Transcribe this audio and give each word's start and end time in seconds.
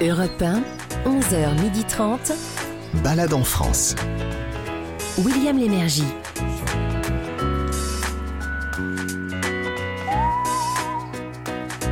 Europe 0.00 0.42
1, 0.42 0.62
11h30. 1.04 2.32
Balade 3.02 3.32
en 3.34 3.44
France. 3.44 3.94
William 5.18 5.58
Lémergie. 5.58 6.04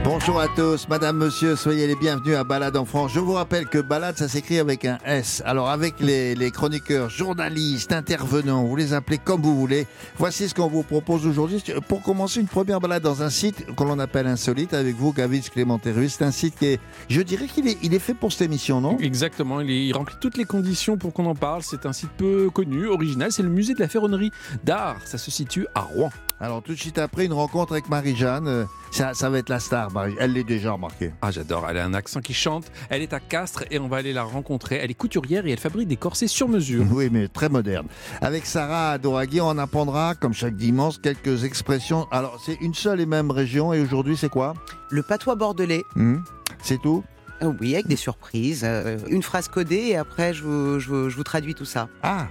Bonjour 0.03 0.41
à 0.41 0.49
tous, 0.49 0.89
madame, 0.89 1.19
monsieur, 1.19 1.57
soyez 1.57 1.87
les 1.87 1.95
bienvenus 1.95 2.35
à 2.37 2.43
Balade 2.43 2.77
en 2.77 2.85
France. 2.85 3.13
Je 3.15 3.21
vous 3.21 3.33
rappelle 3.35 3.67
que 3.67 3.79
Balade, 3.79 4.17
ça 4.17 4.29
s'écrit 4.29 4.59
avec 4.59 4.85
un 4.85 4.99
S. 5.05 5.43
Alors, 5.45 5.69
avec 5.71 6.01
les, 6.01 6.35
les 6.35 6.51
chroniqueurs, 6.51 7.09
journalistes, 7.11 7.93
intervenants, 7.93 8.65
vous 8.65 8.77
les 8.77 8.93
appelez 8.93 9.19
comme 9.19 9.41
vous 9.43 9.55
voulez. 9.57 9.87
Voici 10.19 10.49
ce 10.49 10.55
qu'on 10.55 10.69
vous 10.69 10.83
propose 10.83 11.27
aujourd'hui. 11.27 11.63
Pour 11.89 12.03
commencer, 12.03 12.41
une 12.41 12.49
première 12.49 12.81
balade 12.81 13.03
dans 13.03 13.23
un 13.23 13.31
site 13.31 13.67
que 13.77 13.85
l'on 13.85 13.99
appelle 13.99 14.27
insolite 14.27 14.75
avec 14.75 14.97
vous, 14.97 15.13
Gavis 15.13 15.43
Clémenterus. 15.51 16.17
C'est 16.19 16.25
un 16.25 16.31
site 16.33 16.57
qui 16.59 16.67
est, 16.67 16.81
je 17.09 17.21
dirais 17.21 17.47
qu'il 17.47 17.69
est, 17.69 17.79
il 17.83 17.95
est 17.95 17.99
fait 18.01 18.15
pour 18.15 18.33
cette 18.33 18.43
émission, 18.43 18.81
non? 18.81 18.97
Exactement, 18.99 19.61
il, 19.61 19.71
est- 19.71 19.87
il 19.87 19.93
remplit 19.93 20.17
toutes 20.21 20.37
les 20.39 20.45
conditions 20.45 20.97
pour 20.97 21.13
qu'on 21.13 21.27
en 21.27 21.35
parle. 21.35 21.63
C'est 21.63 21.87
un 21.87 21.93
site 21.93 22.11
peu 22.17 22.51
connu, 22.51 22.87
original. 22.89 23.31
C'est 23.33 23.43
le 23.43 23.49
musée 23.51 23.75
de 23.75 23.81
la 23.81 23.89
ferronnerie 23.89 24.33
d'art. 24.65 24.97
Ça 25.05 25.19
se 25.19 25.31
situe 25.31 25.67
à 25.75 25.81
Rouen. 25.83 26.11
Alors, 26.43 26.63
tout 26.63 26.73
de 26.73 26.79
suite 26.79 26.99
après, 26.99 27.27
une 27.27 27.35
rencontre 27.35 27.73
avec 27.73 27.89
Marie-Jeanne. 27.91 28.49
Euh, 28.49 28.65
Ça, 28.93 29.13
ça 29.15 29.29
va 29.31 29.39
être 29.39 29.51
la 29.51 29.61
star, 29.61 29.90
Elle 30.19 30.33
l'est 30.33 30.45
déjà 30.45 30.73
remarqué. 30.73 31.13
Ah, 31.23 31.31
j'adore. 31.31 31.67
Elle 31.69 31.79
a 31.79 31.85
un 31.85 31.95
accent 31.95 32.21
qui 32.21 32.35
chante. 32.35 32.71
Elle 32.89 33.03
est 33.03 33.13
à 33.13 33.21
Castres 33.21 33.65
et 33.71 33.79
on 33.79 33.89
va 33.89 33.99
aller 33.99 34.13
la 34.13 34.23
rencontrer. 34.23 34.77
Elle 34.83 34.91
est 34.91 34.95
couturière 34.95 35.47
et 35.47 35.51
elle 35.51 35.59
fabrique 35.59 35.89
des 35.89 35.97
corsets 35.97 36.27
sur 36.29 36.49
mesure. 36.49 36.85
Oui, 36.91 37.09
mais 37.11 37.29
très 37.29 37.49
moderne. 37.49 37.87
Avec 38.21 38.47
Sarah 38.47 38.99
Doraghi, 38.99 39.41
on 39.41 39.57
apprendra, 39.59 40.15
comme 40.15 40.33
chaque 40.35 40.57
dimanche, 40.57 41.01
quelques 41.03 41.45
expressions. 41.45 42.07
Alors, 42.11 42.41
c'est 42.45 42.57
une 42.61 42.75
seule 42.75 43.01
et 43.01 43.07
même 43.07 43.31
région, 43.31 43.73
et 43.73 43.81
aujourd'hui, 43.81 44.17
c'est 44.17 44.29
quoi? 44.29 44.55
Le 44.91 45.03
patois 45.03 45.35
bordelais. 45.35 45.83
Hmm 45.97 46.19
C'est 46.63 46.81
tout? 46.81 47.03
Euh, 47.43 47.53
Oui, 47.61 47.73
avec 47.75 47.87
des 47.87 47.97
surprises. 47.97 48.63
euh, 48.65 48.99
une 49.09 49.23
phrase 49.23 49.49
codée 49.49 49.87
et 49.89 49.97
après 49.97 50.35
je 50.35 50.43
vous, 50.45 50.79
je 50.79 50.89
vous- 50.91 51.09
je 51.11 51.17
vous 51.17 51.25
traduis 51.25 51.55
tout 51.55 51.65
ça. 51.65 51.89
Ah 52.03 52.27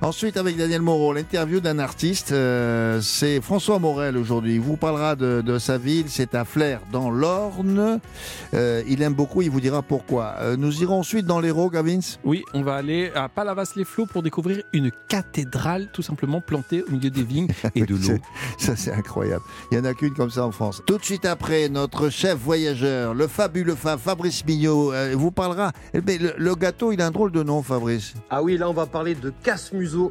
Ensuite, 0.00 0.36
avec 0.36 0.56
Daniel 0.56 0.82
Moreau, 0.82 1.12
l'interview 1.12 1.60
d'un 1.60 1.78
artiste, 1.78 2.32
euh, 2.32 3.00
c'est 3.00 3.40
François 3.40 3.78
Morel 3.78 4.16
aujourd'hui. 4.16 4.54
Il 4.54 4.60
vous 4.60 4.76
parlera 4.76 5.14
de, 5.16 5.42
de 5.42 5.58
sa 5.58 5.78
ville, 5.78 6.06
c'est 6.08 6.34
à 6.34 6.44
Flers, 6.44 6.80
dans 6.90 7.10
l'Orne. 7.10 8.00
Euh, 8.54 8.82
il 8.88 9.02
aime 9.02 9.12
beaucoup, 9.14 9.42
il 9.42 9.50
vous 9.50 9.60
dira 9.60 9.82
pourquoi. 9.82 10.34
Euh, 10.40 10.56
nous 10.56 10.82
irons 10.82 11.00
ensuite 11.00 11.26
dans 11.26 11.40
l'Hérault, 11.40 11.70
Gavins 11.70 12.00
Oui, 12.24 12.42
on 12.54 12.62
va 12.62 12.74
aller 12.76 13.12
à 13.14 13.28
Palavas-les-Flots 13.28 14.06
pour 14.06 14.22
découvrir 14.22 14.62
une 14.72 14.90
cathédrale 15.08 15.88
tout 15.92 16.02
simplement 16.02 16.40
plantée 16.40 16.82
au 16.82 16.90
milieu 16.90 17.10
des 17.10 17.22
vignes 17.22 17.48
et 17.74 17.82
de 17.82 17.94
l'eau. 17.94 18.18
Ça, 18.58 18.74
c'est 18.76 18.92
incroyable. 18.92 19.44
Il 19.70 19.78
n'y 19.78 19.86
en 19.86 19.90
a 19.90 19.94
qu'une 19.94 20.14
comme 20.14 20.30
ça 20.30 20.44
en 20.46 20.52
France. 20.52 20.82
Tout 20.86 20.98
de 20.98 21.04
suite 21.04 21.26
après, 21.26 21.68
notre 21.68 22.08
chef 22.10 22.38
voyageur, 22.38 23.14
le 23.14 23.26
fabuleux 23.28 23.74
Fa- 23.76 23.98
Fabrice 23.98 24.44
Mignot, 24.46 24.92
euh, 24.92 25.12
vous 25.16 25.30
parlera. 25.30 25.72
Le, 25.94 26.00
le 26.36 26.54
gâteau, 26.54 26.92
il 26.92 27.00
a 27.00 27.06
un 27.06 27.10
drôle 27.10 27.30
de 27.30 27.42
nom, 27.42 27.62
Fabrice. 27.62 28.14
Ah 28.30 28.42
oui, 28.42 28.56
là 28.58 28.68
on 28.68 28.72
va 28.74 28.86
parler 28.86 29.14
de 29.14 29.32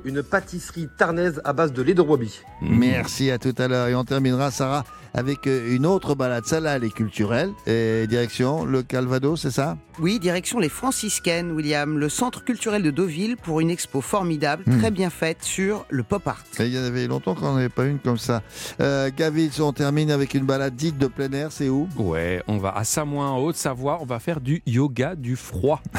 Une 0.06 0.22
pâtisserie 0.22 0.90
tarnaise 0.98 1.42
à 1.46 1.54
base 1.54 1.72
de 1.72 1.82
lait 1.82 1.94
de 1.94 2.02
roi-bie. 2.02 2.42
Merci, 2.62 3.32
à 3.32 3.38
tout 3.38 3.56
à 3.58 3.68
l'heure. 3.68 3.88
Et 3.88 3.96
on 3.96 4.04
terminera, 4.04 4.52
Sarah, 4.52 4.84
avec 5.14 5.48
euh, 5.48 5.74
une 5.76 5.86
autre 5.86 6.14
balade. 6.14 6.44
Celle-là, 6.46 6.76
elle 6.76 6.84
est 6.84 6.94
culturelle. 6.94 7.52
Et 7.68 8.06
direction 8.08 8.66
le 8.66 8.84
Calvados, 8.84 9.40
c'est 9.42 9.52
ça? 9.52 9.78
Oui, 10.00 10.20
direction 10.20 10.60
les 10.60 10.70
franciscaines, 10.70 11.52
William, 11.52 11.98
le 11.98 12.10
centre 12.10 12.44
culturel 12.44 12.82
de 12.84 12.92
Deauville 12.92 13.38
pour 13.38 13.60
une 13.62 13.70
expo 13.70 14.02
formidable, 14.02 14.64
Hmm. 14.66 14.80
très 14.80 14.92
bien 14.92 15.10
faite 15.10 15.38
sur 15.42 15.86
le 15.90 16.04
pop 16.04 16.28
art. 16.28 16.44
Et 16.60 16.66
Il 16.66 16.74
y 16.76 16.80
en 16.80 16.84
avait 16.84 17.08
longtemps 17.08 17.34
qu'on 17.36 17.46
n'en 17.52 17.56
avait 17.58 17.70
pas 17.70 17.86
une 17.86 18.00
comme 18.00 18.18
ça. 18.18 18.42
Euh, 18.82 19.10
Gavitz, 19.16 19.60
on 19.60 19.74
termine 19.74 20.12
avec 20.12 20.34
une 20.34 20.46
balade 20.46 20.76
dite 20.76 20.98
de 20.98 21.08
plein 21.08 21.32
air, 21.32 21.52
c'est 21.52 21.70
où? 21.70 21.88
Ouais, 21.98 22.42
on 22.48 22.58
va 22.58 22.76
à 22.76 22.84
Samoin, 22.84 23.30
en 23.30 23.40
Haute-Savoie. 23.40 24.00
On 24.02 24.06
va 24.06 24.20
faire 24.20 24.42
du 24.42 24.62
yoga 24.66 25.16
du 25.16 25.36
froid. 25.38 25.82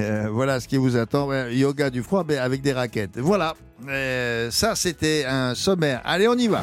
Euh, 0.00 0.28
Voilà 0.30 0.60
ce 0.60 0.68
qui 0.68 0.76
vous 0.76 0.96
attend. 0.96 1.26
Ouais, 1.28 1.54
yoga 1.56 1.67
du 1.72 2.02
froid, 2.02 2.24
mais 2.26 2.38
avec 2.38 2.62
des 2.62 2.72
raquettes. 2.72 3.18
Voilà. 3.18 3.54
Euh, 3.88 4.50
ça, 4.50 4.74
c'était 4.74 5.24
un 5.26 5.54
sommaire. 5.54 6.00
Allez, 6.04 6.28
on 6.28 6.34
y 6.34 6.48
va. 6.48 6.62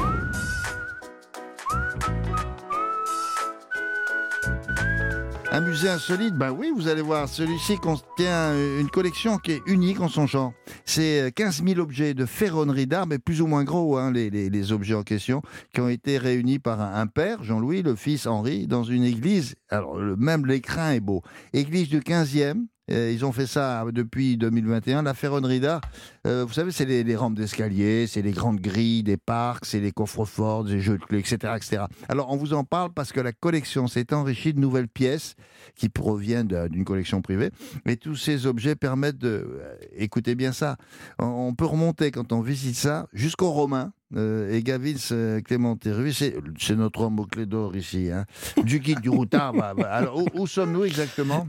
Un 5.52 5.62
musée 5.62 5.88
insolite, 5.88 6.34
ben 6.36 6.52
oui, 6.52 6.70
vous 6.76 6.90
allez 6.90 7.02
voir, 7.02 7.30
celui-ci 7.30 7.78
contient 7.78 8.54
une 8.78 8.90
collection 8.90 9.38
qui 9.38 9.54
est 9.54 9.62
unique 9.68 10.02
en 10.02 10.10
son 10.10 10.28
genre. 10.28 10.52
C'est 10.84 11.32
15 11.34 11.64
000 11.64 11.80
objets 11.80 12.14
de 12.14 12.26
ferronnerie 12.26 12.88
d'art, 12.88 13.08
mais 13.08 13.20
plus 13.20 13.42
ou 13.42 13.48
moins 13.48 13.64
gros, 13.64 13.96
hein, 13.96 14.12
les, 14.12 14.72
objets 14.74 14.96
en 14.96 15.04
question, 15.04 15.42
qui 15.74 15.80
ont 15.80 15.88
été 15.88 16.18
réunis 16.18 16.60
par 16.60 16.82
un, 16.82 17.08
père, 17.08 17.42
Jean-Louis, 17.42 17.84
le 17.84 17.96
fils 17.96 18.28
Henri, 18.28 18.68
dans 18.68 18.84
une 18.84 19.06
église. 19.06 19.56
Alors, 19.70 19.96
même 19.96 20.46
l'écrin 20.46 20.92
est 20.92 21.00
beau. 21.00 21.22
Église 21.54 21.88
du 21.88 22.02
15e. 22.02 22.66
Ils 22.88 23.26
ont 23.26 23.32
fait 23.32 23.48
ça 23.48 23.84
depuis 23.92 24.38
2021. 24.38 25.04
La 25.04 25.14
ferronnerie 25.14 25.60
d'art, 25.60 25.82
euh, 26.26 26.44
vous 26.46 26.54
savez, 26.54 26.72
c'est 26.72 26.86
les, 26.86 27.16
rampes 27.16 27.36
d'escalier, 27.36 28.08
c'est 28.08 28.22
les 28.22 28.32
grandes 28.32 28.60
grilles 28.60 29.04
des 29.04 29.18
parcs, 29.18 29.66
c'est 29.66 29.80
les 29.80 29.92
coffres 29.92 30.26
forts, 30.26 30.64
des 30.64 30.80
jeux 30.80 30.98
de 30.98 31.04
clés, 31.04 31.20
etc., 31.20 31.54
etc. 31.56 31.84
Alors, 32.10 32.32
on 32.32 32.38
vous 32.38 32.54
en 32.54 32.64
parle 32.64 32.92
parce 32.94 33.12
que 33.12 33.20
la 33.20 33.32
collection 33.32 33.88
s'est 33.88 34.14
enrichie 34.14 34.54
de 34.54 34.60
nouvelles 34.60 34.88
pièces 34.88 35.36
qui 35.76 35.90
proviennent 35.90 36.48
d'une 36.70 36.86
collection 36.86 37.22
privée. 37.22 37.52
Et 37.86 37.98
tous 37.98 38.16
ces 38.16 38.46
objets 38.48 38.76
permettent 38.76 39.18
de... 39.18 39.60
euh, 39.60 39.76
écoutez 39.96 40.36
bien 40.36 40.52
ça, 40.52 40.78
on, 41.20 41.54
peut 41.54 41.66
remonter 41.66 42.12
quand 42.12 42.32
on 42.32 42.42
visite 42.42 42.76
ça 42.76 43.08
jusqu'aux 43.14 43.52
Romains. 43.52 43.92
Euh, 44.16 44.54
et 44.54 44.62
Gavins 44.62 44.94
euh, 45.12 45.42
Clément 45.42 45.78
c'est 45.82 46.76
notre 46.76 47.02
homme 47.02 47.20
au 47.20 47.26
clé 47.26 47.46
d'or 47.46 47.76
ici, 47.76 48.12
hein, 48.12 48.26
du 48.64 48.80
guide 48.80 49.02
du 49.02 49.10
routard. 49.10 49.54
bah, 49.54 49.74
bah, 49.76 49.92
alors, 49.92 50.24
où 50.36 50.48
sommes-nous 50.48 50.86
exactement? 50.86 51.48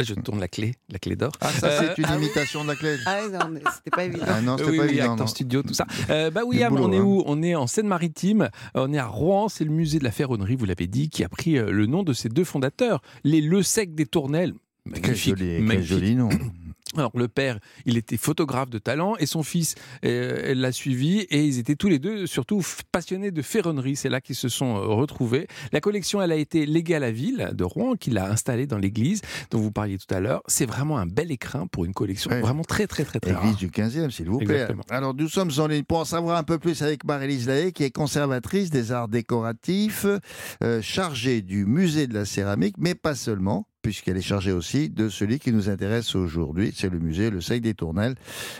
Je 0.00 0.14
tourne 0.14 0.40
la 0.40 0.48
clé, 0.48 0.74
la 0.88 0.98
clé 0.98 1.14
d'or. 1.16 1.32
Ah, 1.40 1.50
ça, 1.50 1.66
Euh, 1.68 1.92
c'est 1.94 2.02
une 2.02 2.18
imitation 2.18 2.62
de 2.64 2.68
la 2.68 2.76
clé. 2.76 2.96
Ah 3.06 3.20
non, 3.30 3.60
c'était 3.74 3.90
pas 3.94 4.04
évident. 4.04 4.24
Ah 4.26 4.40
non, 4.40 4.58
c'était 4.58 4.70
oui, 4.70 4.76
pas 4.78 4.84
oui, 4.84 4.90
évident. 4.98 5.20
en 5.20 5.26
studio, 5.26 5.62
tout 5.62 5.74
ça. 5.74 5.86
Euh, 6.10 6.30
bah 6.30 6.42
William, 6.44 6.72
boulot, 6.74 6.86
on 6.88 6.92
est 6.92 6.96
hein. 6.98 7.02
où? 7.02 7.22
On 7.26 7.42
est 7.42 7.54
en 7.54 7.66
Seine-Maritime. 7.66 8.48
On 8.74 8.92
est 8.92 8.98
à 8.98 9.06
Rouen. 9.06 9.48
C'est 9.48 9.64
le 9.64 9.70
musée 9.70 9.98
de 9.98 10.04
la 10.04 10.10
ferronnerie, 10.10 10.56
vous 10.56 10.64
l'avez 10.64 10.86
dit, 10.88 11.08
qui 11.10 11.22
a 11.24 11.28
pris 11.28 11.56
euh, 11.58 11.70
le 11.70 11.86
nom 11.86 12.02
de 12.02 12.12
ses 12.14 12.28
deux 12.30 12.44
fondateurs, 12.44 13.00
les 13.22 13.40
Le 13.40 13.62
Sec 13.62 13.94
des 13.94 14.06
Tournelles. 14.06 14.54
Quel 14.92 15.02
Magnifique, 15.02 15.36
joli, 15.36 15.50
quel 15.56 15.62
magnifique. 15.62 15.88
joli 15.90 16.14
nom. 16.16 16.28
Alors 16.96 17.10
le 17.14 17.28
père, 17.28 17.58
il 17.86 17.96
était 17.96 18.16
photographe 18.16 18.70
de 18.70 18.78
talent 18.78 19.14
et 19.18 19.26
son 19.26 19.42
fils 19.42 19.74
euh, 20.04 20.54
l'a 20.54 20.72
suivi 20.72 21.20
et 21.20 21.42
ils 21.44 21.58
étaient 21.58 21.76
tous 21.76 21.88
les 21.88 21.98
deux 21.98 22.26
surtout 22.26 22.62
passionnés 22.92 23.30
de 23.30 23.42
ferronnerie. 23.42 23.96
C'est 23.96 24.08
là 24.10 24.20
qu'ils 24.20 24.36
se 24.36 24.48
sont 24.48 24.76
euh, 24.76 24.80
retrouvés. 24.88 25.46
La 25.72 25.80
collection, 25.80 26.20
elle 26.20 26.32
a 26.32 26.36
été 26.36 26.66
léguée 26.66 26.96
à 26.96 26.98
la 26.98 27.10
ville 27.10 27.50
de 27.54 27.64
Rouen 27.64 27.94
qui 27.96 28.10
l'a 28.10 28.30
installée 28.30 28.66
dans 28.66 28.78
l'église 28.78 29.22
dont 29.50 29.58
vous 29.58 29.72
parliez 29.72 29.98
tout 29.98 30.12
à 30.14 30.20
l'heure. 30.20 30.42
C'est 30.46 30.66
vraiment 30.66 30.98
un 30.98 31.06
bel 31.06 31.30
écrin 31.32 31.66
pour 31.66 31.84
une 31.84 31.94
collection 31.94 32.30
Ouais. 32.30 32.40
vraiment 32.40 32.62
très 32.64 32.86
très 32.86 33.04
très 33.04 33.20
très 33.20 33.30
Église 33.32 33.44
rare. 33.50 33.56
du 33.56 33.68
15e, 33.68 34.10
s'il 34.10 34.28
vous 34.28 34.38
plaît. 34.38 34.54
Exactement. 34.54 34.82
Alors, 34.90 35.14
nous 35.14 35.28
sommes 35.28 35.50
en 35.58 35.66
ligne 35.66 35.82
pour 35.84 35.98
en 35.98 36.04
savoir 36.04 36.36
un 36.36 36.42
peu 36.44 36.58
plus 36.58 36.82
avec 36.82 37.04
Marie-Lise 37.04 37.46
Lahaye, 37.48 37.72
qui 37.72 37.84
est 37.84 37.90
conservatrice 37.90 38.70
des 38.70 38.92
arts 38.92 39.08
décoratifs, 39.08 40.06
euh, 40.62 40.80
chargée 40.82 41.42
du 41.42 41.64
musée 41.66 42.06
de 42.06 42.14
la 42.14 42.24
céramique, 42.24 42.76
mais 42.78 42.94
pas 42.94 43.14
seulement, 43.14 43.66
puisqu'elle 43.82 44.16
est 44.16 44.22
chargée 44.22 44.52
aussi 44.52 44.88
de 44.88 45.08
celui 45.08 45.38
qui 45.38 45.52
nous 45.52 45.68
intéresse 45.68 46.14
aujourd'hui, 46.14 46.72
c'est 46.74 46.88
le 46.88 46.98
musée 46.98 47.30
Le 47.30 47.40
Sec 47.40 47.60
des 47.60 47.74
Tournelles. 47.74 48.14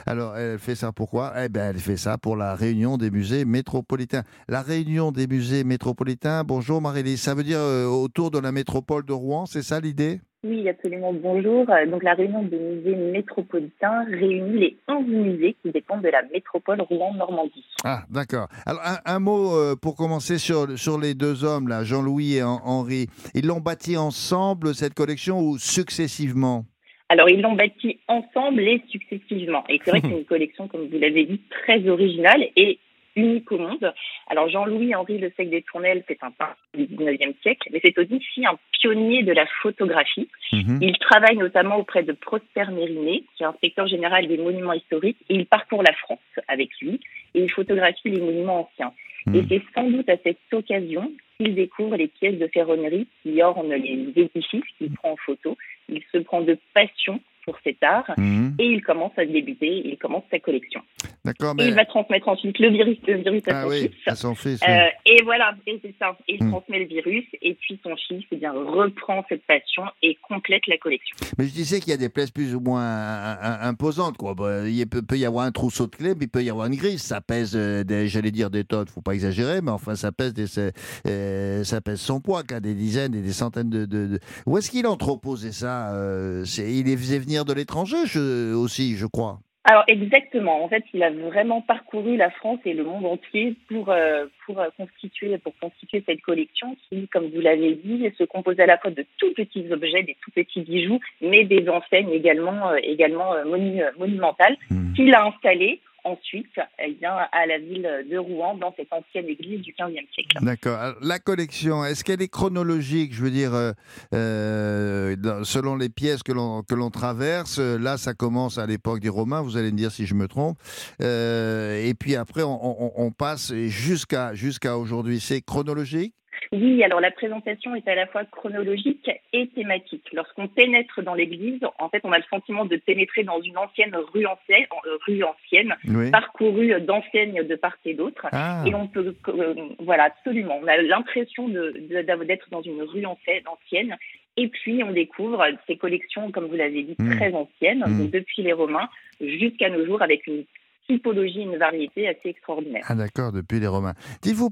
Alors, 0.05 0.37
elle 0.37 0.59
fait 0.59 0.75
ça 0.75 0.93
pourquoi? 0.93 1.33
Eh 1.43 1.49
bien, 1.49 1.71
elle 1.71 1.79
fait 1.79 1.97
ça 1.97 2.19
pour 2.19 2.37
la 2.37 2.55
réunion 2.55 2.99
des 2.99 3.11
musées 3.11 3.45
métropolitains. 3.45 4.25
La 4.49 4.63
réunion 4.63 5.13
des 5.13 5.27
musées 5.27 5.65
métropolitains, 5.65 6.45
bonjour 6.45 6.83
Marie-Lise, 6.83 7.21
ça 7.21 7.35
veut 7.35 7.45
dire 7.45 7.61
euh, 7.61 7.87
autour 7.87 8.31
de 8.31 8.39
la 8.39 8.53
métropole 8.53 9.05
de 9.05 9.13
Rouen, 9.13 9.47
c'est 9.47 9.63
ça 9.63 9.81
l'idée? 9.81 10.21
Oui, 10.45 10.69
absolument. 10.69 11.13
Bonjour. 11.13 11.71
Euh, 11.71 11.87
Donc, 11.87 12.03
la 12.03 12.15
réunion 12.15 12.43
des 12.43 12.59
musées 12.59 12.97
métropolitains 12.97 14.05
réunit 14.11 14.59
les 14.59 14.77
11 14.89 15.07
musées 15.07 15.55
qui 15.63 15.71
dépendent 15.71 16.03
de 16.03 16.09
la 16.09 16.23
métropole 16.33 16.81
Rouen-Normandie. 16.81 17.65
Ah, 17.85 18.03
d'accord. 18.11 18.49
Alors, 18.67 18.83
un, 18.85 18.99
un 19.15 19.19
mot 19.21 19.57
euh, 19.57 19.77
pour 19.81 19.95
commencer 19.95 20.39
sur, 20.39 20.77
sur 20.77 20.99
les 20.99 21.15
deux 21.15 21.45
hommes, 21.45 21.69
là, 21.69 21.85
Jean-Louis 21.85 22.35
et 22.35 22.41
Hen- 22.41 22.59
Henri. 22.65 23.07
Ils 23.35 23.47
l'ont 23.47 23.61
bâti 23.61 23.97
ensemble, 23.97 24.75
cette 24.75 24.95
collection, 24.95 25.39
ou 25.41 25.59
successivement? 25.59 26.65
Alors, 27.09 27.29
ils 27.29 27.41
l'ont 27.41 27.55
bâti 27.55 28.01
ensemble 28.09 28.63
et 28.63 28.83
successivement. 28.91 29.63
Et 29.69 29.81
c'est 29.85 29.93
vrai 29.93 30.01
que 30.03 30.09
c'est 30.09 30.19
une 30.19 30.25
collection, 30.25 30.67
comme 30.67 30.89
vous 30.89 30.99
l'avez 30.99 31.25
dit, 31.25 31.41
très 31.65 31.89
originale 31.89 32.43
et 32.57 32.81
unique 33.17 33.51
au 33.53 33.59
monde. 33.59 33.93
Alors, 34.29 34.49
Jean-Louis 34.49 34.95
Henri 34.95 35.19
Le 35.19 35.31
Sec 35.37 35.51
des 35.51 35.63
Tournelles, 35.63 36.03
c'est 36.09 36.23
un 36.23 36.31
peintre 36.31 36.57
du 36.75 36.85
19e 36.87 37.35
siècle, 37.43 37.69
mais 37.73 37.81
c'est 37.85 37.99
aussi 37.99 38.47
un 38.47 38.59
pionnier 38.81 39.23
de 39.23 39.33
la 39.33 39.47
photographie. 39.63 40.29
Mhm. 40.53 40.79
Il 40.81 40.97
travaille 40.99 41.37
notamment 41.37 41.77
auprès 41.77 42.03
de 42.03 42.13
Prosper 42.13 42.65
Mérinet, 42.73 43.23
qui 43.37 43.43
est 43.43 43.47
inspecteur 43.47 43.87
général 43.87 44.27
des 44.27 44.39
monuments 44.39 44.73
historiques, 44.73 45.19
et 45.29 45.35
il 45.35 45.47
parcourt 45.47 45.83
la 45.83 45.93
France 45.95 46.19
avec 46.49 46.71
lui, 46.81 47.01
et 47.35 47.43
il 47.43 47.51
photographie 47.51 48.11
les 48.11 48.21
monuments 48.21 48.69
anciens. 48.71 48.93
Et 49.29 49.43
Mhm. 49.43 49.47
c'est 49.49 49.63
sans 49.75 49.89
doute 49.89 50.09
à 50.09 50.17
cette 50.25 50.39
occasion 50.53 51.13
qu'il 51.37 51.55
découvre 51.55 51.97
les 51.97 52.09
pièces 52.09 52.39
de 52.39 52.49
ferronnerie 52.49 53.07
qui 53.23 53.41
ornent 53.43 53.73
les 53.73 54.13
édifices 54.17 54.65
qu'il 54.79 54.91
prend 54.93 55.13
en 55.13 55.17
photo. 55.17 55.57
Il 55.89 56.03
se 56.13 56.19
prend 56.19 56.41
de 56.41 56.59
passion 56.75 57.21
pour 57.45 57.59
cet 57.65 57.83
art 57.83 58.11
Mhm. 58.17 58.55
et 58.59 58.67
il 58.67 58.83
commence 58.83 59.13
à 59.17 59.25
débuter, 59.25 59.83
il 59.85 59.97
commence 59.99 60.25
sa 60.31 60.39
collection. 60.39 60.83
D'accord, 61.25 61.55
Et 61.61 61.69
il 61.69 61.75
va 61.75 61.85
transmettre 61.85 62.27
ensuite 62.27 62.59
le 62.59 62.71
virus, 62.71 62.99
le 63.07 63.19
virus 63.19 63.43
à 63.47 63.61
Ah 63.61 63.63
son 63.63 63.69
oui, 63.69 63.81
fils. 63.83 63.93
à 64.09 64.17
son 64.17 64.35
fils. 64.35 64.61
oui. 64.67 64.75
Euh, 64.75 64.89
et 65.07 65.23
voilà, 65.23 65.55
c'est 65.67 65.95
ça. 65.97 66.17
Il 66.27 66.43
Hmm. 66.43 66.51
transmet 66.51 66.81
le 66.81 66.87
virus, 66.87 67.25
et 67.41 67.55
puis 67.55 67.79
son 67.85 67.95
fils 67.95 68.25
eh 68.33 68.37
bien, 68.37 68.51
reprend 68.53 69.25
cette 69.29 69.47
passion 69.47 69.85
et 70.03 70.19
complète 70.29 70.67
la 70.67 70.79
collection. 70.79 71.17
Mais 71.39 71.45
je 71.47 71.53
disais 71.53 71.79
qu'il 71.79 71.91
y 71.91 71.95
a 71.95 71.97
des 71.97 72.09
pièces 72.09 72.33
plus 72.33 72.57
ou 72.57 72.61
moins 72.61 72.83
euh, 72.83 73.35
euh, 73.41 73.57
imposantes. 73.69 74.17
Quoi. 74.17 74.35
Bah, 74.35 74.69
il 74.69 74.85
peut, 74.89 75.17
y 75.17 75.25
avoir 75.25 75.45
un 75.47 75.53
trousseau 75.53 75.87
de 75.87 75.95
clés, 75.95 76.15
mais 76.17 76.25
il 76.25 76.29
peut 76.29 76.43
y 76.43 76.51
avoir 76.51 76.67
une 76.67 76.75
grille. 76.75 76.99
Ça 76.99 77.21
pèse, 77.21 77.53
des, 77.55 78.09
j'allais 78.09 78.33
dire 78.33 78.51
des 78.51 78.65
tonnes, 78.65 78.89
faut 78.89 79.01
pas 79.01 79.15
exagérer, 79.15 79.61
mais 79.63 79.71
enfin, 79.71 79.95
ça 79.95 80.11
pèse, 80.11 80.35
des, 80.35 80.49
c'est- 80.49 80.73
euh, 81.07 81.63
ça 81.63 81.81
pèse 81.81 82.01
son 82.01 82.21
poids, 82.21 82.43
quoi, 82.43 82.59
des 82.59 82.75
dizaines 82.75 83.15
et 83.15 83.23
des 83.23 83.33
centaines 83.33 83.71
de. 83.71 83.85
de- 83.87 84.07
de- 84.09 84.19
Où 84.47 84.59
est-ce 84.59 84.73
qu'il 84.73 84.89
entreposait 84.89 85.53
ça 85.53 85.95
euh, 85.95 86.45
Il 86.59 86.87
les 86.87 86.97
faisait 86.97 87.21
venir 87.21 87.45
de 87.45 87.53
l'étranger 87.53 87.99
je- 88.07 88.55
aussi, 88.55 88.97
je 88.97 89.07
crois. 89.07 89.39
Alors 89.65 89.85
exactement. 89.87 90.65
En 90.65 90.69
fait, 90.69 90.85
il 90.93 91.03
a 91.05 91.11
vraiment 91.11 91.61
parcouru 91.61 92.17
la 92.17 92.31
France 92.31 92.59
et 92.65 92.75
le 92.75 92.83
monde 92.83 93.07
entier 93.07 93.55
pour 93.69 93.91
euh, 93.91 94.27
pour 94.45 94.59
euh, 94.59 94.69
constituer 94.77 95.39
pour 95.39 95.53
constituer 95.61 96.03
cette 96.05 96.21
collection 96.23 96.77
qui, 96.89 97.07
comme 97.09 97.29
vous 97.29 97.41
l'avez 97.41 97.75
dit, 97.77 98.11
se 98.19 98.25
compose 98.25 98.59
à 98.59 98.67
la 98.67 98.77
fois 98.79 98.91
de 98.91 99.05
tout 99.19 99.33
petits 99.35 99.65
objets, 99.71 100.03
des 100.03 100.17
tout 100.21 100.33
petits 100.33 100.63
bijoux, 100.63 100.99
mais 101.21 101.45
des 101.45 101.69
enseignes 101.69 102.11
également 102.11 102.71
euh, 102.71 102.79
également 102.83 103.35
euh, 103.35 103.45
monu- 103.45 103.83
euh, 103.83 103.91
monumentales 103.99 104.57
Hmm. 104.69 104.93
qu'il 104.95 105.15
a 105.15 105.27
installées 105.27 105.81
ensuite 106.05 106.47
eh 106.79 106.93
bien, 106.95 107.13
à 107.33 107.47
la 107.47 107.59
ville 107.59 107.89
de 108.11 108.19
Rouen 108.19 108.55
dans 108.57 108.75
cette 108.77 108.93
ancienne 108.93 109.27
église 109.29 109.61
du 109.63 109.73
XVe 109.73 109.95
siècle. 110.15 110.39
D'accord. 110.43 110.95
La 111.03 111.19
collection, 111.19 111.85
est-ce 111.85 112.05
qu'elle 112.05 112.23
est 112.23 112.33
chronologique? 112.33 113.13
Je 113.15 113.23
veux 113.23 113.31
dire, 113.31 113.55
euh, 113.55 113.73
euh, 114.15 115.15
selon 115.45 115.77
les 115.77 115.89
pièces 115.89 116.23
que 116.23 116.33
l'on 116.33 116.91
traverse, 116.91 117.59
euh, 117.59 117.79
là, 117.79 117.97
ça 117.97 118.15
commence 118.15 118.59
à 118.59 118.67
l'époque 118.67 119.01
des 119.01 119.09
Romains. 119.09 119.43
Vous 119.43 119.57
allez 119.57 119.71
me 119.73 119.77
dire 119.77 119.91
si 119.91 120.07
je 120.07 120.15
me 120.15 120.29
trompe. 120.29 120.57
Euh, 121.01 121.85
et 121.85 121.95
puis 121.95 122.17
après, 122.17 122.43
on, 122.43 122.59
on- 122.63 122.93
on 122.97 123.11
passe 123.11 123.53
jusqu'à 123.55 124.35
jusqu'à 124.35 124.77
aujourd'hui. 124.79 125.21
C'est 125.21 125.41
chronologique? 125.41 126.15
Oui, 126.53 126.83
alors 126.85 127.01
la 127.01 127.11
présentation 127.11 127.75
est 127.75 127.87
à 127.89 127.95
la 127.95 128.07
fois 128.09 128.25
chronologique 128.27 129.09
et 129.33 129.49
thématique. 129.49 130.07
Lorsqu'on 130.13 130.47
pénètre 130.49 131.03
dans 131.03 131.15
l'église, 131.15 131.61
en 131.79 131.89
fait, 131.89 132.01
on 132.05 132.13
a 132.13 132.19
le 132.19 132.25
sentiment 132.31 132.65
de 132.65 132.77
pénétrer 132.77 133.23
dans 133.25 133.41
une 133.41 133.57
ancienne 133.57 133.95
rue 134.13 134.27
ancienne, 134.27 134.67
euh, 134.87 134.99
rue 135.07 135.23
ancienne 135.25 135.75
Oui. 135.89 136.11
parcourue 136.11 136.81
d'enseignes 136.81 137.43
de 137.43 137.55
part 137.57 137.77
et 137.85 137.95
d'autre. 137.95 138.27
Ah. 138.33 138.63
Et 138.67 138.75
on 138.75 138.87
peut, 138.89 139.15
euh, 139.29 139.55
voilà, 139.81 140.05
absolument. 140.05 140.59
On 140.63 140.67
a 140.67 140.77
l'impression 140.79 141.49
de- 141.49 141.75
de- 141.91 142.03
d'av- 142.03 142.27
d'être 142.27 142.49
dans 142.51 142.63
une 142.63 142.83
rue 142.83 143.05
ancienne. 143.07 143.97
Et 144.37 144.49
puis, 144.49 144.83
on 144.83 144.93
découvre 144.93 145.45
ces 145.67 145.77
collections, 145.77 146.31
comme 146.31 146.47
vous 146.47 146.57
l'avez 146.57 146.83
dit, 146.83 146.97
Mm. 146.99 147.17
très 147.17 147.33
anciennes, 147.35 147.85
Mm. 147.87 147.99
donc 147.99 148.11
depuis 148.11 148.43
les 148.43 148.53
Romains 148.53 148.89
jusqu'à 149.21 149.69
nos 149.71 149.85
jours, 149.85 150.03
avec 150.03 150.27
une 150.27 150.45
typologie, 150.87 151.41
une 151.43 151.57
variété 151.57 152.09
assez 152.09 152.29
extraordinaire. 152.31 152.85
Ah 152.89 152.95
d'accord, 152.95 153.33
depuis 153.33 153.61
les 153.61 153.67
Romains. 153.67 153.95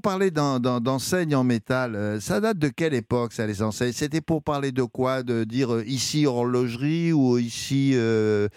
Parler 0.03 0.31
d'en- 0.31 0.59
d'en- 0.59 0.79
d'enseignes 0.79 1.35
en 1.35 1.43
métal. 1.43 1.95
euh, 1.95 2.19
ça 2.19 2.39
date 2.39 2.57
de 2.57 2.69
quelle 2.69 2.93
époque, 2.93 3.33
ça, 3.33 3.45
les 3.45 3.61
enseignes? 3.61 3.91
C'était 3.91 4.21
pour 4.21 4.41
parler 4.43 4.71
de 4.71 4.83
quoi? 4.83 5.21
De 5.23 5.43
dire 5.43 5.73
euh, 5.73 5.83
ici 5.85 6.25
horlogerie 6.25 7.13
ou 7.13 7.37
ici 7.37 7.91
euh, 7.93 8.47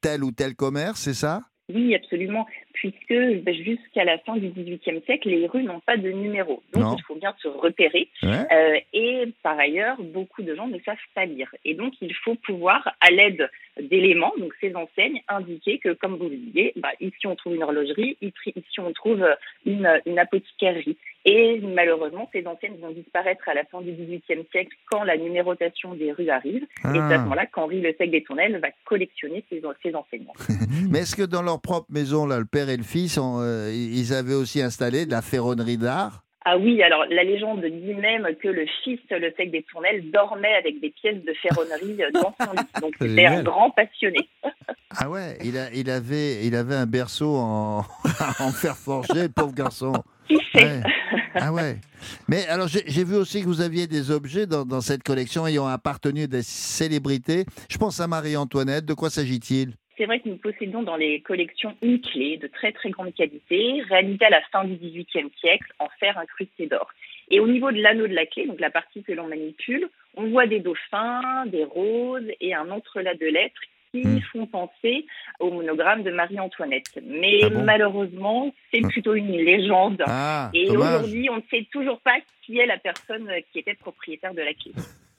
tel 0.00 0.24
ou 0.24 0.32
tel 0.32 0.54
commerce, 0.54 1.00
c'est 1.00 1.14
ça? 1.14 1.40
Oui, 1.72 1.94
absolument, 1.94 2.44
puisque 2.74 3.08
ben, 3.44 3.54
jusqu'à 3.54 4.04
la 4.04 4.18
fin 4.18 4.36
du 4.36 4.48
XVIIIe 4.48 5.00
siècle, 5.06 5.28
les 5.30 5.46
rues 5.46 5.62
n'ont 5.62 5.80
pas 5.80 5.96
de 5.96 6.10
numéro. 6.10 6.62
Donc, 6.74 6.82
Non. 6.82 6.96
il 6.98 7.02
faut 7.04 7.14
bien 7.14 7.32
se 7.40 7.48
repérer. 7.48 8.08
Ouais. 8.22 8.46
Euh, 8.52 8.78
et 8.92 9.32
par 9.42 9.58
ailleurs, 9.58 9.96
beaucoup 10.02 10.42
de 10.42 10.54
gens 10.54 10.66
ne 10.66 10.78
savent 10.80 10.96
pas 11.14 11.24
lire. 11.24 11.54
Et 11.64 11.74
donc, 11.74 11.94
il 12.02 12.12
faut 12.24 12.34
pouvoir, 12.44 12.92
à 13.00 13.10
l'aide 13.10 13.48
d'éléments, 13.80 14.32
donc 14.38 14.52
ces 14.60 14.74
enseignes, 14.74 15.22
indiquer 15.28 15.78
que, 15.78 15.92
comme 15.94 16.16
vous 16.16 16.28
le 16.28 16.36
disiez, 16.36 16.72
bah, 16.76 16.90
ici 17.00 17.26
on 17.26 17.34
trouve 17.36 17.54
une 17.54 17.62
horlogerie, 17.62 18.16
ici 18.20 18.52
on 18.80 18.92
trouve 18.92 19.24
une, 19.64 19.88
une 20.06 20.18
apothicairie. 20.18 20.96
Et 21.24 21.60
malheureusement, 21.60 22.28
ces 22.32 22.44
enseignes 22.46 22.76
vont 22.80 22.90
disparaître 22.90 23.48
à 23.48 23.54
la 23.54 23.64
fin 23.64 23.80
du 23.80 23.92
XVIIIe 23.92 24.44
siècle 24.50 24.76
quand 24.90 25.04
la 25.04 25.16
numérotation 25.16 25.94
des 25.94 26.10
rues 26.12 26.28
arrive. 26.30 26.64
Et 26.64 26.66
c'est 26.82 26.98
à 26.98 27.08
ce 27.08 27.14
Ah. 27.14 27.18
moment-là 27.18 27.46
qu'Henri 27.46 27.80
Le 27.80 27.94
Sec 27.96 28.10
des 28.10 28.24
Tournelles 28.24 28.58
va 28.60 28.68
collectionner 28.84 29.44
ces, 29.48 29.62
ces 29.82 29.94
enseignements. 29.94 30.34
Mais 30.90 31.00
est-ce 31.00 31.14
que 31.14 31.22
dans 31.22 31.42
leur 31.42 31.60
propre 31.60 31.86
maison, 31.90 32.26
là, 32.26 32.38
le 32.40 32.44
père 32.44 32.68
et 32.68 32.76
le 32.76 32.82
fils, 32.82 33.18
euh, 33.22 33.70
ils 33.72 34.12
avaient 34.12 34.34
aussi 34.34 34.60
installé 34.60 35.06
de 35.06 35.12
la 35.12 35.22
ferronnerie 35.22 35.78
d'art? 35.78 36.24
Ah 36.44 36.58
oui, 36.58 36.82
alors 36.82 37.04
la 37.08 37.22
légende 37.22 37.64
dit 37.64 37.94
même 37.94 38.26
que 38.42 38.48
le 38.48 38.66
fils, 38.82 38.98
le 39.10 39.32
sec 39.36 39.50
des 39.50 39.62
tournelles, 39.62 40.10
dormait 40.10 40.54
avec 40.54 40.80
des 40.80 40.90
pièces 40.90 41.22
de 41.24 41.32
ferronnerie 41.34 42.02
euh, 42.02 42.10
dans 42.12 42.34
son 42.40 42.52
lit. 42.52 42.80
Donc 42.80 42.94
c'était 43.00 43.26
un 43.26 43.42
grand 43.42 43.70
passionné. 43.70 44.28
Ah 44.94 45.08
ouais, 45.08 45.38
il, 45.42 45.56
a, 45.56 45.72
il, 45.72 45.88
avait, 45.88 46.44
il 46.44 46.54
avait 46.54 46.74
un 46.74 46.84
berceau 46.84 47.36
en, 47.36 47.78
en 48.40 48.50
fer 48.50 48.76
forgé, 48.76 49.30
pauvre 49.30 49.54
garçon. 49.54 49.94
Qui 50.28 50.36
sait 50.54 50.64
Ouais. 50.64 50.82
Ah 51.34 51.50
ouais. 51.50 51.78
Mais 52.28 52.46
alors, 52.48 52.68
j'ai 52.68 52.82
j'ai 52.86 53.02
vu 53.02 53.16
aussi 53.16 53.40
que 53.40 53.46
vous 53.46 53.62
aviez 53.62 53.86
des 53.86 54.10
objets 54.10 54.46
dans, 54.46 54.66
dans 54.66 54.82
cette 54.82 55.02
collection 55.02 55.46
ayant 55.46 55.66
appartenu 55.66 56.24
à 56.24 56.26
des 56.26 56.42
célébrités. 56.42 57.46
Je 57.70 57.78
pense 57.78 58.00
à 58.00 58.06
Marie-Antoinette. 58.06 58.84
De 58.84 58.92
quoi 58.92 59.08
s'agit-il? 59.08 59.72
C'est 59.96 60.06
vrai 60.06 60.20
que 60.20 60.28
nous 60.28 60.36
possédons 60.36 60.82
dans 60.82 60.96
les 60.96 61.20
collections 61.20 61.76
une 61.82 62.00
clé 62.00 62.36
de 62.38 62.46
très 62.46 62.72
très 62.72 62.90
grande 62.90 63.14
qualité, 63.14 63.82
réalisée 63.88 64.24
à 64.24 64.30
la 64.30 64.40
fin 64.50 64.64
du 64.64 64.74
XVIIIe 64.76 65.30
siècle 65.40 65.72
en 65.78 65.88
fer 66.00 66.16
incrusté 66.18 66.66
d'or. 66.66 66.88
Et 67.30 67.40
au 67.40 67.46
niveau 67.48 67.70
de 67.70 67.80
l'anneau 67.80 68.06
de 68.06 68.14
la 68.14 68.26
clé, 68.26 68.46
donc 68.46 68.60
la 68.60 68.70
partie 68.70 69.02
que 69.02 69.12
l'on 69.12 69.28
manipule, 69.28 69.88
on 70.16 70.28
voit 70.28 70.46
des 70.46 70.60
dauphins, 70.60 71.44
des 71.46 71.64
roses 71.64 72.28
et 72.40 72.54
un 72.54 72.70
entrelac 72.70 73.18
de 73.18 73.26
lettres 73.26 73.60
qui 73.92 74.02
Hmm. 74.06 74.20
font 74.32 74.46
penser 74.46 75.04
au 75.38 75.50
monogramme 75.50 76.02
de 76.02 76.10
Marie-Antoinette. 76.10 76.98
Mais 77.04 77.40
Ah 77.42 77.50
bon 77.50 77.62
malheureusement, 77.62 78.54
c'est 78.72 78.80
plutôt 78.80 79.14
une 79.14 79.36
légende. 79.36 80.02
Ah, 80.06 80.50
Et 80.54 80.70
aujourd'hui, 80.70 81.28
on 81.30 81.36
ne 81.36 81.42
sait 81.50 81.66
toujours 81.70 82.00
pas 82.00 82.16
qui 82.40 82.58
est 82.58 82.64
la 82.64 82.78
personne 82.78 83.30
qui 83.52 83.58
était 83.58 83.74
propriétaire 83.74 84.32
de 84.32 84.40
la 84.40 84.54
clé. 84.54 84.72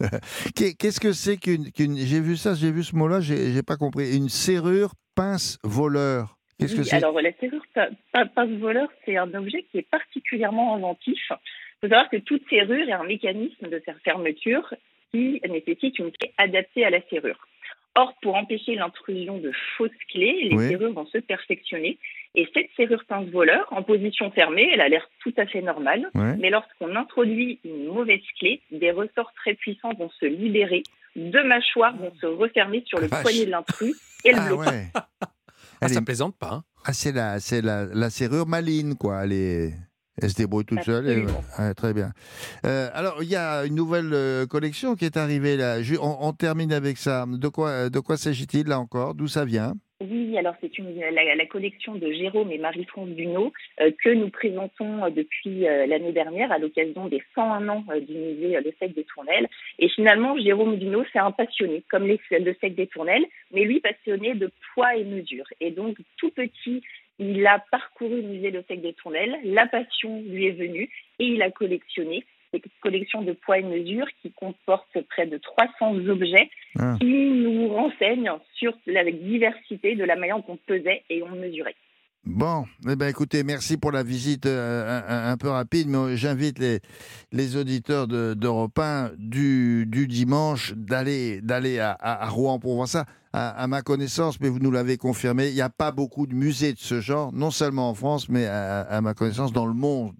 Qu'est- 0.56 0.74
Qu'est-ce 0.78 1.00
que 1.00 1.12
c'est 1.14 1.38
qu'une. 1.38 1.72
qu'une- 1.72 1.98
j'ai 1.98 2.20
vu 2.20 2.36
ça, 2.38 2.54
j'ai 2.56 2.72
vu 2.72 2.84
ce 2.84 2.96
mot-là, 2.96 3.20
j'ai 3.22 3.52
j'ai 3.54 3.64
pas 3.64 3.78
compris. 3.78 4.16
Une 4.16 4.30
serrure 4.30 4.92
pince 5.16 5.60
voleur. 5.64 6.38
Qu'est-ce 6.60 6.76
que 6.76 6.84
c'est? 6.84 6.96
alors 6.96 7.20
la 7.20 7.32
serrure 7.40 7.64
pa- 7.74 8.26
pince-voleur, 8.36 8.88
c'est 9.06 9.18
un 9.18 9.34
objet 9.34 9.66
qui 9.72 9.80
est 9.80 9.90
particulièrement 9.90 10.76
inventif. 10.76 11.20
Il 11.30 11.88
faut 11.88 11.90
savoir 11.90 12.10
que 12.10 12.18
toute 12.18 12.48
serrure 12.50 12.88
est 12.88 12.92
un 12.94 13.04
mécanisme 13.04 13.68
de 13.70 13.80
fer- 13.80 13.98
fermeture 14.04 14.74
qui 15.12 15.42
nécessite 15.50 16.00
une 16.00 16.12
clé 16.12 16.32
adaptée 16.38 16.86
à 16.86 16.90
la 16.90 17.02
serrure. 17.10 17.40
Or, 17.96 18.14
pour 18.22 18.36
empêcher 18.36 18.76
l'intrusion 18.76 19.38
de 19.38 19.52
fausses 19.78 19.92
clés, 20.10 20.48
les 20.50 20.56
Oui. 20.56 20.68
serrures 20.70 20.94
vont 20.94 21.06
se 21.08 21.18
perfectionner. 21.20 21.98
Et 22.36 22.48
cette 22.54 22.68
serrure 22.76 23.04
pince-voleur, 23.08 23.68
en 23.72 23.84
position 23.84 24.32
fermée, 24.32 24.68
elle 24.74 24.82
a 24.82 24.90
l'air 24.90 25.08
tout 25.22 25.34
à 25.38 25.46
fait 25.46 25.62
normale. 25.62 26.10
Ouais. 26.16 26.36
Mais 26.40 26.50
lorsqu'on 26.50 26.96
introduit 26.96 27.60
une 27.64 27.88
mauvaise 27.94 28.22
clé, 28.40 28.62
des 28.72 28.90
ressorts 28.92 29.32
très 29.36 29.54
puissants 29.54 29.94
vont 29.94 30.10
se 30.20 30.26
libérer, 30.26 30.82
deux 31.16 31.44
mâchoires 31.44 31.96
vont 31.96 32.12
se 32.20 32.26
refermer 32.26 32.84
sur 32.88 33.00
le 33.00 33.06
Vache. 33.08 33.22
poignet 33.22 33.46
de 33.46 33.52
l'intrus 33.52 33.96
et 34.26 34.32
le 34.32 34.38
Ah 34.40 34.48
bloquer. 34.48 34.70
ouais. 34.70 34.88
Ah, 35.82 35.90
ça 35.90 36.00
est- 36.00 36.06
plaisante 36.06 36.36
pas. 36.38 36.52
hein. 36.54 36.64
Ah, 36.86 36.94
c'est 36.94 37.12
la, 37.12 37.40
c'est 37.42 37.62
la, 37.62 37.86
la 37.86 38.10
serrure 38.10 38.48
maline, 38.48 38.96
quoi. 38.96 39.26
Elle, 39.26 39.34
est- 39.34 39.74
elle 40.22 40.30
se 40.30 40.36
débrouille 40.36 40.64
toute 40.66 40.82
seule. 40.84 41.10
et- 41.10 41.26
ouais, 41.60 41.74
très 41.76 41.94
bien. 41.94 42.14
Euh, 42.66 42.90
alors, 42.94 43.22
il 43.22 43.28
y 43.30 43.36
a 43.36 43.66
une 43.66 43.76
nouvelle 43.76 44.12
euh, 44.14 44.46
collection 44.48 44.96
qui 44.96 45.04
est 45.06 45.18
arrivée 45.18 45.58
là. 45.58 45.82
Je- 45.84 45.96
on, 45.98 46.18
on 46.22 46.32
termine 46.34 46.72
avec 46.72 46.98
ça. 46.98 47.26
De 47.28 47.48
quoi, 47.50 47.90
de 47.90 48.00
quoi 48.00 48.16
s'agit-il 48.18 48.68
là 48.68 48.80
encore? 48.80 49.14
D'où 49.14 49.28
ça 49.28 49.44
vient? 49.46 49.74
Oui, 50.12 50.38
alors 50.38 50.56
c'est 50.60 50.72
la, 50.78 51.46
collection 51.46 51.96
de 51.96 52.12
Jérôme 52.12 52.52
et 52.52 52.58
Marie-France 52.58 53.10
Dunot 53.10 53.54
euh, 53.80 53.92
que 54.04 54.10
nous 54.10 54.30
présentons 54.30 55.06
euh, 55.06 55.10
depuis 55.10 55.66
euh, 55.66 55.86
l'année 55.86 56.12
dernière 56.12 56.52
à 56.52 56.58
l'occasion 56.58 57.08
des 57.08 57.24
101 57.36 57.70
ans 57.70 57.86
euh, 57.90 58.02
du 58.02 58.14
musée 58.14 58.60
Le 58.60 58.74
Sec 58.80 58.94
des 58.94 59.06
Tournelles. 59.06 59.48
Et 59.80 59.88
finalement, 59.88 60.38
Jérôme 60.38 60.78
Dunot, 60.78 61.06
c'est 61.14 61.20
un 61.20 61.32
passionné, 61.32 61.84
comme 61.90 62.06
les, 62.06 62.20
le 62.32 62.54
Sec 62.60 62.76
des 62.76 62.88
Tournelles, 62.88 63.26
mais 63.54 63.64
lui 63.64 63.80
passionné 63.80 64.34
de 64.34 64.52
poids 64.74 64.94
et 64.98 65.06
mesure. 65.06 65.46
Et 65.62 65.72
donc, 65.72 65.96
tout 66.18 66.32
petit, 66.32 66.82
il 67.20 67.46
a 67.48 67.64
parcouru 67.72 68.22
le 68.22 68.28
musée 68.28 68.52
Le 68.52 68.64
Sec 68.68 68.82
des 68.82 68.94
Tournelles, 68.94 69.38
la 69.46 69.68
passion 69.68 70.22
lui 70.28 70.48
est 70.48 70.52
venue 70.52 70.90
et 71.20 71.26
il 71.28 71.42
a 71.42 71.52
collectionné 71.52 72.26
collection 72.82 73.22
de 73.22 73.34
poids 73.34 73.60
et 73.60 73.64
mesure 73.64 74.06
qui 74.22 74.32
comporte 74.32 74.90
près 75.10 75.28
de 75.28 75.38
300 75.38 75.96
objets 76.10 76.50
Ah. 76.80 76.96
qui 77.00 77.06
nous 77.32 77.68
renseignent 77.70 78.32
sur 78.56 78.74
la 78.88 79.04
diversité 79.10 79.96
de 79.96 80.04
la 80.04 80.16
manière 80.16 80.38
dont 80.38 80.46
on 80.50 80.58
pesait 80.58 81.04
et 81.10 81.22
on 81.24 81.30
mesurait. 81.36 81.76
Bon, 82.26 82.64
eh 82.90 82.96
ben 82.96 83.08
écoutez, 83.10 83.44
merci 83.44 83.76
pour 83.76 83.92
la 83.92 84.02
visite 84.02 84.46
euh, 84.46 85.02
un, 85.10 85.36
peu 85.36 85.50
rapide, 85.50 85.90
mais 85.90 86.16
j'invite 86.16 86.58
les, 86.58 86.80
les 87.34 87.58
auditeurs 87.58 88.08
de- 88.08 88.34
d'Europe 88.34 88.80
1 88.80 89.12
du, 89.18 89.86
du 89.86 90.08
dimanche 90.08 90.74
d'aller 90.74 91.42
d'aller 91.42 91.80
à, 91.80 91.92
à- 91.92 92.24
à 92.24 92.30
Rouen 92.30 92.60
pour 92.60 92.76
voir 92.76 92.88
ça. 92.88 93.06
À, 93.34 93.50
à 93.50 93.68
ma 93.68 93.82
connaissance, 93.82 94.40
mais 94.40 94.48
vous 94.48 94.60
nous 94.60 94.70
l'avez 94.72 94.96
confirmé, 94.96 95.48
il 95.50 95.56
n'y 95.56 95.62
a 95.62 95.70
pas 95.70 95.92
beaucoup 95.92 96.28
de 96.28 96.36
musées 96.36 96.72
de 96.74 96.78
ce 96.80 97.02
genre, 97.02 97.34
non 97.34 97.50
seulement 97.52 97.90
en 97.90 97.94
France, 97.96 98.30
mais 98.30 98.46
à, 98.46 98.82
à 98.82 99.02
ma 99.02 99.14
connaissance 99.16 99.52
dans 99.52 99.66
le 99.66 99.74
monde. 99.74 100.14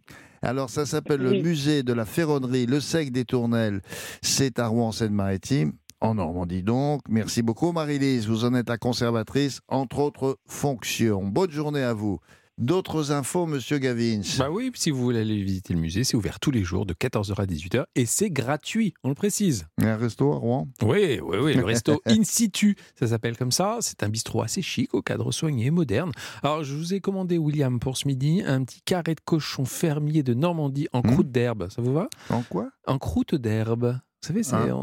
Alors 0.44 0.70
ça 0.70 0.86
s'appelle 0.86 1.22
le 1.22 1.42
musée 1.42 1.84
de 1.84 1.94
la 1.94 2.06
ferronnerie 2.06 2.66
Le 2.66 2.82
Sec 2.82 3.14
des 3.14 3.24
Tournelles. 3.24 3.82
C'est 4.22 4.60
à 4.60 4.68
Rouen, 4.68 4.92
Seine-Maritime. 4.92 5.72
En 6.02 6.16
Normandie 6.16 6.64
donc. 6.64 7.00
Merci 7.08 7.42
beaucoup 7.42 7.72
Marie-Lise. 7.72 8.28
Vous 8.28 8.44
en 8.44 8.54
êtes 8.54 8.68
la 8.68 8.78
conservatrice, 8.78 9.62
entre 9.70 10.00
autres 10.00 10.38
fonctions. 10.46 11.24
Bonne 11.24 11.50
journée 11.50 11.82
à 11.82 11.94
vous. 11.94 12.20
D'autres 12.60 13.12
infos, 13.12 13.48
monsieur 13.48 13.80
Gavins? 13.80 14.22
Bah 14.38 14.52
oui, 14.52 14.72
si 14.76 14.92
vous 14.92 15.02
voulez 15.02 15.22
aller 15.22 15.42
visiter 15.42 15.74
le 15.74 15.80
musée, 15.80 16.04
c'est 16.04 16.16
ouvert 16.16 16.40
tous 16.40 16.52
les 16.52 16.64
jours 16.64 16.86
de 16.86 16.94
14h 16.94 17.34
à 17.42 17.46
18h 17.48 17.86
et 17.96 18.06
c'est 18.06 18.30
gratuit, 18.30 18.94
on 19.04 19.10
le 19.10 19.16
précise. 19.16 19.66
A 19.82 19.88
un 19.88 19.98
resto 19.98 20.32
à 20.32 20.36
Rouen? 20.36 20.68
Oui, 20.84 21.20
oui, 21.24 21.38
oui, 21.42 21.56
le 21.56 21.66
resto 21.66 22.00
In 22.06 22.24
situ, 22.24 22.76
ça 23.00 23.08
s'appelle 23.08 23.38
comme 23.38 23.52
ça. 23.52 23.80
C'est 23.82 24.04
un 24.04 24.10
bistrot 24.10 24.44
assez 24.44 24.62
chic, 24.62 24.94
au 24.94 25.02
cadre 25.02 25.32
soigné, 25.32 25.72
moderne. 25.72 26.12
Alors, 26.44 26.64
je 26.64 26.76
vous 26.76 26.94
ai 26.94 27.00
commandé, 27.00 27.40
William, 27.40 27.80
pour 27.80 27.98
ce 27.98 28.08
midi, 28.08 28.44
un 28.46 28.64
petit 28.64 28.82
carré 28.86 29.16
de 29.16 29.22
cochon 29.22 29.66
fermier 29.66 30.22
de 30.22 30.36
Normandie 30.36 30.88
en 30.94 31.00
Hmm? 31.00 31.12
croûte 31.12 31.32
d'herbe. 31.32 31.70
Ça 31.72 31.82
vous 31.82 31.94
va? 31.94 32.08
En 32.30 32.44
quoi? 32.44 32.70
En 32.86 33.00
croûte 33.00 33.34
d'herbe. 33.34 34.00
Vous 34.32 34.44
savez, 34.44 34.70
Ah. 34.72 34.76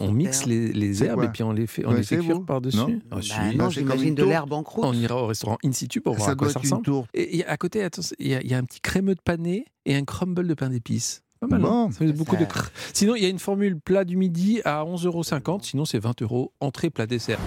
on, 0.00 0.12
mixe 0.12 0.46
les, 0.46 1.04
herbes 1.04 1.22
et 1.24 1.28
puis 1.28 1.42
on 1.42 1.52
les 1.52 1.66
fait, 1.66 1.84
on 1.86 1.90
Vous 1.90 1.96
les 1.96 2.02
fait 2.02 2.16
connaissez, 2.16 2.32
cuire 2.34 2.44
par-dessus. 2.44 2.76
Non 2.76 2.86
Ah. 3.10 3.16
Bah 3.16 3.20
Bah, 3.28 3.44
non, 3.52 3.58
comme 3.64 3.70
j'imagine 3.70 4.14
de 4.14 4.24
l'herbe 4.24 4.52
en 4.52 4.62
croûte. 4.62 4.84
On 4.86 4.92
ira 4.92 5.22
au 5.22 5.26
restaurant 5.26 5.56
In 5.64 5.72
situ 5.72 6.00
pour 6.00 6.14
voir 6.14 6.26
Ça 6.26 6.32
à 6.32 6.34
quoi 6.36 6.50
ça 6.50 6.60
ressemble. 6.60 6.84
Et 7.14 7.30
il 7.34 7.38
y 7.40 7.44
a- 7.44 7.50
à 7.50 7.56
côté, 7.56 7.86
il 8.18 8.26
y, 8.28 8.34
a- 8.34 8.40
il 8.42 8.50
y 8.50 8.54
a 8.54 8.58
un 8.58 8.64
petit 8.64 8.80
crémeux 8.80 9.14
de 9.14 9.20
pané 9.22 9.64
et 9.86 9.94
un 9.96 10.04
crumble 10.04 10.46
de 10.46 10.54
pain 10.54 10.68
d'épices. 10.70 11.22
Pas 11.40 11.46
mal. 11.48 11.60
Bon. 11.62 11.68
hein 11.86 11.88
ça 11.90 11.98
fait 11.98 12.12
beaucoup 12.12 12.36
Ça- 12.36 12.40
de 12.42 12.46
cr- 12.46 12.68
Sinon, 12.92 13.16
il 13.16 13.22
y 13.22 13.26
a 13.26 13.28
une 13.28 13.38
formule 13.40 13.80
plat 13.80 14.04
du 14.04 14.16
midi 14.16 14.60
à 14.64 14.84
11,50€. 14.84 15.64
Sinon, 15.64 15.84
c'est 15.84 15.98
20 15.98 16.20
euros. 16.22 16.52
Entrée, 16.60 16.90
plat, 16.90 17.06
dessert. 17.06 17.40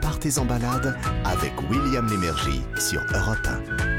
Partez 0.00 0.38
en 0.38 0.44
balade 0.44 0.96
avec 1.24 1.52
William 1.70 2.06
Lémergie 2.08 2.60
sur 2.78 3.00
Europe 3.14 3.46
1. 3.46 3.91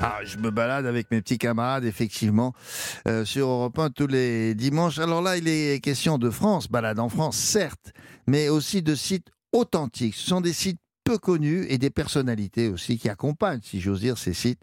Ah, 0.00 0.18
je 0.24 0.38
me 0.38 0.50
balade 0.50 0.86
avec 0.86 1.10
mes 1.10 1.20
petits 1.20 1.38
camarades, 1.38 1.84
effectivement, 1.84 2.52
euh, 3.08 3.24
sur 3.24 3.48
Europe 3.48 3.78
1 3.78 3.90
tous 3.90 4.06
les 4.06 4.54
dimanches. 4.54 4.98
Alors 4.98 5.22
là, 5.22 5.36
il 5.36 5.48
est 5.48 5.82
question 5.82 6.18
de 6.18 6.30
France, 6.30 6.68
balade 6.68 6.98
en 6.98 7.08
France, 7.08 7.36
certes, 7.36 7.92
mais 8.26 8.48
aussi 8.48 8.82
de 8.82 8.94
sites 8.94 9.28
authentiques. 9.52 10.14
Ce 10.14 10.26
sont 10.26 10.40
des 10.40 10.52
sites 10.52 10.80
peu 11.04 11.18
connus 11.18 11.66
et 11.68 11.78
des 11.78 11.90
personnalités 11.90 12.68
aussi 12.68 12.98
qui 12.98 13.08
accompagnent, 13.08 13.60
si 13.62 13.78
j'ose 13.80 14.00
dire, 14.00 14.16
ces 14.18 14.32
sites. 14.32 14.60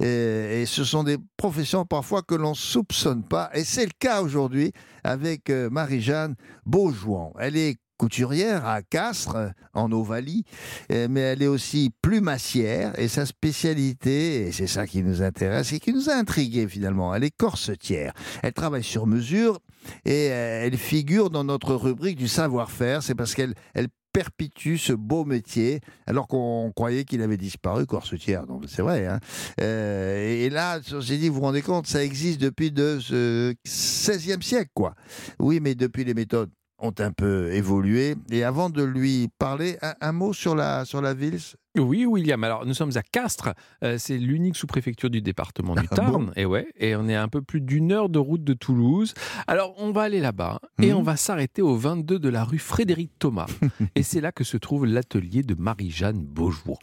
Et, 0.00 0.60
et 0.60 0.66
ce 0.66 0.84
sont 0.84 1.02
des 1.02 1.16
professions 1.36 1.86
parfois 1.86 2.22
que 2.22 2.34
l'on 2.34 2.54
soupçonne 2.54 3.24
pas. 3.24 3.50
Et 3.54 3.64
c'est 3.64 3.86
le 3.86 3.92
cas 3.98 4.20
aujourd'hui 4.20 4.72
avec 5.02 5.48
euh, 5.50 5.70
Marie-Jeanne 5.70 6.36
Beaujouan. 6.66 7.32
Elle 7.38 7.56
est 7.56 7.78
couturière 7.98 8.64
à 8.66 8.80
Castres, 8.82 9.36
en 9.74 9.92
Ovalie, 9.92 10.44
euh, 10.92 11.08
mais 11.10 11.20
elle 11.20 11.42
est 11.42 11.48
aussi 11.48 11.90
plumassière 12.00 12.98
et 12.98 13.08
sa 13.08 13.26
spécialité, 13.26 14.46
et 14.46 14.52
c'est 14.52 14.66
ça 14.66 14.86
qui 14.86 15.02
nous 15.02 15.20
intéresse 15.22 15.72
et 15.72 15.80
qui 15.80 15.92
nous 15.92 16.08
a 16.08 16.14
intrigués 16.14 16.68
finalement, 16.68 17.14
elle 17.14 17.24
est 17.24 17.36
corsetière. 17.36 18.12
Elle 18.42 18.52
travaille 18.54 18.84
sur 18.84 19.06
mesure 19.06 19.58
et 20.04 20.30
euh, 20.30 20.64
elle 20.66 20.76
figure 20.78 21.28
dans 21.30 21.44
notre 21.44 21.74
rubrique 21.74 22.16
du 22.16 22.28
savoir-faire. 22.28 23.02
C'est 23.02 23.14
parce 23.14 23.34
qu'elle 23.34 23.54
elle 23.74 23.88
perpétue 24.12 24.76
ce 24.76 24.92
beau 24.92 25.24
métier 25.24 25.80
alors 26.06 26.26
qu'on 26.28 26.72
croyait 26.74 27.04
qu'il 27.04 27.22
avait 27.22 27.36
disparu, 27.36 27.86
corsetière. 27.86 28.46
Donc 28.46 28.64
c'est 28.68 28.82
vrai. 28.82 29.06
hein. 29.06 29.20
Euh, 29.60 30.44
et 30.44 30.50
là, 30.50 30.80
j'ai 31.00 31.18
dit, 31.18 31.28
vous 31.28 31.36
vous 31.36 31.40
rendez 31.42 31.62
compte, 31.62 31.86
ça 31.86 32.02
existe 32.02 32.40
depuis 32.40 32.70
de 32.72 32.98
ce 33.00 33.54
16e 33.66 34.42
siècle, 34.42 34.70
quoi. 34.74 34.94
Oui, 35.38 35.60
mais 35.60 35.74
depuis 35.74 36.04
les 36.04 36.14
méthodes 36.14 36.50
ont 36.78 36.94
un 36.98 37.12
peu 37.12 37.52
évolué. 37.52 38.16
Et 38.30 38.44
avant 38.44 38.70
de 38.70 38.82
lui 38.82 39.28
parler, 39.38 39.78
un, 40.00 40.12
mot 40.12 40.32
sur 40.32 40.54
la, 40.54 40.84
sur 40.84 41.00
la 41.00 41.14
ville 41.14 41.38
Oui, 41.76 42.06
William. 42.06 42.42
Alors, 42.44 42.66
nous 42.66 42.74
sommes 42.74 42.90
à 42.96 43.02
Castres. 43.02 43.50
Euh, 43.84 43.96
c'est 43.98 44.18
l'unique 44.18 44.56
sous-préfecture 44.56 45.10
du 45.10 45.20
département 45.20 45.74
du 45.74 45.86
Ah 45.90 45.94
Tarn. 45.94 46.12
bon 46.26 46.30
et 46.34 46.44
ouais. 46.44 46.66
Et 46.78 46.96
on 46.96 47.06
est 47.08 47.14
à 47.14 47.22
un 47.22 47.28
peu 47.28 47.42
plus 47.42 47.60
d'une 47.60 47.92
heure 47.92 48.08
de 48.08 48.18
route 48.18 48.42
de 48.42 48.54
Toulouse. 48.54 49.14
Alors, 49.46 49.74
on 49.78 49.92
va 49.92 50.02
aller 50.02 50.20
là-bas 50.20 50.60
et 50.82 50.92
on 50.92 51.02
va 51.02 51.16
s'arrêter 51.16 51.62
au 51.62 51.76
22 51.76 52.18
de 52.18 52.28
la 52.28 52.42
rue 52.44 52.58
Frédéric 52.58 53.12
Thomas. 53.18 53.46
et 53.94 54.02
c'est 54.02 54.20
là 54.20 54.32
que 54.32 54.44
se 54.44 54.56
trouve 54.56 54.86
l'atelier 54.86 55.42
de 55.42 55.54
Marie-Jeanne 55.54 56.24
Beaujour. 56.24 56.78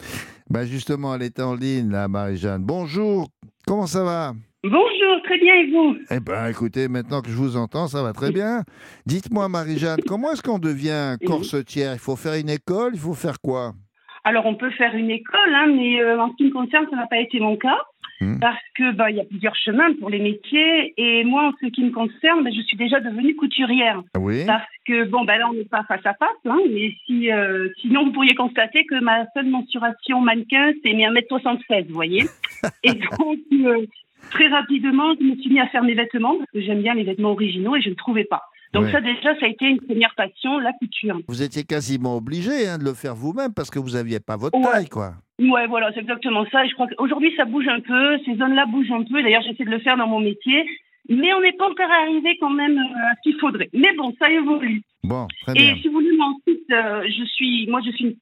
bah 0.50 0.66
Justement, 0.66 1.16
elle 1.16 1.24
est 1.24 1.40
en 1.40 1.56
ligne, 1.56 1.90
là, 1.92 2.08
Marie-Jeanne. 2.08 2.64
Bonjour, 2.64 3.28
comment 3.68 3.88
ça 3.88 4.04
va? 4.04 4.34
Bonjour, 4.64 5.22
très 5.26 5.38
bien 5.40 5.56
et 5.56 5.72
vous? 5.72 5.96
Eh 6.10 6.20
ben, 6.20 6.48
écoutez, 6.48 6.88
maintenant 6.88 7.22
que 7.22 7.30
je 7.30 7.36
vous 7.36 7.58
entends, 7.58 7.88
ça 7.88 8.02
va 8.02 8.14
très 8.14 8.32
bien. 8.32 8.64
Dites-moi, 9.06 9.50
Marie-Jeanne, 9.50 10.00
comment 10.08 10.32
est-ce 10.32 10.42
qu'on 10.42 10.60
devient 10.60 11.18
corsetière? 11.26 11.94
Il 11.94 12.00
faut 12.00 12.16
faire 12.16 12.36
une 12.36 12.50
école? 12.50 12.92
Il 12.94 13.00
faut 13.00 13.14
faire 13.14 13.42
quoi? 13.42 13.74
Alors 14.26 14.48
on 14.48 14.56
peut 14.56 14.72
faire 14.72 14.96
une 14.96 15.12
école, 15.12 15.54
hein, 15.54 15.68
mais 15.68 16.02
euh, 16.02 16.20
en 16.20 16.32
ce 16.32 16.36
qui 16.36 16.46
me 16.46 16.52
concerne, 16.52 16.88
ça 16.90 16.96
n'a 16.96 17.06
pas 17.06 17.20
été 17.20 17.40
mon 17.40 17.56
cas. 17.56 17.78
Hmm. 18.22 18.40
Parce 18.40 18.64
que 18.76 18.92
bah, 18.94 19.12
il 19.12 19.18
y 19.18 19.20
a 19.20 19.26
plusieurs 19.26 19.56
chemins 19.56 19.94
pour 20.00 20.10
les 20.10 20.20
métiers 20.20 20.94
et 20.98 21.26
moi 21.26 21.50
en 21.50 21.52
ce 21.62 21.70
qui 21.70 21.84
me 21.84 21.92
concerne, 21.92 22.44
bah, 22.44 22.50
je 22.56 22.62
suis 22.62 22.78
déjà 22.78 23.02
devenue 23.02 23.36
couturière 23.36 24.02
Ah 24.14 24.20
Oui 24.20 24.46
parce 24.48 24.64
que 24.88 25.04
bon 25.04 25.26
ben 25.26 25.38
là 25.38 25.50
on 25.50 25.54
n'est 25.54 25.66
pas 25.66 25.84
face 25.84 26.06
à 26.06 26.14
face, 26.14 26.30
hein, 26.46 26.60
mais 26.72 26.94
si 27.06 27.30
euh, 27.30 27.68
sinon 27.82 28.06
vous 28.06 28.14
pourriez 28.14 28.34
constater 28.34 28.86
que 28.86 29.02
ma 29.02 29.26
seule 29.34 29.48
mensuration 29.48 30.22
mannequin 30.22 30.72
c'est 30.82 30.94
mes 30.94 31.06
1m76, 31.06 31.88
vous 31.90 31.94
voyez. 31.94 32.24
et 32.84 32.94
donc 32.94 33.40
euh, 33.52 33.86
très 34.32 34.48
rapidement 34.48 35.14
je 35.20 35.26
me 35.26 35.36
suis 35.36 35.50
mis 35.50 35.60
à 35.60 35.68
faire 35.68 35.84
mes 35.84 35.94
vêtements 35.94 36.38
parce 36.38 36.52
que 36.52 36.62
j'aime 36.62 36.84
bien 36.84 36.94
les 36.94 37.04
vêtements 37.04 37.32
originaux 37.32 37.76
et 37.76 37.82
je 37.82 37.90
ne 37.90 37.96
trouvais 37.96 38.24
pas. 38.24 38.44
Donc 38.76 38.86
Ouais. 38.86 38.92
ça 38.92 39.02
déjà 39.02 39.34
ça 39.40 39.46
a 39.46 39.50
été 39.50 39.66
une 39.66 39.80
première 39.82 40.14
passion, 40.16 40.60
la 40.60 40.74
couture. 40.74 41.18
Vous 41.28 41.42
étiez 41.42 41.64
quasiment 41.64 42.18
obligé 42.18 42.68
hein, 42.68 42.78
de 42.78 42.84
le 42.84 42.94
faire 42.94 43.16
vous-même 43.16 43.54
parce 43.56 43.72
que 43.72 43.80
vous 43.80 43.92
n'aviez 43.92 44.20
pas 44.20 44.38
votre 44.38 44.58
Ouais. 44.58 44.66
taille, 44.72 44.90
quoi. 44.90 45.14
Ouais, 45.40 45.66
voilà, 45.68 45.92
c'est 45.94 46.02
exactement 46.02 46.46
ça. 46.52 46.64
Et 46.66 46.70
je 46.70 46.74
crois 46.76 46.88
qu'aujourd'hui, 46.88 47.34
ça 47.36 47.46
bouge 47.46 47.68
un 47.68 47.80
peu. 47.82 48.18
Ces 48.26 48.36
zones-là 48.36 48.66
bougent 48.68 48.92
un 48.92 49.04
peu. 49.04 49.22
D'ailleurs, 49.24 49.42
j'essaie 49.42 49.66
de 49.66 49.70
le 49.72 49.80
faire 49.80 49.98
dans 49.98 50.08
mon 50.08 50.20
métier. 50.20 50.66
Mais 51.10 51.34
on 51.34 51.42
n'est 51.42 51.54
pas 51.54 51.70
encore 51.70 51.92
arrivé 52.04 52.38
quand 52.40 52.50
même 52.50 52.78
euh, 52.78 53.12
à 53.12 53.16
ce 53.16 53.22
qu'il 53.30 53.40
faudrait. 53.40 53.70
Mais 53.74 53.94
bon, 53.98 54.14
ça 54.20 54.30
évolue. 54.32 54.82
Bon, 55.06 55.28
très 55.42 55.54
bien. 55.54 55.76
Et 55.76 55.82
si 55.82 55.88
vous 55.88 55.94
voulez, 55.96 56.10
ensuite, 56.20 56.64
euh, 56.72 57.04
je 57.08 57.26
suis, 57.26 57.68
moi, 57.68 57.80
je 57.86 57.92
suis, 57.92 58.18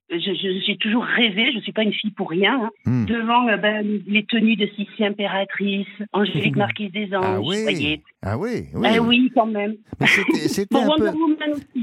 j'ai 0.65 0.77
toujours 0.77 1.03
rêvé. 1.05 1.51
Je 1.55 1.59
suis 1.61 1.71
pas 1.71 1.83
une 1.83 1.93
fille 1.93 2.11
pour 2.11 2.29
rien. 2.29 2.59
hein, 2.63 2.69
Hmm. 2.85 3.05
devant 3.05 3.47
euh, 3.47 3.57
ben, 3.57 4.01
les 4.07 4.25
tenues 4.25 4.55
de 4.57 4.67
Sissi 4.75 5.03
impératrice, 5.05 5.87
Angélique 6.11 6.55
Marquise 6.65 6.91
des 6.91 7.05
Anges. 7.15 7.23
Ah 7.23 7.37
vous 7.39 7.49
oui, 7.49 7.61
voyez. 7.63 8.01
ah 8.21 8.37
oui, 8.37 8.65
oui. 8.73 8.87
Eh 8.95 8.99
oui, 8.99 9.31
quand 9.33 9.45
même. 9.45 9.75
C'était- 10.05 10.75
un 10.75 10.87
peu... 10.97 11.11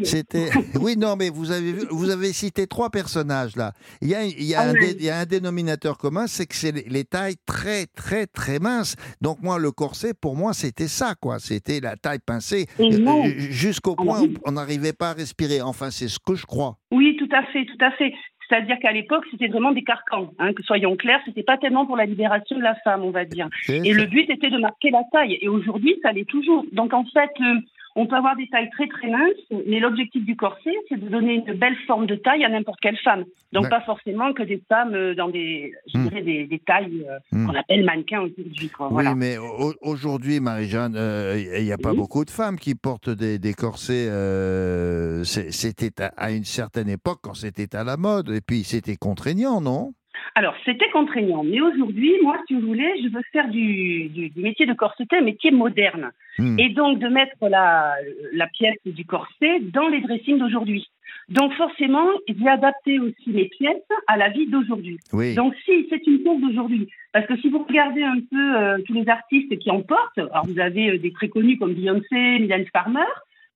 C'était 0.05 0.49
oui 0.81 0.97
non 0.97 1.17
mais 1.17 1.31
vous 1.31 1.51
avez 1.51 1.73
vu, 1.73 1.81
vous 1.91 2.11
avez 2.11 2.33
cité 2.33 2.67
trois 2.67 2.91
personnages 2.91 3.57
là. 3.57 3.73
Il 4.03 4.09
y 4.09 4.15
a 4.15 4.25
il 4.25 4.45
y 4.45 4.55
a, 4.55 4.61
Ah 4.61 4.69
un, 4.71 4.73
dé- 4.75 4.97
il 4.99 5.05
y 5.05 5.11
a 5.11 5.19
un 5.19 5.25
dénominateur 5.25 5.97
commun, 5.99 6.27
c'est 6.27 6.47
que 6.47 6.55
c'est 6.55 6.73
les, 6.73 6.83
les 6.89 7.05
tailles 7.05 7.37
très 7.47 7.87
très 7.87 8.27
très 8.27 8.59
minces. 8.59 8.97
Donc 9.21 9.43
moi 9.43 9.59
le 9.59 9.71
corset 9.73 10.13
pour 10.15 10.37
moi 10.37 10.53
c'était 10.53 10.89
ça 10.89 11.15
quoi, 11.21 11.39
c'était 11.39 11.81
la 11.81 11.97
taille 11.97 12.19
pincée 12.25 12.67
euh, 12.79 13.25
jusqu'au 13.51 13.95
Ah 13.99 14.03
point 14.03 14.23
où 14.23 14.29
on 14.45 14.57
pas 14.93 15.11
à 15.11 15.15
respirer. 15.15 15.63
Enfin 15.63 15.91
c'est 15.91 16.09
ce 16.09 16.19
que 16.19 16.35
je 16.35 16.47
crois. 16.47 16.77
Oui, 16.93 17.17
tout 17.19 17.29
à 17.33 17.43
fait, 17.45 17.65
tout 17.65 17.85
à 17.85 17.91
fait. 17.93 18.13
C'est-à-dire 18.51 18.79
qu'à 18.81 18.91
l'époque, 18.91 19.25
c'était 19.31 19.47
vraiment 19.47 19.71
des 19.71 19.85
carcans. 19.85 20.33
Hein, 20.41 20.53
que 20.53 20.63
soyons 20.65 20.97
clairs, 20.97 21.21
c'était 21.25 21.45
pas 21.45 21.57
tellement 21.57 21.87
pour 21.87 21.97
la 21.97 22.05
libération 22.05 22.57
de 22.57 22.63
la 22.63 22.75
femme, 22.83 23.05
on 23.05 23.11
va 23.11 23.25
dire. 23.25 23.49
Et 23.69 23.93
ça. 23.93 24.01
le 24.01 24.07
but 24.07 24.29
était 24.29 24.51
de 24.51 24.59
marquer 24.59 24.91
la 24.91 25.03
taille. 25.13 25.39
Et 25.41 25.49
aujourd'hui, 25.49 25.97
ça 26.03 26.11
l'est 26.11 26.29
toujours. 26.29 26.65
Donc 26.73 26.93
en 26.93 27.05
fait, 27.05 27.31
euh, 27.41 27.61
on 27.97 28.07
peut 28.07 28.17
avoir 28.17 28.37
des 28.37 28.49
tailles 28.49 28.71
très 28.71 28.87
très 28.89 29.09
minces, 29.09 29.63
mais 29.67 29.81
l'objectif 29.81 30.25
du 30.25 30.37
corset, 30.37 30.75
c'est 30.89 30.99
de 31.01 31.09
donner 31.09 31.35
une 31.47 31.55
belle 31.55 31.77
forme 31.87 32.07
de 32.07 32.15
taille 32.15 32.45
à 32.45 32.49
n'importe 32.49 32.81
quelle 32.81 32.97
femme. 32.99 33.25
Donc 33.53 33.69
pas 33.69 33.81
forcément 33.81 34.33
que 34.33 34.45
des 34.45 34.63
femmes 34.69 34.95
euh, 34.95 35.15
dans 35.15 35.29
des, 35.29 35.73
je 35.93 35.99
Hmm. 35.99 36.03
dirais 36.05 36.23
des, 36.23 36.47
des 36.47 36.59
tailles 36.61 37.05
euh, 37.09 37.19
Hmm. 37.33 37.47
qu'on 37.47 37.55
appelle 37.55 37.85
mannequins 37.85 38.21
aujourd'hui. 38.21 38.55
Oui, 38.61 38.69
Voilà. 38.91 39.15
mais 39.17 39.39
au- 39.39 39.75
aujourd'hui, 39.83 40.39
Marie-Jeanne, 40.39 40.95
euh, 40.97 41.37
il 41.59 41.65
n'y 41.65 41.73
a 41.73 41.79
pas 41.79 41.93
beaucoup 41.95 42.25
de 42.25 42.31
femmes 42.31 42.59
qui 42.59 42.75
portent 42.77 43.11
des, 43.11 43.39
des 43.41 43.55
corsets. 43.55 44.09
euh, 44.09 45.25
c'était 45.25 46.01
à, 46.03 46.07
à 46.17 46.31
une 46.31 46.45
certaine 46.45 46.89
époque, 46.89 47.19
quand 47.23 47.35
c'était 47.35 47.75
à 47.75 47.83
la 47.85 47.97
mode, 47.97 48.29
et 48.31 48.41
puis 48.41 48.63
c'était 48.65 48.97
contraignant, 48.97 49.61
non? 49.61 49.93
Alors, 50.35 50.55
c'était 50.65 50.89
contraignant. 50.91 51.43
Mais 51.43 51.61
aujourd'hui, 51.61 52.15
moi, 52.23 52.37
si 52.47 52.55
vous 52.55 52.67
voulez, 52.67 52.91
je 53.03 53.09
veux 53.09 53.23
faire 53.33 53.49
du, 53.49 54.09
du, 54.09 54.31
du 54.31 54.41
métier 54.41 54.67
de 54.67 54.75
corseté 54.75 55.17
un 55.17 55.23
métier 55.23 55.51
moderne. 55.51 56.11
Hmm. 56.39 56.59
Et 56.59 56.69
donc, 56.71 56.99
de 56.99 57.09
mettre 57.09 57.37
la, 57.43 57.95
la 58.33 58.47
pièce 58.47 58.79
du 58.87 59.05
corset 59.05 59.61
dans 59.61 59.89
les 59.89 60.01
dressings 60.01 60.39
d'aujourd'hui. 60.39 60.89
Donc, 61.29 61.53
forcément, 61.55 62.07
j'ai 62.29 62.49
adapté 62.49 62.99
aussi 62.99 63.31
les 63.31 63.47
pièces 63.47 63.77
à 64.07 64.17
la 64.17 64.29
vie 64.31 64.47
d'aujourd'hui. 64.47 64.99
Oui. 65.13 65.35
Donc, 65.35 65.55
si 65.65 65.87
c'est 65.89 66.05
une 66.07 66.23
pièce 66.23 66.41
d'aujourd'hui, 66.41 66.89
parce 67.13 67.27
que 67.27 67.37
si 67.39 67.49
vous 67.49 67.65
regardez 67.65 68.03
un 68.03 68.21
peu 68.31 68.57
euh, 68.57 68.79
tous 68.87 68.95
les 68.95 69.09
artistes 69.09 69.59
qui 69.59 69.71
en 69.71 69.83
portent, 69.83 70.19
alors 70.19 70.47
vous 70.47 70.59
avez 70.59 70.91
euh, 70.91 70.99
des 70.99 71.13
très 71.13 71.29
connus 71.29 71.59
comme 71.59 71.75
Beyoncé, 71.75 72.39
Mylène 72.39 72.67
Farmer, 72.73 73.07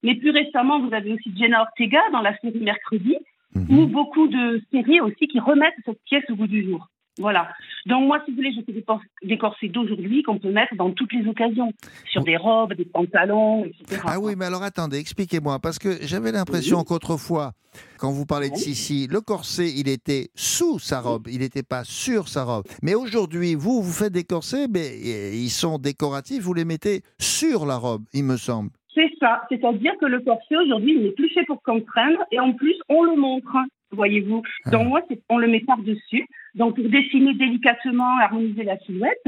mais 0.02 0.14
plus 0.14 0.30
récemment, 0.30 0.80
vous 0.80 0.94
avez 0.94 1.12
aussi 1.12 1.32
Jenna 1.36 1.62
Ortega 1.62 2.00
dans 2.12 2.20
la 2.20 2.36
série 2.38 2.60
Mercredi, 2.60 3.16
Mhm. 3.54 3.78
ou 3.78 3.86
beaucoup 3.86 4.28
de 4.28 4.62
séries 4.70 5.00
aussi 5.00 5.26
qui 5.28 5.38
remettent 5.38 5.74
cette 5.84 6.02
pièce 6.04 6.24
au 6.30 6.34
goût 6.34 6.46
du 6.46 6.64
jour. 6.64 6.88
Voilà. 7.18 7.48
Donc 7.86 8.06
moi, 8.06 8.18
si 8.24 8.32
vous 8.32 8.36
voulez, 8.38 8.52
je 8.52 8.60
fais 8.64 8.72
des, 8.72 9.38
corsets 9.38 9.68
d'aujourd'hui 9.68 10.24
qu'on 10.24 10.38
peut 10.38 10.50
mettre 10.50 10.74
dans 10.74 10.90
toutes 10.90 11.12
les 11.12 11.26
occasions, 11.28 11.72
sur 12.10 12.24
des 12.24 12.36
robes, 12.36 12.74
des 12.74 12.84
pantalons, 12.84 13.64
etc. 13.64 14.02
Ah 14.04 14.18
oui, 14.18 14.34
mais 14.36 14.46
alors 14.46 14.64
attendez, 14.64 14.98
expliquez-moi, 14.98 15.60
parce 15.60 15.78
que 15.78 15.98
j'avais 16.02 16.32
l'impression 16.32 16.82
qu'autrefois, 16.82 17.52
quand 17.98 18.10
vous 18.10 18.26
parlez 18.26 18.50
de. 18.50 18.56
Sissi, 18.56 19.06
le 19.06 19.20
corset, 19.20 19.70
il 19.76 19.88
était 19.88 20.30
sous 20.34 20.78
sa 20.78 21.00
robe, 21.00 21.28
il 21.28 21.38
n'était 21.38 21.62
pas 21.62 21.84
sur 21.84 22.28
sa 22.28 22.44
robe. 22.44 22.64
Mais 22.82 22.94
aujourd'hui, 22.94 23.54
vous, 23.54 23.82
vous 23.82 23.92
faites 23.92 24.12
des 24.12 24.24
corsets, 24.24 24.66
mais 24.68 24.88
euh, 24.88 25.34
ils 25.34 25.50
sont 25.50 25.78
décoratifs, 25.78 26.42
vous 26.42 26.54
les 26.54 26.64
mettez 26.64 27.02
sur 27.18 27.64
la 27.66 27.76
robe, 27.76 28.02
il 28.12 28.24
me 28.24 28.36
semble. 28.36 28.70
C'est 28.94 29.10
ça. 29.20 29.42
C'est-à-dire 29.48 29.92
que 30.00 30.06
le 30.06 30.20
corset, 30.20 30.56
aujourd'hui, 30.56 30.94
il 30.96 31.02
n'est 31.02 31.10
plus 31.12 31.28
fait 31.30 31.44
pour 31.44 31.62
contraindre 31.62 32.20
et 32.30 32.38
en 32.38 32.52
plus, 32.52 32.76
on 32.88 33.02
le 33.02 33.16
montre, 33.16 33.56
voyez-vous. 33.90 34.42
Ah. 34.66 34.70
Donc, 34.70 34.88
moi, 34.88 35.00
on 35.28 35.38
le 35.38 35.48
met 35.48 35.60
par-dessus. 35.60 36.26
Donc, 36.54 36.76
pour 36.76 36.88
dessiner 36.88 37.34
délicatement, 37.34 38.18
harmoniser 38.20 38.62
la 38.62 38.78
silhouette. 38.80 39.22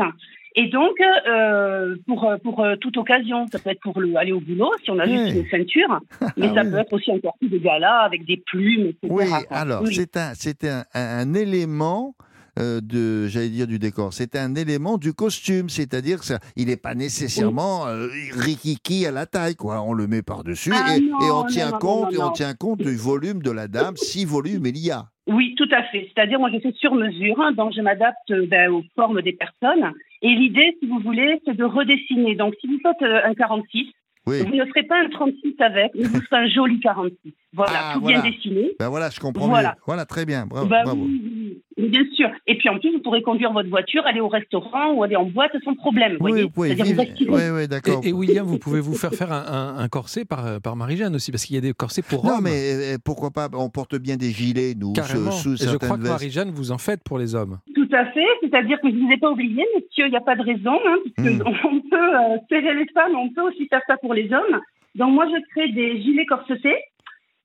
Et 0.54 0.68
donc, 0.68 0.92
euh, 1.28 1.96
pour, 2.06 2.30
pour 2.42 2.64
euh, 2.64 2.76
toute 2.76 2.96
occasion, 2.96 3.46
ça 3.48 3.58
peut 3.58 3.70
être 3.70 3.80
pour 3.80 4.00
le, 4.00 4.16
aller 4.16 4.32
au 4.32 4.40
boulot, 4.40 4.70
si 4.82 4.90
on 4.90 4.98
a 4.98 5.04
juste 5.06 5.34
une 5.34 5.46
ceinture, 5.50 6.00
mais 6.36 6.48
ça 6.54 6.62
oui. 6.64 6.70
peut 6.70 6.78
être 6.78 6.92
aussi 6.94 7.10
un 7.12 7.18
corset 7.18 7.46
de 7.48 7.58
gala 7.58 7.98
avec 8.00 8.24
des 8.24 8.42
plumes, 8.46 8.86
etc. 8.86 9.08
Oui, 9.10 9.24
alors 9.50 9.82
Oui. 9.82 9.94
c'est 9.94 10.16
un, 10.16 10.32
c'est 10.34 10.64
un, 10.64 10.84
un- 10.94 11.18
un 11.28 11.34
élément 11.34 12.14
euh, 12.58 12.80
de, 12.80 13.26
j'allais 13.26 13.48
dire 13.48 13.66
du 13.66 13.78
décor, 13.78 14.12
c'est 14.12 14.36
un 14.36 14.54
élément 14.54 14.98
du 14.98 15.12
costume, 15.12 15.68
c'est-à-dire 15.68 16.20
que 16.20 16.24
ça, 16.24 16.38
il 16.56 16.66
n'est 16.66 16.76
pas 16.76 16.94
nécessairement 16.94 17.86
euh, 17.86 18.08
rikiki 18.32 19.06
à 19.06 19.10
la 19.10 19.26
taille, 19.26 19.56
quoi. 19.56 19.82
On 19.82 19.92
le 19.92 20.06
met 20.06 20.22
par-dessus 20.22 20.72
Ah 20.74 20.96
et, 20.96 21.30
on 21.30 21.44
tient 21.44 21.70
non, 21.70 21.78
compte, 21.78 22.12
non, 22.12 22.18
et 22.18 22.22
on 22.22 22.30
tient 22.30 22.54
compte 22.54 22.78
du 22.78 22.96
volume 22.96 23.42
de 23.42 23.50
la 23.50 23.68
dame, 23.68 23.96
si 23.96 24.24
volume 24.24 24.66
il 24.66 24.78
y 24.78 24.90
a. 24.90 25.06
Oui, 25.26 25.54
tout 25.56 25.68
à 25.72 25.82
fait. 25.84 26.08
C'est-à-dire, 26.14 26.38
moi, 26.38 26.50
je 26.52 26.60
fais 26.60 26.72
sur 26.72 26.94
mesure, 26.94 27.40
hein, 27.40 27.52
donc 27.52 27.72
je 27.74 27.80
m'adapte 27.80 28.30
euh, 28.30 28.46
ben, 28.46 28.70
aux 28.70 28.84
formes 28.94 29.22
des 29.22 29.32
personnes. 29.32 29.92
Et 30.22 30.28
l'idée, 30.28 30.76
si 30.80 30.86
vous 30.86 31.00
voulez, 31.00 31.40
c'est 31.44 31.56
de 31.56 31.64
redessiner. 31.64 32.36
Donc, 32.36 32.54
si 32.60 32.68
vous 32.68 32.78
faites 32.80 33.02
euh, 33.02 33.20
un 33.24 33.34
46, 33.34 33.88
Oui. 34.26 34.40
vous 34.42 34.54
ne 34.56 34.64
ferez 34.66 34.82
pas 34.84 35.00
un 35.04 35.08
36 35.08 35.54
avec, 35.60 35.92
mais 35.94 36.04
vous 36.04 36.20
ferez 36.20 36.42
un 36.42 36.48
joli 36.48 36.80
46. 36.80 37.32
Voilà, 37.52 37.72
Ah, 37.74 37.94
tout 37.94 38.00
voilà. 38.00 38.20
bien 38.20 38.30
dessiné. 38.30 38.72
Ben 38.78 38.88
voilà, 38.88 39.08
je 39.10 39.18
comprends 39.20 39.46
Voilà. 39.48 39.70
mieux. 39.70 39.82
Voilà, 39.86 40.04
très 40.04 40.26
bien, 40.26 40.46
bravo. 40.46 40.66
Bravo. 40.66 40.92
oui, 40.94 41.20
oui, 41.24 41.62
oui, 41.78 41.88
bien 41.88 42.02
sûr. 42.14 42.28
Et 42.46 42.58
puis 42.58 42.68
en 42.68 42.78
plus, 42.78 42.92
vous 42.92 43.00
pourrez 43.00 43.22
conduire 43.22 43.52
votre 43.52 43.68
voiture, 43.70 44.04
aller 44.06 44.20
au 44.20 44.28
restaurant 44.28 44.92
ou 44.92 45.02
aller 45.04 45.16
en 45.16 45.24
boîte 45.24 45.52
sans 45.64 45.74
problème. 45.74 46.16
vous 46.18 46.24
Oui, 46.26 46.30
voyez 46.32 46.42
vous 46.44 46.50
pouvez 46.50 46.74
vivre- 46.74 47.02
vous. 47.02 47.34
Oui, 47.34 47.42
oui, 47.54 47.68
d'accord. 47.68 48.00
Et, 48.04 48.08
et 48.08 48.12
William, 48.12 48.44
vous 48.46 48.58
pouvez 48.58 48.80
vous 48.80 48.94
faire 48.94 49.12
faire 49.14 49.32
un, 49.32 49.44
un- 49.46 49.78
un 49.78 49.88
corset 49.88 50.24
par, 50.24 50.60
par 50.60 50.76
Marie-Jeanne 50.76 51.14
aussi, 51.14 51.30
parce 51.30 51.44
qu'il 51.46 51.54
y 51.54 51.58
a 51.58 51.62
des 51.62 51.72
corsets 51.72 52.02
pour 52.02 52.24
Non, 52.26 52.32
hommes. 52.38 52.44
mais 52.44 52.94
euh, 52.94 52.98
pourquoi 53.02 53.30
pas 53.30 53.48
On 53.54 53.70
porte 53.70 53.94
bien 53.96 54.16
des 54.16 54.32
gilets, 54.32 54.74
nous, 54.78 54.92
Carrément. 54.92 55.30
sous, 55.30 55.56
sous 55.56 55.64
Et 55.64 55.68
je 55.72 55.76
crois 55.76 55.96
que. 55.96 56.02
Marie-Jeanne, 56.02 56.50
vous 56.50 56.72
en 56.72 56.78
faites 56.78 57.02
pour 57.04 57.18
les 57.18 57.34
hommes. 57.34 57.58
Tout 57.86 57.96
à 57.96 58.06
fait. 58.06 58.26
C'est-à-dire 58.40 58.80
que 58.80 58.88
je 58.88 58.94
ne 58.94 59.06
vous 59.06 59.12
ai 59.12 59.16
pas 59.16 59.30
oublié, 59.30 59.64
monsieur, 59.74 60.06
il 60.06 60.10
n'y 60.10 60.16
a 60.16 60.20
pas 60.20 60.36
de 60.36 60.42
raison, 60.42 60.78
hein, 60.86 60.96
puisque 61.04 61.42
Mm. 61.42 61.42
on 61.64 61.80
peut 61.80 62.16
euh, 62.16 62.38
serrer 62.48 62.74
les 62.74 62.86
femmes, 62.86 63.16
on 63.16 63.30
peut 63.30 63.42
aussi 63.42 63.66
faire 63.68 63.82
ça 63.86 63.96
pour 63.96 64.14
les 64.14 64.32
hommes. 64.32 64.60
Donc 64.94 65.12
moi, 65.12 65.26
je 65.26 65.40
crée 65.50 65.68
des 65.72 66.00
gilets 66.02 66.26
corsetés. 66.26 66.78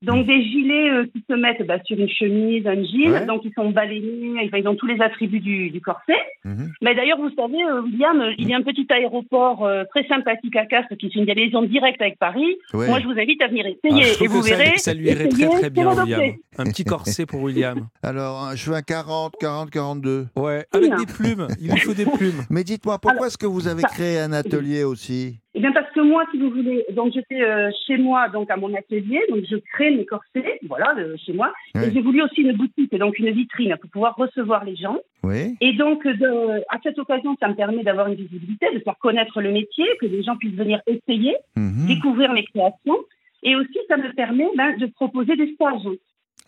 Donc 0.02 0.26
des 0.26 0.42
gilets 0.44 0.90
euh, 0.90 1.06
qui 1.14 1.24
se 1.30 1.34
mettent 1.36 1.66
bah, 1.68 1.78
sur 1.86 1.98
une 2.00 2.10
chemise, 2.10 2.66
un 2.66 2.76
jean, 2.84 3.12
Ouais. 3.12 3.26
donc 3.28 3.42
ils 3.46 3.54
sont 3.54 3.70
balayés, 3.70 4.34
enfin, 4.48 4.58
ils 4.58 4.68
ont 4.68 4.76
tous 4.76 4.88
les 4.88 5.00
attributs 5.00 5.40
du, 5.40 5.70
du 5.70 5.80
corset. 5.80 6.16
Mhm. 6.44 6.72
Mais 6.82 6.96
d'ailleurs, 6.96 7.20
vous 7.20 7.30
savez, 7.36 7.64
euh, 7.64 7.82
William, 7.84 8.20
euh, 8.20 8.34
il 8.40 8.50
y 8.50 8.54
a 8.54 8.58
un 8.58 8.64
petit 8.64 8.88
aéroport 8.90 9.64
euh, 9.66 9.84
très 9.94 10.04
sympathique 10.08 10.56
à 10.56 10.66
Castres 10.66 10.96
qui 10.98 11.12
fait 11.12 11.20
une 11.20 11.26
liaison 11.26 11.62
directe 11.62 12.02
avec 12.02 12.18
Paris. 12.18 12.56
Ouais. 12.74 12.88
Moi, 12.88 13.00
je 13.00 13.06
vous 13.06 13.12
invite 13.20 13.42
à 13.44 13.48
venir 13.48 13.66
Ah, 13.68 13.88
essayer 13.88 14.24
et 14.24 14.28
vous 14.28 14.42
ça- 14.42 14.56
verrez. 14.56 14.78
Ça, 14.78 14.94
lui 14.96 15.06
irait 15.08 15.28
très 15.28 15.48
très 15.48 15.70
bien. 15.70 15.92
William. 15.94 16.22
Un 16.58 16.64
petit 16.66 16.84
corset 16.84 17.26
pour 17.28 17.42
William. 17.44 17.88
Alors, 18.04 18.44
un- 18.44 18.56
je 18.56 18.72
fais 18.72 18.76
un 18.78 18.82
40, 18.82 19.34
40, 19.40 19.70
42. 19.70 20.26
Ouais, 20.36 20.66
avec 20.74 20.90
des 20.96 21.06
plumes. 21.06 21.48
Il 21.62 21.72
lui 21.72 21.80
faut 21.80 21.94
des 21.94 22.06
plumes. 22.06 22.42
Mais 22.50 22.64
dites-moi, 22.64 22.98
pourquoi 23.00 23.28
est-ce 23.28 23.38
que 23.38 23.46
vous 23.46 23.68
avez 23.68 23.84
créé 23.84 24.18
un 24.20 24.34
atelier 24.34 24.84
aussi? 24.84 25.38
Eh 25.54 25.60
bien, 25.60 25.74
parce 25.74 25.92
que 25.92 26.00
moi, 26.00 26.24
si 26.32 26.38
vous 26.40 26.50
voulez, 26.50 26.86
donc 26.94 27.12
j'étais 27.14 27.42
euh, 27.42 27.70
chez 27.86 27.98
moi, 27.98 28.30
donc 28.30 28.50
à 28.50 28.56
mon 28.56 28.74
atelier, 28.74 29.20
donc 29.30 29.40
je 29.50 29.58
crée 29.58 29.92
mes 29.92 30.06
corsets, 30.06 30.60
voilà, 30.68 30.96
euh, 30.98 31.18
chez 31.18 31.34
moi. 31.34 31.52
Ouais. 31.76 31.90
Et 31.90 31.92
j'ai 31.94 32.00
voulu 32.02 32.22
aussi 32.22 32.42
une 32.42 32.54
boutique, 32.54 32.96
donc 32.96 33.20
une 33.20 33.32
vitrine 33.32 33.76
pour 33.82 33.90
pouvoir 33.90 34.16
recevoir 34.16 34.64
les 34.64 34.78
gens. 34.78 34.98
Oui. 35.24 35.58
Et 35.60 35.74
donc, 35.74 36.08
de, 36.08 36.62
à 36.70 36.80
cette 36.82 36.98
occasion, 37.00 37.36
ça 37.40 37.50
me 37.50 37.56
permet 37.56 37.84
d'avoir 37.84 38.08
une 38.08 38.16
visibilité, 38.16 38.68
de 38.74 38.80
faire 38.80 38.98
connaître 38.98 39.42
le 39.42 39.52
métier, 39.52 39.86
que 40.00 40.06
les 40.06 40.24
gens 40.24 40.38
puissent 40.38 40.56
venir 40.56 40.82
essayer, 40.88 41.36
Mhm. 41.58 41.86
découvrir 41.88 42.32
mes 42.32 42.46
créations. 42.46 42.98
Et 43.44 43.56
aussi, 43.56 43.78
ça 43.90 43.98
me 43.98 44.14
permet 44.14 44.48
ben, 44.56 44.78
de 44.78 44.86
proposer 44.86 45.36
des 45.36 45.54
stages. 45.56 45.88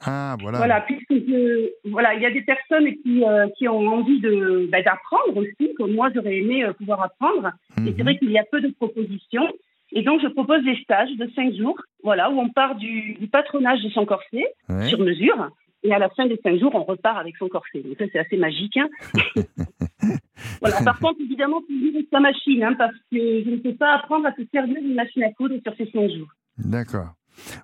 Ah, 0.06 0.36
voilà. 0.42 0.58
Voilà, 0.58 0.82
puisque 0.82 1.12
je- 1.14 1.70
voilà, 1.90 2.14
il 2.16 2.22
y 2.22 2.26
a 2.26 2.32
des 2.32 2.42
personnes 2.42 2.88
qui, 3.04 3.24
euh, 3.24 3.48
qui 3.58 3.68
ont 3.68 3.88
envie 3.88 4.20
de 4.20 4.68
ben, 4.72 4.84
d'apprendre 4.84 5.38
aussi, 5.38 5.74
comme 5.76 5.94
moi 5.94 6.10
j'aurais 6.14 6.38
aimé 6.38 6.64
euh, 6.66 6.74
pouvoir 6.74 7.02
apprendre. 7.04 7.52
Et 7.78 7.82
Mhm. 7.82 7.94
c'est 7.98 8.04
vrai 8.04 8.18
qu'il 8.18 8.32
y 8.32 8.38
a 8.38 8.44
peu 8.44 8.60
de 8.62 8.70
propositions. 8.70 9.48
Et 9.92 10.02
donc 10.02 10.22
je 10.22 10.28
propose 10.28 10.64
des 10.64 10.76
stages 10.84 11.16
de 11.18 11.30
cinq 11.36 11.54
jours, 11.56 11.80
voilà, 12.04 12.30
où 12.32 12.40
on 12.40 12.50
part 12.50 12.76
du, 12.76 13.14
du 13.14 13.28
patronage 13.28 13.82
de 13.84 13.90
son 13.90 14.06
corset 14.06 14.46
Ouais. 14.70 14.88
sur 14.88 15.00
mesure. 15.00 15.50
Et 15.86 15.94
à 15.94 16.00
la 16.00 16.10
fin 16.10 16.26
des 16.26 16.40
cinq 16.44 16.58
jours, 16.60 16.74
on 16.76 16.84
repart 16.84 17.18
avec 17.20 17.36
son 17.38 17.48
corset. 17.50 17.80
Donc 17.82 17.96
ça, 18.00 18.06
c'est 18.12 18.20
assez 18.20 18.38
magique. 18.38 18.78
hein. 18.78 18.88
voilà. 20.62 20.82
Par 20.84 21.00
contre, 21.00 21.20
évidemment, 21.22 21.62
tu 21.68 21.78
vis 21.78 21.96
avec 21.96 22.10
ta 22.10 22.20
machine, 22.20 22.64
hein, 22.64 22.74
parce 22.78 22.96
que 23.12 23.18
je 23.44 23.50
ne 23.50 23.58
peux 23.58 23.76
pas 23.76 23.96
apprendre 23.96 24.26
à 24.28 24.34
se 24.34 24.42
servir 24.52 24.82
d'une 24.82 24.96
machine 24.96 25.24
à 25.24 25.32
coudre 25.32 25.56
sur 25.64 25.76
ces 25.76 25.86
cinq 25.92 26.10
jours. 26.12 26.28
D'accord. 26.58 27.10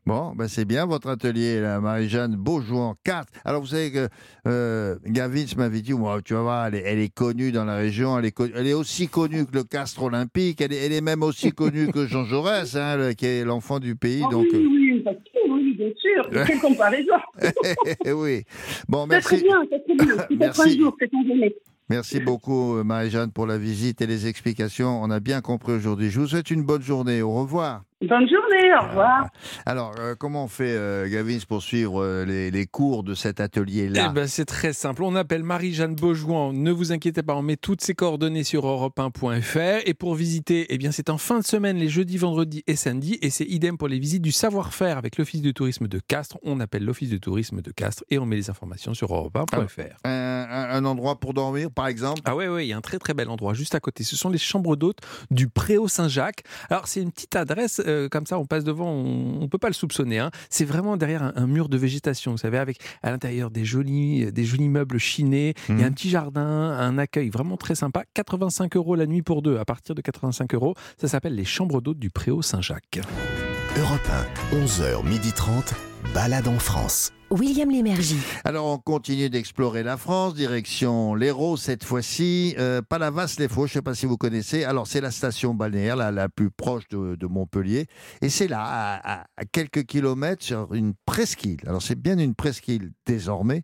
Bon, 0.05 0.34
ben 0.36 0.47
c'est 0.47 0.65
bien 0.65 0.86
votre 0.86 1.10
atelier, 1.10 1.60
là, 1.62 1.79
Marie-Jeanne 1.79 2.36
Beaujouan 2.36 2.95
4. 3.03 3.27
Alors, 3.45 3.62
vous 3.62 3.67
savez 3.67 3.91
que 3.91 4.08
euh, 4.47 4.95
Gavin 5.05 5.45
m'avait 5.58 5.82
dit, 5.82 5.93
moi, 5.93 6.21
tu 6.23 6.34
vas 6.34 6.41
voir, 6.41 6.67
elle 6.67 6.75
est, 6.75 6.84
elle 6.86 6.99
est 6.99 7.13
connue 7.13 7.51
dans 7.51 7.65
la 7.65 7.75
région, 7.77 8.17
elle 8.17 8.25
est, 8.25 8.39
elle 8.55 8.67
est 8.67 8.73
aussi 8.73 9.08
connue 9.08 9.45
que 9.45 9.53
le 9.55 9.63
Castre 9.63 10.03
Olympique, 10.03 10.62
elle 10.62 10.73
est, 10.73 10.86
elle 10.86 10.93
est 10.93 11.01
même 11.01 11.23
aussi 11.23 11.51
connue 11.53 11.88
que 11.91 12.05
Jean 12.08 12.25
Jaurès, 12.25 12.75
hein, 12.75 12.97
le- 12.97 13.13
qui 13.13 13.25
est 13.25 13.43
l'enfant 13.45 13.79
du 13.79 13.95
pays. 13.95 14.23
Ah 14.25 14.29
donc, 14.32 14.47
oui, 14.51 14.65
oui, 14.67 15.03
que 15.03 15.51
oui, 15.51 15.73
bien 15.77 15.89
sûr. 15.97 16.29
Quelle 16.47 16.60
comparaison. 16.60 17.13
euh, 18.05 18.12
oui. 18.13 18.43
Bon, 18.88 19.08
C'est 19.10 19.19
très 19.21 19.36
merci. 19.38 19.43
bien, 19.47 19.62
c'est 19.69 19.84
très 19.97 20.05
bien. 20.05 20.25
Merci. 20.39 20.62
un 20.62 20.77
jour, 20.77 20.95
c'est. 20.99 21.55
Merci 21.89 22.19
beaucoup, 22.19 22.75
euh, 22.77 22.84
Marie-Jeanne, 22.84 23.32
pour 23.32 23.47
la 23.47 23.58
visite 23.58 24.01
et 24.01 24.05
les 24.08 24.27
explications. 24.27 25.01
On 25.01 25.10
a 25.10 25.19
bien 25.19 25.41
compris 25.41 25.73
aujourd'hui. 25.73 26.10
Je 26.12 26.19
vous 26.19 26.27
souhaite 26.27 26.51
une 26.51 26.62
bonne 26.63 26.84
journée. 26.84 27.21
Au 27.23 27.32
revoir. 27.34 27.82
Bonne 28.01 28.29
journée, 28.29 28.73
au 28.81 28.88
revoir. 28.88 29.27
Alors, 29.65 29.93
euh, 29.99 30.15
comment 30.17 30.45
on 30.45 30.47
fait, 30.47 30.71
euh, 30.73 31.09
Gavin, 31.09 31.38
pour 31.49 31.62
suivre 31.62 32.01
euh, 32.01 32.23
les, 32.23 32.49
les 32.49 32.65
cours 32.65 33.03
de 33.03 33.13
cet 33.13 33.41
atelier-là? 33.41 34.07
Eh 34.09 34.13
ben, 34.13 34.25
c'est 34.25 34.45
très 34.45 34.71
simple. 34.71 35.03
On 35.03 35.15
appelle 35.17 35.43
Marie-Jeanne 35.43 35.95
Beaujouan. 35.95 36.53
Ne 36.53 36.71
vous 36.71 36.93
inquiétez 36.93 37.23
pas, 37.23 37.35
on 37.35 37.41
met 37.41 37.57
toutes 37.57 37.81
ses 37.81 37.95
coordonnées 37.95 38.45
sur 38.45 38.65
europe1.fr. 38.65 39.81
Et 39.85 39.93
pour 39.93 40.15
visiter, 40.15 40.67
eh 40.69 40.77
bien, 40.77 40.93
c'est 40.93 41.09
en 41.09 41.17
fin 41.17 41.39
de 41.39 41.43
semaine, 41.45 41.75
les 41.75 41.89
jeudis, 41.89 42.15
vendredis 42.17 42.63
et 42.67 42.77
samedis. 42.77 43.17
Et 43.21 43.29
c'est 43.29 43.43
idem 43.43 43.77
pour 43.77 43.89
les 43.89 43.99
visites 43.99 44.21
du 44.21 44.31
savoir-faire 44.31 44.97
avec 44.97 45.17
l'Office 45.17 45.41
de 45.41 45.51
tourisme 45.51 45.89
de 45.89 45.99
Castres. 45.99 46.38
On 46.43 46.62
appelle 46.62 46.85
l'Office 46.85 47.09
de 47.09 47.17
tourisme 47.17 47.62
de 47.62 47.71
Castres 47.71 48.05
et 48.09 48.17
on 48.17 48.25
met 48.25 48.38
les 48.38 48.49
informations 48.49 48.93
sur 48.93 49.09
europe1.fr. 49.12 49.81
un, 50.05 50.09
un- 50.49 50.69
un 50.69 50.85
endroit 50.85 51.19
pour 51.19 51.33
dormir, 51.33 51.69
par 51.69 51.88
exemple? 51.88 52.21
Ah 52.23 52.33
ouais, 52.35 52.47
ouais, 52.47 52.65
il 52.65 52.69
y 52.69 52.73
a 52.73 52.77
un 52.77 52.81
très 52.81 52.97
très 52.97 53.13
bel 53.13 53.27
endroit 53.29 53.53
juste 53.53 53.75
à 53.75 53.81
côté. 53.81 54.05
Ce 54.05 54.15
sont 54.15 54.29
les 54.29 54.38
chambres 54.38 54.77
d'hôtes 54.77 54.99
du 55.31 55.49
Préau 55.49 55.89
Saint-Jacques. 55.89 56.43
Alors 56.69 56.88
c'est 56.88 57.01
une 57.01 57.12
petite 57.12 57.35
adresse, 57.35 57.81
euh, 57.89 58.08
comme 58.10 58.25
ça 58.25 58.39
on 58.39 58.45
passe 58.45 58.63
devant, 58.63 58.89
on, 58.91 59.41
on 59.41 59.47
peut 59.49 59.58
pas 59.58 59.67
le 59.67 59.73
soupçonner. 59.73 60.19
hein. 60.19 60.32
C'est 60.49 60.65
vraiment 60.65 60.95
derrière 60.97 61.23
un, 61.23 61.34
un 61.36 61.47
mur 61.47 61.67
de 61.69 61.78
végétation, 61.78 62.32
vous 62.32 62.38
savez, 62.38 62.58
avec 62.58 62.80
à 63.04 63.12
l'intérieur 63.12 63.49
des 63.52 63.65
jolis, 63.65 64.32
des 64.32 64.43
jolis 64.45 64.69
meubles 64.69 64.97
chinés. 64.99 65.54
Il 65.69 65.80
y 65.80 65.84
a 65.84 65.86
un 65.86 65.89
Mhm. 65.89 65.95
petit 65.95 66.10
jardin, 66.10 66.41
un 66.41 66.97
accueil 66.97 67.30
vraiment 67.30 67.58
très 67.58 67.75
sympa. 67.75 68.04
85 68.13 68.75
euros 68.75 68.95
la 68.95 69.06
nuit 69.08 69.21
pour 69.21 69.41
deux. 69.41 69.58
À 69.58 69.65
partir 69.65 69.95
de 69.95 70.02
85 70.02 70.54
euros, 70.54 70.75
ça 70.97 71.08
s'appelle 71.08 71.36
les 71.36 71.45
chambres 71.45 71.82
d'hôtes 71.82 71.99
du 71.99 72.10
Préau 72.10 72.41
Saint-Jacques. 72.41 72.99
Europe 73.78 74.10
1, 74.54 74.58
11h30, 74.65 75.73
balade 76.13 76.47
en 76.47 76.60
France. 76.60 77.12
William 77.32 77.70
Lémergie. 77.70 78.18
Alors, 78.44 78.65
on 78.65 78.78
continue 78.80 79.30
d'explorer 79.30 79.84
la 79.84 79.98
France, 79.98 80.34
direction 80.34 81.13
l'Hérault 81.13 81.58
cette 81.58 81.84
fois-ci. 81.84 82.56
Euh, 82.58 82.82
Palavas-les-Faux, 82.82 83.68
je 83.68 83.72
ne 83.72 83.74
sais 83.76 83.82
pas 83.82 83.94
si 83.94 84.06
vous 84.08 84.18
connaissez. 84.18 84.63
Alors, 84.63 84.88
c'est 84.88 85.02
la 85.02 85.12
station 85.12 85.54
balnéaire 85.54 85.96
la, 85.96 86.12
la 86.12 86.28
plus 86.30 86.50
proche 86.50 86.88
de, 86.89 87.18
Montpellier. 87.28 87.86
Et 88.22 88.30
c'est 88.30 88.48
là, 88.48 88.63
à, 88.63 89.26
quelques 89.52 89.84
kilomètres, 89.86 90.44
sur 90.44 90.74
une 90.74 90.94
presqu'île. 91.06 91.60
Alors, 91.68 91.82
c'est 91.82 92.00
bien 92.00 92.18
une 92.18 92.34
presqu'île 92.34 92.92
désormais, 93.06 93.62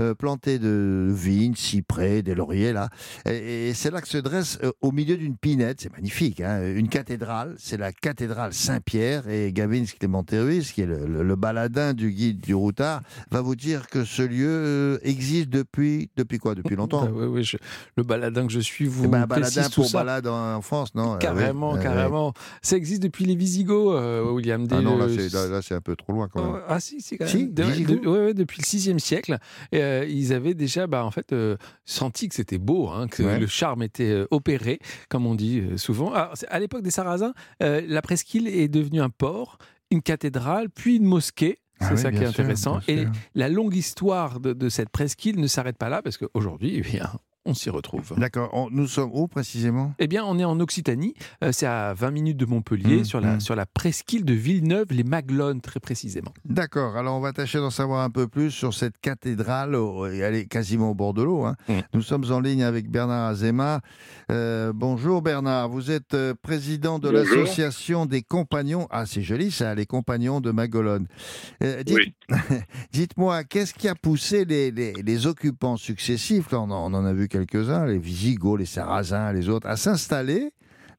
euh, 0.00 0.14
plantée 0.14 0.58
de 0.58 1.12
vignes, 1.14 1.54
cyprès, 1.54 2.22
des 2.22 2.34
lauriers, 2.34 2.72
là. 2.72 2.88
Et, 3.26 3.72
c'est 3.74 3.92
là 3.92 4.00
que 4.00 4.08
se 4.08 4.18
dresse, 4.18 4.58
euh, 4.64 4.72
au 4.80 4.90
milieu 4.90 5.16
d'une 5.16 5.36
pinette, 5.36 5.82
c'est 5.82 5.92
magnifique, 5.92 6.40
hein, 6.40 6.60
une 6.74 6.88
cathédrale. 6.88 7.54
C'est 7.58 7.76
la 7.76 7.92
cathédrale 7.92 8.52
Saint-Pierre. 8.52 9.28
Et 9.28 9.52
Gavin 9.52 9.84
Clémentéruis, 9.84 10.62
qui 10.74 10.80
est 10.80 10.86
le- 10.86 11.22
le 11.22 11.36
baladin 11.36 11.94
du 11.94 12.10
guide 12.10 12.40
du 12.40 12.54
routard, 12.54 13.02
va 13.30 13.40
vous 13.40 13.56
dire 13.56 13.88
que 13.88 14.04
ce 14.04 14.22
lieu 14.22 14.48
euh, 14.48 14.98
existe 15.02 15.48
depuis, 15.48 16.10
depuis 16.16 16.38
quoi? 16.38 16.54
Depuis 16.54 16.76
longtemps? 16.76 17.08
Ah 17.14 17.40
je- 17.42 17.56
le 17.96 18.02
baladin 18.02 18.46
que 18.46 18.52
je 18.52 18.60
suis 18.60 18.86
vous 18.86 19.04
Eh 19.04 19.08
ben, 19.08 19.22
un 19.22 19.26
précise 19.26 19.54
baladin 19.56 19.68
tout 19.70 19.80
pour 19.82 19.90
ça. 19.90 19.98
balade 19.98 20.26
en, 20.26 20.56
en 20.56 20.62
France, 20.62 20.94
non? 20.94 21.14
Ah 21.14 21.18
Carrément, 21.18 21.72
ah 21.72 21.76
oui. 21.76 21.82
carrément. 21.82 22.32
Ça 22.62 22.76
existe 22.76 23.02
depuis 23.02 23.24
les 23.24 23.34
Visigoths, 23.36 23.94
euh, 23.96 24.30
William. 24.30 24.64
Ah 24.70 24.76
dès 24.76 24.82
non, 24.82 24.96
là, 24.98 25.06
le- 25.06 25.16
c'est, 25.28 25.32
là, 25.32 25.46
là, 25.48 25.62
c'est 25.62 25.74
un 25.74 25.80
peu 25.80 25.96
trop 25.96 26.12
loin 26.12 26.28
quand 26.28 26.52
même. 26.52 26.62
Ah 26.68 26.80
si, 26.80 27.00
si, 27.00 27.16
quand 27.18 27.24
même. 27.24 27.32
Si, 27.34 27.46
De- 27.48 27.62
Visigoth 27.64 28.02
de- 28.02 28.08
ouais, 28.08 28.18
ouais, 28.26 28.34
depuis 28.34 28.60
le 28.60 28.64
6e 28.64 28.98
siècle, 28.98 29.38
euh, 29.74 30.06
ils 30.08 30.32
avaient 30.32 30.54
déjà 30.54 30.86
bah, 30.86 31.04
en 31.04 31.10
fait, 31.10 31.32
euh, 31.32 31.56
senti 31.84 32.28
que 32.28 32.34
c'était 32.34 32.58
beau, 32.58 32.88
hein, 32.88 33.06
que 33.08 33.22
Ouais. 33.22 33.38
le 33.38 33.46
charme 33.46 33.82
était 33.82 34.24
opéré, 34.30 34.78
comme 35.08 35.26
on 35.26 35.34
dit 35.34 35.62
souvent. 35.76 36.12
Alors, 36.12 36.32
c'est- 36.34 36.48
à 36.48 36.58
l'époque 36.58 36.82
des 36.82 36.90
Sarrasins, 36.90 37.34
la 37.60 38.02
presqu'île 38.02 38.48
est 38.48 38.68
devenue 38.68 39.00
un 39.00 39.10
port, 39.10 39.58
une 39.90 40.02
cathédrale, 40.02 40.68
puis 40.70 40.96
une 40.96 41.04
mosquée. 41.04 41.58
C'est 41.80 41.86
Ah 41.86 41.90
oui, 41.92 41.98
ça 41.98 42.10
qui 42.10 42.16
est 42.18 42.20
sûr, 42.20 42.28
intéressant. 42.28 42.80
Et 42.88 43.06
la 43.34 43.48
longue 43.48 43.74
histoire 43.74 44.40
de, 44.40 44.52
de 44.52 44.68
cette 44.68 44.88
presqu'île 44.90 45.40
ne 45.40 45.46
s'arrête 45.46 45.76
pas 45.76 45.88
là, 45.88 46.02
parce 46.02 46.16
qu'aujourd'hui, 46.18 46.74
eh 46.76 46.80
bien, 46.80 47.10
on 47.46 47.54
s'y 47.54 47.70
retrouve. 47.70 48.12
D'accord. 48.16 48.68
Nous 48.70 48.86
sommes 48.86 49.10
où 49.12 49.26
précisément? 49.28 49.94
Eh 49.98 50.06
bien, 50.06 50.24
on 50.24 50.38
est 50.38 50.44
en 50.44 50.58
Occitanie, 50.60 51.14
euh, 51.42 51.52
c'est 51.52 51.66
à 51.66 51.92
20 51.94 52.10
minutes 52.10 52.36
de 52.36 52.46
Montpellier, 52.46 53.00
Mmh, 53.00 53.04
sur, 53.04 53.20
la, 53.20 53.36
mmh. 53.36 53.40
sur 53.40 53.54
la 53.56 53.66
presqu'île 53.66 54.24
de 54.24 54.32
Villeneuve-les-Maglones, 54.34 55.60
très 55.60 55.80
précisément. 55.80 56.32
D'accord. 56.44 56.96
Alors, 56.96 57.16
on 57.16 57.20
va 57.20 57.32
tâcher 57.32 57.58
d'en 57.58 57.70
savoir 57.70 58.02
un 58.02 58.10
peu 58.10 58.28
plus 58.28 58.50
sur 58.50 58.74
cette 58.74 58.98
cathédrale. 59.00 59.76
Elle 60.12 60.34
est 60.34 60.46
quasiment 60.46 60.90
au 60.90 60.94
bord 60.94 61.14
de 61.14 61.22
l'eau. 61.22 61.44
hein. 61.44 61.56
Mm. 61.68 61.72
Nous 61.94 62.02
sommes 62.02 62.24
en 62.30 62.40
ligne 62.40 62.62
avec 62.62 62.90
Bernard 62.90 63.28
Azema. 63.28 63.80
Euh, 64.30 64.72
bonjour 64.74 65.22
Bernard. 65.22 65.68
Vous 65.68 65.90
êtes 65.90 66.14
euh, 66.14 66.34
président 66.40 66.98
de 66.98 67.08
l'association 67.10 68.06
des 68.06 68.22
compagnons. 68.22 68.86
Ah, 68.90 69.06
c'est 69.06 69.22
joli 69.22 69.50
ça, 69.50 69.74
les 69.74 69.86
compagnons 69.86 70.40
de 70.40 70.50
Magolone. 70.50 71.06
Euh, 71.62 71.82
dites- 71.82 71.94
Oui. 71.96 72.14
Dites-moi, 72.92 73.44
qu'est-ce 73.44 73.74
qui 73.74 73.88
a 73.88 73.94
poussé 73.94 74.44
les, 74.44 74.70
les- 74.70 74.94
les 74.94 75.26
occupants 75.26 75.76
successifs, 75.76 76.50
là, 76.52 76.60
on, 76.60 76.70
en, 76.70 76.92
on 76.92 76.96
en 76.96 77.04
a 77.04 77.12
vu 77.12 77.28
quelques-uns, 77.34 77.86
les 77.86 77.98
Visigoths, 77.98 78.60
les 78.60 78.66
Sarrasins, 78.66 79.32
les 79.32 79.48
autres, 79.48 79.66
à 79.66 79.76
s'installer 79.76 80.50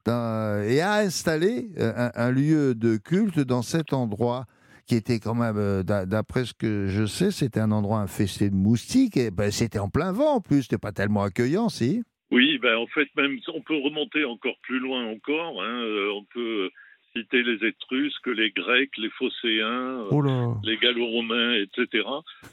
et 0.08 0.80
à 0.80 0.94
installer 0.98 1.68
euh, 1.78 2.10
un, 2.14 2.30
lieu 2.30 2.74
de 2.76 2.96
culte 2.96 3.40
dans 3.40 3.62
cet 3.62 3.92
endroit 3.92 4.44
qui 4.86 4.94
était 4.94 5.18
quand 5.18 5.34
même, 5.34 5.56
euh, 5.56 5.82
d'a- 5.82 6.06
d'après 6.06 6.44
ce 6.44 6.54
que 6.54 6.86
je 6.86 7.06
sais, 7.06 7.32
c'était 7.32 7.58
un 7.58 7.72
endroit 7.72 7.98
infesté 7.98 8.48
de 8.48 8.54
moustiques. 8.54 9.18
Ben, 9.32 9.50
c'était 9.50 9.80
en 9.80 9.88
plein 9.88 10.12
vent 10.12 10.36
en 10.36 10.40
plus, 10.40 10.62
c'était 10.62 10.78
pas 10.78 10.92
tellement 10.92 11.22
accueillant, 11.22 11.68
si. 11.68 12.04
Oui, 12.30 12.58
ben 12.62 12.76
en 12.76 12.86
fait, 12.86 13.08
même 13.16 13.36
on 13.52 13.62
peut 13.62 13.76
remonter 13.82 14.24
encore 14.24 14.56
plus 14.62 14.78
loin 14.78 15.06
encore. 15.06 15.60
hein, 15.62 15.82
euh, 15.82 16.12
on 16.14 16.24
peut 16.32 16.70
citer 17.16 17.42
les 17.42 17.66
Étrusques, 17.66 18.26
les 18.26 18.50
Grecs, 18.50 18.96
les 18.98 19.10
Phocéens, 19.10 20.00
euh, 20.04 20.08
Oh 20.10 20.22
les 20.64 20.76
Gallo-Romains, 20.76 21.54
etc. 21.54 22.04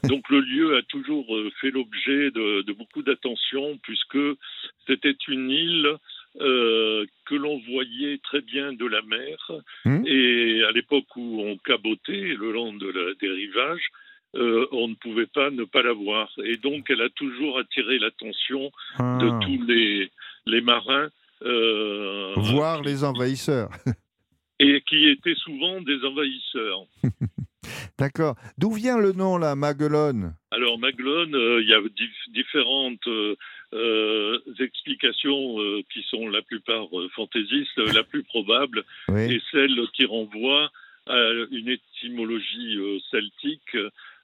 Donc 0.04 0.28
le 0.30 0.40
lieu 0.40 0.76
a 0.76 0.82
toujours 0.82 1.36
euh, 1.36 1.50
fait 1.60 1.70
l'objet 1.70 2.30
de, 2.30 2.62
de 2.62 2.72
beaucoup 2.72 3.02
d'attention 3.02 3.78
puisque 3.82 4.18
c'était 4.86 5.16
une 5.28 5.50
île 5.50 5.88
euh, 6.40 7.04
que 7.26 7.34
l'on 7.34 7.58
voyait 7.70 8.18
très 8.18 8.40
bien 8.40 8.72
de 8.72 8.86
la 8.86 9.02
mer. 9.02 9.36
Hmm. 9.84 10.02
Et 10.06 10.62
à 10.64 10.72
l'époque 10.72 11.14
où 11.16 11.42
on 11.42 11.56
cabotait 11.58 12.34
le 12.42 12.52
long 12.52 12.72
de 12.72 12.86
la- 12.88 13.14
des 13.20 13.28
rivages, 13.30 13.86
euh, 14.36 14.66
on 14.72 14.88
ne 14.88 14.94
pouvait 14.94 15.26
pas 15.26 15.50
ne 15.50 15.64
pas 15.64 15.82
la 15.82 15.92
voir. 15.92 16.28
Et 16.44 16.56
donc 16.56 16.86
elle 16.90 17.02
a 17.02 17.10
toujours 17.10 17.58
attiré 17.58 17.98
l'attention 17.98 18.64
de 18.98 19.28
Ah. 19.30 19.38
tous 19.44 19.62
les, 19.66 20.10
les 20.46 20.60
marins. 20.60 21.08
euh, 21.42 22.32
Voir 22.36 22.82
les 22.82 23.04
envahisseurs. 23.04 23.68
et 24.60 24.82
qui 24.88 25.08
étaient 25.08 25.34
souvent 25.36 25.80
des 25.80 26.04
envahisseurs. 26.04 26.86
D'accord. 27.98 28.34
D'où 28.58 28.72
vient 28.72 28.98
le 28.98 29.12
nom, 29.12 29.36
là, 29.38 29.54
Maguelone 29.54 30.34
Alors, 30.50 30.78
Maglone, 30.78 31.34
euh, 31.34 31.62
il 31.62 31.68
y 31.68 31.74
a 31.74 31.80
dif- 31.80 32.32
différentes 32.32 33.06
euh, 33.06 33.36
euh, 33.72 34.38
explications 34.60 35.60
euh, 35.60 35.80
qui 35.92 36.02
sont 36.10 36.28
la 36.28 36.42
plupart 36.42 36.86
fantaisistes. 37.14 37.78
La 37.94 38.02
plus 38.02 38.22
probable 38.24 38.84
Oui. 39.08 39.34
est 39.34 39.42
celle 39.50 39.78
qui 39.94 40.04
renvoie 40.06 40.70
à 41.06 41.18
une 41.50 41.68
étymologie 41.68 42.78
celtique, 43.10 43.76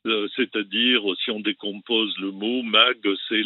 euh, 0.07 0.29
c'est-à-dire, 0.37 1.03
si 1.23 1.31
on 1.31 1.41
décompose 1.41 2.17
le 2.19 2.31
mot, 2.31 2.63
mag, 2.63 2.97
c'est 3.29 3.43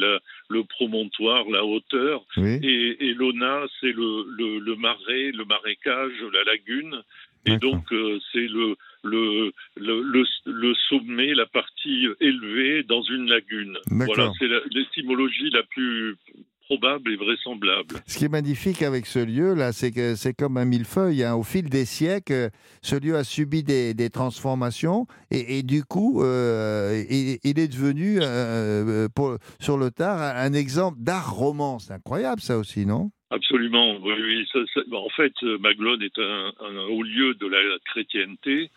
le 0.49 0.62
promontoire, 0.64 1.49
la 1.51 1.64
hauteur, 1.64 2.25
oui. 2.37 2.61
et, 2.62 3.09
et 3.09 3.14
Lona, 3.14 3.64
c'est 3.81 3.93
le, 3.93 4.25
le, 4.38 4.59
le 4.59 4.77
marais, 4.77 5.33
le 5.33 5.45
marécage, 5.45 6.12
la 6.33 6.45
lagune. 6.45 7.03
Et 7.47 7.59
donc, 7.59 7.93
euh, 7.93 8.19
c'est 8.33 8.49
le, 8.49 8.75
le, 9.03 9.53
le, 9.77 10.01
le, 10.01 10.25
le 10.47 10.75
sommet, 10.88 11.35
la 11.35 11.45
partie 11.45 12.07
élevée 12.21 12.85
dans 12.85 13.03
une 13.03 13.29
lagune. 13.29 13.77
Voilà, 13.90 14.31
c'est 14.38 14.49
la- 14.49 14.62
l'étymologie 14.71 15.51
la 15.51 15.62
plus 15.64 16.17
probable 16.64 17.12
et 17.12 17.16
vraisemblable. 17.16 17.96
Ce 18.07 18.18
qui 18.18 18.24
est 18.24 18.29
magnifique 18.29 18.83
avec 18.83 19.07
ce 19.07 19.18
lieu, 19.18 19.55
là, 19.55 19.72
c'est 19.72 19.90
que 19.92 20.14
c'est 20.14 20.35
comme 20.35 20.57
un 20.57 20.64
millefeuille. 20.64 21.22
hein. 21.24 21.35
Au 21.35 21.42
fil 21.42 21.68
des 21.68 21.85
siècles, 21.85 22.33
euh, 22.33 22.48
ce 22.83 22.96
lieu 22.96 23.16
a 23.16 23.24
subi 23.24 23.62
des, 23.62 23.94
des 23.94 24.11
transformations 24.11 25.07
et, 25.31 25.59
et 25.59 25.62
du 25.62 25.85
coup, 25.85 26.22
euh, 26.22 27.03
il, 27.11 27.38
il 27.44 27.59
est 27.59 27.68
devenu, 27.68 28.18
euh, 28.20 29.09
pour- 29.14 29.37
sur 29.61 29.77
le 29.77 29.90
tard, 29.90 30.18
un, 30.20 30.53
exemple 30.55 30.98
d'art 31.00 31.33
roman. 31.35 31.79
C'est 31.79 31.92
incroyable, 31.92 32.40
ça 32.40 32.59
aussi, 32.59 32.87
non? 32.87 33.11
Absolument, 33.31 33.96
oui, 34.03 34.14
oui. 34.18 34.46
ça- 34.53 34.61
ça- 34.72 34.96
en 34.96 35.09
fait, 35.11 35.33
euh, 35.42 35.59
Maglone 35.59 36.03
est 36.03 36.18
un, 36.18 36.53
un 36.61 36.77
haut 36.88 37.03
lieu 37.03 37.35
de 37.35 37.46
la 37.46 37.59
chrétienté, 37.87 38.70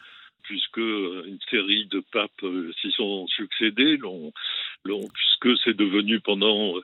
puisque 0.43 0.79
euh, 0.79 1.23
une 1.27 1.39
série 1.49 1.85
de 1.91 2.01
papes 2.11 2.31
euh, 2.43 2.71
s'y 2.81 2.89
sont 2.91 3.27
succédés, 3.27 3.97
puisque 4.83 5.59
c'est 5.63 5.75
devenu 5.75 6.19
pendant 6.21 6.77
euh, 6.77 6.81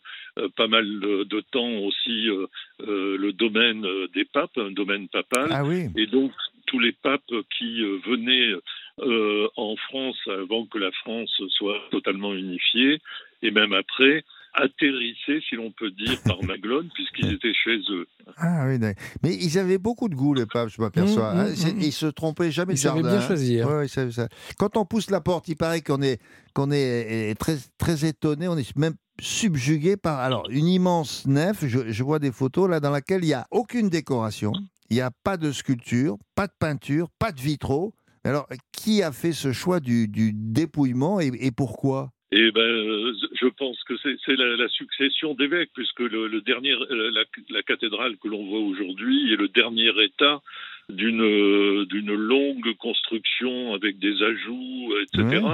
pas 0.55 0.67
mal 0.67 0.85
de, 0.99 1.41
temps 1.51 1.77
aussi 1.79 2.29
euh, 2.29 2.47
euh, 2.81 3.17
le 3.17 3.33
domaine 3.33 3.85
euh, 3.85 4.07
des 4.13 4.25
papes, 4.25 4.57
un 4.57 4.71
domaine 4.71 5.07
papal. 5.07 5.47
Ah 5.51 5.63
oui 5.63 5.87
Et 5.95 6.07
donc, 6.07 6.31
tous 6.65 6.79
les 6.79 6.91
papes 6.91 7.21
qui 7.57 7.81
euh, 7.81 7.99
venaient 8.05 8.53
euh, 8.99 9.47
en 9.55 9.75
France 9.75 10.17
avant 10.27 10.65
que 10.65 10.77
la 10.77 10.91
France 10.91 11.41
soit 11.49 11.79
totalement 11.91 12.33
unifiée, 12.33 12.99
et 13.41 13.51
même 13.51 13.73
après, 13.73 14.23
atterrissaient, 14.53 15.41
si 15.49 15.55
l'on 15.55 15.71
peut 15.71 15.91
dire, 15.91 16.21
par 16.25 16.41
Maglone, 16.43 16.89
puisqu'ils 16.93 17.33
étaient 17.33 17.53
chez 17.53 17.77
eux. 17.91 18.05
Ah 18.37 18.65
oui, 18.67 18.79
d'accord. 18.79 19.03
mais 19.23 19.35
ils 19.35 19.57
avaient 19.57 19.77
beaucoup 19.77 20.09
de 20.09 20.15
goût, 20.15 20.33
les 20.33 20.45
papes, 20.45 20.69
je 20.69 20.81
m'aperçois. 20.81 21.33
Mmh, 21.33 21.37
hein. 21.39 21.49
mmh, 21.49 21.55
C'est- 21.55 21.73
mmh. 21.73 21.81
Ils 21.81 21.91
se 21.91 22.05
trompaient 22.07 22.51
jamais 22.51 22.73
Ils 22.73 22.75
de 22.77 22.81
savaient 22.81 23.01
jardin. 23.01 23.17
bien 23.17 23.23
hein. 23.23 23.27
choisir. 23.27 23.67
Ouais, 23.67 23.73
ouais, 23.77 23.85
ils 23.85 23.89
savaient 23.89 24.11
ça. 24.11 24.27
Quand 24.57 24.77
on 24.77 24.85
pousse 24.85 25.09
la 25.09 25.21
porte, 25.21 25.47
il 25.47 25.55
paraît 25.55 25.81
qu'on 25.81 26.01
est, 26.01 26.21
qu'on 26.53 26.71
est 26.71 27.29
est 27.31 27.35
très, 27.39 27.57
très 27.77 28.05
étonné, 28.05 28.47
on 28.47 28.57
est 28.57 28.75
même 28.77 28.95
subjugué 29.21 29.97
par 29.97 30.19
alors 30.19 30.47
une 30.49 30.67
immense 30.67 31.25
nef. 31.27 31.65
Je, 31.65 31.91
je 31.91 32.03
vois 32.03 32.19
des 32.19 32.31
photos 32.31 32.69
là 32.69 32.79
dans 32.79 32.91
laquelle 32.91 33.23
il 33.23 33.27
n'y 33.27 33.33
a 33.33 33.45
aucune 33.51 33.89
décoration, 33.89 34.51
il 34.89 34.95
n'y 34.95 35.01
a 35.01 35.11
pas 35.23 35.37
de 35.37 35.51
sculpture, 35.51 36.17
pas 36.35 36.47
de 36.47 36.53
peinture, 36.57 37.09
pas 37.19 37.31
de 37.31 37.39
vitraux. 37.41 37.93
Alors, 38.25 38.47
qui 38.71 39.03
a 39.03 39.11
fait 39.11 39.33
ce 39.33 39.51
choix 39.51 39.81
du, 39.81 40.07
du 40.07 40.31
dépouillement 40.33 41.19
et, 41.19 41.29
et 41.41 41.51
pourquoi? 41.51 42.11
Et 42.35 42.51
ben, 42.51 42.61
euh, 42.61 43.13
je 43.39 43.45
pense 43.45 43.77
que 43.83 43.93
c'est 43.97 44.35
la, 44.35 44.55
la 44.55 44.67
succession 44.69 45.35
d'évêques, 45.35 45.69
puisque 45.75 45.99
le, 45.99 46.25
le 46.27 46.41
dernier, 46.41 46.71
euh, 46.71 47.11
la, 47.11 47.23
la 47.51 47.61
cathédrale 47.61 48.17
que 48.17 48.27
l'on 48.27 48.43
voit 48.47 48.59
aujourd'hui 48.59 49.31
est 49.31 49.35
le 49.35 49.49
dernier 49.49 49.91
état 50.01 50.41
d'une 50.89 51.21
euh, 51.21 51.85
d'une 51.85 52.15
longue 52.15 52.73
construction 52.77 53.75
avec 53.75 53.99
des 53.99 54.23
ajouts, 54.23 54.95
etc. 55.03 55.45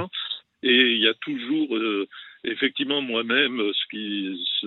Et 0.62 0.92
il 0.94 1.00
y 1.00 1.08
a 1.08 1.14
toujours, 1.14 1.76
euh, 1.76 2.08
effectivement, 2.44 3.00
moi-même, 3.02 3.58
ce 3.72 3.86
qui, 3.90 4.46
ce, 4.60 4.66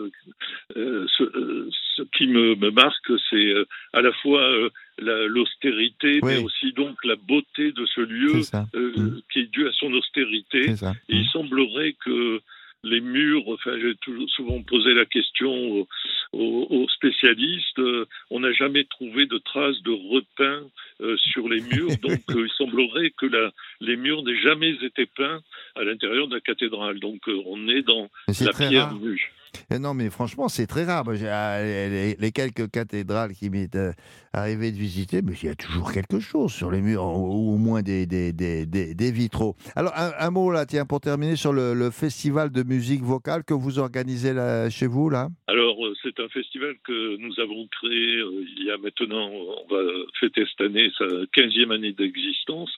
euh, 0.78 1.06
ce, 1.18 1.24
euh, 1.24 1.70
ce 1.96 2.04
qui 2.18 2.28
me, 2.28 2.56
me 2.56 2.72
marque, 2.72 3.12
c'est 3.30 3.36
euh, 3.54 3.66
à 3.94 4.02
la 4.02 4.12
fois 4.14 4.42
euh, 4.42 4.70
la- 5.00 5.28
l'austérité, 5.28 6.20
mais 6.24 6.38
aussi 6.44 6.72
donc 6.74 7.04
la 7.04 7.16
beauté 7.16 7.72
de 7.72 7.86
ce 7.86 8.02
lieu 8.02 8.34
Mm. 8.74 9.20
qui 9.32 9.40
est 9.40 9.52
due 9.52 9.68
à 9.68 9.72
son 9.74 9.92
austérité. 9.94 10.66
Il 11.10 11.26
semblerait 11.28 11.96
que 12.06 12.42
les 12.84 13.00
murs, 13.02 13.44
enfin, 13.48 13.72
j'ai 13.82 13.96
toujours 13.96 14.30
souvent 14.30 14.62
posé 14.62 14.94
la 14.94 15.06
question 15.06 15.50
aux, 15.54 15.88
aux- 16.34 16.68
aux 16.70 16.90
spécialistes, 16.90 17.80
euh, 17.80 18.06
on 18.30 18.42
n'a 18.42 18.52
jamais 18.52 18.84
trouvé 18.86 19.26
de 19.26 19.38
traces 19.38 19.82
de 19.84 19.92
repeint 19.92 20.64
euh, 21.02 21.16
sur 21.18 21.48
les 21.50 21.62
murs, 21.62 21.88
donc 22.02 22.20
euh, 22.32 22.46
il 22.46 22.52
semblerait 22.58 23.12
que 23.18 23.26
la, 23.26 23.52
les 23.82 23.96
murs 23.96 24.24
n'aient 24.24 24.42
jamais 24.42 24.72
été 24.82 25.06
peints 25.06 25.42
à 25.76 25.84
l'intérieur 25.84 26.28
de 26.28 26.36
la 26.36 26.42
cathédrale. 26.42 27.00
Donc 27.00 27.22
on 27.28 27.68
est 27.70 27.84
dans 27.84 28.10
la 28.46 28.52
pierre 28.70 28.94
nue. 28.96 29.32
Eh 29.74 29.80
Non, 29.80 29.94
mais 29.94 30.10
franchement, 30.10 30.48
c'est 30.50 30.68
très 30.68 30.84
rare. 30.86 31.04
Ah, 31.30 31.62
les, 31.62 32.16
les 32.16 32.32
quelques 32.32 32.70
cathédrales 32.72 33.34
qui 33.34 33.50
m'est 33.50 33.76
euh, 33.76 33.92
arrivé 34.34 34.72
de 34.72 34.78
visiter, 34.78 35.22
mais 35.22 35.34
il 35.42 35.46
y 35.48 35.50
a 35.50 35.56
toujours 35.56 35.92
quelque 35.92 36.20
chose 36.20 36.52
sur 36.54 36.72
les 36.72 36.82
murs, 36.82 37.04
ou 37.04 37.54
au 37.54 37.58
moins 37.58 37.82
des, 37.82 38.06
des, 38.06 38.34
des, 38.34 38.66
des- 38.66 39.12
vitraux. 39.12 39.56
Alors, 39.76 39.94
un, 39.96 40.12
un 40.18 40.30
mot 40.32 40.52
là, 40.52 40.66
tiens, 40.66 40.86
pour 40.86 41.00
terminer 41.02 41.36
sur 41.36 41.54
le, 41.54 41.74
le 41.74 41.92
festival 41.92 42.52
de 42.52 42.64
musique 42.64 43.02
vocale 43.04 43.44
que 43.44 43.54
vous 43.54 43.80
organisez 43.80 44.34
là, 44.34 44.70
chez 44.70 44.88
vous, 44.88 45.10
là. 45.10 45.30
Alors, 45.48 45.86
euh, 45.86 45.94
c'est 46.02 46.20
un 46.20 46.30
festival 46.30 46.76
que 46.86 47.18
nous 47.18 47.40
avons 47.40 47.68
créé 47.80 48.18
euh, 48.18 48.46
il 48.58 48.66
y 48.66 48.72
a 48.72 48.78
maintenant, 48.78 49.30
on 49.30 49.74
va 49.74 49.82
fêter 50.20 50.44
cette 50.50 50.66
année 50.68 50.90
sa 50.98 51.06
15e 51.06 51.72
année 51.74 51.94
d'existence. 51.94 52.72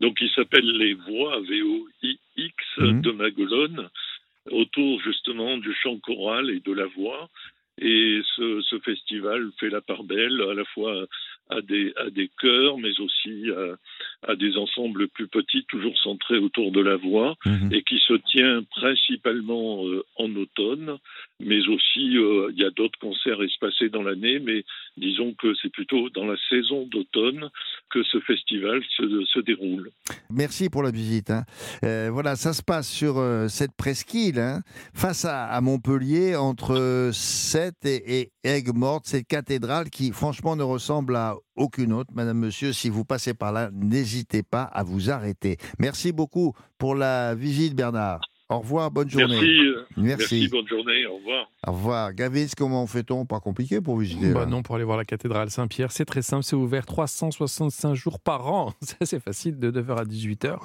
Donc, 0.00 0.16
il 0.20 0.30
s'appelle 0.34 0.64
Les 0.78 0.94
Voix, 0.94 1.40
V-O-I-X, 1.40 2.54
Mhm. 2.78 3.00
de 3.02 3.10
Maguelone, 3.12 3.88
autour 4.50 5.00
justement 5.02 5.56
du 5.58 5.72
chant 5.74 5.98
choral 5.98 6.50
et 6.50 6.60
de 6.60 6.72
la 6.72 6.86
voix. 6.86 7.28
Et 7.78 8.20
ce, 8.36 8.78
festival 8.84 9.50
fait 9.58 9.70
la 9.70 9.80
part 9.80 10.04
belle 10.04 10.40
à 10.42 10.54
la 10.54 10.64
fois 10.66 11.06
à 11.48 11.60
des, 11.62 11.92
à 11.96 12.10
des 12.10 12.30
chœurs, 12.38 12.78
mais 12.78 12.98
aussi 13.00 13.50
à 13.50 13.76
des 14.38 14.56
ensembles 14.56 15.08
plus 15.08 15.28
petits, 15.28 15.64
toujours 15.68 15.96
centrés 15.98 16.38
autour 16.38 16.72
de 16.72 16.80
la 16.80 16.96
voix, 16.96 17.36
Mhm. 17.46 17.72
et 17.72 17.82
qui 17.82 17.98
se 18.06 18.14
tient 18.32 18.62
principalement 18.70 19.86
euh, 19.86 20.04
en 20.16 20.34
automne, 20.36 20.98
mais 21.40 21.60
aussi 21.68 22.16
euh, 22.18 22.50
il 22.54 22.60
y 22.60 22.64
a 22.64 22.70
d'autres 22.70 22.98
concerts 23.00 23.42
espacés 23.42 23.88
dans 23.88 24.02
l'année, 24.02 24.38
mais 24.38 24.64
disons 24.98 25.32
que 25.34 25.54
c'est 25.62 25.72
plutôt 25.72 26.10
dans 26.10 26.26
la 26.26 26.36
saison 26.50 26.86
d'automne 26.90 27.48
que 27.90 28.02
ce 28.04 28.20
festival 28.20 28.82
se, 28.96 29.24
se 29.24 29.40
déroule. 29.40 29.90
Merci 30.30 30.68
pour 30.68 30.82
la 30.82 30.90
visite. 30.90 31.30
hein. 31.30 31.44
Euh, 31.84 32.10
voilà, 32.12 32.36
ça 32.36 32.52
se 32.52 32.62
passe 32.62 32.88
sur 32.90 33.14
cette 33.48 33.74
presqu'île, 33.76 34.38
hein, 34.38 34.60
face 34.94 35.24
à, 35.24 35.46
à 35.46 35.60
Montpellier, 35.62 36.36
entre 36.36 37.10
Sète 37.12 37.84
et, 37.84 38.20
et 38.20 38.30
Aigues-Mortes, 38.44 39.06
cette 39.06 39.26
cathédrale 39.26 39.88
qui, 39.90 40.12
franchement, 40.12 40.56
ne 40.56 40.62
ressemble 40.62 41.16
à 41.16 41.36
aucune 41.56 41.92
autre. 41.92 42.10
Madame, 42.14 42.38
Monsieur, 42.38 42.72
si 42.72 42.88
vous 42.90 43.04
passez 43.04 43.34
par 43.34 43.52
là, 43.52 43.70
n'hésitez 43.72 44.09
pas 44.42 44.64
à 44.64 44.82
vous 44.82 45.10
arrêter. 45.10 45.56
Merci 45.78 46.12
beaucoup 46.12 46.54
pour 46.78 46.94
la 46.94 47.34
visite, 47.34 47.74
Bernard. 47.74 48.20
Au 48.50 48.58
revoir, 48.58 48.90
bonne 48.90 49.08
journée. 49.08 49.28
Merci, 49.28 49.60
euh, 49.60 49.84
Merci. 49.96 50.34
merci, 50.34 50.48
bonne 50.48 50.66
journée, 50.66 51.06
au 51.06 51.18
revoir. 51.18 51.46
Au 51.64 51.72
revoir. 51.72 52.12
Gavin, 52.14 52.46
comment 52.56 52.84
fait-on 52.88 53.24
Pas 53.24 53.38
compliqué 53.38 53.80
pour 53.80 53.96
visiter 53.98 54.32
Bah 54.32 54.44
non, 54.44 54.62
pour 54.62 54.74
aller 54.74 54.82
voir 54.82 54.96
la 54.96 55.04
cathédrale 55.04 55.50
Saint-Pierre, 55.50 55.92
c'est 55.92 56.04
très 56.04 56.22
simple, 56.22 56.42
c'est 56.42 56.56
ouvert 56.56 56.84
365 56.84 57.94
jours 57.94 58.18
par 58.18 58.52
an. 58.52 58.72
Ça, 58.80 58.96
c'est 59.02 59.20
facile, 59.20 59.60
de 59.60 59.70
9h 59.70 59.98
à 59.98 60.04
18h. 60.04 60.58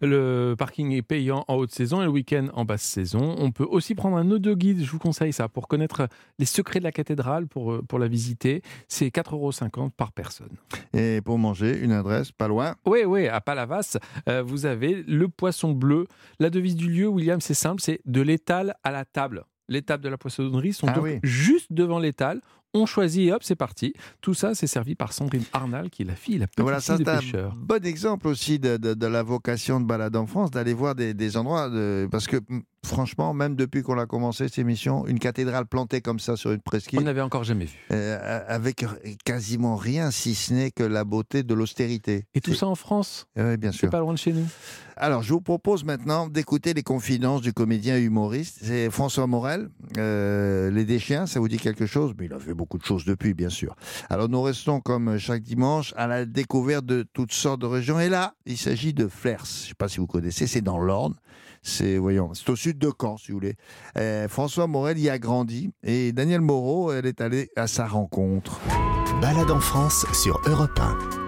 Le 0.00 0.56
parking 0.58 0.90
est 0.90 1.02
payant 1.02 1.44
en 1.46 1.54
haute 1.54 1.70
saison 1.70 2.00
et 2.00 2.04
le 2.04 2.10
week-end 2.10 2.48
en 2.54 2.64
basse 2.64 2.82
saison. 2.82 3.36
On 3.38 3.52
peut 3.52 3.66
aussi 3.70 3.94
prendre 3.94 4.16
un 4.16 4.28
audio-guide, 4.32 4.82
je 4.82 4.90
vous 4.90 4.98
conseille 4.98 5.32
ça, 5.32 5.48
pour 5.48 5.68
connaître 5.68 6.08
les 6.40 6.46
secrets 6.46 6.80
de 6.80 6.84
la 6.84 6.92
cathédrale, 6.92 7.46
pour, 7.46 7.70
euh, 7.70 7.82
pour 7.82 8.00
la 8.00 8.08
visiter. 8.08 8.62
C'est 8.88 9.06
4,50 9.08 9.34
euros 9.34 9.90
par 9.96 10.10
personne. 10.10 10.56
Et 10.94 11.20
pour 11.20 11.38
manger, 11.38 11.78
une 11.78 11.92
adresse 11.92 12.32
pas 12.32 12.48
loin. 12.48 12.74
Oui, 12.86 13.04
oui, 13.06 13.28
à 13.28 13.40
Palavas, 13.40 13.98
euh, 14.28 14.42
vous 14.42 14.66
avez 14.66 15.04
le 15.06 15.28
poisson 15.28 15.70
bleu. 15.70 16.06
La 16.40 16.50
devise 16.50 16.74
du 16.74 16.90
lieu, 16.90 17.19
William, 17.20 17.40
c'est 17.40 17.54
simple, 17.54 17.82
c'est 17.82 18.00
de 18.06 18.20
l'étal 18.22 18.74
à 18.82 18.90
la 18.90 19.04
table. 19.04 19.44
Les 19.68 19.82
tables 19.82 20.02
de 20.02 20.08
la 20.08 20.18
poissonnerie 20.18 20.72
sont 20.72 20.88
Ah 20.88 20.92
donc 20.94 21.04
oui. 21.04 21.18
juste 21.22 21.68
devant 21.72 21.98
l'étal. 21.98 22.40
On 22.72 22.86
choisit 22.86 23.28
et 23.28 23.32
hop, 23.32 23.42
c'est 23.42 23.56
parti. 23.56 23.92
Tout 24.20 24.32
ça, 24.34 24.54
c'est 24.54 24.66
servi 24.68 24.94
par 24.94 25.12
Sandrine 25.12 25.42
Arnal, 25.52 25.90
qui 25.90 26.02
est 26.02 26.04
la 26.04 26.14
fille, 26.14 26.38
la 26.38 26.46
petite 26.46 26.60
Voilà, 26.60 26.80
ça 26.80 26.96
fille 26.96 27.04
bon 27.56 27.84
exemple 27.84 28.28
aussi 28.28 28.58
de, 28.60 28.76
de- 28.76 28.94
de 28.94 29.06
la 29.06 29.22
vocation 29.24 29.80
de 29.80 29.86
Balade 29.86 30.14
en 30.16 30.26
France, 30.26 30.50
d'aller 30.52 30.72
voir 30.72 30.94
des, 30.94 31.12
des 31.12 31.36
endroits. 31.36 31.68
de- 31.68 32.08
parce 32.10 32.26
que 32.28 32.36
mm, 32.36 32.62
franchement, 32.84 33.34
même 33.34 33.56
depuis 33.56 33.82
qu'on 33.82 33.98
a 33.98 34.06
commencé 34.06 34.48
cette 34.48 34.58
émission, 34.58 35.06
une 35.06 35.18
cathédrale 35.18 35.66
plantée 35.66 36.00
comme 36.00 36.18
ça 36.18 36.36
sur 36.36 36.50
une 36.50 36.58
On 36.58 36.60
presqu'île, 36.70 37.00
n'avait 37.00 37.20
encore 37.20 37.44
jamais 37.44 37.66
vu. 37.66 37.78
euh, 37.92 38.40
avec 38.48 38.84
quasiment 39.24 39.76
rien 39.76 40.10
si 40.10 40.34
ce 40.34 40.52
n'est 40.54 40.70
que 40.70 40.82
la 40.82 41.04
beauté 41.04 41.42
de 41.42 41.54
l'austérité. 41.54 42.24
Et 42.34 42.40
tout 42.40 42.54
ça 42.54 42.66
en 42.66 42.74
France, 42.74 43.26
Oui, 43.36 43.56
bien 43.56 43.72
c'est 43.72 43.78
sûr. 43.78 43.90
pas 43.90 44.00
loin 44.00 44.12
de 44.12 44.18
chez 44.18 44.32
nous. 44.32 44.46
Alors, 44.96 45.22
je 45.22 45.32
vous 45.32 45.40
propose 45.40 45.82
maintenant 45.84 46.28
d'écouter 46.28 46.74
les 46.74 46.82
confidences 46.82 47.40
du 47.40 47.54
comédien 47.54 47.96
et 47.96 48.02
humoriste. 48.02 48.58
C'est 48.62 48.90
François 48.90 49.26
Morel. 49.26 49.70
Euh, 49.96 50.70
les 50.70 50.84
Déchiens, 50.84 51.24
ça 51.26 51.40
vous 51.40 51.48
dit 51.48 51.56
quelque 51.56 51.86
chose? 51.86 52.12
Mais 52.18 52.26
il 52.26 52.32
a 52.34 52.38
fait 52.38 52.52
beaucoup 52.52 52.76
de 52.76 52.84
choses 52.84 53.06
depuis, 53.06 53.32
bien 53.32 53.48
sûr. 53.48 53.74
Alors, 54.10 54.28
nous 54.28 54.42
restons 54.42 54.80
comme 54.80 55.16
chaque 55.16 55.42
dimanche 55.42 55.94
à 55.96 56.06
la 56.06 56.26
découverte 56.26 56.84
de 56.84 57.06
toutes 57.14 57.32
sortes 57.32 57.62
de 57.62 57.66
régions. 57.66 57.98
Et 57.98 58.10
là, 58.10 58.34
il 58.44 58.58
s'agit 58.58 58.92
de 58.92 59.08
Flers. 59.08 59.44
Je 59.46 59.62
ne 59.62 59.68
sais 59.68 59.74
pas 59.74 59.88
si 59.88 59.98
vous 60.00 60.06
connaissez, 60.06 60.46
c'est 60.46 60.60
dans 60.60 60.78
l'Orne. 60.78 61.14
C'est, 61.62 61.98
voyons, 61.98 62.32
c'est 62.34 62.48
au 62.50 62.56
sud 62.56 62.78
de 62.78 62.90
Caen, 62.98 63.16
si 63.16 63.32
vous 63.32 63.38
voulez. 63.38 63.56
Euh, 63.98 64.28
François 64.28 64.66
Morel 64.66 64.98
y 64.98 65.10
a 65.10 65.18
grandi. 65.18 65.70
Et 65.82 66.12
Daniel 66.12 66.40
Moreau, 66.40 66.92
elle 66.92 67.06
est 67.06 67.20
allée 67.20 67.50
à 67.56 67.66
sa 67.66 67.86
rencontre. 67.86 68.60
Balade 69.20 69.50
en 69.50 69.60
France 69.60 70.06
sur 70.12 70.40
Europe 70.46 70.78
1. 70.80 71.19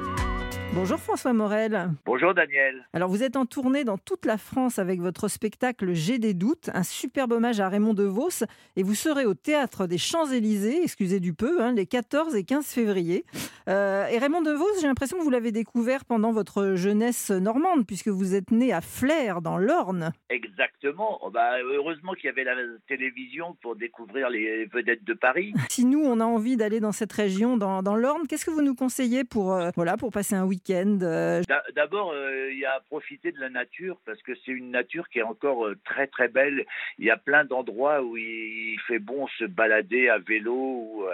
Bonjour 0.74 0.98
François 0.98 1.34
Morel. 1.34 1.90
Bonjour 2.06 2.32
Daniel. 2.32 2.86
Alors 2.94 3.10
vous 3.10 3.22
êtes 3.22 3.36
en 3.36 3.44
tournée 3.44 3.84
dans 3.84 3.98
toute 3.98 4.24
la 4.24 4.38
France 4.38 4.78
avec 4.78 5.02
votre 5.02 5.28
spectacle 5.28 5.92
J'ai 5.92 6.18
des 6.18 6.32
doutes, 6.32 6.70
un 6.72 6.82
superbe 6.82 7.32
hommage 7.32 7.60
à 7.60 7.68
Raymond 7.68 7.92
DeVos 7.92 8.46
et 8.76 8.82
vous 8.82 8.94
serez 8.94 9.26
au 9.26 9.34
théâtre 9.34 9.86
des 9.86 9.98
Champs-Élysées, 9.98 10.82
excusez 10.82 11.20
du 11.20 11.34
peu, 11.34 11.62
hein, 11.62 11.74
les 11.74 11.84
14 11.84 12.34
et 12.36 12.44
15 12.44 12.66
février. 12.66 13.26
Euh, 13.68 14.06
et 14.06 14.16
Raymond 14.16 14.40
DeVos, 14.40 14.64
j'ai 14.80 14.86
l'impression 14.86 15.18
que 15.18 15.22
vous 15.22 15.30
l'avez 15.30 15.52
découvert 15.52 16.06
pendant 16.06 16.32
votre 16.32 16.74
jeunesse 16.74 17.30
normande 17.30 17.86
puisque 17.86 18.08
vous 18.08 18.34
êtes 18.34 18.50
né 18.50 18.72
à 18.72 18.80
Flers 18.80 19.42
dans 19.42 19.58
l'Orne. 19.58 20.12
Exactement. 20.30 21.18
Oh, 21.22 21.30
bah, 21.30 21.60
heureusement 21.62 22.14
qu'il 22.14 22.24
y 22.24 22.28
avait 22.30 22.44
la 22.44 22.56
télévision 22.88 23.58
pour 23.60 23.76
découvrir 23.76 24.30
les 24.30 24.64
vedettes 24.72 25.04
de 25.04 25.12
Paris. 25.14 25.52
Si 25.68 25.86
nous 25.86 26.02
on 26.02 26.20
a 26.20 26.24
envie 26.24 26.56
d'aller 26.56 26.80
dans 26.80 26.92
cette 26.92 27.12
région, 27.12 27.56
dans, 27.56 27.82
dans 27.82 27.96
l'Orne, 27.96 28.26
qu'est-ce 28.26 28.44
que 28.44 28.50
vous 28.50 28.62
nous 28.62 28.74
conseillez 28.74 29.24
pour, 29.24 29.52
euh, 29.52 29.70
voilà, 29.74 29.96
pour 29.96 30.10
passer 30.10 30.34
un 30.34 30.44
week-end 30.44 30.61
euh, 30.70 31.42
D'a- 31.48 31.64
D'abord, 31.74 32.12
euh, 32.12 32.50
il 32.52 32.58
y 32.58 32.64
a 32.64 32.74
à 32.74 32.80
profiter 32.80 33.32
de 33.32 33.40
la 33.40 33.48
nature 33.50 33.98
parce 34.06 34.22
que 34.22 34.32
c'est 34.44 34.52
une 34.52 34.70
nature 34.70 35.08
qui 35.08 35.18
est 35.18 35.22
encore 35.22 35.66
euh, 35.66 35.76
très 35.84 36.06
très 36.06 36.28
belle. 36.28 36.64
Il 36.98 37.04
y 37.04 37.10
a 37.10 37.16
plein 37.16 37.44
d'endroits 37.44 38.02
où 38.02 38.16
il 38.16 38.78
fait 38.86 38.98
bon 38.98 39.26
se 39.38 39.44
balader 39.44 40.08
à 40.08 40.18
vélo 40.18 40.54
ou, 40.54 41.04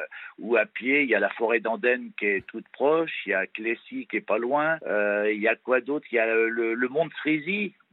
euh, 0.54 0.56
à 0.58 0.66
pied. 0.66 1.02
Il 1.02 1.08
y 1.08 1.14
a 1.14 1.20
la 1.20 1.30
forêt 1.30 1.60
d'Andenne 1.60 2.10
qui 2.18 2.26
est 2.26 2.46
toute 2.46 2.68
proche. 2.68 3.12
Il 3.26 3.30
y 3.30 3.34
a 3.34 3.46
Clécy 3.46 4.06
qui 4.10 4.16
est 4.18 4.20
pas 4.20 4.38
loin. 4.38 4.78
Euh, 4.86 5.30
il 5.32 5.40
y 5.40 5.48
a 5.48 5.56
quoi 5.56 5.80
d'autre? 5.80 6.06
Il 6.12 6.16
y 6.16 6.18
a 6.18 6.26
le, 6.26 6.74
le 6.74 6.88
Mont. 6.88 7.08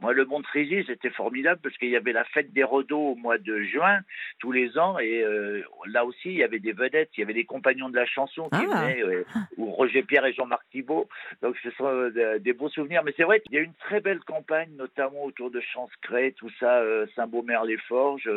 Moi, 0.00 0.12
le 0.12 0.24
Mont 0.26 0.40
de 0.40 0.46
Frisy, 0.46 0.84
c'était 0.86 1.10
formidable 1.10 1.58
parce 1.62 1.76
qu'il 1.78 1.88
y 1.88 1.96
avait 1.96 2.12
la 2.12 2.24
fête 2.24 2.52
des 2.52 2.62
Rodos 2.64 3.12
au 3.12 3.14
mois 3.14 3.38
de 3.38 3.62
juin 3.62 4.00
tous 4.40 4.52
les 4.52 4.76
ans 4.78 4.98
et 4.98 5.22
euh, 5.24 5.62
là 5.86 6.04
aussi, 6.04 6.26
il 6.28 6.34
y 6.36 6.42
avait 6.42 6.58
des 6.58 6.72
vedettes. 6.72 7.08
Il 7.16 7.20
y 7.20 7.22
avait 7.22 7.32
des 7.34 7.44
compagnons 7.46 7.88
de 7.88 7.96
la 7.96 8.04
chanson 8.06 8.48
qui 8.50 8.58
Ah. 8.70 8.82
venaient, 8.86 9.02
euh, 9.02 9.24
ou 9.56 9.70
Roger 9.70 10.02
Pierre 10.02 10.26
et 10.26 10.32
Jean-Marc 10.34 10.62
Thibault. 10.70 11.08
Donc 11.42 11.56
ce 11.62 11.70
sont 11.72 11.86
euh, 11.86 12.38
des 12.38 12.52
beaux 12.52 12.68
souvenirs. 12.68 13.02
Mais 13.04 13.14
c'est 13.16 13.22
vrai 13.24 13.40
qu'il 13.40 13.54
y 13.54 13.58
a 13.58 13.62
une 13.62 13.72
très 13.74 14.00
belle 14.00 14.20
campagne, 14.20 14.68
notamment 14.76 15.24
autour 15.24 15.50
de 15.50 15.60
Chancecret, 15.60 16.32
tout 16.36 16.50
ça, 16.60 16.78
euh, 16.80 17.06
Saint-Beaumer-les-Forges. 17.16 18.28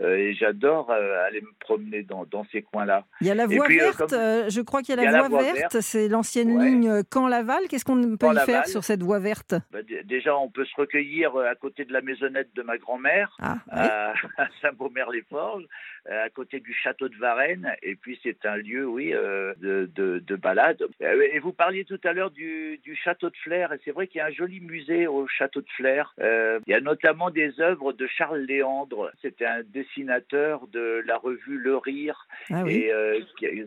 et 0.00 0.34
j'adore 0.34 0.90
aller 0.90 1.40
me 1.40 1.52
promener 1.60 2.02
dans, 2.02 2.24
dans 2.24 2.44
ces 2.50 2.62
coins-là. 2.62 3.04
Il 3.20 3.26
y 3.26 3.30
a 3.30 3.34
la 3.34 3.46
voie 3.46 3.64
puis, 3.66 3.78
verte, 3.78 3.98
comme- 4.10 4.50
je 4.50 4.60
crois 4.62 4.82
qu'il 4.82 4.96
y 4.96 4.98
a 4.98 5.02
la 5.02 5.04
y 5.04 5.14
a 5.14 5.22
la 5.22 5.28
voie 5.28 5.42
verte, 5.42 5.56
verte. 5.58 5.80
c'est 5.80 6.08
l'ancienne 6.08 6.56
Ouais. 6.56 6.64
ligne 6.70 7.02
Caen-Laval. 7.12 7.68
Qu'est-ce 7.68 7.84
qu'on 7.84 8.16
peut 8.16 8.26
y 8.34 8.38
faire 8.46 8.66
sur 8.66 8.84
cette 8.84 9.02
voie 9.02 9.18
verte? 9.18 9.54
Bah, 9.70 9.78
déjà, 10.04 10.36
on 10.36 10.48
peut 10.50 10.64
se 10.64 10.74
recueillir 10.88 11.36
euh, 11.36 11.50
à 11.50 11.54
côté 11.54 11.84
de 11.84 11.92
la 11.92 12.00
maisonnette 12.00 12.48
de 12.54 12.62
ma 12.62 12.78
grand-mère, 12.78 13.36
Ah, 13.40 13.56
oui. 13.66 13.72
à, 13.72 14.14
à 14.38 14.48
Saint-Beaumer-les-Forges, 14.62 15.64
euh, 16.10 16.24
à 16.24 16.30
côté 16.30 16.60
du 16.60 16.72
château 16.72 17.08
de 17.08 17.16
Varennes. 17.16 17.70
Et 17.82 17.94
puis, 17.94 18.18
c'est 18.22 18.46
un 18.46 18.56
lieu, 18.56 18.86
oui, 18.86 19.12
euh, 19.12 19.52
de, 19.58 19.90
de, 19.94 20.18
de 20.20 20.36
balade. 20.36 20.82
Euh, 21.02 21.28
Et 21.32 21.38
vous 21.38 21.52
parliez 21.52 21.84
tout 21.84 22.00
à 22.04 22.12
l'heure 22.12 22.30
du, 22.30 22.78
du 22.82 22.96
château 22.96 23.28
de 23.30 23.36
Flers. 23.36 23.72
Et 23.72 23.78
c'est 23.84 23.90
vrai 23.90 24.06
qu'il 24.06 24.18
y 24.18 24.22
a 24.22 24.26
un 24.26 24.30
joli 24.30 24.60
musée 24.60 25.06
au 25.06 25.26
château 25.28 25.60
de 25.60 25.68
Flers. 25.76 26.14
Euh, 26.20 26.60
il 26.66 26.70
y 26.70 26.74
a 26.74 26.80
notamment 26.80 27.30
des 27.30 27.60
œuvres 27.60 27.92
de 27.92 28.06
Charles 28.06 28.40
Léandre. 28.40 29.10
C'était 29.20 29.44
un 29.46 29.62
dessinateur 29.62 30.66
de 30.68 31.02
la 31.06 31.18
revue 31.18 31.58
Le 31.58 31.76
Rire. 31.76 32.26
Ah 32.50 32.62
oui. 32.64 32.76
Et 32.76 32.92
euh, 32.92 33.20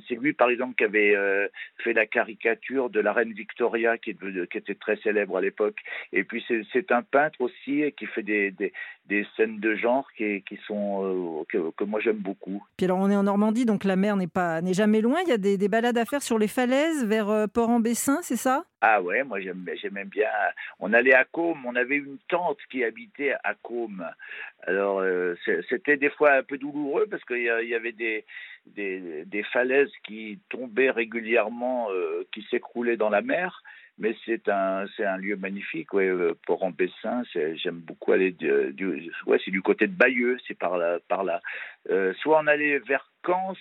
c'est 0.08 0.16
lui, 0.16 0.34
par 0.34 0.50
exemple, 0.50 0.76
qui 0.76 0.84
avait 0.84 1.16
euh, 1.16 1.48
fait 1.84 1.94
la 1.94 2.06
caricature 2.06 2.90
de 2.90 3.00
la 3.00 3.14
reine 3.14 3.34
Victoria, 3.34 3.98
qui, 3.98 4.16
qui 4.16 4.58
était 4.58 4.76
très 4.76 4.96
célèbre 4.98 5.38
à 5.38 5.42
l'époque. 5.42 5.78
Et 6.14 6.24
puis, 6.24 6.44
c'est 6.74 6.92
un 6.92 7.04
peintre 7.12 7.42
aussi 7.42 7.84
qui 7.98 8.06
fait 8.08 8.24
des, 8.24 8.52
des, 8.52 8.72
des 9.06 9.28
scènes 9.36 9.60
de 9.60 9.76
genre 9.76 10.08
qui, 10.18 10.42
qui 10.44 10.58
sont, 10.68 11.04
euh, 11.04 11.44
que, 11.50 11.72
que 11.72 11.84
moi 11.84 12.00
j'aime 12.00 12.18
beaucoup. 12.18 12.64
Puis 12.78 12.86
alors 12.86 13.00
on 13.00 13.10
est 13.10 13.16
en 13.16 13.24
Normandie, 13.24 13.66
donc 13.66 13.84
la 13.84 13.96
mer 13.96 14.16
n'est 14.16 14.28
pas 14.28 14.62
n'est 14.62 14.74
jamais 14.74 15.02
loin. 15.02 15.20
Il 15.26 15.30
y 15.30 15.34
a 15.34 15.38
des, 15.38 15.58
des 15.58 15.68
balades 15.68 15.98
à 15.98 16.06
faire 16.06 16.22
sur 16.22 16.40
les 16.40 16.48
falaises 16.48 17.06
vers 17.06 17.30
euh, 17.30 17.48
Port-en-Bessin, 17.48 18.20
c'est 18.22 18.38
ça? 18.38 18.64
Ah 18.82 19.02
ouais, 19.02 19.24
moi 19.24 19.40
j'aime 19.40 19.66
j'aimais 19.82 20.06
bien. 20.06 20.30
On 20.80 20.94
allait 20.94 21.14
à 21.14 21.26
Côme, 21.26 21.66
on 21.66 21.76
avait 21.76 21.98
une 21.98 22.18
tante 22.30 22.58
qui 22.72 22.84
habitait 22.84 23.34
à 23.44 23.54
Côme. 23.54 24.06
Alors 24.64 25.00
euh, 25.00 25.36
c'était 25.70 25.98
des 25.98 26.10
fois 26.10 26.34
un 26.34 26.44
peu 26.44 26.58
douloureux 26.58 27.08
parce 27.10 27.24
qu'il 27.26 27.44
y, 27.44 27.76
avait 27.76 27.92
des, 27.92 28.26
des, 28.68 29.26
des 29.26 29.44
falaises 29.44 29.92
qui 30.04 30.40
tombaient 30.50 30.92
régulièrement, 30.92 31.90
euh, 31.92 32.26
qui 32.32 32.46
s'écroulaient 32.50 32.98
dans 32.98 33.10
la 33.10 33.22
mer. 33.22 33.62
Mais 34.02 34.16
c'est 34.26 34.50
un, 34.50 34.86
c'est 34.98 35.06
un 35.06 35.18
lieu 35.18 35.36
magnifique, 35.36 35.94
ouais, 35.94 36.08
euh, 36.08 36.34
Port-en-Bessin. 36.48 37.22
c'est- 37.32 37.56
J'aime 37.56 37.80
beaucoup 37.82 38.12
aller 38.14 38.32
du, 38.32 39.12
c'est 39.46 39.52
du 39.52 39.62
côté 39.62 39.86
de 39.86 39.94
Bayeux, 39.94 40.38
c'est 40.48 40.58
par 40.58 40.76
là, 40.78 40.98
par 41.08 41.24
là. 41.24 41.40
Euh, 41.92 42.12
soit 42.16 42.40
on 42.44 42.48
allait 42.48 42.80
vers 42.80 43.11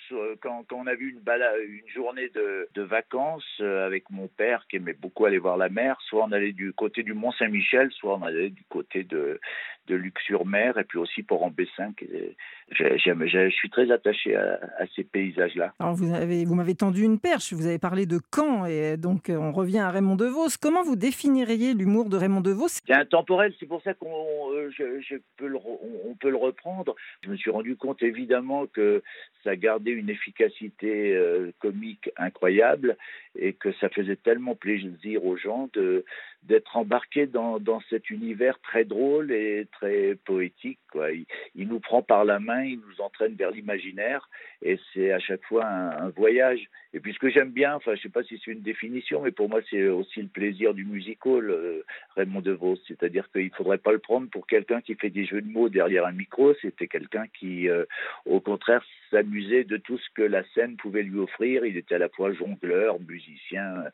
Soit- 0.09 0.37
quand, 0.41 0.65
quand 0.69 0.77
on 0.77 0.87
a 0.87 0.95
vu 0.95 1.11
une, 1.11 1.21
journée 1.95 2.29
de, 2.35 2.69
de 2.75 2.83
vacances 2.83 3.45
euh, 3.61 3.87
avec 3.87 4.09
mon 4.11 4.29
père 4.29 4.65
qui 4.69 4.77
aimait 4.77 4.93
beaucoup 4.95 5.27
aller 5.27 5.39
voir 5.39 5.57
la 5.57 5.69
mer, 5.69 5.97
soit 6.09 6.25
on 6.25 6.33
allait 6.33 6.53
du 6.53 6.73
côté 6.73 7.03
du 7.03 7.15
Mont-Saint-Michel, 7.15 7.91
soit 7.93 8.17
on 8.17 8.23
allait 8.23 8.51
du 8.51 8.65
côté 8.69 9.05
de, 9.05 9.41
de 9.87 9.95
Luc-sur-Mer 9.95 10.79
et 10.79 10.85
puis 10.85 10.99
aussi 10.99 11.25
j'ai- 12.73 12.99
j'aime- 12.99 13.27
j'ai- 13.27 13.51
Je 13.51 13.55
suis 13.55 13.71
très 13.71 13.91
attaché 13.91 14.37
à, 14.37 14.59
à 14.79 14.87
ces 14.95 15.05
paysages-là. 15.05 15.73
Alors 15.81 15.95
vous 15.95 16.15
avez 16.15 16.45
vous 16.45 16.55
m'avez 16.55 16.75
tendu 16.75 17.03
une 17.03 17.19
perche. 17.19 17.53
Vous 17.53 17.67
avez 17.67 17.79
parlé 17.79 18.07
de 18.07 18.19
Caen 18.35 18.65
et 18.67 18.97
donc 18.97 19.29
euh, 19.29 19.37
on 19.37 19.53
revient 19.53 19.79
à 19.81 19.91
Raymond 19.91 20.17
DeVos. 20.17 20.57
Comment 20.61 20.83
vous 20.83 20.97
définiriez 20.97 21.75
l'humour 21.75 22.09
de 22.09 22.17
Raymond 22.17 22.41
DeVos? 22.41 22.69
C'est 22.69 22.93
intemporel, 22.93 23.53
c'est 23.59 23.67
pour 23.67 23.83
ça 23.83 23.95
qu'on 23.95 24.53
euh, 24.55 24.71
je, 24.77 25.01
je 25.01 25.17
peux 25.37 25.47
le 25.49 25.57
re- 25.57 25.79
on, 25.83 26.11
on 26.11 26.15
peut 26.15 26.31
le 26.31 26.37
reprendre. 26.37 26.95
Je 27.25 27.31
me 27.31 27.37
suis 27.37 27.51
rendu 27.51 27.77
compte 27.77 28.03
évidemment 28.03 28.67
que 28.67 29.03
ça 29.45 29.50
gardait 29.57 29.91
une 29.91 30.11
efficacité 30.11 31.15
euh, 31.15 31.53
comique 31.59 32.11
incroyable 32.17 32.97
et 33.39 33.53
que 33.53 33.73
ça 33.75 33.89
faisait 33.89 34.17
tellement 34.17 34.55
plaisir 34.55 35.25
aux 35.25 35.37
gens 35.37 35.69
de 35.73 36.05
d'être 36.43 36.79
embarqués 36.79 37.27
dans, 37.27 37.61
dans 37.61 37.81
cet 37.91 38.09
univers 38.09 38.59
très 38.61 38.85
drôle 38.85 39.31
et 39.31 39.69
très 39.73 40.15
poétique. 40.25 40.79
Quoi. 40.91 41.11
Il, 41.13 41.69
nous 41.69 41.81
prend 41.81 42.03
par 42.03 42.25
la 42.25 42.39
main, 42.39 42.65
il 42.65 42.81
nous 42.81 43.01
entraîne 43.03 43.35
vers 43.35 43.51
l'imaginaire 43.51 44.29
et 44.63 44.79
c'est 44.93 45.13
à 45.13 45.19
chaque 45.19 45.45
fois 45.45 45.67
un, 45.67 46.09
voyage. 46.09 46.67
Et 46.95 47.01
puis 47.01 47.13
ce 47.13 47.19
que 47.19 47.29
j'aime 47.29 47.51
bien, 47.51 47.75
enfin 47.75 47.95
je 47.95 48.03
sais 48.03 48.09
pas 48.09 48.23
si 48.23 48.41
c'est 48.43 48.53
une 48.53 48.63
définition, 48.63 49.21
mais 49.21 49.33
pour 49.33 49.51
moi 49.51 49.61
c'est 49.69 49.87
aussi 49.89 50.23
le 50.23 50.29
plaisir 50.29 50.73
du 50.73 50.85
musical, 50.85 51.51
euh, 51.51 51.85
Raymond 52.17 52.41
DeVos. 52.41 52.79
C'est-à-dire 52.89 53.31
qu'il 53.33 53.51
faudrait 53.51 53.79
pas 53.79 53.93
le 53.93 53.99
prendre 53.99 54.29
pour 54.31 54.47
quelqu'un 54.47 54.81
qui 54.81 54.95
fait 54.95 55.11
des 55.11 55.27
jeux 55.27 55.43
de 55.43 55.53
mots 55.53 55.69
derrière 55.69 56.07
un 56.07 56.13
micro. 56.13 56.55
C'était 56.63 56.89
quelqu'un 56.89 57.27
qui, 57.39 57.69
euh, 57.69 57.85
au 58.25 58.41
contraire, 58.41 58.83
s'amusait 59.11 59.65
de 59.65 59.77
tout 59.77 59.99
ce 59.99 60.05
que 60.15 60.23
la 60.23 60.43
scène 60.55 60.77
pouvait 60.77 61.03
lui 61.03 61.19
offrir. 61.19 61.65
Il 61.65 61.77
était 61.77 61.97
à 61.97 61.99
la 61.99 62.09
fois 62.09 62.33
jongleur, 62.33 62.97
musicien, 63.01 63.85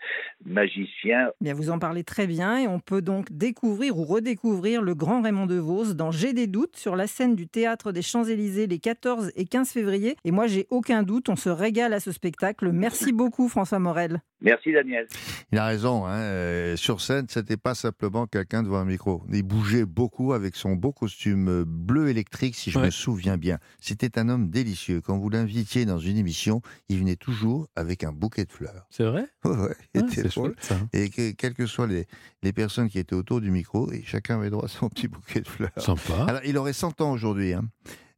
magicien. 0.45 1.31
Bien, 1.41 1.55
vous 1.55 1.71
en 1.71 1.79
parlez 1.79 2.05
très 2.05 2.27
bien 2.27 2.59
et 2.59 2.67
on 2.69 2.81
peut 2.81 3.03
donc 3.03 3.33
découvrir 3.33 3.99
ou 3.99 4.05
redécouvrir 4.05 4.83
le 4.83 4.95
grand 4.95 5.23
Raymond 5.23 5.47
DeVos 5.47 5.95
dans 5.95 6.11
J'ai 6.11 6.33
des 6.33 6.47
doutes 6.47 6.77
sur 6.77 6.97
la 6.97 7.07
scène 7.07 7.35
du 7.35 7.47
théâtre 7.49 7.93
des 7.93 8.03
Champs-Élysées 8.03 8.67
les 8.67 8.79
14 8.79 9.33
et 9.37 9.45
15 9.45 9.71
février. 9.71 10.17
Et 10.25 10.31
moi, 10.31 10.47
j'ai 10.47 10.67
aucun 10.71 11.03
doute, 11.03 11.29
on 11.29 11.37
se 11.37 11.49
régale 11.49 11.93
à 11.93 12.01
ce 12.01 12.13
spectacle. 12.13 12.71
Merci 12.73 13.13
beaucoup, 13.13 13.49
François 13.49 13.79
Morel. 13.79 14.21
Merci, 14.43 14.73
Daniel. 14.73 15.07
Il 15.51 15.59
a 15.59 15.67
raison. 15.67 16.05
Hein, 16.05 16.21
euh, 16.21 16.77
sur 16.77 17.01
scène, 17.01 17.25
c'était 17.29 17.57
pas 17.57 17.75
simplement 17.75 18.27
quelqu'un 18.27 18.63
devant 18.63 18.77
un 18.79 18.85
micro. 18.85 19.23
Il 19.33 19.43
bougeait 19.43 19.87
beaucoup 19.87 20.35
avec 20.35 20.57
son 20.57 20.75
beau 20.75 20.93
costume 20.93 21.65
bleu 21.65 22.09
électrique, 22.09 22.55
si 22.55 22.71
je 22.71 22.79
Ouais. 22.79 22.87
me 22.87 22.91
souviens 22.91 23.39
bien. 23.39 23.59
C'était 23.81 24.19
un 24.19 24.29
homme 24.29 24.51
délicieux. 24.51 25.01
Quand 25.07 25.19
vous 25.19 25.31
l'invitiez 25.31 25.85
dans 25.85 25.99
une 25.99 26.17
émission, 26.17 26.61
il 26.89 26.99
venait 26.99 27.17
toujours 27.17 27.69
avec 27.77 28.03
un 28.05 28.13
bouquet 28.13 28.45
de 28.45 28.53
fleurs. 28.53 28.87
C'est 28.91 29.05
vrai? 29.05 29.27
Ouais, 29.45 29.57
ouais, 29.57 29.77
Ah, 29.97 30.01
C'est 30.13 30.27
drôle. 30.27 30.51
chouette 30.57 30.65
ça. 30.65 30.77
Et 30.93 31.09
que, 31.11 31.31
quelles 31.31 31.55
que 31.55 31.67
soient 31.67 31.87
les, 31.87 32.07
les 32.43 32.53
personnes 32.53 32.89
qui 32.89 32.99
étaient 32.99 33.15
autour 33.15 33.41
du 33.41 33.51
micro, 33.51 33.91
et 33.93 34.03
chacun 34.05 34.39
avait 34.39 34.51
droit 34.51 34.65
à 34.65 34.69
son 34.69 34.89
petit 34.91 35.07
bouquet 35.09 35.41
de 35.41 35.49
fleurs. 35.49 35.71
Sympa. 35.77 36.25
Alors, 36.27 36.41
il 36.45 36.59
aurait 36.59 36.73
100 36.73 37.01
ans 37.01 37.13
aujourd'hui. 37.13 37.53
hein. 37.55 37.63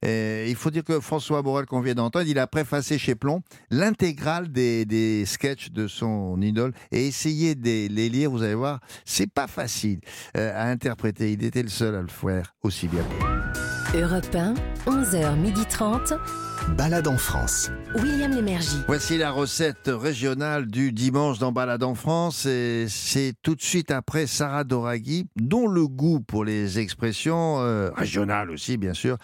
Et 0.00 0.48
il 0.48 0.54
faut 0.54 0.70
dire 0.70 0.84
que 0.84 1.00
François 1.00 1.42
Borel, 1.42 1.66
qu'on 1.66 1.80
vient 1.80 1.96
d'entendre, 1.96 2.26
il 2.28 2.38
a 2.38 2.46
préfacé 2.46 2.98
chez 2.98 3.16
Plomb 3.16 3.42
l'intégrale 3.68 4.46
des, 4.52 4.84
des 4.84 5.26
sketchs 5.26 5.72
de 5.72 5.88
son 5.88 6.40
idole. 6.40 6.72
Et 6.92 7.08
essayez 7.08 7.56
de 7.56 7.64
les- 7.64 7.88
les 7.88 8.08
lire, 8.08 8.30
vous 8.30 8.44
allez 8.44 8.54
voir, 8.54 8.78
c'est 9.04 9.26
pas 9.28 9.48
facile 9.48 9.98
euh, 10.36 10.52
à 10.54 10.68
interpréter. 10.70 11.32
Il 11.32 11.42
était 11.42 11.64
le 11.64 11.68
seul 11.68 11.96
à 11.96 12.00
le 12.00 12.06
faire 12.06 12.54
aussi 12.62 12.86
bien. 12.86 13.02
Europe 13.92 14.32
1, 14.32 14.54
11h30. 14.86 16.47
Balade 16.76 17.08
en 17.08 17.16
France. 17.18 17.70
William 17.96 18.30
Lémergie. 18.32 18.78
Voici 18.86 19.18
la 19.18 19.30
recette 19.30 19.86
régionale 19.92 20.66
du 20.66 20.92
dimanche 20.92 21.38
dans 21.38 21.52
Balade 21.52 21.82
en 21.82 21.94
France. 21.94 22.46
Et 22.46 22.86
c'est 22.88 23.34
tout 23.42 23.54
de 23.54 23.62
suite 23.62 23.90
après 23.90 24.26
Sarah 24.26 24.64
Doraghi, 24.64 25.26
dont 25.36 25.66
le 25.66 25.86
goût 25.88 26.20
pour 26.20 26.44
les 26.44 26.78
expressions 26.78 27.58
euh, 27.60 27.90
régionales 27.94 28.50
aussi, 28.50 28.76
bien 28.76 28.94
sûr, 28.94 29.16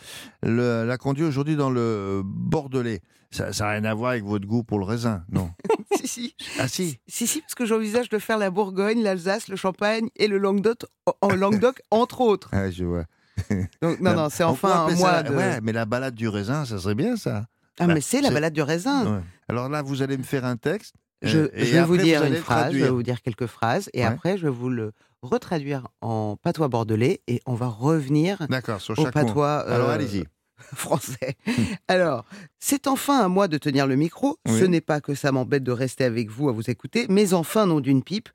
le- 0.43 0.85
l'a 0.85 0.97
conduit 0.97 1.25
aujourd'hui 1.25 1.57
dans 1.57 1.71
le 1.71 2.23
Bordelais. 2.25 3.01
Ça 3.31 3.51
n'a 3.51 3.71
rien 3.71 3.85
à 3.85 3.95
voir 3.95 4.13
avec 4.13 4.25
votre 4.25 4.47
goût 4.47 4.63
pour 4.63 4.79
le 4.79 4.85
raisin, 4.85 5.25
non 5.31 5.51
si, 5.97 6.07
si. 6.07 6.35
Ah 6.61 6.69
si 6.69 6.99
Si, 7.09 7.27
si, 7.27 7.41
parce 7.41 7.55
que 7.57 7.67
j'envisage 7.67 8.09
de 8.09 8.19
faire 8.19 8.39
la 8.39 8.51
Bourgogne, 8.51 9.03
l'Alsace, 9.03 9.49
le 9.49 9.57
Champagne 9.57 10.09
et 10.17 10.29
le 10.29 10.39
Languedoc, 10.39 10.85
en 11.21 11.35
Languedoc, 11.35 11.81
entre 11.91 12.21
autres. 12.21 12.49
Ah, 12.53 12.71
je 12.71 12.85
vois. 12.85 13.05
Donc, 13.83 14.01
non, 14.01 14.15
non, 14.15 14.29
c'est 14.31 14.45
enfin 14.45 14.87
un 14.89 14.95
mois 14.95 15.13
la- 15.13 15.23
de... 15.25 15.35
Ouais, 15.35 15.61
mais 15.63 15.73
la 15.73 15.85
balade 15.85 16.15
du 16.15 16.29
raisin, 16.29 16.65
ça 16.65 16.79
serait 16.79 16.95
bien, 16.95 17.17
ça. 17.17 17.47
Ah, 17.79 17.87
Bah, 17.87 17.95
mais 17.95 18.01
c'est 18.01 18.21
la 18.21 18.31
balade 18.31 18.53
du 18.53 18.63
raisin. 18.63 19.17
Ouais. 19.17 19.21
Alors 19.49 19.69
là, 19.69 19.83
vous 19.83 20.03
allez 20.03 20.17
me 20.17 20.23
faire 20.23 20.45
un 20.45 20.57
texte. 20.57 20.95
Je, 21.23 21.39
euh, 21.39 21.49
je 21.57 21.65
vais 21.73 21.83
vous 21.85 21.97
dire 21.97 22.23
une 22.25 22.37
phrase, 22.37 22.73
je 22.73 22.79
vais 22.79 22.89
vous 22.91 23.03
dire 23.03 23.23
quelques 23.23 23.47
phrases, 23.47 23.89
et 23.95 24.01
Ouais. 24.01 24.07
après, 24.07 24.37
je 24.39 24.45
vais 24.45 24.53
vous 24.53 24.69
le 24.69 24.93
retraduire 25.23 25.89
en 26.03 26.37
patois 26.37 26.69
bordelais, 26.69 27.23
et 27.27 27.41
on 27.47 27.55
va 27.55 27.67
revenir 27.67 28.39
sur 28.79 28.99
au 28.99 29.05
patois 29.11 29.65
euh, 29.67 29.75
Alors 29.75 29.91
allez-y. 29.91 30.25
français. 30.75 31.35
Alors, 31.89 32.25
c'est 32.61 32.87
enfin 32.87 33.21
à 33.25 33.29
moi 33.29 33.49
de 33.49 33.59
tenir 33.59 33.87
le 33.87 33.97
micro. 33.97 34.39
Oui. 34.47 34.59
Ce 34.61 34.65
n'est 34.65 34.81
pas 34.81 35.01
que 35.01 35.15
ça 35.15 35.33
m'embête 35.33 35.65
de 35.65 35.73
rester 35.73 36.05
avec 36.05 36.31
vous 36.31 36.49
à 36.49 36.53
vous 36.53 36.71
écouter, 36.71 37.07
mais 37.09 37.33
enfin, 37.35 37.67
nom 37.67 37.81
d'une 37.81 38.03
pipe, 38.03 38.29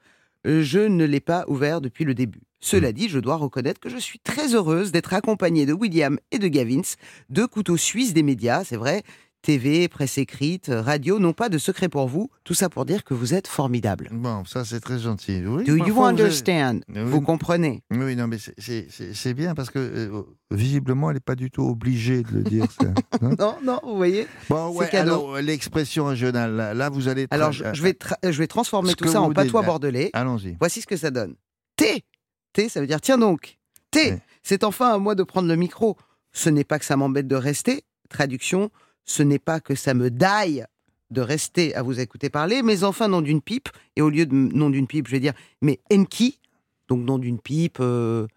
euh, 0.45 0.61
je 0.63 0.79
ne 0.79 1.05
l'ai 1.05 1.19
pas 1.21 1.45
ouvert 1.47 1.79
depuis 1.81 2.03
le 2.05 2.13
début. 2.13 2.41
Cela 2.61 2.91
dit, 2.91 3.07
je 3.09 3.19
dois 3.19 3.35
reconnaître 3.35 3.79
que 3.79 3.89
je 3.89 3.97
suis 3.97 4.19
très 4.19 4.53
heureuse 4.53 4.91
d'être 4.91 5.13
accompagnée 5.13 5.65
de 5.65 5.73
William 5.73 6.17
et 6.31 6.39
de 6.39 6.47
Gavins, 6.47 6.81
deux 7.29 7.47
couteaux 7.47 7.77
suisses 7.77 8.13
des 8.13 8.23
médias, 8.23 8.63
c'est 8.63 8.75
vrai. 8.77 9.03
TV, 9.41 9.87
presse 9.87 10.17
écrite, 10.17 10.69
radio, 10.69 11.17
non 11.17 11.31
pas 11.31 11.47
de 11.47 11.57
secret 11.57 11.87
pour 11.87 12.09
vous, 12.09 12.29
tout 12.43 12.53
ça 12.53 12.67
pour 12.67 12.83
dire 12.83 13.05
que 13.05 13.13
vous 13.13 13.33
êtes 13.33 13.47
formidables. 13.47 14.09
Bon, 14.11 14.43
ça 14.43 14.65
c'est 14.65 14.81
très 14.81 14.99
gentil. 14.99 15.41
Oui, 15.45 15.63
Do 15.63 15.77
you 15.77 15.77
parfois, 15.77 15.93
vous 15.93 16.01
avez- 16.01 16.23
understand? 16.23 16.79
Oui. 16.89 17.01
Vous 17.05 17.21
comprenez? 17.21 17.81
Oui, 17.89 18.17
non, 18.17 18.27
mais 18.27 18.35
c'est- 18.37 19.33
bien 19.33 19.55
parce 19.55 19.69
que 19.69 19.79
euh, 19.79 20.23
visiblement, 20.51 21.09
elle 21.09 21.13
n'est 21.15 21.19
pas 21.21 21.35
du 21.35 21.49
tout 21.51 21.63
obligée 21.63 22.23
de 22.23 22.31
le 22.33 22.43
dire. 22.43 22.65
ça, 22.69 22.87
non 23.21 23.29
Non, 23.39 23.55
non, 23.63 23.79
vous 23.85 23.95
voyez 23.95 24.27
Bon, 24.49 24.71
ouais, 24.75 24.93
alors 24.93 25.37
euh, 25.37 25.41
l'expression 25.41 26.07
régionale, 26.07 26.57
là, 26.57 26.73
là, 26.73 26.89
vous 26.89 27.07
allez. 27.07 27.25
Alors, 27.31 27.53
je, 27.53 27.63
je 27.71 27.81
vais 27.81 27.97
je 28.21 28.37
vais 28.37 28.47
transformer 28.47 28.93
tout 28.93 29.07
ça 29.07 29.21
en 29.21 29.31
patois 29.31 29.61
bordelais. 29.61 30.09
Allons-y. 30.11 30.57
Voici 30.59 30.81
ce 30.81 30.87
que 30.87 30.97
ça 30.97 31.11
donne. 31.11 31.35
T. 31.77 32.03
T, 32.53 32.69
ça 32.69 32.79
veut 32.81 32.87
dire 32.87 33.01
tiens 33.01 33.17
donc. 33.17 33.57
T. 33.91 34.11
Ouais. 34.11 34.21
C'est 34.43 34.63
enfin 34.63 34.93
à 34.93 34.97
moi 34.97 35.15
de 35.15 35.23
prendre 35.23 35.47
le 35.47 35.55
micro. 35.55 35.97
Ce 36.31 36.49
n'est 36.49 36.63
pas 36.63 36.79
que 36.79 36.85
ça 36.85 36.95
m'embête 36.97 37.27
de 37.27 37.35
rester. 37.35 37.83
Traduction. 38.09 38.71
Ce 39.05 39.23
n'est 39.23 39.39
pas 39.39 39.59
que 39.59 39.75
ça 39.75 39.93
me 39.93 40.09
daille 40.11 40.65
de 41.11 41.21
rester 41.21 41.73
à 41.75 41.81
vous 41.81 41.99
écouter 41.99 42.29
parler, 42.29 42.61
mais 42.61 42.83
enfin 42.83 43.07
nom 43.07 43.21
d'une 43.21 43.41
pipe. 43.41 43.69
Et 43.95 44.01
au 44.01 44.09
lieu 44.09 44.25
de 44.27 44.33
nom 44.35 44.69
d'une 44.69 44.85
pipe, 44.87 45.07
je 45.07 45.11
vais 45.13 45.19
dire 45.19 45.33
mais 45.61 45.79
Enki. 45.91 46.39
Donc 46.87 47.03
nom 47.03 47.17
d'une 47.17 47.39
pipe. 47.39 47.77
euh, 47.79 48.27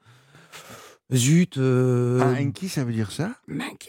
Zut. 1.13 1.59
euh, 1.59 2.21
Ah, 2.23 2.41
Enki, 2.41 2.69
ça 2.71 2.85
veut 2.85 2.93
dire 2.93 3.11
ça? 3.13 3.33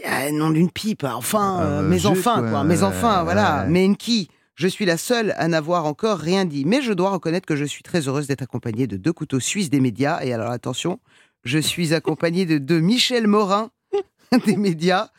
Ah, 0.06 0.30
nom 0.32 0.50
d'une 0.52 0.70
pipe, 0.70 1.06
enfin, 1.06 1.62
euh, 1.62 1.82
mes 1.82 2.00
zut, 2.00 2.08
enfants, 2.08 2.40
quoi. 2.42 2.64
mes 2.66 2.84
enfants, 2.84 3.24
voilà. 3.24 3.66
Mais 3.70 3.86
Enki, 3.88 4.30
je 4.56 4.68
suis 4.68 4.86
la 4.86 4.98
seule 4.98 5.34
à 5.38 5.48
n'avoir 5.48 5.86
encore 5.86 6.20
rien 6.20 6.46
dit. 6.46 6.66
Mais 6.66 6.82
je 6.82 6.94
dois 6.94 7.10
reconnaître 7.12 7.46
que 7.46 7.56
je 7.56 7.66
suis 7.66 7.84
très 7.84 8.08
heureuse 8.08 8.28
d'être 8.28 8.44
accompagnée 8.44 8.88
de 8.88 8.98
deux 8.98 9.14
couteaux 9.14 9.40
suisses 9.40 9.70
des 9.70 9.80
médias. 9.80 10.24
Et 10.24 10.34
alors, 10.34 10.52
attention, 10.52 11.00
je 11.44 11.60
suis 11.60 11.94
accompagnée 11.94 12.46
de 12.46 12.58
deux 12.58 12.80
Michel 12.80 13.28
Morin 13.28 13.72
des 14.46 14.58
médias. 14.58 15.10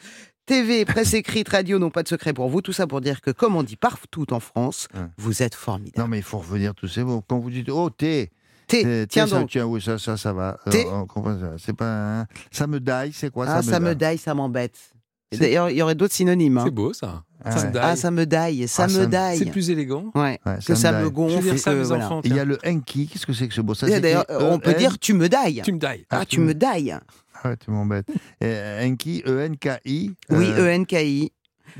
TV, 0.46 0.84
presse 0.84 1.14
écrite, 1.14 1.48
radio, 1.48 1.78
non 1.78 1.88
pas 1.90 2.02
de 2.02 2.08
secret 2.08 2.34
pour 2.34 2.48
vous. 2.50 2.60
Tout 2.60 2.74
ça 2.74 2.86
pour 2.86 3.00
dire 3.00 3.22
que, 3.22 3.30
comme 3.30 3.56
on 3.56 3.62
dit 3.62 3.76
partout 3.76 4.30
en 4.32 4.40
France, 4.40 4.88
Ouais. 4.94 5.00
vous 5.16 5.42
êtes 5.42 5.54
formidables. 5.54 5.98
Non, 6.02 6.06
mais 6.06 6.18
il 6.18 6.22
faut 6.22 6.38
revenir 6.38 6.74
tous 6.74 6.88
ces 6.88 7.02
mots. 7.02 7.22
Quand 7.26 7.38
vous 7.38 7.50
dites 7.50 7.70
oh, 7.70 7.88
T. 7.88 8.30
T, 8.66 8.82
T, 8.82 9.06
tiens 9.08 9.26
ça, 9.26 9.40
donc. 9.40 9.50
Tiens, 9.50 9.64
oui, 9.66 9.80
ça, 9.80 9.98
ça, 9.98 10.16
ça 10.16 10.32
va. 10.32 10.58
Euh, 10.66 10.72
ça. 10.72 11.54
C'est 11.58 11.72
pas. 11.74 12.26
Ça 12.50 12.66
me 12.66 12.78
daille, 12.78 13.12
c'est 13.12 13.30
quoi 13.30 13.46
ah, 13.48 13.62
ça 13.62 13.80
me 13.80 13.94
daille, 13.94 14.18
ça 14.18 14.34
m'embête. 14.34 14.93
D'ailleurs, 15.32 15.70
il 15.70 15.76
y 15.76 15.82
aurait 15.82 15.94
d'autres 15.94 16.14
synonymes. 16.14 16.58
hein. 16.58 16.62
C'est 16.64 16.70
beau 16.70 16.92
ça. 16.92 17.24
Ah, 17.44 17.50
Ça 17.50 17.66
ouais. 17.66 17.72
me. 17.72 17.78
Ah, 17.82 17.96
ça 17.96 18.10
me 18.10 18.24
daille, 18.24 18.68
ça 18.68 18.84
Ah, 18.84 18.88
ça 18.88 18.98
me 19.00 19.04
me- 19.04 19.10
daille. 19.10 19.38
C'est 19.38 19.46
plus 19.50 19.68
élégant. 19.70 20.06
Ouais. 20.14 20.38
Ouais, 20.46 20.56
que 20.64 20.74
ça, 20.74 20.92
me. 20.92 21.04
Je 21.04 21.08
gonfle. 21.08 21.42
mes 21.74 21.82
voilà. 21.82 22.06
enfants. 22.06 22.20
Il 22.24 22.34
y 22.34 22.40
a 22.40 22.44
le 22.44 22.58
Enki. 22.64 23.08
Qu'est-ce 23.08 23.26
que 23.26 23.32
c'est 23.32 23.48
que 23.48 23.54
ce 23.54 23.60
mot 23.60 23.74
ça 23.74 23.86
D'ailleurs, 23.88 24.24
on 24.30 24.58
peut 24.58 24.70
E-N- 24.70 24.78
dire 24.78 24.98
tu 24.98 25.12
me 25.14 25.28
dailles. 25.28 25.60
Tu 25.64 25.72
me 25.72 25.78
dailles. 25.78 26.06
Ah, 26.10 26.24
tu 26.24 26.40
me 26.40 26.54
dailles. 26.54 26.96
Ah, 27.42 27.48
ouais, 27.50 27.56
tu 27.56 27.70
m'embêtes. 27.70 28.06
Euh, 28.42 28.86
Enki, 28.86 29.22
E-N-K-I. 29.26 30.12
Oui, 30.30 30.46
E-N-K-I. 30.56 31.32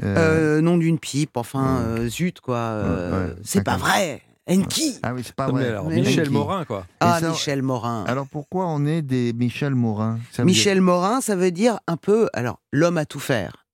euh, 0.02 0.56
Euh, 0.58 0.60
nom 0.60 0.76
d'une 0.76 0.98
pipe, 0.98 1.36
enfin, 1.36 1.78
euh, 1.86 2.08
zut, 2.08 2.40
quoi. 2.40 2.56
euh, 2.56 3.26
Ouais, 3.28 3.28
ouais, 3.30 3.34
c'est 3.44 3.62
pas 3.62 3.76
vrai. 3.76 4.20
Enki. 4.48 4.98
Ah 5.02 5.14
oui, 5.14 5.22
c'est 5.24 5.34
pas 5.34 5.48
vrai. 5.50 5.68
alors, 5.68 5.88
Michel 5.88 6.24
Enki. 6.26 6.30
Morin, 6.32 6.64
quoi. 6.64 6.86
Ah, 7.00 7.18
ça- 7.20 7.30
Michel 7.30 7.62
Morin. 7.62 8.04
Alors 8.06 8.26
pourquoi 8.26 8.66
on 8.66 8.84
est 8.86 9.02
des 9.02 9.32
Michel 9.32 9.74
Morin? 9.74 10.18
Ça 10.32 10.44
Michel 10.44 10.80
Morin, 10.80 11.20
ça 11.20 11.34
veut 11.36 11.50
dire 11.50 11.78
un 11.86 11.96
peu, 11.96 12.28
alors, 12.34 12.60
l'homme 12.72 12.98
à 12.98 13.06
tout 13.06 13.20
faire. 13.20 13.64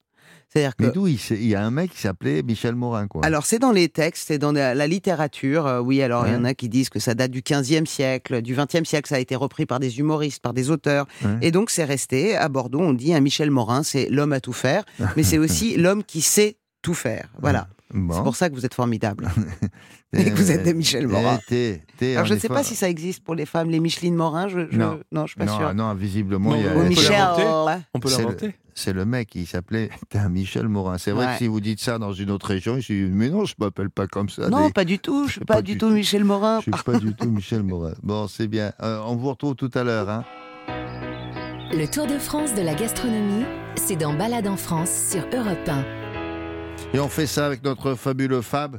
C'est-à-dire 0.53 0.75
que. 0.75 0.85
Mais 0.85 0.91
d'où 0.91 1.07
il, 1.07 1.19
y 1.47 1.55
a 1.55 1.63
un 1.65 1.71
mec 1.71 1.93
qui 1.93 2.01
s'appelait 2.01 2.43
Michel 2.43 2.75
Morin, 2.75 3.07
quoi. 3.07 3.25
Alors, 3.25 3.47
c'est 3.47 3.61
dans 3.61 3.71
les 3.71 3.89
textes, 3.89 4.27
c'est 4.29 4.39
dans 4.39 4.51
la, 4.53 4.75
la 4.75 4.87
littérature. 4.89 5.67
euh, 5.67 5.81
oui, 5.81 6.03
alors, 6.03 6.27
il 6.27 6.33
y 6.33 6.37
en 6.37 6.45
a 6.45 6.55
qui 6.55 6.69
disent 6.69 6.89
que 6.89 6.99
ça 6.99 7.15
date 7.15 7.31
du 7.31 7.41
15e 7.43 7.87
siècle, 7.87 8.43
du 8.43 8.55
20e 8.57 8.85
siècle, 8.85 9.09
ça 9.09 9.15
a 9.15 9.21
été 9.21 9.37
repris 9.37 9.65
par 9.67 9.79
des 9.79 10.01
humoristes, 10.01 10.43
par 10.43 10.53
des 10.53 10.71
auteurs. 10.71 11.07
Ouais. 11.25 11.31
Et 11.43 11.51
donc, 11.53 11.71
c'est 11.71 11.85
resté. 11.85 12.37
À 12.37 12.49
Bordeaux, 12.49 12.81
on 12.81 12.93
dit 12.93 13.15
un 13.15 13.21
Michel 13.21 13.51
Morin, 13.53 13.85
c'est 13.85 14.09
l'homme 14.11 14.33
à 14.33 14.41
tout 14.41 14.53
faire, 14.53 14.85
mais 15.17 15.23
c'est 15.23 15.39
aussi 15.39 15.77
l'homme 15.77 16.03
qui 16.03 16.21
sait 16.21 16.57
tout 16.83 16.95
faire. 16.95 17.29
Voilà. 17.41 17.69
Bon. 17.93 18.15
C'est 18.15 18.23
pour 18.23 18.35
ça 18.37 18.49
que 18.51 18.55
vous 18.55 18.67
êtes 18.67 18.75
formidable. 18.75 19.29
et 20.13 20.25
que 20.25 20.31
vous 20.37 20.51
êtes 20.51 20.63
des 20.65 20.75
Michel 20.75 21.07
Morin. 21.07 21.39
T'es- 21.49 21.83
t'es 21.99 22.15
Alors, 22.17 22.27
je 22.27 22.35
ne 22.35 22.39
sais 22.39 22.49
pas 22.49 22.63
si 22.63 22.75
ça 22.75 22.89
existe 22.89 23.23
pour 23.23 23.35
les 23.35 23.47
femmes, 23.47 23.71
les 23.71 23.81
Micheline 23.81 24.15
Morin. 24.17 24.49
Je, 24.49 24.61
je- 24.71 24.77
Non. 24.79 25.01
non, 25.13 25.27
je 25.27 25.33
suis 25.33 25.39
pas 25.39 25.45
non, 25.47 25.57
sûre. 25.57 25.75
non, 25.75 25.95
visiblement, 25.95 26.51
Non, 26.51 26.57
il 26.57 26.63
y 26.65 26.69
a- 26.69 26.73
on 26.73 26.81
peut 26.83 26.89
Michel. 26.89 27.13
l'inventer. 27.13 27.83
On 27.95 28.01
peut 28.01 28.09
C'est 28.09 28.19
le- 28.19 28.25
l'inventer. 28.25 28.55
C'est 28.73 28.93
le 28.93 29.05
mec 29.05 29.29
qui 29.29 29.47
s'appelait 29.47 29.91
t'es 30.09 30.19
un 30.19 30.29
Michel 30.29 30.69
Morin. 30.69 30.97
C'est 30.99 31.11
vrai 31.11 31.27
Ouais. 31.27 31.33
que 31.33 31.39
si 31.39 31.47
vous 31.49 31.61
dites 31.61 31.81
ça 31.81 31.99
dans 31.99 32.13
une 32.13 32.31
autre 32.31 32.47
région, 32.47 32.79
je 32.81 32.93
dis 32.93 33.11
mais 33.13 33.29
non, 33.29 33.45
je 33.45 33.55
m'appelle 33.59 33.91
pas 33.91 34.07
comme 34.07 34.29
ça. 34.29 34.49
Non, 34.49 34.67
des- 34.69 34.73
pas 34.73 34.85
du 34.85 34.99
tout. 34.99 35.27
Je 35.27 35.33
suis 35.35 35.41
Pas 35.45 35.55
pas, 35.57 35.63
du 35.63 35.73
du 35.73 35.79
tout 35.79 35.89
tout. 35.89 35.93
Michel 35.95 36.25
Morin. 36.25 36.59
Je 36.67 36.73
suis 36.73 36.83
pas 36.85 36.99
du 36.99 37.15
tout 37.15 37.29
Michel 37.31 37.63
Morin. 37.63 37.93
Bon, 38.03 38.27
c'est 38.27 38.49
bien. 38.49 38.73
Euh, 38.83 39.01
on 39.07 39.17
vous 39.17 39.29
retrouve 39.31 39.55
tout 39.55 39.71
à 39.75 39.85
l'heure. 39.85 40.09
Hein. 40.09 40.25
Le 41.73 41.87
Tour 41.87 42.07
de 42.07 42.19
France 42.19 42.55
de 42.55 42.63
la 42.63 42.75
gastronomie, 42.75 43.45
c'est 43.77 43.97
dans 43.97 44.13
Balade 44.15 44.49
en 44.49 44.57
France 44.57 44.91
sur 45.13 45.23
Europe 45.33 45.69
1. 45.69 45.85
Et 46.93 46.99
on 46.99 47.09
fait 47.09 47.29
ça 47.29 47.47
avec 47.47 47.63
notre 47.63 47.95
fabuleux 47.95 48.41
Fab, 48.43 48.79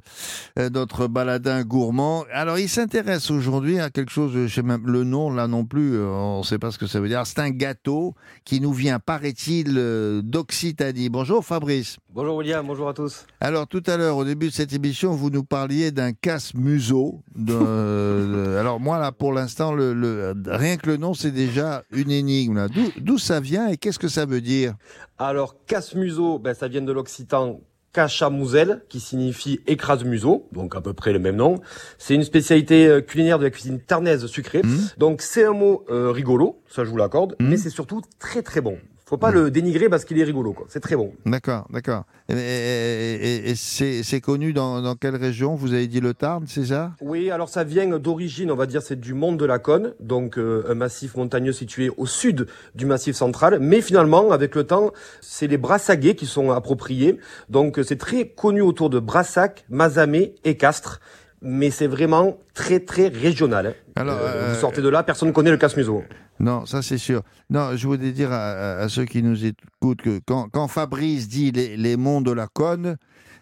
euh, 0.60 0.70
notre 0.70 1.08
baladin 1.08 1.64
gourmand. 1.64 2.26
Alors, 2.34 2.60
il 2.60 2.68
s'intéresse 2.68 3.32
aujourd'hui 3.32 3.80
à 3.80 3.90
quelque 3.90 4.12
chose, 4.12 4.34
je 4.34 4.48
sais 4.54 4.64
même 4.64 4.86
le 4.86 5.06
nom 5.06 5.32
là 5.32 5.48
non 5.48 5.64
plus, 5.64 5.94
euh, 5.96 6.08
on 6.10 6.40
ne 6.40 6.44
sait 6.44 6.60
pas 6.60 6.72
ce 6.72 6.78
que 6.78 6.88
ça 6.88 7.00
veut 7.00 7.08
dire. 7.08 7.26
C'est 7.26 7.40
un 7.40 7.52
gâteau 7.52 8.14
qui 8.44 8.60
nous 8.60 8.74
vient, 8.74 9.00
paraît-il, 9.00 9.76
euh, 9.78 10.22
d'Occitanie. 10.24 11.08
Bonjour 11.08 11.46
Fabrice. 11.46 11.98
Bonjour 12.14 12.36
William, 12.36 12.68
bonjour 12.68 12.90
à 12.90 12.94
tous. 12.94 13.26
Alors, 13.40 13.66
tout 13.66 13.84
à 13.88 13.96
l'heure, 13.96 14.18
au 14.18 14.26
début 14.26 14.48
de 14.50 14.54
cette 14.54 14.74
émission, 14.74 15.14
vous 15.14 15.30
nous 15.30 15.46
parliez 15.46 15.92
d'un 15.92 16.12
casse-museau. 16.12 17.22
alors, 17.48 18.82
moi, 18.82 19.00
là, 19.00 19.14
pour 19.14 19.32
l'instant, 19.32 19.72
le, 19.72 19.94
le- 19.94 20.34
rien 20.48 20.76
que 20.76 20.88
le 20.90 20.98
nom, 20.98 21.14
c'est 21.14 21.32
déjà 21.32 21.84
une 21.94 22.12
énigme. 22.12 22.68
D'où 23.00 23.18
ça 23.18 23.40
vient 23.40 23.70
et 23.70 23.78
qu'est-ce 23.78 24.00
que 24.00 24.10
ça 24.10 24.26
veut 24.26 24.42
dire? 24.42 24.74
Alors, 25.18 25.56
casse-museau, 25.66 26.40
ben, 26.40 26.54
ça 26.54 26.68
vient 26.68 26.82
de 26.82 26.92
l'occitan 26.92 27.62
cachamousel, 27.94 28.84
qui 28.90 29.00
signifie 29.00 29.60
écrase-museau, 29.68 30.48
donc 30.52 30.76
à 30.76 30.82
peu 30.82 30.94
près 30.94 31.14
le 31.14 31.20
même 31.20 31.36
nom. 31.36 31.60
C'est 31.98 32.16
une 32.16 32.24
spécialité 32.24 32.88
euh, 32.88 33.02
culinaire 33.02 33.40
de 33.40 33.44
la 33.44 33.50
cuisine 33.50 33.80
tarnaise 33.80 34.26
sucrée. 34.28 34.62
Mmh. 34.64 34.78
Donc, 34.98 35.22
c'est 35.22 35.46
un 35.46 35.54
mot 35.54 35.86
euh, 35.90 36.12
rigolo, 36.12 36.62
ça 36.68 36.84
je 36.84 36.90
vous 36.90 36.98
l'accorde, 36.98 37.36
mais 37.40 37.58
c'est 37.58 37.70
surtout 37.70 38.02
très 38.20 38.42
très 38.42 38.62
bon. 38.62 38.78
Faut 39.12 39.18
pas 39.18 39.30
le 39.32 39.52
dénigrer 39.52 39.90
parce 39.90 40.06
qu'il 40.06 40.18
est 40.20 40.24
rigolo, 40.24 40.54
quoi. 40.54 40.68
C'est 40.70 40.80
très 40.80 40.96
bon. 40.96 41.12
D'accord, 41.26 41.68
d'accord. 41.70 42.06
Et, 42.30 42.34
et- 42.34 43.50
et- 43.50 43.52
et 43.52 44.04
c'est 44.04 44.22
connu 44.22 44.54
dans, 44.54 44.82
dans 44.82 44.96
quelle 44.96 45.18
région? 45.18 45.54
Vous 45.56 45.74
avez 45.74 45.88
dit 45.88 46.00
le 46.00 46.14
Tarn, 46.14 46.46
c'est 46.48 46.68
ça? 46.68 46.94
Oui, 47.02 47.30
alors 47.30 47.50
ça 47.50 47.66
vient 47.66 48.00
d'origine, 48.00 48.52
on 48.52 48.56
va 48.56 48.68
dire, 48.68 48.82
c'est 48.82 48.98
du 48.98 49.14
monde 49.14 49.36
de 49.38 49.44
la 49.44 49.60
Cône, 49.60 49.96
donc 50.00 50.38
euh, 50.38 50.64
un 50.70 50.76
massif 50.76 51.18
montagneux 51.18 51.52
situé 51.52 51.92
au 51.98 52.06
sud 52.06 52.48
du 52.74 52.86
massif 52.86 53.18
central. 53.18 53.60
Mais 53.60 53.82
finalement, 53.82 54.32
avec 54.32 54.56
le 54.56 54.64
temps, 54.64 54.92
c'est 55.20 55.48
les 55.48 55.58
Brassaguais 55.58 56.16
qui 56.16 56.26
sont 56.26 56.52
appropriés. 56.52 57.18
Donc 57.50 57.82
c'est 57.84 57.98
très 57.98 58.30
connu 58.30 58.62
autour 58.62 58.90
de 58.90 59.00
Brassac, 59.00 59.66
Mazamet 59.70 60.36
et 60.46 60.56
Castres. 60.56 61.02
Mais 61.44 61.70
c'est 61.72 61.88
vraiment 61.88 62.38
très 62.54 62.80
très 62.80 63.08
régional. 63.08 63.74
Alors, 64.02 64.18
Euh, 64.20 64.34
euh, 64.36 64.54
vous 64.54 64.60
sortez 64.60 64.82
de 64.82 64.90
là, 64.90 65.04
personne 65.04 65.30
ne 65.30 65.34
connaît 65.34 65.52
le 65.52 65.58
casse-museau. 65.58 66.04
Non, 66.40 66.66
ça 66.66 66.82
c'est 66.82 66.98
sûr. 66.98 67.22
Non, 67.50 67.76
je 67.76 67.86
voulais 67.88 68.12
dire 68.12 68.32
à, 68.32 68.52
à- 68.52 68.78
à 68.84 68.90
ceux 68.90 69.06
qui 69.06 69.22
nous 69.22 69.46
écoutent 69.46 70.02
que 70.02 70.20
quand, 70.26 70.50
quand 70.52 70.68
Fabrice 70.68 71.28
dit 71.28 71.52
les, 71.52 71.78
les 71.78 71.98
monts 71.98 72.22
de 72.22 72.32
la 72.32 72.48
Cône, 72.48 72.98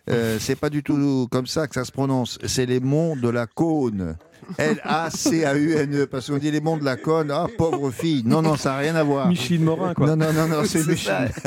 euh, 0.10 0.38
c'est 0.40 0.56
pas 0.56 0.70
du 0.70 0.84
tout 0.84 1.28
comme 1.32 1.48
ça 1.48 1.68
que 1.68 1.76
ça 1.76 1.86
se 1.86 1.92
prononce. 1.92 2.40
C'est 2.46 2.66
les 2.66 2.80
monts 2.80 3.16
de 3.16 3.30
la 3.30 3.46
Cône. 3.48 4.18
L-A-C-A-U-N-E. 4.58 6.06
Parce 6.08 6.30
qu'on 6.30 6.38
dit 6.38 6.52
les 6.52 6.62
monts 6.62 6.78
de 6.78 6.86
la 6.86 6.96
Cône. 6.98 7.32
Ah, 7.32 7.48
pauvre 7.58 7.92
fille. 7.92 8.24
Non, 8.26 8.42
non, 8.42 8.56
ça 8.56 8.72
n'a 8.72 8.78
rien 8.78 8.96
à 8.96 9.04
voir. 9.04 9.28
Micheline 9.28 9.64
Morin, 9.64 9.94
quoi. 9.94 10.08
Non, 10.08 10.16
non, 10.16 10.34
non, 10.34 10.48
non, 10.48 10.64
c'est 10.66 10.86
Micheline. 10.88 11.30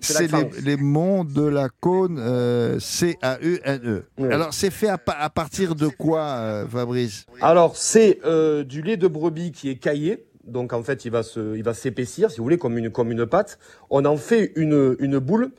C'est 0.00 0.30
les, 0.32 0.50
les 0.62 0.76
monts 0.76 1.24
de 1.24 1.44
la 1.46 1.68
Cône, 1.68 2.18
euh, 2.20 2.78
C-A-U-N-E. 2.80 4.04
Ouais. 4.18 4.28
E. 4.28 4.32
Alors, 4.32 4.52
c'est 4.54 4.70
fait 4.70 4.88
à, 4.88 4.98
pa- 4.98 5.16
à 5.18 5.30
partir 5.30 5.74
de 5.74 5.88
quoi, 5.88 6.20
euh, 6.22 6.66
Fabrice? 6.66 7.26
Alors, 7.40 7.76
c'est 7.76 8.20
euh, 8.24 8.64
du 8.64 8.82
lait 8.82 8.96
de 8.96 9.08
brebis 9.08 9.52
qui 9.52 9.70
est 9.70 9.76
caillé. 9.76 10.26
Donc, 10.46 10.72
en 10.72 10.82
fait, 10.82 11.04
il 11.04 11.10
va 11.10 11.22
se, 11.22 11.56
il 11.56 11.62
va 11.62 11.72
s'épaissir, 11.74 12.30
si 12.30 12.38
vous 12.38 12.44
voulez, 12.44 12.58
comme 12.58 12.76
une, 12.76 12.90
comme 12.90 13.10
une 13.10 13.24
pâte. 13.26 13.58
On 13.90 14.04
en 14.04 14.16
fait 14.16 14.52
une, 14.56 14.96
une 14.98 15.18
boule 15.18 15.50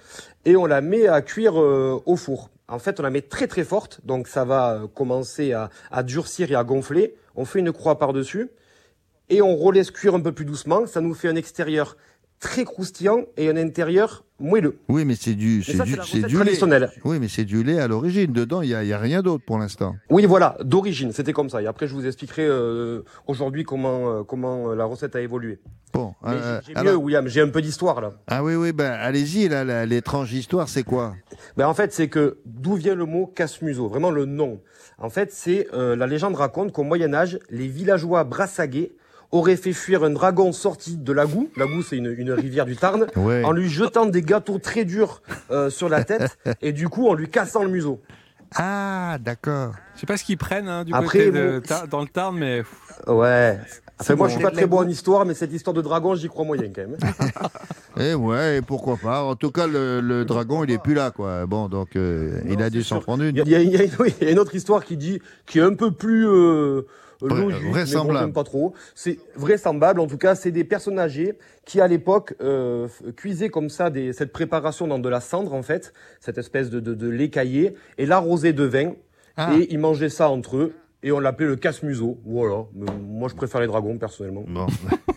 et 0.45 0.55
on 0.55 0.65
la 0.65 0.81
met 0.81 1.07
à 1.07 1.21
cuire 1.21 1.59
euh, 1.59 1.99
au 2.05 2.15
four. 2.15 2.49
En 2.67 2.79
fait, 2.79 2.99
on 2.99 3.03
la 3.03 3.11
met 3.11 3.21
très 3.21 3.47
très 3.47 3.63
forte, 3.63 4.01
donc 4.05 4.27
ça 4.27 4.43
va 4.43 4.73
euh, 4.73 4.87
commencer 4.87 5.53
à, 5.53 6.03
durcir 6.03 6.51
et 6.51 6.55
à 6.55 6.63
gonfler. 6.63 7.15
On 7.35 7.45
fait 7.45 7.59
une 7.59 7.71
croix 7.71 7.99
par-dessus 7.99 8.49
et 9.29 9.41
on 9.41 9.55
relaisse 9.55 9.91
cuire 9.91 10.15
un 10.15 10.21
peu 10.21 10.31
plus 10.31 10.45
doucement. 10.45 10.87
Ça 10.87 11.01
nous 11.01 11.13
fait 11.13 11.27
un 11.27 11.35
extérieur 11.35 11.95
très 12.39 12.65
croustillant 12.65 13.25
et 13.37 13.49
un 13.49 13.57
intérieur 13.57 14.24
moelleux. 14.39 14.77
Oui, 14.89 15.05
mais 15.05 15.15
c'est 15.15 15.33
du, 15.33 15.63
c'est 15.63 15.81
du, 15.83 15.95
c'est 16.05 16.21
du 16.21 16.35
lait. 16.37 16.43
traditionnelle. 16.43 16.91
Oui, 17.03 17.17
mais 17.19 17.27
c'est 17.27 17.45
du 17.45 17.63
lait 17.63 17.79
à 17.79 17.87
l'origine. 17.87 18.31
Dedans, 18.33 18.61
il 18.61 18.69
n'y 18.69 18.73
a, 18.75 18.83
y 18.83 18.93
a 18.93 18.97
rien 18.99 19.21
d'autre 19.21 19.43
pour 19.45 19.57
l'instant. 19.57 19.95
Oui, 20.09 20.25
voilà, 20.25 20.57
d'origine, 20.63 21.11
c'était 21.11 21.33
comme 21.33 21.49
ça. 21.49 21.61
Et 21.61 21.67
après, 21.67 21.87
je 21.87 21.93
vous 21.93 22.05
expliquerai 22.05 22.45
euh, 22.45 23.01
aujourd'hui 23.27 23.63
comment, 23.63 24.09
euh, 24.19 24.23
comment 24.23 24.69
euh, 24.71 24.75
la 24.75 24.85
recette 24.85 25.15
a 25.15 25.21
évolué. 25.21 25.59
Bon, 25.93 26.13
euh, 26.25 26.59
j'ai- 26.67 26.73
mieux, 26.83 26.95
William, 26.95 27.27
j'ai 27.27 27.41
un 27.41 27.47
peu 27.49 27.61
d'histoire 27.61 28.01
là. 28.01 28.11
Ah 28.27 28.43
oui, 28.43 28.55
oui, 28.55 28.73
ben 28.73 28.91
allez-y, 28.91 29.47
là, 29.47 29.85
l'étrange 29.85 30.33
histoire, 30.33 30.67
c'est 30.67 30.83
quoi? 30.83 31.15
Ben, 31.55 31.67
en 31.67 31.73
fait, 31.73 31.93
c'est 31.93 32.09
que 32.09 32.39
d'où 32.45 32.75
vient 32.75 32.95
le 32.95 33.05
mot 33.05 33.27
casse-museau, 33.27 33.87
vraiment 33.87 34.11
le 34.11 34.25
nom. 34.25 34.59
En 34.97 35.09
fait, 35.09 35.31
c'est 35.31 35.67
euh, 35.73 35.95
la 35.95 36.07
légende 36.07 36.35
raconte 36.35 36.73
qu'au 36.73 36.83
Moyen 36.83 37.13
Âge, 37.13 37.39
les 37.49 37.67
villageois 37.67 38.25
brassaguais 38.25 38.91
auraient 39.35 39.55
fait 39.57 39.73
fuir 39.73 40.03
un 40.03 40.09
dragon 40.11 40.51
sorti 40.51 40.97
de 40.97 41.11
Lagou, 41.13 41.49
Lagou 41.57 41.81
c'est 41.83 41.97
une, 41.97 42.13
une 42.17 42.31
rivière 42.31 42.65
du 42.65 42.75
Tarn, 42.75 43.05
Ouais. 43.15 43.43
en 43.43 43.51
lui 43.51 43.69
jetant 43.69 44.05
des 44.05 44.21
gâteaux 44.21 44.57
très 44.59 44.85
durs 44.85 45.21
euh, 45.51 45.69
sur 45.69 45.89
la 45.89 46.03
tête 46.03 46.37
et 46.61 46.71
du 46.71 46.89
coup 46.89 47.07
en 47.07 47.13
lui 47.13 47.29
cassant 47.29 47.63
le 47.63 47.69
museau. 47.69 48.01
Ah, 48.57 49.17
d'accord. 49.19 49.73
Je 49.95 50.01
sais 50.01 50.05
pas 50.05 50.17
ce 50.17 50.23
qu'ils 50.23 50.37
prennent 50.37 50.67
hein, 50.69 50.83
du 50.85 50.93
Après, 50.93 51.25
côté 51.25 51.31
de, 51.31 51.59
bon- 51.59 51.61
Tar- 51.67 51.87
dans 51.87 52.01
le 52.01 52.07
Tarn, 52.07 52.37
mais 52.37 52.63
Ouais. 53.07 53.59
Enfin, 53.99 54.15
moi, 54.15 54.27
bon. 54.27 54.31
je 54.33 54.35
suis 54.37 54.43
pas 54.43 54.51
très 54.51 54.67
bon 54.67 54.79
en 54.79 54.87
histoire, 54.87 55.25
mais 55.25 55.33
cette 55.33 55.53
histoire 55.53 55.73
de 55.73 55.81
dragon, 55.81 56.15
j'y 56.15 56.27
crois 56.27 56.43
moyen 56.45 56.69
quand 56.73 56.81
même. 56.81 56.97
Eh 57.97 58.13
ouais, 58.13 58.57
et 58.57 58.61
pourquoi 58.61 58.97
pas. 58.97 59.23
En 59.23 59.35
tout 59.35 59.51
cas, 59.51 59.67
le, 59.67 60.01
le 60.01 60.25
dragon, 60.25 60.65
il 60.65 60.71
est 60.71 60.81
plus 60.83 60.93
là, 60.93 61.11
quoi. 61.11 61.45
Bon, 61.45 61.69
donc, 61.69 61.95
euh, 61.95 62.41
il 62.49 62.61
a 62.61 62.69
dû 62.69 62.83
s'en 62.83 62.99
prendre 62.99 63.23
une. 63.23 63.37
y 63.37 63.39
y 63.39 63.53
il 63.63 63.71
y 63.71 64.25
a 64.27 64.31
une 64.31 64.39
autre 64.39 64.53
histoire 64.53 64.83
qui 64.83 64.97
dit, 64.97 65.21
qui 65.45 65.59
est 65.59 65.61
un 65.61 65.75
peu 65.75 65.91
plus 65.91 66.27
euh, 66.27 66.81
Vra- 67.21 67.29
logique, 67.39 67.59
mais 67.59 67.65
bon, 67.65 67.71
vraisemblable. 67.71 68.19
j'aime 68.19 68.33
pas 68.33 68.43
trop. 68.43 68.73
C'est 68.95 69.19
vraisemblable, 69.35 69.99
en 69.99 70.07
tout 70.07 70.17
cas, 70.17 70.35
c'est 70.35 70.51
des 70.51 70.63
personnes 70.63 70.99
âgées 70.99 71.37
qui, 71.65 71.79
à 71.81 71.87
l'époque, 71.87 72.35
euh, 72.41 72.87
cuisaient 73.15 73.49
comme 73.49 73.69
ça 73.69 73.89
des, 73.89 74.13
cette 74.13 74.31
préparation 74.31 74.87
dans 74.87 74.99
de 74.99 75.09
la 75.09 75.21
cendre, 75.21 75.53
en 75.53 75.63
fait, 75.63 75.93
cette 76.19 76.37
espèce 76.37 76.69
de, 76.69 76.79
de, 76.79 76.93
de 76.93 77.07
lait 77.09 77.29
caillé, 77.29 77.75
et 77.97 78.05
l'arrosaient 78.05 78.53
de 78.53 78.63
vin, 78.65 78.93
Ah. 79.37 79.53
et 79.57 79.67
ils 79.71 79.79
mangeaient 79.79 80.09
ça 80.09 80.29
entre 80.29 80.57
eux, 80.57 80.73
et 81.03 81.11
on 81.11 81.19
l'appelait 81.19 81.47
le 81.47 81.55
casse-museau. 81.55 82.17
Voilà. 82.25 82.65
Mais 82.73 82.85
moi, 83.07 83.29
je 83.29 83.35
préfère 83.35 83.61
les 83.61 83.67
dragons, 83.67 83.97
personnellement. 83.97 84.43
Bon. 84.47 84.65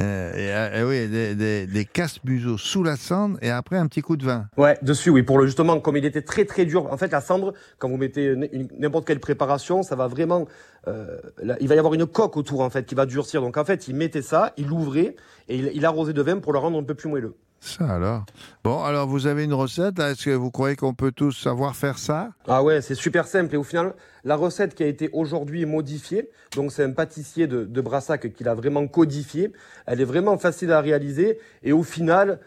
Euh, 0.00 0.32
et, 0.34 0.52
euh, 0.52 0.80
et 0.80 0.84
oui, 0.84 1.08
des, 1.08 1.34
des, 1.34 1.66
des 1.66 1.84
casse-museaux 1.84 2.58
sous 2.58 2.82
la 2.82 2.96
cendre 2.96 3.38
et 3.42 3.50
après 3.50 3.76
un 3.76 3.86
petit 3.86 4.02
coup 4.02 4.16
de 4.16 4.24
vin. 4.24 4.48
Ouais, 4.56 4.76
dessus, 4.82 5.10
oui, 5.10 5.22
pour 5.22 5.38
le 5.38 5.46
justement, 5.46 5.78
comme 5.80 5.96
il 5.96 6.04
était 6.04 6.22
très 6.22 6.44
très 6.44 6.64
dur. 6.64 6.92
En 6.92 6.96
fait, 6.96 7.12
la 7.12 7.20
cendre, 7.20 7.54
quand 7.78 7.88
vous 7.88 7.96
mettez 7.96 8.34
n'importe 8.78 9.06
quelle 9.06 9.20
préparation, 9.20 9.82
ça 9.82 9.94
va 9.96 10.08
vraiment, 10.08 10.46
euh, 10.88 11.18
là, 11.42 11.56
il 11.60 11.68
va 11.68 11.74
y 11.74 11.78
avoir 11.78 11.94
une 11.94 12.06
coque 12.06 12.36
autour 12.36 12.60
en 12.60 12.70
fait 12.70 12.84
qui 12.86 12.94
va 12.94 13.06
durcir. 13.06 13.40
Donc 13.40 13.56
en 13.56 13.64
fait, 13.64 13.86
il 13.88 13.94
mettait 13.94 14.22
ça, 14.22 14.52
il 14.56 14.66
l'ouvrait 14.66 15.16
et 15.48 15.56
il, 15.56 15.70
il 15.74 15.84
arrosait 15.84 16.12
de 16.12 16.22
vin 16.22 16.38
pour 16.38 16.52
le 16.52 16.58
rendre 16.58 16.78
un 16.78 16.84
peu 16.84 16.94
plus 16.94 17.08
moelleux. 17.08 17.36
Alors. 17.80 18.24
Bon, 18.62 18.82
alors 18.82 19.06
vous 19.06 19.26
avez 19.26 19.44
une 19.44 19.54
recette. 19.54 19.98
Est-ce 19.98 20.26
que 20.26 20.30
vous 20.30 20.50
croyez 20.50 20.76
qu'on 20.76 20.94
peut 20.94 21.12
tous 21.12 21.32
savoir 21.32 21.74
faire 21.76 21.98
ça? 21.98 22.30
Ah 22.46 22.62
ouais, 22.62 22.80
c'est 22.80 22.94
super 22.94 23.26
simple. 23.26 23.54
Et 23.54 23.58
au 23.58 23.62
final, 23.62 23.94
la 24.24 24.36
recette 24.36 24.74
qui 24.74 24.82
a 24.82 24.86
été 24.86 25.10
aujourd'hui 25.12 25.66
modifiée, 25.66 26.30
donc 26.56 26.72
c'est 26.72 26.84
un 26.84 26.92
pâtissier 26.92 27.46
de, 27.46 27.64
de 27.64 27.80
Brassac 27.80 28.32
qui 28.32 28.44
l'a 28.44 28.54
vraiment 28.54 28.86
codifiée. 28.86 29.52
Elle 29.86 30.00
est 30.00 30.06
vraiment 30.06 30.38
facile 30.38 30.72
à 30.72 30.80
réaliser. 30.80 31.38
Et 31.62 31.72
au 31.72 31.82
final, 31.82 32.40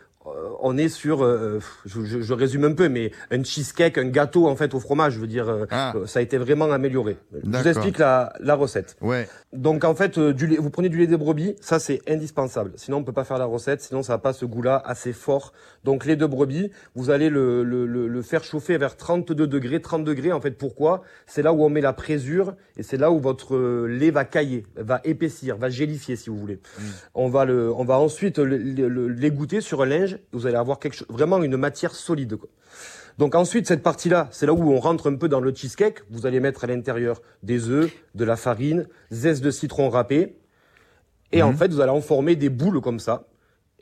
on 0.62 0.78
est 0.78 0.90
sur, 0.90 1.24
euh, 1.24 1.60
je, 1.86 2.04
je- 2.04 2.22
je 2.22 2.34
résume 2.34 2.64
un 2.66 2.74
peu, 2.74 2.90
mais 2.90 3.12
un 3.32 3.44
cheesecake, 3.44 3.98
un 3.98 4.06
gâteau 4.10 4.48
en 4.48 4.56
fait 4.56 4.74
au 4.74 4.80
fromage. 4.80 5.14
Je 5.14 5.20
veux 5.20 5.28
dire, 5.28 5.48
euh, 5.50 5.66
Ah. 5.72 5.94
euh, 5.96 6.06
ça 6.06 6.20
a 6.20 6.22
été 6.22 6.38
vraiment 6.38 6.72
amélioré. 6.72 7.18
Je 7.34 7.50
vous 7.50 7.68
explique 7.68 7.98
la, 8.00 8.34
la 8.40 8.56
recette. 8.56 8.96
Ouais. 9.02 9.28
Donc 9.54 9.84
en 9.84 9.96
fait, 9.96 10.18
euh, 10.18 10.34
du 10.34 10.48
lait, 10.48 10.58
vous 10.58 10.70
prenez 10.70 10.90
du 10.90 10.98
lait 10.98 11.08
de 11.08 11.16
brebis, 11.16 11.56
ça 11.62 11.80
c'est 11.80 12.02
indispensable. 12.10 12.72
Sinon 12.76 12.98
on 12.98 13.04
peut 13.04 13.14
pas 13.14 13.24
faire 13.24 13.38
la 13.38 13.46
recette, 13.46 13.82
sinon 13.82 14.04
ça 14.04 14.14
n'a 14.14 14.18
pas 14.20 14.34
ce 14.34 14.46
goût-là 14.46 14.82
assez 14.86 15.14
fort. 15.14 15.54
Donc 15.84 16.06
lait 16.06 16.16
de 16.16 16.26
brebis, 16.26 16.72
vous 16.96 17.10
allez 17.10 17.30
le, 17.30 17.64
le, 17.64 17.86
le, 17.86 18.08
le 18.08 18.22
faire 18.22 18.44
chauffer 18.44 18.78
vers 18.78 18.98
32 18.98 19.48
degrés, 19.48 19.82
30 19.82 20.04
degrés. 20.04 20.32
En 20.32 20.42
fait, 20.42 20.52
pourquoi? 20.52 21.04
C'est 21.28 21.42
là 21.42 21.54
où 21.54 21.64
on 21.64 21.70
met 21.70 21.82
la 21.82 21.94
présure 21.94 22.56
et 22.78 22.84
c'est 22.84 22.98
là 22.98 23.12
où 23.12 23.20
votre 23.20 23.56
euh, 23.56 23.86
lait 23.88 24.12
va 24.12 24.26
cailler, 24.26 24.66
va 24.76 25.02
épaissir, 25.04 25.58
va 25.58 25.70
gélifier 25.70 26.16
si 26.16 26.30
vous 26.30 26.38
voulez. 26.38 26.60
On 27.16 27.30
va 27.30 27.46
le, 27.46 27.72
on 27.74 27.86
va 27.86 27.98
ensuite 28.00 28.40
l'égoutter 28.40 29.62
sur 29.62 29.82
un 29.82 29.86
linge. 29.86 30.17
Vous 30.32 30.46
allez 30.48 30.56
avoir 30.58 30.80
quelque 30.80 30.96
chose, 30.96 31.08
vraiment 31.10 31.42
une 31.44 31.58
matière 31.58 31.94
solide. 31.96 32.36
Quoi. 32.36 32.50
Donc 33.18 33.34
ensuite, 33.36 33.68
cette 33.68 33.82
partie-là, 33.84 34.28
c'est 34.32 34.46
là 34.46 34.54
où 34.54 34.72
on 34.72 34.80
rentre 34.80 35.10
un 35.10 35.16
peu 35.16 35.28
dans 35.28 35.40
le 35.40 35.54
cheesecake. 35.54 36.02
Vous 36.10 36.26
allez 36.26 36.40
mettre 36.40 36.64
à 36.64 36.68
l'intérieur 36.68 37.22
des 37.44 37.70
œufs, 37.70 37.92
de 38.16 38.24
la 38.26 38.36
farine, 38.36 38.88
zeste 39.12 39.44
de 39.44 39.52
citron 39.52 39.90
râpé. 39.90 40.38
Et 41.32 41.42
en 41.42 41.52
fait, 41.54 41.72
vous 41.72 41.82
allez 41.82 41.92
en 41.92 42.02
former 42.02 42.36
des 42.36 42.50
boules 42.50 42.80
comme 42.80 43.00
ça. 43.00 43.28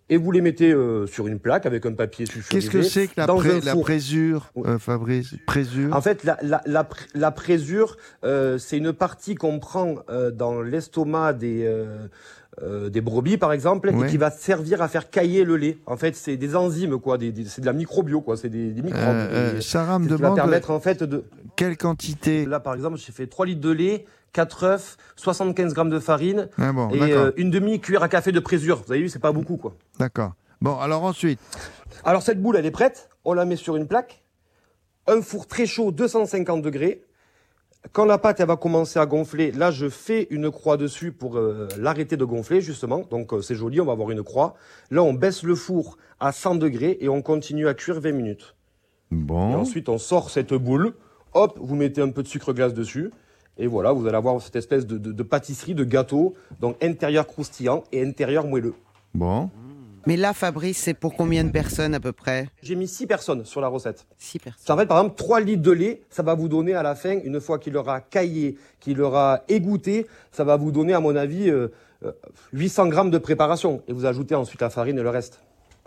Et 0.07 0.17
vous 0.17 0.31
les 0.31 0.41
mettez 0.41 0.71
euh, 0.71 1.07
sur 1.07 1.25
une 1.25 1.39
plaque 1.39 1.65
avec 1.65 1.83
un 1.87 1.93
papier 1.93 2.27
sulfurisé. 2.27 2.69
Qu'est-ce 2.69 2.71
que 2.71 2.83
c'est 2.83 3.07
que 3.07 3.13
la, 3.17 3.25
pré- 3.25 3.59
la 3.61 3.75
présure, 3.75 4.51
euh, 4.57 4.77
Fabrice 4.77 5.33
Présure? 5.47 5.95
En 5.95 6.01
fait, 6.01 6.23
la, 6.23 6.37
la, 6.43 6.61
la, 6.67 6.83
pr- 6.83 7.07
la 7.15 7.31
présure, 7.31 7.97
euh, 8.23 8.59
c'est 8.59 8.77
une 8.77 8.93
partie 8.93 9.33
qu'on 9.33 9.57
prend 9.59 9.95
euh, 10.09 10.29
dans 10.29 10.61
l'estomac 10.61 11.33
des, 11.33 11.65
euh, 12.63 12.89
des 12.89 13.01
brebis, 13.01 13.37
par 13.37 13.51
exemple, 13.53 13.89
Ouais. 13.89 14.07
et 14.07 14.09
qui 14.09 14.17
va 14.17 14.31
servir 14.31 14.81
à 14.81 14.87
faire 14.87 15.09
cailler 15.09 15.43
le 15.43 15.57
lait. 15.57 15.77
En 15.85 15.97
fait, 15.97 16.15
c'est 16.15 16.37
des 16.37 16.55
enzymes, 16.55 16.99
quoi. 16.99 17.17
Des, 17.17 17.31
des- 17.31 17.45
c'est 17.45 17.61
de 17.61 17.65
la 17.65 17.73
microbio, 17.73 18.21
quoi. 18.21 18.37
C'est 18.37 18.49
des, 18.49 18.71
des 18.71 18.81
microbes. 18.81 19.01
Euh, 19.03 19.55
euh, 19.57 19.61
Sarah 19.61 19.99
me 19.99 20.05
qui 20.05 20.11
va 20.11 20.17
demande 20.17 20.35
permettre, 20.35 20.71
en 20.71 20.79
fait, 20.79 21.03
de... 21.03 21.23
quelle 21.55 21.77
quantité 21.77 22.45
Là, 22.45 22.59
par 22.59 22.73
exemple, 22.75 22.97
j'ai 22.97 23.11
fait 23.11 23.27
3 23.27 23.45
litres 23.45 23.61
de 23.61 23.71
lait, 23.71 24.05
4 24.33 24.63
œufs, 24.63 24.97
75 25.17 25.73
grammes 25.73 25.89
de 25.89 25.99
farine 25.99 26.47
Ah 26.57 26.71
bon, 26.73 26.89
et 26.91 27.13
euh, 27.13 27.31
une 27.37 27.51
demi-cuillère 27.51 28.03
à 28.03 28.09
café 28.09 28.31
de 28.31 28.39
présure. 28.39 28.83
Vous 28.85 28.91
avez 28.91 29.01
vu, 29.01 29.09
c'est 29.09 29.19
pas 29.19 29.31
beaucoup, 29.31 29.57
quoi. 29.57 29.75
D'accord. 29.99 30.33
Bon, 30.61 30.77
alors 30.79 31.03
ensuite, 31.03 31.39
Alors 32.03 32.21
cette 32.21 32.41
boule, 32.41 32.55
elle 32.57 32.65
est 32.65 32.71
prête. 32.71 33.09
On 33.25 33.33
la 33.33 33.45
met 33.45 33.55
sur 33.57 33.75
une 33.75 33.87
plaque. 33.87 34.23
Un 35.07 35.21
four 35.21 35.45
très 35.47 35.65
chaud, 35.65 35.91
250 35.91 36.61
degrés. 36.61 37.03
Quand 37.91 38.05
la 38.05 38.17
pâte 38.17 38.39
elle 38.39 38.47
va 38.47 38.57
commencer 38.57 38.99
à 38.99 39.05
gonfler, 39.05 39.51
là 39.51 39.71
je 39.71 39.89
fais 39.89 40.27
une 40.31 40.49
croix 40.51 40.77
dessus 40.77 41.11
pour 41.11 41.37
euh, 41.37 41.67
l'arrêter 41.79 42.17
de 42.17 42.25
gonfler 42.25 42.61
justement. 42.61 43.03
Donc 43.09 43.33
euh, 43.33 43.41
c'est 43.41 43.55
joli, 43.55 43.79
on 43.79 43.85
va 43.85 43.91
avoir 43.93 44.11
une 44.11 44.23
croix. 44.23 44.55
Là 44.91 45.03
on 45.03 45.13
baisse 45.13 45.43
le 45.43 45.55
four 45.55 45.97
à 46.19 46.31
100 46.31 46.55
degrés 46.55 46.97
et 46.99 47.09
on 47.09 47.21
continue 47.21 47.67
à 47.67 47.73
cuire 47.73 47.99
20 47.99 48.11
minutes. 48.11 48.55
Bon. 49.11 49.51
Et 49.51 49.55
ensuite 49.55 49.87
on 49.89 49.97
sort 49.97 50.29
cette 50.29 50.53
boule. 50.53 50.93
Hop, 51.33 51.57
vous 51.61 51.75
mettez 51.75 52.01
un 52.01 52.09
peu 52.09 52.23
de 52.23 52.27
sucre 52.27 52.53
glace 52.53 52.73
dessus. 52.73 53.11
Et 53.57 53.67
voilà, 53.67 53.91
vous 53.93 54.05
allez 54.07 54.17
avoir 54.17 54.41
cette 54.41 54.55
espèce 54.55 54.85
de, 54.85 54.97
de- 54.97 55.11
de 55.13 55.23
pâtisserie, 55.23 55.75
de 55.75 55.83
gâteau. 55.83 56.33
Donc 56.59 56.83
intérieur 56.83 57.25
croustillant 57.27 57.83
et 57.91 58.03
intérieur 58.05 58.47
moelleux. 58.47 58.73
Bon. 59.13 59.49
Mais 60.07 60.17
là, 60.17 60.33
Fabrice, 60.33 60.77
c'est 60.77 60.93
pour 60.93 61.15
combien 61.15 61.43
de 61.43 61.49
personnes 61.49 61.95
à 61.95 61.99
peu 61.99 62.11
près? 62.11 62.47
J'ai 62.61 62.75
mis 62.75 62.87
6 62.87 63.07
personnes 63.07 63.43
sur 63.45 63.59
la 63.59 63.67
recette. 63.67 64.05
6 64.19 64.39
personnes. 64.39 64.61
C'est 64.63 64.71
en 64.71 64.77
fait, 64.77 64.85
par 64.85 64.99
exemple, 64.99 65.15
3 65.15 65.39
litres 65.41 65.63
de 65.63 65.71
lait, 65.71 66.01
ça 66.11 66.21
va 66.21 66.35
vous 66.35 66.47
donner 66.47 66.75
à 66.75 66.83
la 66.83 66.93
fin, 66.95 67.17
une 67.23 67.41
fois 67.41 67.57
qu'il 67.57 67.75
aura 67.75 68.01
caillé, 68.01 68.57
qu'il 68.79 69.01
aura 69.01 69.41
égoutté, 69.47 70.05
ça 70.31 70.43
va 70.43 70.57
vous 70.57 70.71
donner, 70.71 70.93
à 70.93 70.99
mon 70.99 71.15
avis, 71.15 71.49
euh, 71.49 71.69
euh, 72.05 72.11
800 72.53 72.87
grammes 72.87 73.09
de 73.09 73.17
préparation. 73.17 73.81
Et 73.87 73.93
vous 73.93 74.05
ajoutez 74.05 74.35
ensuite 74.35 74.61
la 74.61 74.69
farine 74.69 74.99
et 74.99 75.03
le 75.03 75.09
reste. 75.09 75.39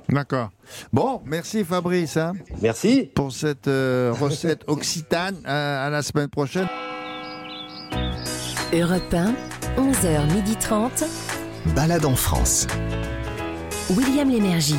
D'accord. 0.08 0.48
Bon, 0.92 1.20
merci 1.26 1.64
Fabrice 1.64 2.16
hein, 2.16 2.32
Merci. 2.62 3.10
pour 3.14 3.30
cette 3.30 3.68
euh, 3.68 4.12
recette 4.18 4.62
occitane. 4.66 5.36
À, 5.44 5.84
à 5.86 5.90
la 5.90 6.02
semaine 6.02 6.28
prochaine. 6.28 6.66
Europe 8.72 9.12
1, 9.12 9.34
11h30. 9.76 11.04
Balade 11.74 12.04
en 12.06 12.16
France. 12.16 12.66
William 13.96 14.28
Lémergie. 14.28 14.76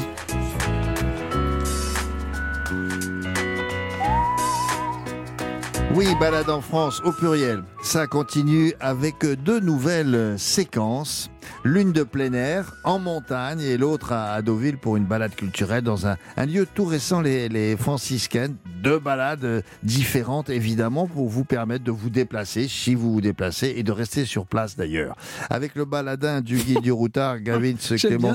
Oui, 5.95 6.05
balade 6.19 6.49
en 6.49 6.61
France 6.61 7.01
au 7.03 7.11
pluriel. 7.11 7.63
Ça 7.81 8.05
continue 8.05 8.73
avec 8.79 9.25
deux 9.25 9.59
nouvelles 9.59 10.35
séquences. 10.37 11.31
L'une 11.63 11.91
de 11.91 12.03
plein 12.03 12.33
air, 12.33 12.73
en 12.83 12.99
montagne, 12.99 13.59
et 13.61 13.77
l'autre 13.77 14.13
à 14.13 14.41
Deauville 14.41 14.77
pour 14.77 14.97
une 14.97 15.05
balade 15.05 15.35
culturelle 15.35 15.83
dans 15.83 16.07
un, 16.07 16.17
un 16.37 16.45
lieu 16.45 16.67
tout 16.73 16.85
récent, 16.85 17.21
les, 17.21 17.49
les 17.49 17.75
franciscaines. 17.77 18.55
Deux 18.83 18.99
balades 18.99 19.43
euh, 19.43 19.61
différentes, 19.83 20.49
évidemment, 20.49 21.05
pour 21.07 21.27
vous 21.27 21.43
permettre 21.43 21.83
de 21.83 21.91
vous 21.91 22.09
déplacer, 22.09 22.67
si 22.69 22.95
vous 22.95 23.11
vous 23.13 23.21
déplacez, 23.21 23.73
et 23.75 23.83
de 23.83 23.91
rester 23.91 24.23
sur 24.25 24.45
place 24.45 24.77
d'ailleurs. 24.77 25.15
Avec 25.49 25.75
le 25.75 25.83
baladin 25.85 26.39
du 26.41 26.57
guide 26.57 26.81
du 26.81 26.91
routard, 26.91 27.39
Gavin 27.41 27.73
Clément. 28.07 28.29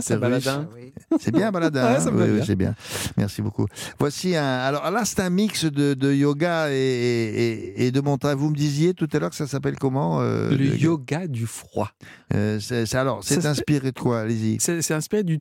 C'est 1.21 1.33
bien, 1.33 1.51
baladin. 1.51 1.83
Ouais, 1.85 1.97
hein 1.97 2.11
Oui, 2.13 2.31
oui, 2.39 2.43
c'est 2.47 2.57
bien. 2.57 2.75
Merci 3.17 3.43
beaucoup. 3.43 3.67
Voici 3.99 4.37
un. 4.37 4.45
Alors 4.59 4.91
là, 4.91 5.03
c'est 5.05 5.21
un 5.21 5.31
mix 5.31 5.65
de, 5.65 5.95
de 5.95 6.13
yoga 6.13 6.71
et, 6.71 6.75
et- 6.75 7.87
et 7.87 7.91
de 7.91 8.01
montagne. 8.01 8.37
Vous 8.37 8.51
me 8.51 8.57
disiez 8.57 8.95
tout 8.95 9.09
à 9.13 9.19
l'heure 9.19 9.31
que 9.31 9.37
ça 9.37 9.47
s'appelle 9.47 9.77
comment 9.79 10.21
euh, 10.21 10.51
Le 10.51 10.77
yoga 10.77 11.27
du 11.27 11.47
froid. 11.47 11.91
euh, 12.35 12.59
c'est- 12.61 12.87
alors, 13.05 13.23
c'est 13.23 13.45
inspiré 13.47 13.93
de 13.93 13.99
quoi? 13.99 14.21
Allez-y. 14.21 14.57
C'est 14.61 14.91
inspiré 14.93 15.23
du 15.23 15.39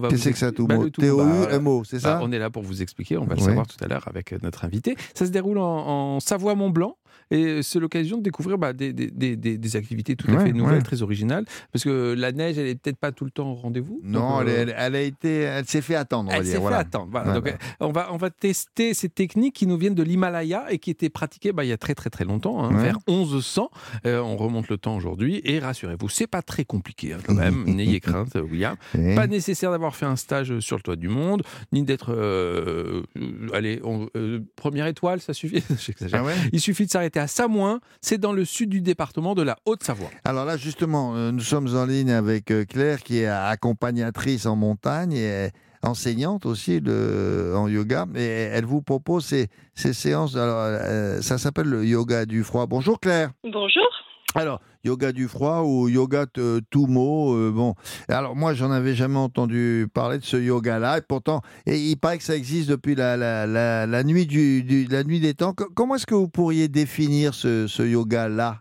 va 0.00 0.08
Qu'est-ce 0.08 0.20
que 0.20 0.24
c'est 0.24 0.32
que 0.32 0.38
ça, 0.38 0.52
Tumo 0.52 0.68
Bah, 0.68 0.76
le 0.76 0.90
Tumo, 0.90 1.16
bah, 1.18 1.24
T-O-U-M-O, 1.48 1.82
c'est 1.84 2.00
ça? 2.00 2.14
Bah, 2.14 2.20
On 2.22 2.30
est 2.32 2.38
là 2.38 2.50
pour 2.50 2.62
vous 2.62 2.82
expliquer, 2.82 3.18
on 3.18 3.24
va 3.24 3.34
le 3.34 3.40
savoir 3.40 3.66
tout 3.66 3.82
à 3.82 3.88
l'heure 3.88 4.06
avec 4.06 4.32
euh, 4.32 4.38
notre 4.42 4.64
invité. 4.64 4.96
Ça 5.14 5.26
se 5.26 5.30
déroule 5.30 5.58
en, 5.58 6.16
en 6.16 6.20
Savoie-Mont-Blanc. 6.20 6.96
Et 7.34 7.62
c'est 7.62 7.78
l'occasion 7.80 8.18
de 8.18 8.22
découvrir 8.22 8.58
bah, 8.58 8.72
des, 8.72 8.92
des- 8.92 9.10
des- 9.10 9.36
des- 9.36 9.56
des 9.58 9.76
activités 9.76 10.16
tout 10.16 10.30
à 10.30 10.34
Ouais, 10.34 10.44
fait 10.46 10.52
nouvelles, 10.52 10.76
ouais. 10.76 10.82
très 10.82 11.02
originales. 11.02 11.44
Parce 11.72 11.82
que 11.84 12.14
la 12.16 12.30
neige, 12.32 12.58
elle 12.58 12.66
est 12.66 12.74
peut-être 12.74 12.98
pas 12.98 13.10
tout 13.12 13.24
le 13.24 13.30
temps 13.30 13.50
au 13.50 13.54
rendez-vous. 13.54 14.00
Non, 14.04 14.38
Donc, 14.38 14.48
elle, 14.48 14.68
euh, 14.70 14.74
elle- 14.76 14.94
a 14.96 15.00
été, 15.00 15.40
elle 15.40 15.64
s'est 15.64 15.80
fait 15.80 15.94
attendre. 15.94 16.30
On 16.32 16.34
Elle 16.34 16.46
s'est 16.46 16.58
voilà. 16.58 16.76
fait 16.78 16.82
attendre. 16.82 17.08
voilà. 17.10 17.28
Ouais, 17.28 17.34
Donc, 17.34 17.46
euh, 17.48 17.52
on, 17.80 17.90
va, 17.92 18.12
on 18.12 18.16
va 18.16 18.30
tester 18.30 18.92
ces 18.94 19.08
techniques 19.08 19.54
qui 19.54 19.66
nous 19.66 19.78
viennent 19.78 19.94
de 19.94 20.02
l'Himalaya 20.02 20.66
et 20.70 20.78
qui 20.78 20.90
étaient 20.90 21.08
pratiquées 21.10 21.52
bah, 21.52 21.64
il 21.64 21.68
y 21.68 21.72
a 21.72 21.78
très 21.78 21.94
très 21.94 22.10
très 22.10 22.24
longtemps, 22.24 22.62
hein, 22.62 22.76
vers 22.76 22.98
1100. 23.08 23.70
Euh, 24.06 24.20
on 24.20 24.36
remonte 24.36 24.68
le 24.68 24.76
temps 24.76 24.94
aujourd'hui 24.96 25.40
et 25.44 25.58
rassurez-vous, 25.58 26.08
c'est 26.08 26.26
pas 26.26 26.42
très 26.42 26.64
compliqué 26.64 27.14
hein, 27.14 27.18
quand 27.26 27.34
même. 27.34 27.64
N'ayez 27.66 28.00
crainte, 28.00 28.34
William. 28.34 28.76
Et- 28.98 29.14
Pas 29.14 29.26
nécessaire 29.26 29.70
d'avoir 29.70 29.96
fait 29.96 30.06
un 30.06 30.16
stage 30.16 30.58
sur 30.60 30.76
le 30.76 30.82
toit 30.82 30.96
du 30.96 31.08
monde, 31.08 31.42
ni 31.72 31.82
d'être. 31.82 32.12
euh, 32.12 33.02
euh, 33.16 33.48
allez, 33.54 33.80
on- 33.84 34.08
euh, 34.16 34.40
première 34.56 34.86
étoile, 34.86 35.20
ça 35.20 35.32
suffit. 35.32 35.62
Ah 36.12 36.22
Il 36.52 36.60
suffit 36.60 36.86
de 36.86 36.90
s'arrêter 36.90 37.20
à 37.22 37.28
Samoin, 37.28 37.80
c'est 38.00 38.18
dans 38.18 38.32
le 38.32 38.44
sud 38.44 38.68
du 38.68 38.80
département 38.80 39.34
de 39.34 39.42
la 39.42 39.56
Haute-Savoie. 39.64 40.10
Alors 40.24 40.44
là, 40.44 40.56
justement, 40.56 41.14
euh, 41.14 41.30
nous 41.30 41.40
sommes 41.40 41.68
en 41.76 41.86
ligne 41.86 42.10
avec 42.10 42.50
euh, 42.50 42.64
Claire, 42.64 43.02
qui 43.02 43.20
est 43.20 43.28
accompagnatrice 43.28 44.44
en 44.44 44.56
montagne 44.56 45.12
et 45.12 45.50
enseignante 45.84 46.46
aussi 46.46 46.80
de, 46.80 47.54
en 47.56 47.68
yoga. 47.68 48.06
Et 48.16 48.26
elle 48.26 48.64
vous 48.64 48.82
propose 48.82 49.24
ces, 49.24 49.48
ces 49.74 49.92
séances. 49.92 50.34
Alors, 50.34 50.58
euh, 50.58 51.20
ça 51.20 51.38
s'appelle 51.38 51.68
le 51.68 51.84
yoga 51.84 52.26
du 52.26 52.42
froid. 52.42 52.66
Bonjour 52.66 52.98
Claire. 52.98 53.30
Bonjour. 53.44 53.91
Alors, 54.34 54.60
yoga 54.82 55.12
du 55.12 55.28
froid 55.28 55.60
ou 55.62 55.88
yoga 55.88 56.24
t- 56.26 56.40
tout 56.70 56.86
mot, 56.86 57.34
euh, 57.34 57.50
bon. 57.54 57.74
Alors 58.08 58.34
moi, 58.34 58.54
j'en 58.54 58.70
avais 58.70 58.94
jamais 58.94 59.18
entendu 59.18 59.86
parler 59.92 60.18
de 60.18 60.24
ce 60.24 60.36
yoga-là, 60.38 60.98
et 60.98 61.02
pourtant, 61.02 61.42
et 61.66 61.76
il 61.76 61.96
paraît 61.96 62.16
que 62.18 62.24
ça 62.24 62.34
existe 62.34 62.70
depuis 62.70 62.94
la, 62.94 63.16
la, 63.16 63.46
la, 63.46 63.86
la 63.86 64.04
nuit 64.04 64.26
du, 64.26 64.62
du- 64.62 64.86
la 64.86 65.04
nuit 65.04 65.20
des 65.20 65.34
temps. 65.34 65.52
Co- 65.52 65.68
Comment 65.74 65.96
est-ce 65.96 66.06
que 66.06 66.14
vous 66.14 66.28
pourriez 66.28 66.68
définir 66.68 67.34
ce, 67.34 67.66
ce 67.66 67.82
yoga-là? 67.82 68.56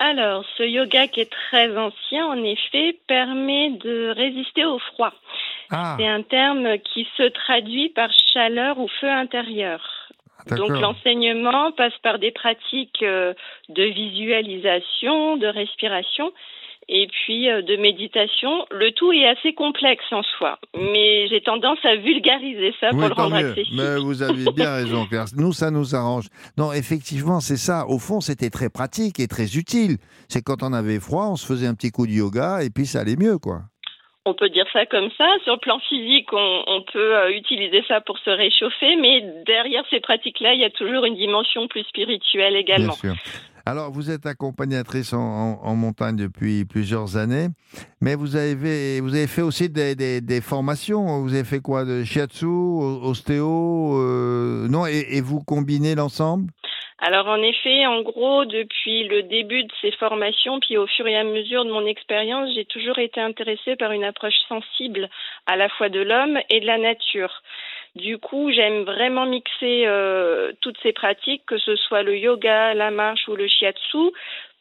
Alors, 0.00 0.44
ce 0.56 0.62
yoga 0.62 1.08
qui 1.08 1.20
est 1.20 1.30
très 1.50 1.76
ancien, 1.76 2.26
en 2.26 2.42
effet, 2.44 2.98
permet 3.08 3.70
de 3.82 4.12
résister 4.16 4.64
au 4.64 4.78
froid. 4.78 5.12
Ah, 5.70 5.96
C'est 5.98 6.06
un 6.06 6.22
terme 6.22 6.78
qui 6.92 7.06
se 7.16 7.28
traduit 7.30 7.88
par 7.90 8.08
chaleur 8.32 8.78
ou 8.78 8.88
feu 9.00 9.10
intérieur. 9.10 9.80
Donc 10.50 10.70
l'enseignement 10.70 11.72
passe 11.72 11.96
par 12.02 12.18
des 12.18 12.30
pratiques 12.30 13.02
euh, 13.02 13.34
de 13.68 13.82
visualisation, 13.84 15.36
de 15.36 15.46
respiration 15.46 16.32
et 16.88 17.06
puis 17.06 17.50
euh, 17.50 17.62
de 17.62 17.76
méditation. 17.76 18.66
Le 18.70 18.92
tout 18.92 19.12
est 19.12 19.26
assez 19.26 19.52
complexe 19.52 20.04
en 20.10 20.22
soi, 20.22 20.58
mais 20.74 21.28
j'ai 21.28 21.40
tendance 21.40 21.78
à 21.84 21.96
vulgariser 21.96 22.74
ça 22.80 22.90
pour 22.90 23.00
le 23.00 23.12
rendre 23.12 23.36
mieux. 23.36 23.50
accessible. 23.50 23.76
Mais 23.76 23.96
vous 23.98 24.22
avez 24.22 24.44
bien 24.52 24.74
raison, 24.74 25.06
Claire. 25.06 25.26
Nous, 25.36 25.52
ça 25.52 25.70
nous 25.70 25.94
arrange. 25.94 26.26
Non, 26.56 26.72
effectivement, 26.72 27.40
c'est 27.40 27.56
ça. 27.56 27.86
Au 27.88 27.98
fond, 27.98 28.20
c'était 28.20 28.50
très 28.50 28.70
pratique 28.70 29.20
et 29.20 29.26
très 29.26 29.56
utile. 29.56 29.98
C'est 30.28 30.42
quand 30.42 30.62
on 30.62 30.72
avait 30.72 31.00
froid, 31.00 31.28
on 31.30 31.36
se 31.36 31.46
faisait 31.46 31.66
un 31.66 31.74
petit 31.74 31.90
coup 31.90 32.06
de 32.06 32.12
yoga 32.12 32.62
et 32.62 32.70
puis 32.70 32.86
ça 32.86 33.00
allait 33.00 33.16
mieux, 33.16 33.38
quoi. 33.38 33.62
On 34.28 34.34
peut 34.34 34.50
dire 34.50 34.66
ça 34.74 34.84
comme 34.86 35.08
ça. 35.16 35.26
Sur 35.44 35.54
le 35.54 35.58
plan 35.60 35.78
physique, 35.88 36.28
on, 36.32 36.62
on 36.66 36.82
peut 36.92 37.16
euh, 37.16 37.30
utiliser 37.34 37.82
ça 37.88 38.00
pour 38.02 38.18
se 38.18 38.28
réchauffer, 38.30 38.94
mais 39.00 39.24
derrière 39.46 39.82
ces 39.88 40.00
pratiques-là, 40.00 40.52
il 40.54 40.60
y 40.60 40.64
a 40.64 40.70
toujours 40.70 41.04
une 41.06 41.16
dimension 41.16 41.66
plus 41.66 41.82
spirituelle 41.84 42.54
également. 42.56 42.94
Bien 43.02 43.14
sûr. 43.14 43.22
Alors, 43.64 43.90
vous 43.90 44.10
êtes 44.10 44.24
accompagnatrice 44.26 45.12
en, 45.12 45.18
en- 45.18 45.60
en 45.62 45.74
montagne 45.74 46.16
depuis 46.16 46.64
plusieurs 46.64 47.16
années, 47.16 47.48
mais 48.00 48.14
vous 48.14 48.36
avez, 48.36 49.00
vous 49.00 49.14
avez 49.14 49.26
fait 49.26 49.42
aussi 49.42 49.68
des, 49.68 49.94
des- 49.94 50.20
des 50.22 50.40
formations. 50.42 51.20
Vous 51.22 51.34
avez 51.34 51.44
fait 51.44 51.60
quoi? 51.60 51.84
De 51.84 52.02
shiatsu, 52.04 52.46
ostéo 52.46 53.98
euh, 53.98 54.68
Non, 54.68 54.86
et, 54.86 55.06
et 55.16 55.20
vous 55.20 55.40
combinez 55.40 55.94
l'ensemble? 55.94 56.50
Alors 57.00 57.28
en 57.28 57.40
effet, 57.42 57.86
en 57.86 58.02
gros, 58.02 58.44
depuis 58.44 59.04
le 59.04 59.22
début 59.22 59.62
de 59.62 59.72
ces 59.80 59.92
formations, 59.92 60.58
puis 60.58 60.76
au 60.76 60.86
fur 60.88 61.06
et 61.06 61.16
à 61.16 61.22
mesure 61.22 61.64
de 61.64 61.70
mon 61.70 61.86
expérience, 61.86 62.52
j'ai 62.54 62.64
toujours 62.64 62.98
été 62.98 63.20
intéressée 63.20 63.76
par 63.76 63.92
une 63.92 64.02
approche 64.02 64.34
sensible 64.48 65.08
à 65.46 65.56
la 65.56 65.68
fois 65.68 65.90
de 65.90 66.00
l'homme 66.00 66.40
et 66.50 66.58
de 66.58 66.66
la 66.66 66.78
nature. 66.78 67.42
Du 67.94 68.18
coup, 68.18 68.50
j'aime 68.50 68.82
vraiment 68.82 69.26
mixer 69.26 69.84
euh, 69.86 70.52
toutes 70.60 70.78
ces 70.82 70.92
pratiques, 70.92 71.46
que 71.46 71.58
ce 71.58 71.76
soit 71.76 72.02
le 72.02 72.16
yoga, 72.18 72.74
la 72.74 72.90
marche 72.90 73.28
ou 73.28 73.36
le 73.36 73.46
shiatsu. 73.46 74.12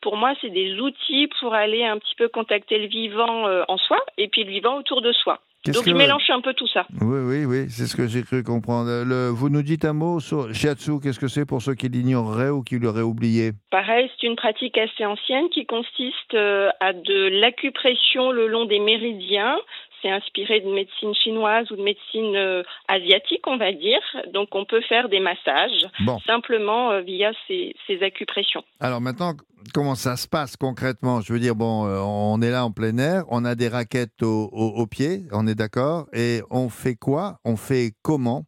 Pour 0.01 0.15
moi, 0.17 0.33
c'est 0.41 0.49
des 0.49 0.79
outils 0.79 1.27
pour 1.39 1.53
aller 1.53 1.83
un 1.83 1.97
petit 1.97 2.15
peu 2.17 2.27
contacter 2.27 2.77
le 2.79 2.87
vivant 2.87 3.47
euh, 3.47 3.63
en 3.67 3.77
soi 3.77 3.97
et 4.17 4.27
puis 4.27 4.43
le 4.43 4.51
vivant 4.51 4.77
autour 4.77 5.01
de 5.01 5.11
soi. 5.11 5.39
Donc 5.65 5.83
que- 5.83 5.89
je 5.89 5.95
mélange 5.95 6.23
un 6.29 6.39
peu 6.39 6.53
tout 6.53 6.67
ça. 6.67 6.85
Oui, 7.01 7.19
oui, 7.25 7.45
oui, 7.45 7.65
c'est 7.69 7.87
ce 7.87 7.95
que 7.97 8.07
j'ai 8.07 8.21
cru 8.23 8.41
comprendre. 8.41 9.03
Le- 9.05 9.29
vous 9.29 9.49
nous 9.49 9.63
dites 9.63 9.83
un 9.83 9.91
mot 9.93 10.19
sur 10.21 10.53
shiatsu, 10.53 11.01
qu'est-ce 11.01 11.19
que 11.19 11.27
c'est 11.27 11.45
pour 11.45 11.61
ceux 11.61 11.73
qui 11.73 11.89
l'ignoreraient 11.89 12.49
ou 12.51 12.61
qui 12.63 12.79
l'auraient 12.79 13.01
oublié? 13.01 13.51
Pareil, 13.69 14.09
c'est 14.21 14.27
une 14.27 14.37
pratique 14.37 14.77
assez 14.77 15.03
ancienne 15.05 15.49
qui 15.49 15.65
consiste 15.65 16.35
euh, 16.35 16.69
à 16.79 16.93
de 16.93 17.41
l'acupression 17.41 18.31
le 18.31 18.47
long 18.47 18.63
des 18.65 18.79
méridiens. 18.79 19.57
C'est 20.01 20.09
inspiré 20.09 20.59
de 20.61 20.69
médecine 20.69 21.13
chinoise 21.15 21.69
ou 21.71 21.75
de 21.75 21.81
médecine 21.81 22.35
euh, 22.35 22.63
asiatique, 22.87 23.45
on 23.47 23.57
va 23.57 23.71
dire. 23.71 23.99
Donc, 24.33 24.49
on 24.53 24.65
peut 24.65 24.81
faire 24.81 25.09
des 25.09 25.19
massages 25.19 25.85
Bon. 26.05 26.19
simplement 26.19 26.91
euh, 26.91 27.01
via 27.01 27.31
ces, 27.47 27.73
ces 27.87 28.03
acupressions. 28.03 28.63
Alors 28.79 29.01
maintenant, 29.01 29.33
comment 29.73 29.95
ça 29.95 30.15
se 30.15 30.27
passe 30.27 30.55
concrètement? 30.55 31.21
Je 31.21 31.33
veux 31.33 31.39
dire, 31.39 31.55
bon, 31.55 31.87
euh, 31.87 31.99
on 31.99 32.41
est 32.41 32.51
là 32.51 32.63
en 32.65 32.71
plein 32.71 32.97
air, 32.99 33.23
on 33.29 33.43
a 33.45 33.55
des 33.55 33.67
raquettes 33.69 34.21
au- 34.21 34.49
au- 34.51 34.73
aux 34.81 34.87
pieds, 34.87 35.21
on 35.31 35.47
est 35.47 35.55
d'accord, 35.55 36.05
et 36.13 36.41
on 36.51 36.69
fait 36.69 36.95
quoi? 36.95 37.39
On 37.43 37.55
fait 37.57 37.91
comment? 38.03 38.43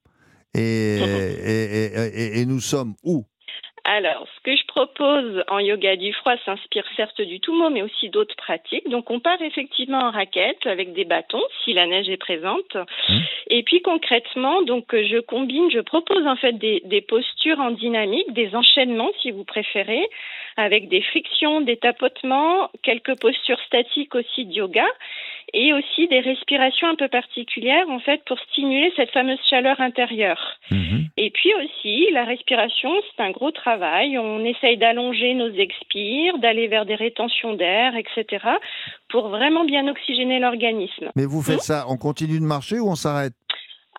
Et, 0.55 0.97
et, 1.45 2.41
et- 2.41 2.45
nous 2.45 2.59
sommes 2.59 2.93
où? 3.03 3.25
Alors, 3.85 4.27
ce 4.35 4.41
que 4.43 4.55
propose 4.69 5.43
en 5.49 5.59
yoga 5.59 5.95
du 5.95 6.13
froid 6.13 6.35
s'inspire 6.45 6.85
certes 6.95 7.21
du 7.21 7.39
Tumo, 7.39 7.69
mais 7.69 7.81
aussi 7.81 8.09
d'autres 8.09 8.35
pratiques. 8.35 8.87
Donc 8.89 9.09
on 9.09 9.19
part 9.19 9.41
effectivement 9.41 9.99
en 9.99 10.11
raquette 10.11 10.65
avec 10.65 10.93
des 10.93 11.05
bâtons 11.05 11.43
si 11.63 11.73
la 11.73 11.87
neige 11.87 12.07
est 12.07 12.17
présente. 12.17 12.77
Et 13.47 13.63
puis 13.63 13.81
concrètement, 13.81 14.61
donc 14.61 14.85
je 14.93 15.19
combine, 15.19 15.71
je 15.71 15.79
propose 15.79 16.25
en 16.27 16.35
fait 16.35 16.53
des, 16.53 16.81
des 16.85 17.01
postures 17.01 17.59
en 17.59 17.71
dynamique, 17.71 18.31
des 18.33 18.55
enchaînements 18.55 19.11
si 19.21 19.31
vous 19.31 19.43
préférez, 19.43 20.07
avec 20.55 20.87
des 20.87 21.01
frictions, 21.01 21.61
des 21.61 21.77
tapotements, 21.77 22.69
quelques 22.83 23.19
postures 23.19 23.59
statiques 23.65 24.13
aussi 24.13 24.45
de 24.45 24.53
yoga 24.53 24.85
et 25.53 25.73
aussi 25.73 26.07
des 26.07 26.19
respirations 26.19 26.87
un 26.87 26.95
peu 26.95 27.07
particulières 27.07 27.89
en 27.89 27.99
fait 27.99 28.21
pour 28.25 28.39
stimuler 28.51 28.93
cette 28.95 29.11
fameuse 29.11 29.39
chaleur 29.49 29.79
intérieure. 29.81 30.59
Et 31.17 31.31
puis 31.31 31.51
aussi 31.55 32.11
la 32.11 32.23
respiration, 32.23 32.91
c'est 33.09 33.23
un 33.23 33.31
gros 33.31 33.51
travail. 33.51 34.17
On 34.17 34.43
essaye 34.59 34.77
d'allonger 34.77 35.33
nos 35.33 35.51
expires, 35.51 36.37
d'aller 36.39 36.67
vers 36.67 36.85
des 36.85 36.95
rétentions 36.95 37.53
d'air, 37.55 37.93
etc. 37.95 38.45
pour 39.09 39.29
vraiment 39.29 39.65
bien 39.65 39.87
oxygéner 39.87 40.39
l'organisme. 40.39 41.09
Mais 41.15 41.25
vous 41.25 41.41
faites 41.41 41.61
ça, 41.61 41.85
on 41.87 41.97
continue 41.97 42.39
de 42.39 42.45
marcher 42.45 42.79
ou 42.79 42.89
on 42.89 42.95
s'arrête? 42.95 43.33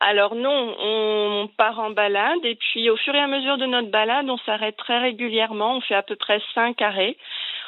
Alors 0.02 0.34
non, 0.34 0.74
on 0.82 1.48
part 1.58 1.78
en 1.78 1.90
balade 1.90 2.38
et 2.44 2.56
puis 2.56 2.88
au 2.88 2.96
fur 2.96 3.14
et 3.14 3.18
à 3.20 3.26
mesure 3.26 3.58
de 3.58 3.66
notre 3.66 3.90
balade, 3.90 4.30
on 4.30 4.38
s'arrête 4.38 4.76
très 4.78 4.98
régulièrement. 4.98 5.76
On 5.76 5.80
fait 5.82 5.94
à 5.94 6.02
peu 6.02 6.16
près 6.16 6.40
cinq 6.54 6.80
arrêts 6.80 7.16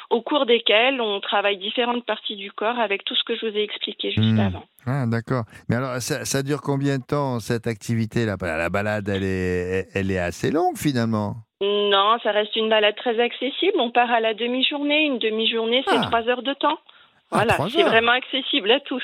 au 0.09 0.21
cours 0.21 0.47
desquels 0.47 0.99
on 0.99 1.19
travaille 1.19 1.57
différentes 1.57 2.05
parties 2.05 2.35
du 2.35 2.51
corps 2.51 2.79
avec 2.79 3.03
tout 3.05 3.15
ce 3.15 3.23
que 3.23 3.35
je 3.35 3.45
vous 3.47 3.55
ai 3.55 3.61
expliqué 3.61 4.09
juste 4.11 4.33
Hmm. 4.33 4.39
avant. 4.39 4.63
Ah, 4.87 5.05
d'accord. 5.07 5.43
Mais 5.69 5.75
alors, 5.75 6.01
ça, 6.01 6.25
ça 6.25 6.41
dure 6.41 6.61
combien 6.61 6.97
de 6.97 7.03
temps 7.03 7.39
cette 7.39 7.67
activité-là? 7.67 8.35
La 8.41 8.69
balade, 8.69 9.07
elle 9.09 9.23
est, 9.23 9.87
elle 9.93 10.09
est 10.09 10.19
assez 10.19 10.49
longue 10.51 10.75
finalement. 10.77 11.35
Non, 11.63 12.17
ça 12.23 12.31
reste 12.31 12.55
une 12.57 12.67
balade 12.67 12.95
très 12.95 13.19
accessible. 13.21 13.79
On 13.79 13.89
part 13.89 14.11
à 14.11 14.19
la 14.19 14.33
demi-journée. 14.33 15.05
Une 15.05 15.17
demi-journée, 15.19 15.81
c'est 15.87 15.95
Ah. 15.97 16.05
trois 16.07 16.27
heures 16.27 16.41
de 16.43 16.53
temps. 16.53 16.77
Ah, 17.33 17.43
Voilà, 17.45 17.57
c'est 17.69 17.83
vraiment 17.83 18.11
accessible 18.11 18.71
à 18.71 18.79
tous. 18.81 19.03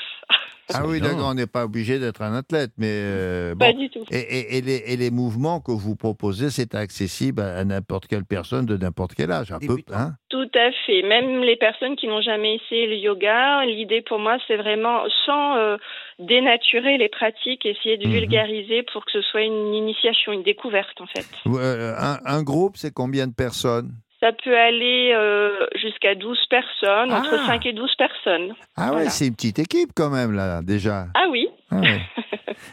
Ah 0.72 0.82
oui, 0.86 1.00
d'accord, 1.00 1.26
on 1.30 1.34
n'est 1.34 1.48
pas 1.48 1.64
obligé 1.64 1.98
d'être 1.98 2.22
un 2.22 2.32
athlète, 2.32 2.70
mais 2.78 2.86
euh, 2.88 3.56
Pas 3.56 3.72
bon. 3.72 3.78
du 3.80 3.90
tout. 3.90 4.04
Et, 4.12 4.18
et- 4.20 4.58
et 4.58 4.60
les, 4.60 4.76
et 4.86 4.96
les 4.96 5.10
mouvements 5.10 5.60
que 5.60 5.72
vous 5.72 5.96
proposez, 5.96 6.50
c'est 6.50 6.76
accessible 6.76 7.42
à, 7.42 7.56
à 7.58 7.64
n'importe 7.64 8.06
quelle 8.06 8.24
personne 8.24 8.66
de 8.66 8.76
n'importe 8.76 9.14
quel 9.16 9.32
âge, 9.32 9.50
un 9.50 9.58
peu, 9.58 9.78
hein? 9.92 10.12
Tout 10.28 10.48
à 10.54 10.70
fait. 10.86 11.02
Même 11.02 11.40
les 11.42 11.56
personnes 11.56 11.96
qui 11.96 12.06
n'ont 12.06 12.20
jamais 12.20 12.54
essayé 12.54 12.86
le 12.86 12.94
yoga, 12.94 13.64
l'idée 13.66 14.00
pour 14.00 14.20
moi, 14.20 14.36
c'est 14.46 14.56
vraiment 14.56 15.02
sans 15.26 15.56
euh, 15.56 15.76
dénaturer 16.20 16.98
les 16.98 17.08
pratiques, 17.08 17.66
essayer 17.66 17.96
de 17.96 18.06
Mhm. 18.06 18.12
vulgariser 18.12 18.84
pour 18.92 19.04
que 19.04 19.10
ce 19.10 19.22
soit 19.22 19.42
une 19.42 19.74
initiation, 19.74 20.30
une 20.32 20.44
découverte 20.44 21.00
en 21.00 21.06
fait. 21.06 21.26
Euh, 21.48 21.94
un, 21.98 22.18
un 22.24 22.42
groupe, 22.44 22.76
c'est 22.76 22.94
combien 22.94 23.26
de 23.26 23.34
personnes? 23.34 23.90
Ça 24.22 24.32
peut 24.44 24.54
aller 24.56 25.12
euh, 25.14 25.66
jusqu'à 25.76 26.14
12 26.14 26.38
personnes, 26.50 27.12
entre 27.12 27.38
Ah. 27.42 27.46
5 27.46 27.64
et 27.66 27.72
12 27.72 27.94
personnes. 27.96 28.54
Ah 28.76 28.86
ouais, 28.88 28.90
Voilà. 28.92 29.10
c'est 29.10 29.26
une 29.28 29.34
petite 29.34 29.58
équipe 29.58 29.90
quand 29.96 30.10
même, 30.10 30.32
là, 30.32 30.60
déjà. 30.62 31.06
Ah 31.14 31.26
oui. 31.30 31.48
Ah 31.70 31.76
ouais. 31.80 32.00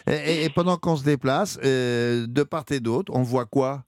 et 0.45 0.49
pendant 0.49 0.75
qu'on 0.77 0.95
se 0.97 1.05
déplace, 1.05 1.57
euh, 1.63 2.25
de 2.27 2.43
part 2.43 2.65
et 2.71 2.79
d'autre, 2.81 3.11
on 3.15 3.21
voit 3.23 3.45
quoi? 3.45 3.83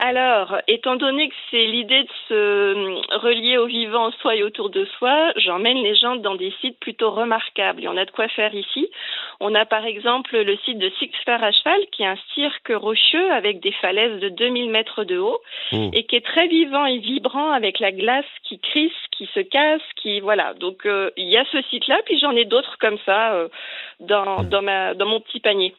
Alors, 0.00 0.56
étant 0.68 0.96
donné 0.96 1.28
que 1.28 1.34
c'est 1.50 1.66
l'idée 1.66 2.04
de 2.04 2.08
se 2.28 2.34
euh, 2.34 3.00
relier 3.18 3.58
au 3.58 3.66
vivant 3.66 4.06
en 4.06 4.12
soi 4.12 4.36
et 4.36 4.42
autour 4.42 4.70
de 4.70 4.84
soi, 4.98 5.32
j'emmène 5.36 5.78
les 5.78 5.96
gens 5.96 6.16
dans 6.16 6.36
des 6.36 6.52
sites 6.60 6.78
plutôt 6.78 7.10
remarquables. 7.10 7.82
Et 7.82 7.88
on 7.88 7.96
a 7.96 8.04
de 8.04 8.10
quoi 8.10 8.28
faire 8.28 8.54
ici. 8.54 8.88
On 9.40 9.54
a 9.54 9.64
par 9.66 9.84
exemple 9.84 10.36
le 10.36 10.56
site 10.64 10.78
de 10.78 10.90
Six 10.98 11.10
Flags 11.24 11.42
à 11.42 11.50
cheval, 11.50 11.80
qui 11.92 12.02
est 12.02 12.06
un 12.06 12.18
cirque 12.34 12.72
rocheux 12.74 13.32
avec 13.32 13.60
des 13.60 13.72
falaises 13.72 14.20
de 14.20 14.28
2000 14.28 14.70
mètres 14.70 15.04
de 15.04 15.18
haut 15.18 15.40
Oh. 15.72 15.90
et 15.92 16.04
qui 16.06 16.16
est 16.16 16.24
très 16.24 16.48
vivant 16.48 16.86
et 16.86 16.98
vibrant 16.98 17.50
avec 17.50 17.78
la 17.78 17.92
glace 17.92 18.24
qui 18.42 18.58
crisse, 18.58 18.92
qui 19.16 19.28
se 19.34 19.40
casse, 19.40 19.82
qui 19.96 20.20
voilà. 20.20 20.54
Donc 20.54 20.86
euh, 20.86 21.10
il 21.16 21.28
y 21.28 21.36
a 21.36 21.44
ce 21.52 21.60
site-là, 21.68 22.00
puis 22.06 22.18
j'en 22.18 22.30
ai 22.32 22.46
d'autres 22.46 22.76
comme 22.80 22.96
ça 23.04 23.34
euh, 23.34 23.48
dans 24.00 24.42
dans 24.44 24.62
ma 24.62 24.94
dans 24.94 25.06
mon 25.06 25.20
petit 25.20 25.40
panier. 25.40 25.74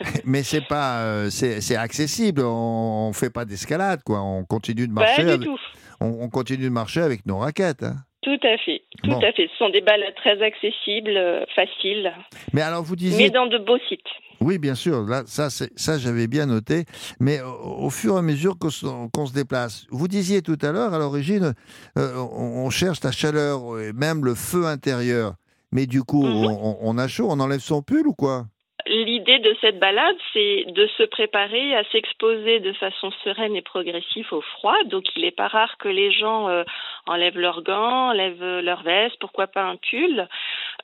Mais 0.24 0.42
c'est 0.42 0.66
pas, 0.66 1.02
euh, 1.02 1.26
c'est 1.30 1.76
accessible. 1.76 2.42
On, 2.42 3.08
on 3.08 3.12
fait 3.12 3.32
pas 3.32 3.44
d'escalade, 3.64 4.00
quoi. 4.04 4.22
On 4.22 4.44
continue 4.44 4.86
de 4.86 4.94
Pas 4.94 5.00
marcher. 5.02 5.22
du 5.24 5.28
avec, 5.30 5.40
tout. 5.42 5.58
On, 6.00 6.06
on 6.20 6.28
continue 6.28 6.64
de 6.64 6.68
marcher 6.68 7.00
avec 7.00 7.24
nos 7.26 7.38
raquettes. 7.38 7.82
hein. 7.82 7.96
Tout 8.22 8.38
à 8.42 8.56
fait, 8.64 8.80
tout 9.02 9.10
Bon. 9.10 9.18
à 9.18 9.32
fait. 9.32 9.48
Ce 9.52 9.56
sont 9.58 9.68
des 9.68 9.82
balades 9.82 10.14
très 10.16 10.40
accessibles, 10.42 11.14
euh, 11.16 11.44
faciles, 11.54 12.10
Mais 12.54 12.62
alors, 12.62 12.82
vous 12.82 12.94
mais 12.94 12.98
disiez. 12.98 13.30
dans 13.30 13.46
de 13.46 13.58
beaux 13.58 13.76
sites. 13.88 14.00
Oui, 14.40 14.58
bien 14.58 14.74
sûr. 14.74 15.02
Là, 15.02 15.22
ça, 15.26 15.48
ça, 15.50 15.98
j'avais 15.98 16.26
bien 16.26 16.46
noté. 16.46 16.84
Mais 17.20 17.40
au, 17.42 17.84
au 17.84 17.90
fur 17.90 18.14
et 18.16 18.18
à 18.18 18.22
mesure 18.22 18.56
qu'on 18.58 18.70
se, 18.70 19.32
déplace, 19.34 19.86
vous 19.90 20.08
disiez 20.08 20.40
tout 20.42 20.58
à 20.62 20.72
l'heure, 20.72 20.94
à 20.94 20.98
l'origine, 20.98 21.52
euh, 21.98 22.16
on, 22.16 22.64
on 22.66 22.70
cherche 22.70 23.02
la 23.04 23.12
chaleur, 23.12 23.78
et 23.80 23.92
même 23.92 24.24
le 24.24 24.34
feu 24.34 24.64
intérieur. 24.66 25.34
Mais 25.70 25.86
du 25.86 26.02
coup, 26.02 26.24
Mhm. 26.26 26.46
on 26.80 26.96
a 26.98 27.08
chaud, 27.08 27.26
on 27.30 27.40
enlève 27.40 27.60
son 27.60 27.82
pull 27.82 28.06
ou 28.06 28.14
quoi? 28.14 28.46
L'idée 28.86 29.38
de 29.38 29.56
cette 29.62 29.78
balade, 29.78 30.16
c'est 30.34 30.64
de 30.68 30.86
se 30.98 31.04
préparer 31.04 31.74
à 31.74 31.84
s'exposer 31.84 32.60
de 32.60 32.72
façon 32.74 33.10
sereine 33.24 33.56
et 33.56 33.62
progressive 33.62 34.26
au 34.32 34.42
froid. 34.42 34.76
Donc, 34.86 35.04
il 35.16 35.22
n'est 35.22 35.30
pas 35.30 35.48
rare 35.48 35.78
que 35.78 35.88
les 35.88 36.12
gens 36.12 36.48
euh, 36.48 36.64
enlèvent 37.06 37.38
leurs 37.38 37.62
gants, 37.62 38.10
enlèvent 38.10 38.60
leur 38.60 38.82
veste, 38.82 39.16
pourquoi 39.20 39.46
pas 39.46 39.62
un 39.62 39.76
pull. 39.76 40.28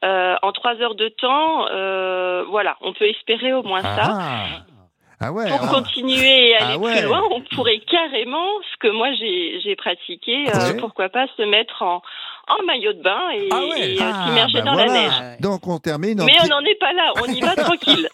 Euh, 0.02 0.34
en 0.40 0.52
trois 0.52 0.76
heures 0.76 0.94
de 0.94 1.08
temps, 1.08 1.66
euh, 1.70 2.44
voilà, 2.48 2.78
on 2.80 2.94
peut 2.94 3.06
espérer 3.06 3.52
au 3.52 3.62
moins 3.62 3.82
ça. 3.82 4.04
Ah, 4.08 4.46
ah 5.20 5.32
ouais. 5.32 5.46
Pour 5.50 5.60
ah. 5.64 5.74
continuer 5.74 6.48
et 6.48 6.56
aller 6.56 6.74
Ah 6.76 6.78
ouais. 6.78 6.96
plus 6.96 7.06
loin, 7.06 7.22
on 7.30 7.42
pourrait 7.54 7.80
carrément, 7.80 8.48
ce 8.72 8.76
que 8.78 8.88
moi 8.88 9.12
j'ai 9.12 9.76
pratiqué, 9.76 10.46
euh, 10.48 10.72
Ouais. 10.72 10.80
pourquoi 10.80 11.10
pas 11.10 11.26
se 11.36 11.42
mettre 11.42 11.82
en, 11.82 12.00
en 12.58 12.66
maillot 12.66 12.92
de 12.92 13.02
bain 13.02 13.30
et, 13.34 13.46
et, 13.94 14.00
euh, 14.00 14.02
Ah, 14.02 14.24
s'immerger 14.26 14.58
bah 14.58 14.64
dans 14.64 14.72
voilà. 14.74 14.86
la 14.86 15.00
neige. 15.02 15.40
Donc 15.40 15.66
on 15.66 15.78
termine. 15.78 16.20
en 16.20 16.24
Mais 16.26 16.32
on 16.42 16.46
n'en 16.48 16.60
est 16.60 16.78
pas 16.78 16.92
là, 16.92 17.12
on 17.22 17.26
y 17.32 17.40
va 17.40 17.54
tranquille. 17.56 18.08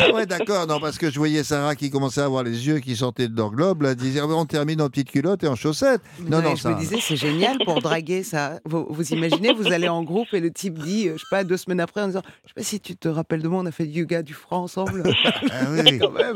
Ah 0.00 0.12
ouais, 0.12 0.26
d'accord. 0.26 0.66
Non, 0.66 0.80
parce 0.80 0.98
que 0.98 1.10
je 1.10 1.18
voyais 1.18 1.42
Sarah 1.44 1.74
qui 1.74 1.90
commençait 1.90 2.20
à 2.20 2.24
avoir 2.24 2.42
les 2.42 2.66
yeux 2.66 2.78
qui 2.80 2.96
sortaient 2.96 3.28
de 3.28 3.36
leur 3.36 3.50
globe. 3.50 3.82
Là, 3.82 3.90
elle 3.90 3.96
disait, 3.96 4.20
Ah, 4.22 4.26
on 4.28 4.44
termine 4.46 4.80
en 4.82 4.88
petite 4.88 5.10
culotte 5.10 5.42
et 5.44 5.48
en 5.48 5.56
chaussettes. 5.56 6.02
Non, 6.20 6.38
Ouais, 6.38 6.44
non, 6.44 6.56
je 6.56 6.62
ça. 6.62 6.70
me 6.70 6.78
disais, 6.78 6.98
c'est 7.00 7.16
génial 7.16 7.58
pour 7.64 7.80
draguer 7.80 8.22
ça. 8.22 8.60
Vous, 8.64 8.86
vous 8.88 9.12
imaginez, 9.12 9.52
vous 9.52 9.72
allez 9.72 9.88
en 9.88 10.02
groupe 10.02 10.28
et 10.32 10.40
le 10.40 10.50
type 10.50 10.74
dit, 10.78 11.08
euh, 11.08 11.12
je 11.16 11.18
sais 11.20 11.26
pas, 11.30 11.44
deux 11.44 11.56
semaines 11.56 11.80
après, 11.80 12.02
en 12.02 12.06
disant, 12.08 12.22
je 12.44 12.48
sais 12.48 12.54
pas 12.54 12.62
si 12.62 12.80
tu 12.80 12.96
te 12.96 13.08
rappelles 13.08 13.42
de 13.42 13.48
moi, 13.48 13.62
on 13.62 13.66
a 13.66 13.70
fait 13.72 13.86
du 13.86 14.00
yoga 14.00 14.22
du 14.22 14.34
froid 14.34 14.58
ensemble. 14.58 15.02
Ah 15.50 15.54
oui. 15.70 15.98
Quand 16.00 16.10
même. 16.10 16.34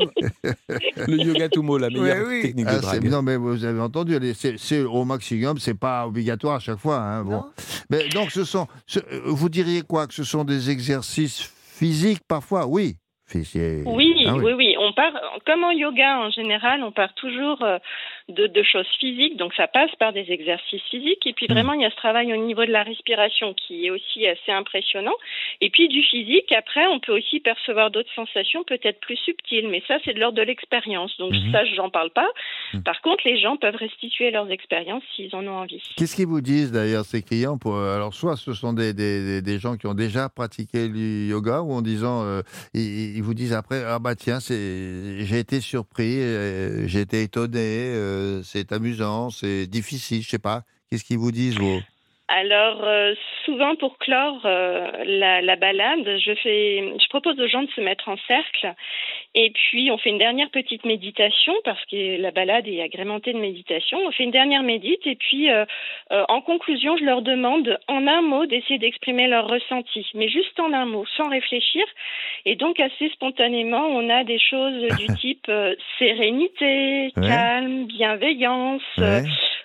Le 1.07 1.17
yoga 1.17 1.49
Tumo, 1.49 1.77
la 1.77 1.89
meilleure 1.89 2.03
Ouais, 2.03 2.23
oui. 2.27 2.41
technique 2.41 2.65
Ah, 2.69 2.73
de 2.75 2.81
c'est- 2.81 2.99
drague. 2.99 3.09
non, 3.09 3.21
mais 3.21 3.35
vous 3.37 3.63
avez 3.65 3.79
entendu, 3.79 4.17
c'est 4.57 4.81
au 4.83 5.05
maximum, 5.05 5.57
c'est 5.59 5.73
pas 5.77 6.05
obligatoire 6.07 6.52
à 6.55 6.59
chaque 6.59 6.79
fois. 6.79 6.97
hein, 6.99 7.23
bon. 7.23 7.43
Mais 7.89 8.07
donc, 8.09 8.31
ce 8.31 8.43
sont, 8.43 8.67
ce- 8.87 8.99
euh, 8.99 9.21
vous 9.25 9.49
diriez 9.49 9.81
quoi 9.81 10.07
Que 10.07 10.13
ce 10.13 10.23
sont 10.23 10.43
des 10.43 10.69
exercices 10.69 11.49
physiques 11.53 12.21
parfois? 12.27 12.65
Oui. 12.67 12.97
Physi- 13.31 13.83
Oui, 13.85 14.13
Ah 14.27 14.35
oui, 14.35 14.53
oui, 14.55 14.72
On 14.93 14.95
part, 14.95 15.13
comme 15.47 15.63
en 15.63 15.71
yoga 15.71 16.19
en 16.19 16.29
général, 16.29 16.83
on 16.83 16.91
part 16.91 17.13
toujours 17.15 17.63
euh, 17.63 17.79
de, 18.29 18.45
de 18.45 18.61
choses 18.63 18.85
physiques, 18.99 19.37
donc 19.37 19.53
ça 19.55 19.67
passe 19.67 19.89
par 19.97 20.13
des 20.13 20.25
exercices 20.31 20.83
physiques. 20.91 21.25
Et 21.25 21.33
puis 21.33 21.47
Hmm. 21.47 21.53
vraiment, 21.53 21.73
il 21.73 21.81
y 21.81 21.85
a 21.85 21.89
ce 21.89 21.95
travail 21.95 22.31
au 22.31 22.37
niveau 22.37 22.63
de 22.63 22.71
la 22.71 22.83
respiration 22.83 23.55
qui 23.55 23.87
est 23.87 23.89
aussi 23.89 24.27
assez 24.27 24.51
impressionnant. 24.51 25.15
Et 25.61 25.71
puis 25.71 25.87
du 25.87 26.03
physique, 26.03 26.51
après, 26.51 26.85
on 26.87 26.99
peut 26.99 27.17
aussi 27.17 27.39
percevoir 27.39 27.89
d'autres 27.89 28.13
sensations 28.15 28.63
peut-être 28.63 28.99
plus 28.99 29.17
subtiles, 29.17 29.67
mais 29.67 29.81
ça, 29.87 29.97
c'est 30.05 30.13
de 30.13 30.19
l'ordre 30.19 30.37
de 30.37 30.43
l'expérience. 30.43 31.17
Donc 31.17 31.33
Mhm. 31.33 31.51
ça, 31.51 31.65
j'en 31.75 31.89
parle 31.89 32.11
pas. 32.11 32.29
Hmm. 32.73 32.83
Par 32.83 33.01
contre, 33.01 33.23
les 33.25 33.39
gens 33.39 33.57
peuvent 33.57 33.75
restituer 33.75 34.29
leurs 34.29 34.51
expériences 34.51 35.03
s'ils 35.15 35.35
en 35.35 35.45
ont 35.47 35.57
envie. 35.57 35.81
Qu'est-ce 35.97 36.15
qu'ils 36.15 36.27
vous 36.27 36.41
disent 36.41 36.71
d'ailleurs, 36.71 37.05
ces 37.05 37.23
clients 37.23 37.57
pour, 37.57 37.75
euh, 37.77 37.95
Alors, 37.95 38.13
soit 38.13 38.35
ce 38.37 38.53
sont 38.53 38.73
des, 38.73 38.93
des, 38.93 39.23
des- 39.25 39.41
des 39.41 39.57
gens 39.59 39.75
qui 39.75 39.87
ont 39.87 39.95
déjà 39.95 40.29
pratiqué 40.29 40.87
le 40.87 41.27
yoga, 41.29 41.61
ou 41.61 41.71
en 41.73 41.81
disant, 41.81 42.23
euh, 42.23 42.41
ils, 42.75 43.17
ils 43.17 43.23
vous 43.23 43.33
disent 43.33 43.53
après, 43.53 43.81
ah 43.87 43.97
bah 43.99 44.13
tiens, 44.15 44.39
c'est- 44.39 44.82
j'ai 45.25 45.39
été 45.39 45.61
surpris, 45.61 46.21
euh, 46.21 46.87
j'ai 46.87 47.01
été 47.01 47.23
étonné, 47.23 47.59
euh, 47.59 48.43
c'est 48.43 48.71
amusant, 48.71 49.29
c'est 49.29 49.67
difficile, 49.67 50.21
je 50.23 50.29
sais 50.29 50.39
pas. 50.39 50.63
Qu'est-ce 50.89 51.03
qu'ils 51.03 51.17
vous 51.17 51.31
disent, 51.31 51.57
vous? 51.57 51.81
Alors, 52.35 52.83
euh, 52.83 53.13
souvent 53.45 53.75
pour 53.75 53.99
clore 53.99 54.41
euh, 54.45 54.87
la, 55.05 55.41
la 55.41 55.55
balade, 55.55 56.17
je, 56.17 56.33
fais, 56.33 56.83
je 56.99 57.07
propose 57.09 57.39
aux 57.39 57.47
gens 57.47 57.61
de 57.61 57.69
se 57.75 57.81
mettre 57.81 58.09
en 58.09 58.17
cercle 58.27 58.73
et 59.35 59.51
puis 59.51 59.91
on 59.91 59.99
fait 59.99 60.09
une 60.09 60.17
dernière 60.17 60.49
petite 60.49 60.83
méditation 60.83 61.53
parce 61.63 61.83
que 61.85 62.19
la 62.19 62.31
balade 62.31 62.67
est 62.67 62.81
agrémentée 62.81 63.33
de 63.33 63.37
méditation. 63.37 63.99
On 64.03 64.11
fait 64.11 64.23
une 64.23 64.31
dernière 64.31 64.63
médite 64.63 65.05
et 65.05 65.15
puis 65.15 65.51
euh, 65.51 65.65
en 66.09 66.41
conclusion, 66.41 66.97
je 66.97 67.03
leur 67.03 67.21
demande 67.21 67.77
en 67.87 68.07
un 68.07 68.21
mot 68.23 68.47
d'essayer 68.47 68.79
d'exprimer 68.79 69.27
leur 69.27 69.47
ressenti, 69.47 70.03
mais 70.15 70.27
juste 70.27 70.59
en 70.59 70.73
un 70.73 70.85
mot, 70.85 71.05
sans 71.15 71.29
réfléchir. 71.29 71.83
Et 72.45 72.55
donc 72.55 72.79
assez 72.79 73.09
spontanément, 73.09 73.85
on 73.85 74.09
a 74.09 74.23
des 74.23 74.39
choses 74.39 74.87
du 74.97 75.05
type 75.21 75.51
sérénité, 75.99 77.11
Ouais. 77.15 77.27
calme, 77.27 77.85
bienveillance. 77.85 78.81
Ouais. 78.97 79.21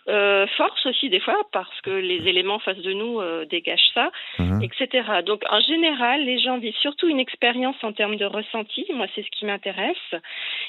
Euh, 0.08 0.46
force 0.56 0.84
aussi 0.86 1.10
des 1.10 1.20
fois 1.20 1.36
parce 1.52 1.80
que 1.82 1.90
les 1.90 2.26
éléments 2.28 2.54
en 2.56 2.58
face 2.58 2.78
de 2.78 2.92
nous 2.92 3.20
euh, 3.20 3.44
dégagent 3.46 3.90
ça, 3.94 4.10
Mhm. 4.38 4.62
etc. 4.62 5.06
Donc 5.26 5.42
en 5.50 5.60
général, 5.60 6.24
les 6.24 6.38
gens 6.40 6.58
vivent 6.58 6.76
surtout 6.80 7.08
une 7.08 7.20
expérience 7.20 7.76
en 7.82 7.92
termes 7.92 8.16
de 8.16 8.24
ressenti. 8.24 8.86
Moi, 8.94 9.06
c'est 9.14 9.22
ce 9.22 9.30
qui 9.38 9.44
m'intéresse. 9.44 9.96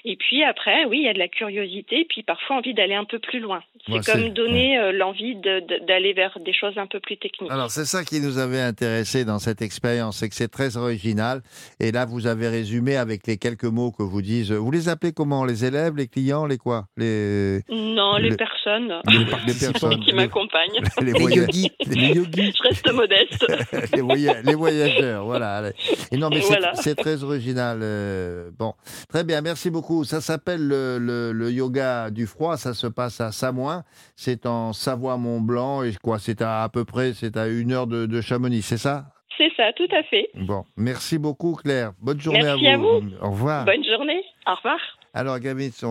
Et 0.06 0.16
puis 0.16 0.44
après, 0.44 0.86
oui, 0.86 1.00
il 1.00 1.04
y 1.06 1.10
a 1.10 1.14
de 1.14 1.20
la 1.20 1.28
curiosité, 1.28 2.06
puis 2.10 2.24
parfois 2.24 2.58
envie 2.58 2.74
d'aller 2.74 2.96
un 2.96 3.06
peu 3.06 3.20
plus 3.20 3.40
loin. 3.40 3.62
C'est 3.86 3.94
Ouais, 3.94 4.00
comme 4.06 4.30
donner 4.30 4.78
euh, 4.78 4.92
l'envie 4.92 5.36
de- 5.36 5.60
de- 5.62 5.86
d'aller 5.86 6.14
vers 6.14 6.38
des 6.40 6.54
choses 6.54 6.78
un 6.78 6.88
peu 6.88 7.00
plus 7.00 7.18
techniques. 7.18 7.52
Alors 7.52 7.70
c'est 7.70 7.86
ça 7.86 8.04
qui 8.04 8.20
nous 8.22 8.38
avait 8.38 8.62
intéressé 8.62 9.26
dans 9.26 9.40
cette 9.40 9.62
expérience, 9.62 10.18
c'est 10.18 10.30
que 10.30 10.36
c'est 10.36 10.52
très 10.52 10.78
original. 10.78 11.42
Et 11.80 11.92
là, 11.92 12.06
vous 12.06 12.28
avez 12.28 12.48
résumé 12.48 12.96
avec 12.98 13.26
les 13.28 13.38
quelques 13.38 13.64
mots 13.64 13.92
que 13.92 14.04
vous 14.04 14.22
dites. 14.22 14.52
Vous 14.52 14.72
les 14.72 14.90
appelez 14.90 15.14
comment? 15.14 15.46
Les 15.46 15.64
élèves, 15.66 15.96
les 15.96 16.08
clients, 16.08 16.46
les 16.46 16.58
quoi? 16.58 16.84
Les 16.98 17.60
Non, 17.70 18.18
les 18.18 18.30
Le- 18.32 18.36
personnes 18.38 19.02
les, 19.08 19.26
les 19.48 19.54
personnes, 19.54 20.00
qui 20.00 20.08
les- 20.08 20.14
m'accompagnent. 20.14 20.80
les, 21.02 21.12
yogis. 21.12 21.72
les 21.88 22.08
yogis. 22.14 22.54
Je 22.58 22.64
reste 22.68 22.92
modeste. 22.92 23.46
les, 23.96 24.02
voya- 24.02 24.42
les 24.42 24.56
voyageurs, 24.56 25.26
voilà. 25.26 25.64
Et 26.12 26.18
non, 26.18 26.30
mais 26.30 26.42
c'est 26.42 26.60
Voilà. 26.60 26.74
très 26.98 27.24
original. 27.24 27.80
euh, 27.82 28.50
bon, 28.58 28.74
très 29.10 29.24
bien, 29.24 29.42
merci 29.42 29.70
beaucoup. 29.70 30.04
Ça 30.04 30.22
s'appelle 30.22 30.68
le, 30.68 30.98
le- 31.00 31.32
le 31.32 31.52
yoga 31.52 32.10
du 32.10 32.26
froid. 32.28 32.58
Ça 32.58 32.74
se 32.74 32.88
passe 32.88 33.20
à 33.22 33.32
Samoin. 33.32 33.84
C'est 34.16 34.46
en 34.46 34.74
Savoie-Mont-Blanc. 34.74 35.84
Et 35.84 35.94
quoi, 36.02 36.20
c'est 36.20 36.42
à, 36.42 36.64
à 36.64 36.70
peu 36.70 36.86
près, 36.86 37.14
c'est 37.14 37.38
à 37.38 37.48
une 37.48 37.72
heure 37.72 37.88
de, 37.88 38.06
de 38.06 38.22
Chamonix, 38.22 38.62
c'est 38.62 38.78
ça? 38.78 39.06
C'est 39.38 39.52
ça, 39.56 39.72
tout 39.78 39.88
à 39.96 40.04
fait. 40.04 40.30
Bon, 40.36 40.66
merci 40.76 41.18
beaucoup, 41.18 41.54
Claire. 41.54 41.94
Bonne 42.02 42.20
journée 42.20 42.42
Merci 42.44 42.68
à 42.68 42.74
à 42.74 42.78
vous. 42.78 43.00
vous. 43.00 43.10
Au 43.22 43.30
revoir. 43.32 43.64
Bonne 43.64 43.86
journée. 43.86 44.22
Au 44.46 44.56
revoir. 44.56 44.80
Alors, 45.14 45.39
Gavin, 45.39 45.70
on, 45.84 45.88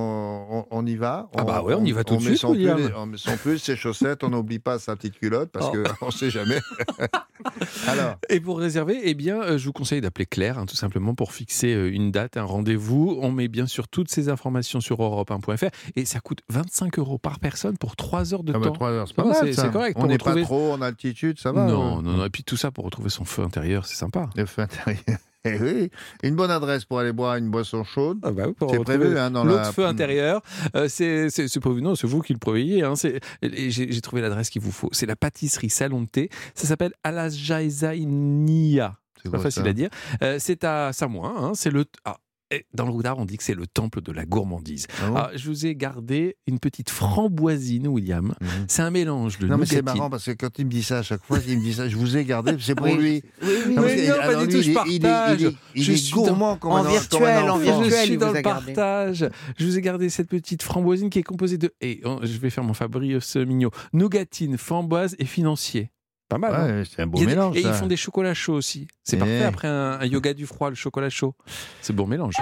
on- 0.50 0.66
on 0.70 0.86
y 0.86 0.94
va. 0.94 1.28
Ah 1.36 1.42
bah 1.44 1.62
ouais, 1.62 1.74
on 1.74 1.84
y 1.84 1.90
va 1.92 2.04
tout 2.04 2.16
de 2.16 2.22
suite, 2.22 2.36
son 2.38 2.52
pull, 2.54 2.92
on 2.96 3.06
met 3.06 3.16
son 3.16 3.36
pull, 3.36 3.58
ses 3.58 3.74
chaussettes, 3.76 4.22
on 4.22 4.28
n'oublie 4.30 4.60
pas 4.60 4.78
sa 4.78 4.94
petite 4.96 5.18
culotte 5.18 5.50
parce 5.50 5.66
Oh. 5.68 5.72
que 5.72 5.84
on 6.02 6.10
sait 6.12 6.30
jamais. 6.30 6.60
Alors, 7.88 8.16
Et 8.28 8.40
pour 8.40 8.58
réserver, 8.58 9.00
eh 9.04 9.14
bien, 9.14 9.40
euh, 9.42 9.58
je 9.58 9.64
vous 9.66 9.72
conseille 9.72 10.00
d'appeler 10.00 10.26
Claire, 10.26 10.58
hein, 10.58 10.66
tout 10.66 10.76
simplement 10.76 11.14
pour 11.14 11.32
fixer 11.32 11.74
euh, 11.74 11.90
une 11.92 12.10
date, 12.10 12.36
un 12.36 12.44
rendez-vous. 12.44 13.18
On 13.20 13.30
met 13.32 13.48
bien 13.48 13.66
sûr 13.66 13.88
toutes 13.88 14.10
ces 14.10 14.28
informations 14.28 14.80
sur 14.80 14.98
europe1.fr 14.98 15.68
et 15.96 16.04
ça 16.04 16.20
coûte 16.20 16.40
25 16.48 16.98
euros 16.98 17.18
par 17.18 17.38
personne 17.40 17.76
pour 17.78 17.96
3 17.96 18.34
heures 18.34 18.44
de 18.44 18.52
ah 18.54 18.58
bah, 18.58 18.66
temps. 18.66 18.72
trois 18.72 18.90
heures, 18.90 19.08
c'est 19.08 19.14
pas 19.14 19.24
mal, 19.24 19.54
c'est- 19.54 19.70
correct 19.72 19.96
On 20.00 20.06
n'est 20.06 20.14
retrouver- 20.14 20.40
pas 20.42 20.46
trop 20.46 20.72
en 20.72 20.80
altitude, 20.82 21.38
ça 21.40 21.52
va. 21.52 21.66
Non, 21.66 21.98
euh, 21.98 22.02
non, 22.02 22.12
non. 22.18 22.24
Et 22.24 22.30
puis 22.30 22.44
tout 22.44 22.56
ça 22.56 22.70
pour 22.70 22.84
retrouver 22.84 23.10
son 23.10 23.24
feu 23.24 23.42
intérieur, 23.42 23.86
c'est 23.86 23.96
sympa. 23.96 24.30
Le 24.36 24.46
feu 24.46 24.62
intérieur. 24.62 25.18
Eh 25.44 25.56
oui, 25.60 25.90
une 26.24 26.34
bonne 26.34 26.50
adresse 26.50 26.84
pour 26.84 26.98
aller 26.98 27.12
boire 27.12 27.36
une 27.36 27.48
boisson 27.48 27.84
chaude. 27.84 28.18
Ah 28.22 28.32
bah 28.32 28.46
oui, 28.48 28.54
C'est 28.70 28.82
prévu 28.84 29.16
hein, 29.16 29.30
dans 29.30 29.44
L'autre 29.44 29.62
la... 29.62 29.72
feu 29.72 29.86
intérieur, 29.86 30.42
euh, 30.74 30.88
c'est 30.88 31.28
prévu. 31.60 31.80
Non, 31.80 31.94
c'est 31.94 32.06
vous 32.08 32.20
qui 32.20 32.32
le 32.32 32.38
prévoyez. 32.38 32.82
Hein, 32.82 32.94
J'ai 33.42 34.00
trouvé 34.00 34.20
l'adresse 34.20 34.50
qu'il 34.50 34.62
vous 34.62 34.72
faut. 34.72 34.88
C'est 34.92 35.06
la 35.06 35.16
pâtisserie 35.16 35.70
Salon 35.70 36.02
de 36.02 36.08
thé. 36.08 36.28
Ça 36.54 36.66
s'appelle 36.66 36.92
Alasjaizainia. 37.04 38.96
C'est 39.22 39.30
pas 39.30 39.38
facile 39.38 39.62
ça 39.64 39.68
à 39.68 39.72
dire. 39.72 39.90
Euh, 40.22 40.36
c'est 40.38 40.64
à 40.64 40.92
Samoin. 40.92 41.34
hein, 41.38 41.52
c'est 41.54 41.70
le. 41.70 41.84
ah, 42.04 42.18
et 42.50 42.64
dans 42.74 42.84
le 42.84 42.90
Roudard, 42.90 43.18
on 43.18 43.24
dit 43.24 43.36
que 43.36 43.44
c'est 43.44 43.54
le 43.54 43.66
temple 43.66 44.00
de 44.00 44.12
la 44.12 44.24
gourmandise. 44.24 44.86
Ah 45.02 45.08
bon 45.10 45.14
Ah, 45.16 45.30
je 45.34 45.48
vous 45.48 45.66
ai 45.66 45.74
gardé 45.74 46.36
une 46.46 46.58
petite 46.58 46.90
framboisine, 46.90 47.88
William. 47.88 48.34
Mhm. 48.40 48.48
C'est 48.68 48.82
un 48.82 48.90
mélange 48.90 49.38
de 49.38 49.46
Non 49.46 49.58
mais 49.58 49.66
c'est 49.66 49.82
marrant 49.82 50.08
parce 50.10 50.24
que 50.24 50.32
quand 50.32 50.58
il 50.58 50.64
me 50.66 50.70
dit 50.70 50.82
ça 50.82 50.98
à 50.98 51.02
chaque 51.02 51.22
fois, 51.24 51.38
il 51.46 51.58
me 51.58 51.62
dit 51.62 51.74
ça, 51.74 51.88
je 51.88 51.96
vous 51.96 52.16
ai 52.16 52.24
gardé, 52.24 52.56
c'est 52.60 52.74
pour 52.74 52.86
Oui. 52.86 52.96
lui. 52.96 53.22
Oui, 53.42 53.48
oui, 53.68 53.74
Non, 53.74 53.82
Mais 53.82 54.06
pas 54.08 54.44
du 54.44 54.48
tout, 54.52 54.62
je 54.62 54.72
partage. 54.72 54.90
Il 54.92 55.04
est, 55.06 55.34
il 55.40 55.46
est- 55.46 55.54
il 55.74 55.82
Je 55.82 55.92
est 55.92 55.96
suis 55.96 56.14
dans- 56.14 56.22
gourmand 56.24 56.56
comme 56.56 56.72
en 56.72 56.76
un- 56.76 56.82
comme 56.84 56.88
un 56.88 56.92
virtuel, 56.92 57.50
en 57.50 57.58
virtuel. 57.58 57.90
Je 57.90 57.96
suis 58.06 58.16
dans 58.18 58.32
le 58.32 58.42
partage. 58.42 59.28
Je 59.58 59.64
vous 59.66 59.76
ai 59.78 59.80
gardé 59.82 60.08
cette 60.08 60.28
petite 60.28 60.62
framboisine 60.62 61.10
qui 61.10 61.18
est 61.18 61.22
composée 61.22 61.58
de. 61.58 61.72
Et 61.80 62.00
oh, 62.04 62.18
je 62.22 62.38
vais 62.38 62.50
faire 62.50 62.64
mon 62.64 62.74
Fabrice 62.74 63.36
Mignot. 63.36 63.70
Nougatine, 63.92 64.56
framboise 64.58 65.16
et 65.18 65.24
financier. 65.26 65.90
Pas 66.28 66.38
mal. 66.38 66.54
hein 66.54 66.82
c'est 66.90 67.02
un 67.02 67.06
beau 67.06 67.18
Il 67.18 67.22
y 67.22 67.24
a 67.24 67.26
des- 67.26 67.34
mélange. 67.36 67.56
et 67.56 67.62
ça. 67.62 67.68
ils 67.68 67.74
font 67.74 67.86
des 67.86 67.96
chocolats 67.96 68.34
chauds 68.34 68.54
aussi. 68.54 68.86
C'est 69.02 69.16
Eh. 69.16 69.18
parfait 69.18 69.44
après 69.44 69.68
un, 69.68 69.98
un 70.00 70.04
yoga 70.04 70.34
du 70.34 70.46
froid, 70.46 70.68
le 70.68 70.74
chocolat 70.76 71.08
chaud. 71.10 71.34
C'est 71.80 71.94
bon 71.94 72.06
mélange. 72.06 72.34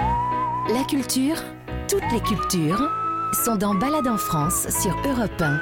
La 0.73 0.83
culture, 0.83 1.37
toutes 1.87 2.03
les 2.11 2.19
cultures, 2.21 2.89
sont 3.45 3.55
dans 3.55 3.75
Balade 3.75 4.07
en 4.07 4.17
France 4.17 4.67
sur 4.81 4.95
Europe 5.05 5.31
1. 5.41 5.59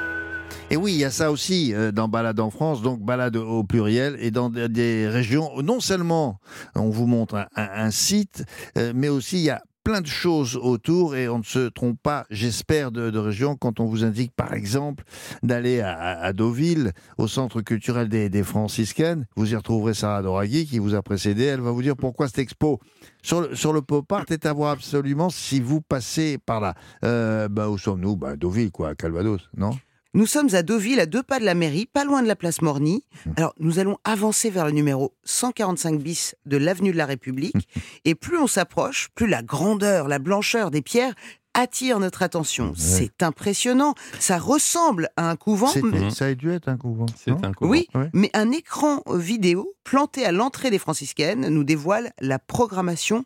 Et 0.71 0.77
oui, 0.77 0.93
il 0.93 0.99
y 0.99 1.03
a 1.05 1.11
ça 1.11 1.31
aussi 1.31 1.73
euh, 1.75 1.91
dans 1.91 2.07
Balade 2.07 2.39
en 2.39 2.49
France, 2.49 2.81
donc 2.81 2.99
balade 3.01 3.35
au 3.35 3.63
pluriel, 3.63 4.15
et 4.19 4.31
dans 4.31 4.49
des, 4.49 5.07
régions, 5.07 5.51
non 5.61 5.79
seulement 5.79 6.39
on 6.75 6.89
vous 6.89 7.05
montre 7.05 7.35
un, 7.35 7.45
un- 7.55 7.85
un 7.85 7.91
site, 7.91 8.43
euh, 8.77 8.91
mais 8.95 9.09
aussi 9.09 9.37
il 9.37 9.43
y 9.43 9.49
a 9.51 9.61
plein 9.85 10.01
de 10.01 10.07
choses 10.07 10.57
autour 10.57 11.15
et 11.15 11.29
on 11.29 11.37
ne 11.37 11.43
se 11.43 11.69
trompe 11.69 11.99
pas, 12.01 12.25
j'espère, 12.31 12.91
de, 12.91 13.17
région 13.17 13.55
quand 13.55 13.79
on 13.79 13.85
vous 13.85 14.03
indique 14.03 14.33
par 14.35 14.53
exemple 14.53 15.03
d'aller 15.43 15.79
à, 15.79 16.19
à- 16.19 16.33
Deauville, 16.33 16.91
au 17.19 17.27
centre 17.27 17.61
culturel 17.61 18.09
des, 18.09 18.43
franciscaines. 18.43 19.27
Vous 19.35 19.53
y 19.53 19.55
retrouverez 19.55 19.93
Sarah 19.93 20.23
Doraghi 20.23 20.65
qui 20.65 20.79
vous 20.79 20.95
a 20.95 21.03
précédé. 21.03 21.43
Elle 21.43 21.61
va 21.61 21.71
vous 21.71 21.83
dire 21.83 21.95
pourquoi 21.95 22.27
cette 22.27 22.39
expo 22.39 22.79
sur 23.21 23.41
le, 23.41 23.55
sur 23.55 23.73
le 23.73 23.83
pop 23.83 24.11
art 24.11 24.25
est 24.29 24.47
à 24.47 24.53
voir 24.53 24.71
absolument 24.71 25.29
si 25.29 25.61
vous 25.61 25.81
passez 25.81 26.39
par 26.43 26.59
là. 26.59 26.73
Euh, 27.03 27.47
bah, 27.47 27.69
où 27.69 27.77
sommes-nous? 27.77 28.17
Bah, 28.17 28.35
Deauville, 28.35 28.71
quoi, 28.71 28.95
Calvados, 28.95 29.49
non? 29.55 29.77
Nous 30.15 30.25
sommes 30.25 30.47
à 30.55 30.63
Deauville, 30.63 31.01
à 31.01 31.05
deux 31.05 31.23
pas 31.23 31.39
de 31.39 31.45
la 31.45 31.55
mairie, 31.55 31.87
pas 31.91 32.05
loin 32.05 32.23
de 32.23 32.27
la 32.27 32.37
place 32.37 32.61
Morny. 32.61 33.03
Alors, 33.35 33.53
nous 33.59 33.79
allons 33.79 33.97
avancer 34.05 34.49
vers 34.49 34.65
le 34.65 34.71
numéro 34.71 35.13
145 35.25 35.99
bis 36.01 36.35
de 36.45 36.55
l'avenue 36.55 36.93
de 36.93 36.97
la 36.97 37.05
République. 37.05 37.67
Et 38.05 38.15
plus 38.15 38.37
on 38.37 38.47
s'approche, 38.47 39.09
plus 39.13 39.27
la 39.27 39.43
grandeur, 39.43 40.07
la 40.07 40.19
blancheur 40.19 40.71
des 40.71 40.81
pierres 40.81 41.13
attire 41.53 41.99
notre 41.99 42.23
attention. 42.23 42.71
C'est 42.77 43.23
impressionnant. 43.23 43.93
Ça 44.19 44.37
ressemble 44.37 45.09
à 45.17 45.29
un 45.29 45.35
couvent. 45.35 45.71
Mais- 45.83 46.09
Ça 46.11 46.27
a 46.27 46.33
dû 46.33 46.49
être 46.49 46.69
un 46.69 46.77
couvent. 46.77 47.05
Un 47.27 47.51
couvent. 47.53 47.69
Oui, 47.71 47.87
Ouais. 47.93 48.09
mais 48.13 48.29
un 48.33 48.51
écran 48.51 49.03
vidéo 49.13 49.73
planté 49.83 50.25
à 50.25 50.31
l'entrée 50.31 50.69
des 50.71 50.79
franciscaines 50.79 51.47
nous 51.49 51.63
dévoile 51.65 52.11
la 52.21 52.39
programmation 52.39 53.25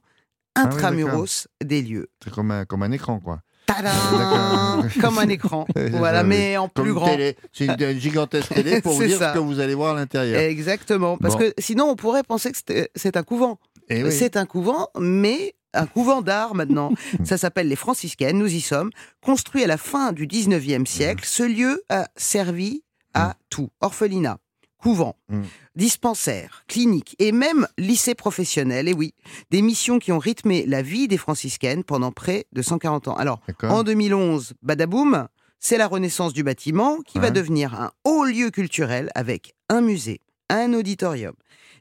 Ah 0.55 0.63
oui, 0.63 0.73
intramuros 0.75 1.47
des 1.63 1.81
lieux. 1.83 2.09
C'est 2.23 2.33
comme 2.33 2.49
un, 2.51 2.65
comme 2.65 2.81
un 2.83 2.91
écran, 2.91 3.19
quoi. 3.19 3.41
Tadam. 3.69 4.89
Comme 4.99 5.19
un 5.19 5.29
écran. 5.29 5.65
Voilà, 5.91 6.23
mais 6.23 6.57
en 6.57 6.67
plus 6.67 6.93
grand. 6.93 7.15
C'est 7.53 7.65
une, 7.65 7.99
gigantesque 7.99 8.53
télé 8.53 8.81
pour 8.83 8.93
vous 8.93 9.03
dire 9.05 9.19
ça. 9.19 9.29
ce 9.29 9.33
que 9.33 9.39
vous 9.39 9.59
allez 9.59 9.73
voir 9.73 9.95
à 9.95 9.99
l'intérieur. 9.99 10.39
Exactement, 10.39 11.17
parce 11.17 11.35
Bon. 11.35 11.39
que 11.41 11.53
sinon 11.57 11.85
on 11.89 11.95
pourrait 11.95 12.23
penser 12.23 12.51
que 12.51 12.87
c'est 12.95 13.17
un 13.17 13.23
couvent. 13.23 13.59
Eh 13.89 14.03
oui. 14.03 14.11
C'est 14.11 14.37
un 14.37 14.45
couvent, 14.45 14.89
mais 14.99 15.55
un 15.73 15.85
couvent 15.85 16.21
d'art 16.21 16.55
maintenant. 16.55 16.91
Ça 17.23 17.37
s'appelle 17.37 17.67
les 17.67 17.75
franciscaines, 17.75 18.37
nous 18.37 18.53
y 18.53 18.61
sommes. 18.61 18.91
Construit 19.23 19.63
à 19.63 19.67
la 19.67 19.77
fin 19.77 20.11
du 20.13 20.27
19e 20.27 20.85
siècle, 20.85 21.23
ce 21.25 21.43
lieu 21.43 21.83
a 21.89 22.07
servi 22.15 22.83
à 23.13 23.35
tout. 23.49 23.69
Orphelinat, 23.81 24.37
couvent, 24.79 25.15
Mm. 25.29 25.41
dispensaire, 25.75 26.63
clinique 26.67 27.15
et 27.19 27.31
même 27.31 27.67
lycée 27.77 28.15
professionnel. 28.15 28.87
Et 28.87 28.93
oui, 28.93 29.13
des 29.51 29.61
missions 29.61 29.99
qui 29.99 30.11
ont 30.11 30.19
rythmé 30.19 30.65
la 30.65 30.81
vie 30.81 31.07
des 31.07 31.17
franciscaines 31.17 31.83
pendant 31.83 32.11
près 32.11 32.45
de 32.53 32.61
140 32.61 33.07
ans. 33.09 33.15
Alors, 33.15 33.39
en 33.63 33.83
2011, 33.83 34.53
badaboum, 34.61 35.27
c'est 35.59 35.77
la 35.77 35.87
renaissance 35.87 36.33
du 36.33 36.43
bâtiment 36.43 36.99
qui 37.01 37.19
va 37.19 37.31
devenir 37.31 37.73
un 37.79 37.91
haut 38.05 38.23
lieu 38.23 38.49
culturel 38.49 39.09
avec 39.15 39.55
un 39.69 39.81
musée, 39.81 40.21
un 40.49 40.73
auditorium, 40.73 41.33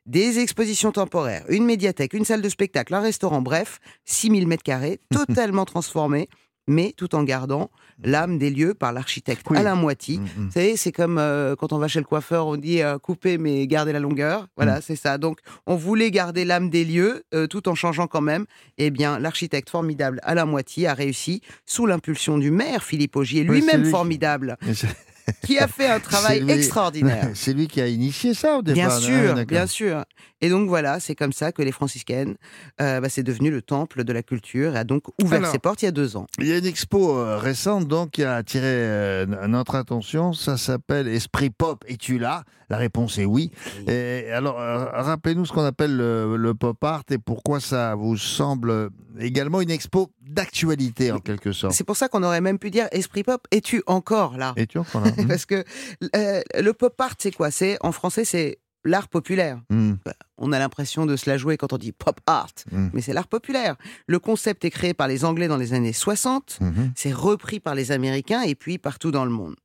des 0.07 0.39
expositions 0.41 0.91
temporaires, 0.93 1.45
une 1.49 1.65
médiathèque, 1.65 2.13
une 2.15 2.25
salle 2.25 2.43
de 2.43 2.49
spectacle, 2.49 2.95
un 2.95 3.01
restaurant, 3.01 3.41
bref, 3.43 3.79
6000 4.05 4.47
mètres 4.49 4.63
carrés, 4.65 5.01
totalement 5.11 5.65
transformés, 5.65 6.29
mais 6.69 6.93
tout 6.97 7.15
en 7.17 7.25
gardant 7.25 7.71
l'âme 8.05 8.39
des 8.39 8.51
lieux 8.51 8.75
par 8.75 8.93
l'architecte 8.93 9.45
Oui. 9.51 9.59
Alain 9.59 9.75
Moiti. 9.75 10.19
Mm, 10.19 10.23
mm. 10.23 10.29
Vous 10.47 10.53
savez, 10.53 10.77
c'est 10.77 10.93
comme 10.93 11.19
euh, 11.19 11.57
quand 11.57 11.73
on 11.73 11.79
va 11.79 11.89
chez 11.89 11.99
le 11.99 12.05
coiffeur, 12.05 12.47
on 12.47 12.57
dit 12.57 12.81
euh, 12.81 12.97
couper 12.99 13.39
mais 13.39 13.67
garder 13.67 13.93
la 13.93 13.99
longueur. 13.99 14.47
Voilà, 14.57 14.81
c'est 14.81 14.95
ça. 14.95 15.19
Donc, 15.19 15.41
on 15.67 15.75
voulait 15.75 16.13
garder 16.13 16.45
l'âme 16.45 16.71
des 16.71 16.85
lieux 16.85 17.25
euh, 17.35 17.49
tout 17.49 17.69
en 17.69 17.75
changeant 17.75 18.07
quand 18.07 18.21
même. 18.21 18.45
Eh 18.77 18.91
bien, 18.91 19.19
l'architecte 19.19 19.69
formidable 19.71 20.21
Alain 20.23 20.45
Moiti 20.45 20.87
a 20.87 20.95
réussi, 20.95 21.41
sous 21.67 21.87
l'impulsion 21.87 22.39
du 22.39 22.53
maire 22.53 22.85
Philippe 22.85 23.17
Augier, 23.17 23.45
Oui, 23.49 23.57
lui-même 23.61 23.83
lui 23.83 23.91
formidable, 23.91 24.57
qui 25.45 25.59
a 25.59 25.67
fait 25.67 25.89
un 25.89 25.99
travail 26.11 26.41
lui- 26.43 26.53
extraordinaire. 26.53 27.31
C'est 27.35 27.53
lui 27.53 27.67
qui 27.67 27.81
a 27.81 27.89
initié 27.89 28.33
ça 28.35 28.59
au 28.59 28.63
départ. 28.63 28.75
Bien 28.75 28.89
Ah, 28.91 29.01
sûr, 29.01 29.45
bien 29.47 29.67
sûr. 29.67 30.05
Et 30.41 30.51
donc 30.51 30.69
voilà, 30.69 31.01
c'est 31.01 31.15
comme 31.17 31.33
ça 31.33 31.51
que 31.51 31.63
les 31.63 31.73
franciscaines, 31.73 32.37
euh, 32.81 33.01
bah, 33.01 33.09
c'est 33.09 33.25
devenu 33.25 33.51
le 33.51 33.61
temple 33.61 34.05
de 34.05 34.13
la 34.13 34.23
culture 34.23 34.77
et 34.77 34.79
a 34.79 34.85
donc 34.85 35.05
ouvert 35.21 35.41
Alors, 35.41 35.51
ses 35.51 35.59
portes 35.59 35.83
il 35.83 35.87
y 35.87 35.89
a 35.89 35.93
deux 35.93 36.17
ans. 36.17 36.27
Il 36.39 36.47
y 36.47 36.53
a 36.53 36.59
une 36.59 36.67
expo 36.67 37.17
euh, 37.17 37.39
récente 37.39 37.89
donc 37.89 38.11
qui 38.13 38.23
a 38.23 38.37
attiré 38.37 38.67
euh, 38.67 39.27
notre 39.49 39.75
attention. 39.75 40.33
Ça 40.33 40.57
s'appelle 40.57 41.09
Esprit 41.09 41.51
Pop. 41.51 41.85
Es-tu 41.89 42.19
là? 42.19 42.45
La 42.71 42.77
réponse 42.77 43.19
est 43.19 43.25
oui. 43.25 43.51
Et 43.89 44.31
alors, 44.31 44.57
rappelez-nous 44.57 45.47
ce 45.47 45.53
qu'on 45.53 45.65
appelle 45.65 45.97
le, 45.97 46.37
le 46.37 46.55
pop 46.55 46.85
art 46.85 47.03
et 47.11 47.17
pourquoi 47.17 47.61
ça 47.61 47.95
vous 47.95 48.19
semble 48.19 48.91
également 49.19 49.63
une 49.63 49.71
expo 49.71 50.11
d'actualité 50.21 51.11
en 51.11 51.19
quelque 51.19 51.53
sorte. 51.53 51.73
C'est 51.73 51.85
pour 51.85 51.97
ça 51.97 52.09
qu'on 52.09 52.23
aurait 52.23 52.43
même 52.43 52.59
pu 52.59 52.71
dire 52.71 52.87
Esprit 52.93 53.23
Pop, 53.25 53.47
es-tu 53.51 53.83
encore 53.87 54.37
là? 54.37 54.53
Es-tu 54.57 54.77
encore 54.77 55.01
là? 55.01 55.13
Parce 55.29 55.47
que 55.47 55.65
le 56.13 56.73
pop 56.73 57.01
art, 57.01 57.15
c'est 57.19 57.35
quoi? 57.35 57.51
C'est 57.51 57.79
En 57.81 57.91
français, 57.93 58.27
c'est 58.27 58.59
l'art 58.85 59.09
populaire. 59.09 59.61
Hmm, 59.71 59.95
On 60.37 60.53
a 60.53 60.59
l'impression 60.59 61.07
de 61.07 61.17
se 61.17 61.29
la 61.29 61.37
jouer 61.37 61.57
quand 61.57 61.73
on 61.73 61.79
dit 61.79 61.93
pop 61.93 62.21
art, 62.27 62.53
hmm, 62.71 62.89
mais 62.93 63.03
c'est 63.03 63.13
l'art 63.13 63.29
populaire. 63.29 63.77
Le 64.07 64.19
concept 64.19 64.65
est 64.65 64.71
créé 64.71 64.95
par 64.95 65.09
les 65.09 65.25
Anglais 65.25 65.49
dans 65.49 65.57
les 65.57 65.73
années 65.73 65.93
60, 65.93 66.59
mhm. 66.61 66.93
c'est 66.95 67.13
repris 67.13 67.61
par 67.61 67.75
les 67.75 67.93
Américains 67.93 68.43
et 68.43 68.55
puis 68.55 68.79
partout 68.79 69.11
dans 69.11 69.25
le 69.25 69.31
monde. 69.31 69.57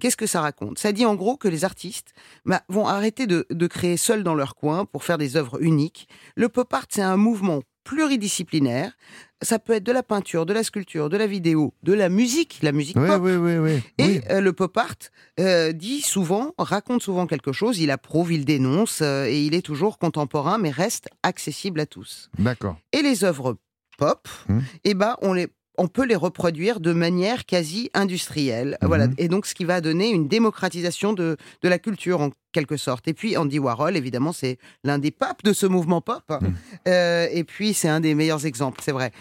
Qu'est-ce 0.00 0.16
que 0.16 0.26
ça 0.26 0.40
raconte? 0.40 0.78
Ça 0.78 0.92
dit 0.92 1.04
en 1.04 1.16
gros 1.16 1.36
que 1.36 1.48
les 1.48 1.64
artistes 1.64 2.12
bah, 2.44 2.62
vont 2.68 2.86
arrêter 2.86 3.26
de, 3.26 3.46
de 3.50 3.66
créer 3.66 3.96
seuls 3.96 4.22
dans 4.22 4.36
leur 4.36 4.54
coin 4.54 4.84
pour 4.84 5.02
faire 5.02 5.18
des 5.18 5.36
œuvres 5.36 5.60
uniques. 5.60 6.08
Le 6.36 6.48
pop 6.48 6.72
art, 6.72 6.86
c'est 6.88 7.02
un 7.02 7.16
mouvement 7.16 7.62
pluridisciplinaire. 7.88 8.92
Ça 9.40 9.58
peut 9.60 9.74
être 9.74 9.84
de 9.84 9.92
la 9.92 10.02
peinture, 10.02 10.46
de 10.46 10.52
la 10.52 10.64
sculpture, 10.64 11.08
de 11.08 11.16
la 11.16 11.26
vidéo, 11.28 11.72
de 11.84 11.92
la 11.92 12.08
musique, 12.08 12.58
la 12.62 12.72
musique 12.72 12.96
Oui, 12.96 13.06
pop. 13.06 13.22
oui, 13.22 13.36
oui, 13.36 13.56
oui. 13.58 13.80
Et 13.98 14.20
euh, 14.30 14.40
le 14.40 14.52
pop 14.52 14.76
art 14.76 14.96
euh, 15.38 15.72
dit 15.72 16.00
souvent, 16.00 16.54
raconte 16.58 17.02
souvent 17.02 17.26
quelque 17.28 17.52
chose, 17.52 17.78
il 17.78 17.90
approuve, 17.92 18.32
il 18.32 18.44
dénonce, 18.44 19.00
euh, 19.00 19.26
et 19.26 19.40
il 19.44 19.54
est 19.54 19.62
toujours 19.62 19.98
contemporain, 19.98 20.58
mais 20.58 20.70
reste 20.70 21.08
accessible 21.22 21.78
à 21.80 21.86
tous. 21.86 22.30
D'accord. 22.38 22.76
Et 22.92 23.02
les 23.02 23.22
œuvres 23.24 23.56
pop, 23.96 24.28
Hum. 24.48 24.62
eh 24.84 24.94
ben, 24.94 25.16
on 25.22 25.32
les 25.32 25.46
on 25.78 25.88
peut 25.88 26.04
les 26.04 26.16
reproduire 26.16 26.80
de 26.80 26.92
manière 26.92 27.46
quasi 27.46 27.88
industrielle. 27.94 28.76
Mhm. 28.82 28.88
Voilà. 28.88 29.06
Et 29.16 29.28
donc, 29.28 29.46
ce 29.46 29.54
qui 29.54 29.64
va 29.64 29.80
donner 29.80 30.10
une 30.10 30.28
démocratisation 30.28 31.12
de, 31.12 31.36
de 31.62 31.68
la 31.68 31.78
culture, 31.78 32.20
en 32.20 32.30
quelque 32.52 32.76
sorte. 32.76 33.08
Et 33.08 33.14
puis, 33.14 33.36
Andy 33.36 33.58
Warhol, 33.58 33.96
évidemment, 33.96 34.32
c'est 34.32 34.58
l'un 34.84 34.98
des 34.98 35.10
papes 35.10 35.42
de 35.44 35.52
ce 35.52 35.66
mouvement 35.66 36.00
pop. 36.00 36.24
Mhm. 36.30 36.54
Euh, 36.88 37.28
et 37.32 37.44
puis, 37.44 37.74
c'est 37.74 37.88
un 37.88 38.00
des 38.00 38.14
meilleurs 38.14 38.44
exemples, 38.44 38.80
c'est 38.84 38.92
vrai. 38.92 39.12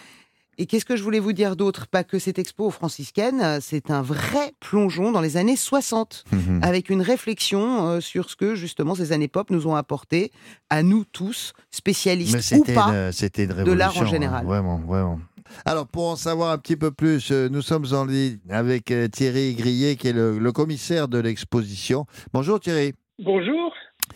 Et 0.59 0.65
qu'est-ce 0.65 0.85
que 0.85 0.95
je 0.95 1.03
voulais 1.03 1.19
vous 1.19 1.33
dire 1.33 1.55
d'autre? 1.55 1.85
Pas 1.85 2.03
que 2.03 2.17
cette 2.17 2.39
expo 2.39 2.71
franciscaine, 2.71 3.41
euh, 3.43 3.59
c'est 3.61 3.91
un 3.91 4.01
vrai 4.01 4.53
plongeon 4.59 5.11
dans 5.11 5.21
les 5.21 5.37
années 5.37 5.55
60, 5.55 6.23
Mhm. 6.31 6.61
avec 6.63 6.89
une 6.89 7.03
réflexion 7.03 7.87
euh, 7.87 8.01
sur 8.01 8.31
ce 8.31 8.35
que, 8.35 8.55
justement, 8.55 8.95
ces 8.95 9.11
années 9.11 9.27
pop 9.27 9.51
nous 9.51 9.67
ont 9.67 9.75
apporté 9.75 10.31
à 10.71 10.81
nous 10.81 11.05
tous, 11.05 11.53
spécialistes 11.69 12.55
ou 12.57 12.63
pas. 12.63 12.87
une, 13.07 13.11
c'était 13.11 13.43
une 13.43 13.49
de 13.65 13.71
l'art 13.71 13.89
en 13.89 13.99
révolution, 13.99 14.05
général. 14.07 14.41
hein, 14.45 14.47
vraiment, 14.47 14.77
vraiment. 14.77 15.19
Alors, 15.65 15.87
pour 15.87 16.07
en 16.09 16.15
savoir 16.15 16.51
un 16.51 16.57
petit 16.57 16.75
peu 16.75 16.91
plus, 16.91 17.31
euh, 17.31 17.49
nous 17.49 17.61
sommes 17.61 17.85
en 17.93 18.05
ligne 18.05 18.39
avec 18.49 18.91
euh, 18.91 19.07
Thierry 19.07 19.53
Grillet, 19.55 19.95
qui 19.95 20.07
est 20.09 20.13
le, 20.13 20.37
le 20.39 20.51
commissaire 20.51 21.07
de 21.07 21.17
l'exposition. 21.19 22.05
Bonjour 22.33 22.59
Thierry. 22.59 22.93
Bonjour. 23.23 23.73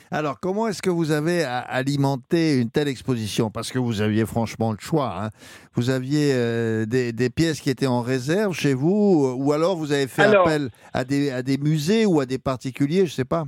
Alors, 0.10 0.40
comment 0.40 0.68
est-ce 0.68 0.82
que 0.82 0.90
vous 0.90 1.12
avez 1.12 1.44
a- 1.44 1.60
alimenté 1.60 2.58
une 2.60 2.70
telle 2.70 2.88
exposition? 2.88 3.50
Parce 3.50 3.72
que 3.72 3.80
vous 3.80 4.02
aviez 4.02 4.26
franchement 4.26 4.72
le 4.72 4.78
choix. 4.80 5.14
hein. 5.26 5.30
Vous 5.76 5.90
aviez 5.90 6.32
euh, 6.34 6.86
des, 6.86 7.12
des 7.14 7.30
pièces 7.30 7.60
qui 7.62 7.70
étaient 7.70 7.88
en 7.88 8.02
réserve 8.02 8.54
chez 8.54 8.74
vous, 8.74 9.26
euh, 9.26 9.34
ou 9.38 9.52
alors 9.54 9.76
vous 9.76 9.92
avez 9.92 10.08
fait 10.08 10.24
Alors- 10.24 10.48
appel 10.48 10.70
à 10.94 11.04
des, 11.04 11.32
à 11.32 11.42
des 11.44 11.58
musées 11.58 12.06
ou 12.06 12.20
à 12.20 12.26
des 12.26 12.38
particuliers, 12.38 13.00
je 13.00 13.12
ne 13.12 13.16
sais 13.16 13.26
pas. 13.26 13.46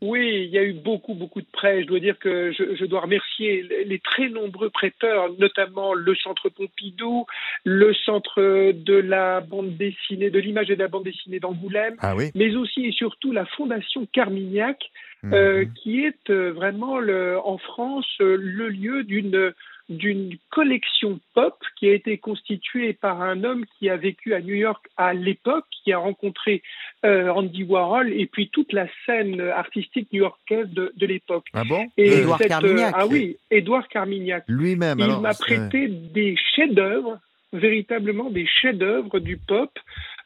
Oui, 0.00 0.44
il 0.44 0.50
y 0.50 0.58
a 0.58 0.62
eu 0.62 0.74
beaucoup, 0.74 1.14
beaucoup 1.14 1.40
de 1.40 1.46
prêts. 1.52 1.82
Je 1.82 1.86
dois 1.88 1.98
dire 1.98 2.18
que 2.18 2.52
je, 2.52 2.76
je 2.76 2.84
dois 2.84 3.00
remercier 3.00 3.62
les- 3.84 3.98
très 3.98 4.28
nombreux 4.28 4.70
prêteurs, 4.70 5.32
notamment 5.38 5.92
le 5.92 6.14
Centre 6.14 6.48
Pompidou, 6.48 7.26
le 7.64 7.92
Centre 7.94 8.72
de 8.72 8.94
la 8.94 9.40
bande 9.40 9.76
dessinée, 9.76 10.30
de 10.30 10.38
l'image 10.38 10.70
et 10.70 10.76
de 10.76 10.82
la 10.82 10.88
bande 10.88 11.04
dessinée 11.04 11.40
d'Angoulême, 11.40 11.96
Ah 12.00 12.14
oui 12.14 12.30
mais 12.34 12.54
aussi 12.54 12.86
et 12.86 12.92
surtout 12.92 13.32
la 13.32 13.44
Fondation 13.46 14.06
Carmignac, 14.12 14.90
Mhm. 15.24 15.34
euh, 15.34 15.64
qui 15.82 16.04
est 16.04 16.30
euh, 16.30 16.52
vraiment 16.52 16.98
le, 17.00 17.38
en 17.44 17.58
France 17.58 18.06
euh, 18.20 18.36
le 18.40 18.68
lieu 18.68 19.02
d'une 19.02 19.52
d'une 19.88 20.36
collection 20.50 21.18
pop 21.34 21.54
qui 21.78 21.88
a 21.88 21.94
été 21.94 22.18
constituée 22.18 22.92
par 22.92 23.22
un 23.22 23.42
homme 23.44 23.64
qui 23.78 23.88
a 23.88 23.96
vécu 23.96 24.34
à 24.34 24.40
New 24.40 24.54
York 24.54 24.84
à 24.96 25.14
l'époque, 25.14 25.64
qui 25.82 25.92
a 25.92 25.98
rencontré 25.98 26.62
euh, 27.06 27.30
Andy 27.30 27.64
Warhol 27.64 28.12
et 28.12 28.26
puis 28.26 28.50
toute 28.50 28.72
la 28.72 28.86
scène 29.06 29.40
artistique 29.40 30.08
new-yorkaise 30.12 30.68
de, 30.70 30.92
de 30.96 31.06
l'époque. 31.06 31.46
Ah 31.54 31.62
bon? 31.68 31.86
Et 31.96 32.10
Euh, 32.10 32.18
Édouard 32.20 32.38
cette, 32.38 32.48
Carmignac. 32.48 32.94
ah 32.96 33.06
oui, 33.06 33.38
Édouard 33.50 33.88
Carmignac. 33.88 34.44
Lui-même. 34.48 34.98
Il 35.00 35.20
m'a 35.20 35.32
prêté 35.34 35.88
des 35.88 36.36
chefs-d'œuvre, 36.54 37.18
véritablement 37.52 38.30
des 38.30 38.46
chefs-d'œuvre 38.46 39.18
du 39.20 39.36
pop, 39.38 39.70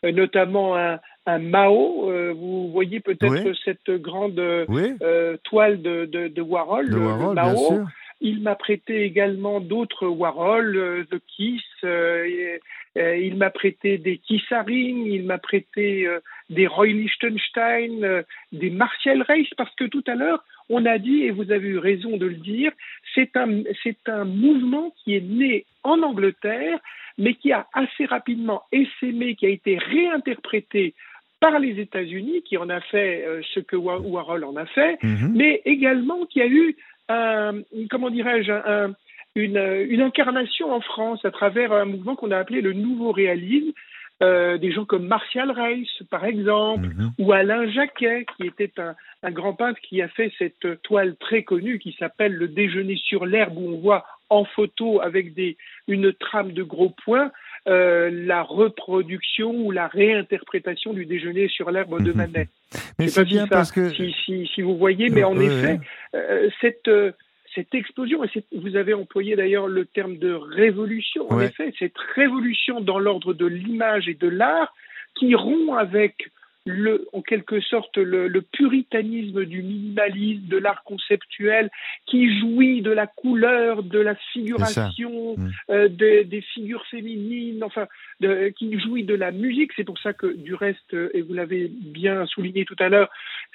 euh, 0.04 0.10
notamment 0.12 0.76
un, 0.76 0.98
un 1.26 1.38
Mao. 1.38 2.10
euh, 2.10 2.32
vous 2.34 2.68
voyez 2.72 2.98
peut-être 2.98 3.44
Oui. 3.46 3.58
cette 3.64 3.90
grande 4.02 4.38
euh, 4.40 4.64
Oui, 4.68 4.94
euh, 5.02 5.36
toile 5.44 5.80
de, 5.82 6.06
de, 6.06 6.26
de 6.28 6.42
Warhol, 6.42 6.86
de 6.90 6.94
le- 6.94 6.98
le 7.00 7.06
Warhol, 7.06 7.34
bien 7.34 7.44
Mao. 7.44 7.56
sûr. 7.68 7.86
Il 8.22 8.40
m'a 8.40 8.54
prêté 8.54 9.02
également 9.02 9.60
d'autres 9.60 10.06
Warhol, 10.06 10.76
euh, 10.76 11.04
The 11.10 11.18
Kiss. 11.26 11.62
euh, 11.84 12.24
et- 12.24 12.60
euh, 12.98 13.16
il 13.16 13.34
m'a 13.36 13.50
prêté 13.50 13.98
des 13.98 14.16
Kissaring. 14.18 15.06
Il 15.06 15.24
m'a 15.24 15.38
prêté 15.38 16.06
des 16.50 16.66
Roy 16.66 16.88
Lichtenstein, 16.88 18.22
des 18.52 18.70
Martial 18.70 19.22
Reis, 19.22 19.48
parce 19.56 19.74
que 19.76 19.84
tout 19.84 20.04
à 20.06 20.14
l'heure, 20.14 20.44
on 20.68 20.84
a 20.86 20.98
dit, 20.98 21.22
et 21.22 21.30
vous 21.30 21.50
avez 21.50 21.68
eu 21.68 21.78
raison 21.78 22.16
de 22.16 22.26
le 22.26 22.34
dire, 22.52 22.70
c'est 23.14 23.36
un, 23.36 23.62
c'est 23.82 24.08
un 24.08 24.24
mouvement 24.24 24.94
qui 25.02 25.16
est 25.16 25.20
né 25.26 25.64
en 25.82 26.02
Angleterre, 26.02 26.78
mais 27.18 27.34
qui 27.34 27.50
a 27.52 27.66
assez 27.72 28.04
rapidement 28.04 28.62
essaimé, 28.72 29.34
qui 29.36 29.46
a 29.46 29.50
été 29.50 29.78
réinterprété 29.78 30.94
par 31.40 31.58
les 31.58 31.80
États-Unis, 31.80 32.42
qui 32.42 32.56
en 32.56 32.68
a 32.68 32.80
fait 32.80 33.24
ce 33.54 33.60
que 33.60 33.74
Wa- 33.76 33.98
Warhol 34.00 34.44
en 34.44 34.56
a 34.56 34.66
fait, 34.66 35.02
Mhm. 35.02 35.32
mais 35.34 35.60
également 35.64 36.24
qui 36.26 36.40
a 36.40 36.46
eu 36.46 36.76
un, 37.12 37.62
comment 37.90 38.10
dirais-je, 38.10 38.52
un- 38.52 38.94
une, 39.34 39.56
une 39.88 40.02
incarnation 40.02 40.72
en 40.72 40.80
France 40.80 41.24
à 41.24 41.30
travers 41.30 41.72
un 41.72 41.84
mouvement 41.86 42.16
qu'on 42.16 42.30
a 42.32 42.38
appelé 42.38 42.60
le 42.60 42.72
nouveau 42.72 43.12
réalisme. 43.12 43.72
Euh, 44.22 44.56
des 44.56 44.70
gens 44.70 44.84
comme 44.84 45.08
Martial 45.08 45.50
Reis, 45.50 45.88
par 46.08 46.24
exemple, 46.24 46.86
Mhm. 46.86 47.10
ou 47.18 47.32
Alain 47.32 47.68
Jacquet, 47.68 48.24
qui 48.36 48.46
était 48.46 48.70
un, 48.78 48.94
un 49.24 49.30
grand 49.32 49.52
peintre 49.54 49.80
qui 49.80 50.00
a 50.00 50.06
fait 50.06 50.30
cette 50.38 50.80
toile 50.82 51.16
très 51.16 51.42
connue 51.42 51.80
qui 51.80 51.96
s'appelle 51.98 52.32
Le 52.34 52.46
déjeuner 52.46 52.94
sur 52.94 53.26
l'herbe, 53.26 53.58
où 53.58 53.68
on 53.74 53.78
voit 53.80 54.04
en 54.30 54.44
photo 54.44 55.00
avec 55.00 55.34
des, 55.34 55.56
une 55.88 56.12
trame 56.12 56.52
de 56.52 56.62
gros 56.62 56.90
points 57.04 57.32
euh, 57.66 58.10
la 58.12 58.42
reproduction 58.42 59.50
ou 59.54 59.70
la 59.72 59.88
réinterprétation 59.88 60.92
du 60.92 61.04
déjeuner 61.06 61.48
sur 61.48 61.70
l'herbe 61.72 62.00
de 62.02 62.10
Mhm. 62.12 62.16
Manet. 62.16 62.48
Sais 62.72 63.08
c'est 63.08 63.24
bien 63.24 63.42
ça- 63.44 63.48
parce 63.50 63.72
que. 63.72 63.90
si, 63.90 64.14
si, 64.24 64.46
si 64.54 64.62
vous 64.62 64.76
voyez, 64.76 65.08
mais 65.10 65.24
en 65.24 65.36
Ouais, 65.36 65.46
effet, 65.46 65.80
euh, 66.14 66.48
cette, 66.60 66.88
euh, 66.88 67.12
cette 67.54 67.74
explosion, 67.74 68.24
et 68.24 68.28
vous 68.52 68.76
avez 68.76 68.94
employé 68.94 69.36
d'ailleurs 69.36 69.66
le 69.68 69.84
terme 69.84 70.16
de 70.18 70.32
révolution, 70.32 71.30
en 71.30 71.36
Ouais. 71.38 71.46
effet, 71.46 71.72
cette 71.78 71.98
révolution 72.14 72.80
dans 72.80 72.98
l'ordre 72.98 73.34
de 73.34 73.46
l'image 73.46 74.08
et 74.08 74.14
de 74.14 74.28
l'art 74.28 74.72
qui 75.14 75.34
rompt 75.34 75.76
avec 75.78 76.28
le, 76.66 77.08
en 77.12 77.22
quelque 77.22 77.60
sorte 77.60 77.96
le, 77.96 78.28
le 78.28 78.40
puritanisme 78.42 79.44
du 79.44 79.62
minimalisme, 79.62 80.46
de 80.46 80.56
l'art 80.58 80.84
conceptuel, 80.84 81.70
qui 82.06 82.38
jouit 82.38 82.82
de 82.82 82.90
la 82.92 83.06
couleur, 83.06 83.82
de 83.82 83.98
la 83.98 84.14
figuration, 84.32 85.36
Mm. 85.36 85.48
euh, 85.70 85.88
des, 85.88 86.24
des 86.24 86.40
figures 86.40 86.84
féminines, 86.86 87.64
enfin, 87.64 87.86
de- 88.20 88.48
qui 88.56 88.78
jouit 88.78 89.04
de 89.04 89.14
la 89.14 89.30
musique. 89.32 89.72
C'est 89.76 89.84
pour 89.84 89.98
ça 89.98 90.12
que, 90.12 90.26
du 90.26 90.54
reste, 90.54 90.94
euh, 90.94 91.10
et 91.14 91.22
vous 91.22 91.34
l'avez 91.34 91.68
bien 91.68 92.26
souligné 92.26 92.64
tout 92.64 92.76
à 92.78 92.88
l'heure, 92.88 93.10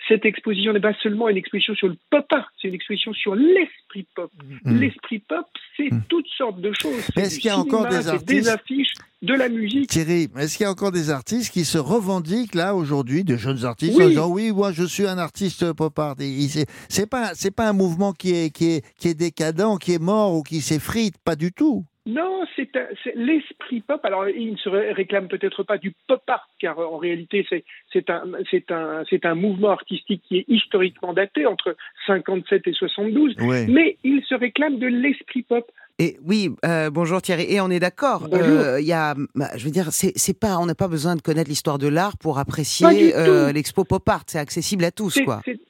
cette 0.07 0.25
exposition 0.25 0.73
n'est 0.73 0.79
pas 0.79 0.93
seulement 1.01 1.27
une 1.29 1.37
exposition 1.37 1.75
sur 1.75 1.87
le 1.87 1.97
pop 2.09 2.25
art, 2.31 2.51
c'est 2.61 2.67
une 2.67 2.73
exposition 2.73 3.13
sur 3.13 3.35
l'esprit 3.35 4.07
pop. 4.15 4.31
Mm. 4.63 4.79
L'esprit 4.79 5.19
pop, 5.19 5.45
c'est 5.75 5.89
toutes 6.07 6.27
sortes 6.37 6.61
de 6.61 6.71
choses. 6.79 7.07
Est-ce 7.15 7.39
qu'il 7.39 7.49
y 7.49 7.53
a 7.53 7.57
encore 7.57 7.87
des 7.87 8.01
c'est 8.03 8.23
des 8.23 8.47
artistes 8.47 8.49
affiches, 8.49 8.93
de 9.21 9.33
la 9.33 9.49
musique. 9.49 9.89
Thierry, 9.89 10.29
est-ce 10.37 10.57
qu'il 10.57 10.63
y 10.63 10.67
a 10.67 10.71
encore 10.71 10.91
des 10.91 11.09
artistes 11.09 11.51
qui 11.51 11.65
se 11.65 11.77
revendiquent 11.77 12.55
là 12.55 12.75
aujourd'hui, 12.75 13.23
des 13.23 13.37
jeunes 13.37 13.65
artistes, 13.65 13.95
Oui. 13.97 14.05
en 14.05 14.09
disant 14.09 14.29
oui, 14.29 14.51
moi 14.51 14.71
je 14.71 14.83
suis 14.83 15.07
un 15.07 15.17
artiste 15.17 15.73
pop 15.73 15.97
art. 15.97 16.15
C'est 16.17 16.65
c'est 16.89 17.09
pas 17.09 17.31
c'est 17.33 17.51
pas 17.51 17.67
un 17.67 17.73
mouvement 17.73 18.13
qui 18.13 18.31
est 18.35 18.49
qui 18.51 18.73
est 18.73 18.85
qui 18.97 19.09
est 19.09 19.15
décadent, 19.15 19.77
qui 19.79 19.93
est 19.93 20.01
mort 20.01 20.35
ou 20.35 20.43
qui 20.43 20.61
s'effrite, 20.61 21.15
pas 21.23 21.35
du 21.35 21.51
tout. 21.51 21.85
Non, 22.07 22.43
c'est 22.55 22.69
l'esprit 23.15 23.81
pop. 23.81 23.99
Alors, 24.05 24.29
il 24.29 24.53
ne 24.53 24.57
se 24.57 24.69
ré- 24.69 24.93
réclame 24.93 25.27
peut-être 25.27 25.63
pas 25.63 25.77
du 25.77 25.93
pop 26.07 26.21
art, 26.27 26.47
car 26.59 26.79
euh, 26.79 26.85
en 26.85 26.97
réalité, 26.97 27.45
c'est 27.91 28.09
un, 28.09 29.35
mouvement 29.35 29.71
artistique 29.71 30.21
qui 30.27 30.37
est 30.37 30.45
historiquement 30.47 31.13
daté 31.13 31.45
entre 31.45 31.75
57 32.07 32.65
et 32.65 32.73
72. 32.73 33.35
Ouais. 33.41 33.67
Mais 33.67 33.97
il 34.05 34.23
se 34.23 34.35
réclame 34.35 34.79
de 34.79 34.87
l'esprit 34.87 35.43
pop. 35.43 35.69
Et 35.99 36.17
oui, 36.25 36.49
euh, 36.63 36.89
bonjour 36.89 37.21
Thierry. 37.21 37.45
Et 37.53 37.59
on 37.59 37.69
est 37.69 37.79
d'accord. 37.79 38.29
Euh, 38.31 38.77
Il 38.79 38.87
y 38.87 38.93
a, 38.93 39.13
bah, 39.35 39.49
je 39.57 39.65
veux 39.65 39.71
dire, 39.71 39.87
c'est 39.91 40.39
pas, 40.39 40.57
on 40.59 40.65
n'a 40.65 40.75
pas 40.75 40.87
besoin 40.87 41.15
de 41.17 41.21
connaître 41.21 41.49
l'histoire 41.49 41.77
de 41.77 41.87
l'art 41.89 42.17
pour 42.17 42.39
apprécier 42.39 43.15
euh, 43.15 43.51
l'expo 43.51 43.83
pop 43.83 44.07
art. 44.07 44.23
C'est 44.27 44.39
accessible 44.39 44.85
à 44.85 44.91
tous, 44.91 45.09
C'est- 45.11 45.25
quoi. 45.25 45.41
c'est- 45.45 45.61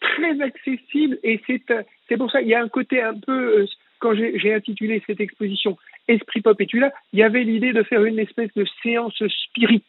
très 0.00 0.40
accessible 0.40 1.18
et 1.24 1.40
c'est 1.46 1.60
c'est 2.08 2.16
pour 2.16 2.30
ça 2.30 2.40
il 2.40 2.46
y 2.48 2.54
a 2.54 2.62
un 2.62 2.68
côté 2.68 3.02
un 3.02 3.14
peu 3.18 3.66
quand 4.04 4.14
j'ai 4.14 4.52
intitulé 4.52 5.02
cette 5.06 5.20
exposition 5.20 5.78
Esprit 6.08 6.42
pop 6.42 6.60
et 6.60 6.66
tu 6.66 6.78
là, 6.80 6.92
il 7.14 7.18
y 7.20 7.22
avait 7.22 7.44
l'idée 7.44 7.72
de 7.72 7.82
faire 7.82 8.04
une 8.04 8.18
espèce 8.18 8.50
de 8.54 8.66
séance 8.82 9.14
spirit. 9.46 9.82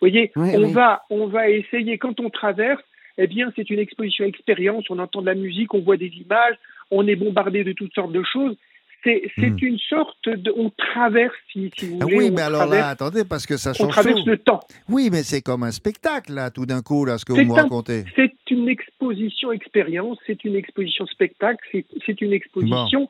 Vous 0.00 0.08
voyez, 0.08 0.32
Oui, 0.34 0.50
on 0.54 0.64
oui. 0.64 0.72
va 0.72 1.02
on 1.10 1.26
va 1.28 1.48
essayer 1.48 1.96
quand 1.98 2.18
on 2.18 2.30
traverse, 2.30 2.82
eh 3.18 3.28
bien 3.28 3.52
c'est 3.54 3.70
une 3.70 3.78
exposition 3.78 4.24
expérience, 4.24 4.84
on 4.90 4.98
entend 4.98 5.20
de 5.20 5.26
la 5.26 5.34
musique, 5.36 5.72
on 5.74 5.80
voit 5.80 5.96
des 5.96 6.12
images, 6.24 6.56
on 6.90 7.06
est 7.06 7.14
bombardé 7.14 7.62
de 7.62 7.72
toutes 7.72 7.94
sortes 7.94 8.12
de 8.12 8.24
choses. 8.24 8.56
C'est 9.04 9.22
Hmm. 9.38 9.56
une 9.62 9.78
sorte 9.78 10.28
de 10.28 10.52
on 10.56 10.68
traverse 10.70 11.34
si, 11.50 11.70
si 11.78 11.86
vous 11.88 11.98
Ah 12.00 12.04
voulez. 12.04 12.16
oui, 12.18 12.28
on 12.30 12.34
mais 12.34 12.42
alors 12.42 12.62
là, 12.66 12.66
traverse- 12.66 12.90
attendez, 12.92 13.24
parce 13.24 13.46
que 13.46 13.56
ça 13.56 13.70
on 13.70 13.74
change 13.84 13.92
traverse 13.92 14.24
tout. 14.24 14.28
le 14.30 14.36
temps. 14.38 14.60
Oui, 14.90 15.08
mais 15.12 15.22
c'est 15.22 15.40
comme 15.40 15.62
un 15.62 15.70
spectacle 15.70 16.34
là, 16.34 16.50
tout 16.50 16.66
d'un 16.66 16.82
coup 16.82 17.04
là, 17.06 17.16
ce 17.16 17.24
que 17.24 17.32
vous 17.32 17.44
me 17.44 17.54
racontez. 17.54 18.04
C'est 18.16 18.34
une 18.50 18.68
exposition 18.68 19.52
expérience, 19.52 20.18
c'est 20.26 20.44
une 20.44 20.56
exposition 20.56 21.06
spectacle, 21.06 21.64
c'est 22.06 22.20
une 22.20 22.32
exposition 22.34 23.08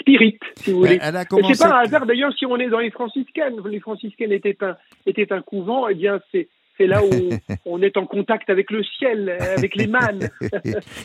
spirit, 0.00 0.38
si 0.56 0.72
vous 0.72 0.78
voulez. 0.80 0.98
Elle 1.00 1.16
a 1.16 1.22
Et 1.22 1.26
commencé- 1.26 1.54
c'est 1.54 1.68
pas 1.68 1.76
un 1.76 1.82
hasard 1.84 2.06
d'ailleurs 2.06 2.32
si 2.36 2.46
on 2.46 2.56
est 2.58 2.68
dans 2.68 2.78
les 2.80 2.90
franciscaines. 2.90 3.56
Les 3.68 3.80
franciscaines 3.80 4.32
étaient 4.32 4.56
un, 4.62 4.76
étaient 5.06 5.32
un 5.32 5.40
couvent, 5.42 5.88
et 5.88 5.94
bien 5.94 6.20
c'est 6.32 6.48
C'est 6.76 6.88
là 6.88 7.02
où 7.04 7.08
on 7.66 7.80
est 7.82 7.96
en 7.96 8.04
contact 8.04 8.50
avec 8.50 8.70
le 8.72 8.82
ciel, 8.82 9.36
avec 9.56 9.76
les 9.76 9.86
mannes. 9.86 10.28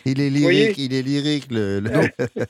il 0.06 0.20
est 0.20 0.30
lyrique, 0.32 0.78
il 0.80 0.94
est 0.96 1.04
lyrique. 1.04 1.46
Le, 1.52 1.80
le- 1.80 1.90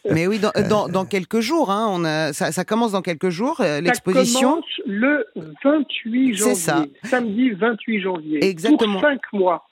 Mais 0.13 0.25
oui, 0.27 0.39
dans, 0.39 0.51
dans, 0.69 0.87
dans 0.87 1.05
quelques 1.05 1.41
jours, 1.41 1.69
hein, 1.69 1.87
on 1.91 2.05
a, 2.05 2.31
ça, 2.31 2.51
ça 2.53 2.63
commence 2.63 2.93
dans 2.93 3.01
quelques 3.01 3.29
jours, 3.29 3.59
euh, 3.59 3.75
Ça 3.75 3.81
l'exposition. 3.81 4.49
commence 4.51 4.81
le 4.85 5.25
28 5.65 6.27
C'est 6.37 6.37
janvier. 6.37 6.55
ça. 6.55 6.85
Samedi 7.03 7.49
28 7.51 7.99
janvier. 8.01 8.43
Exactement. 8.43 8.93
Pour 8.93 9.01
cinq 9.01 9.21
mois. 9.33 9.65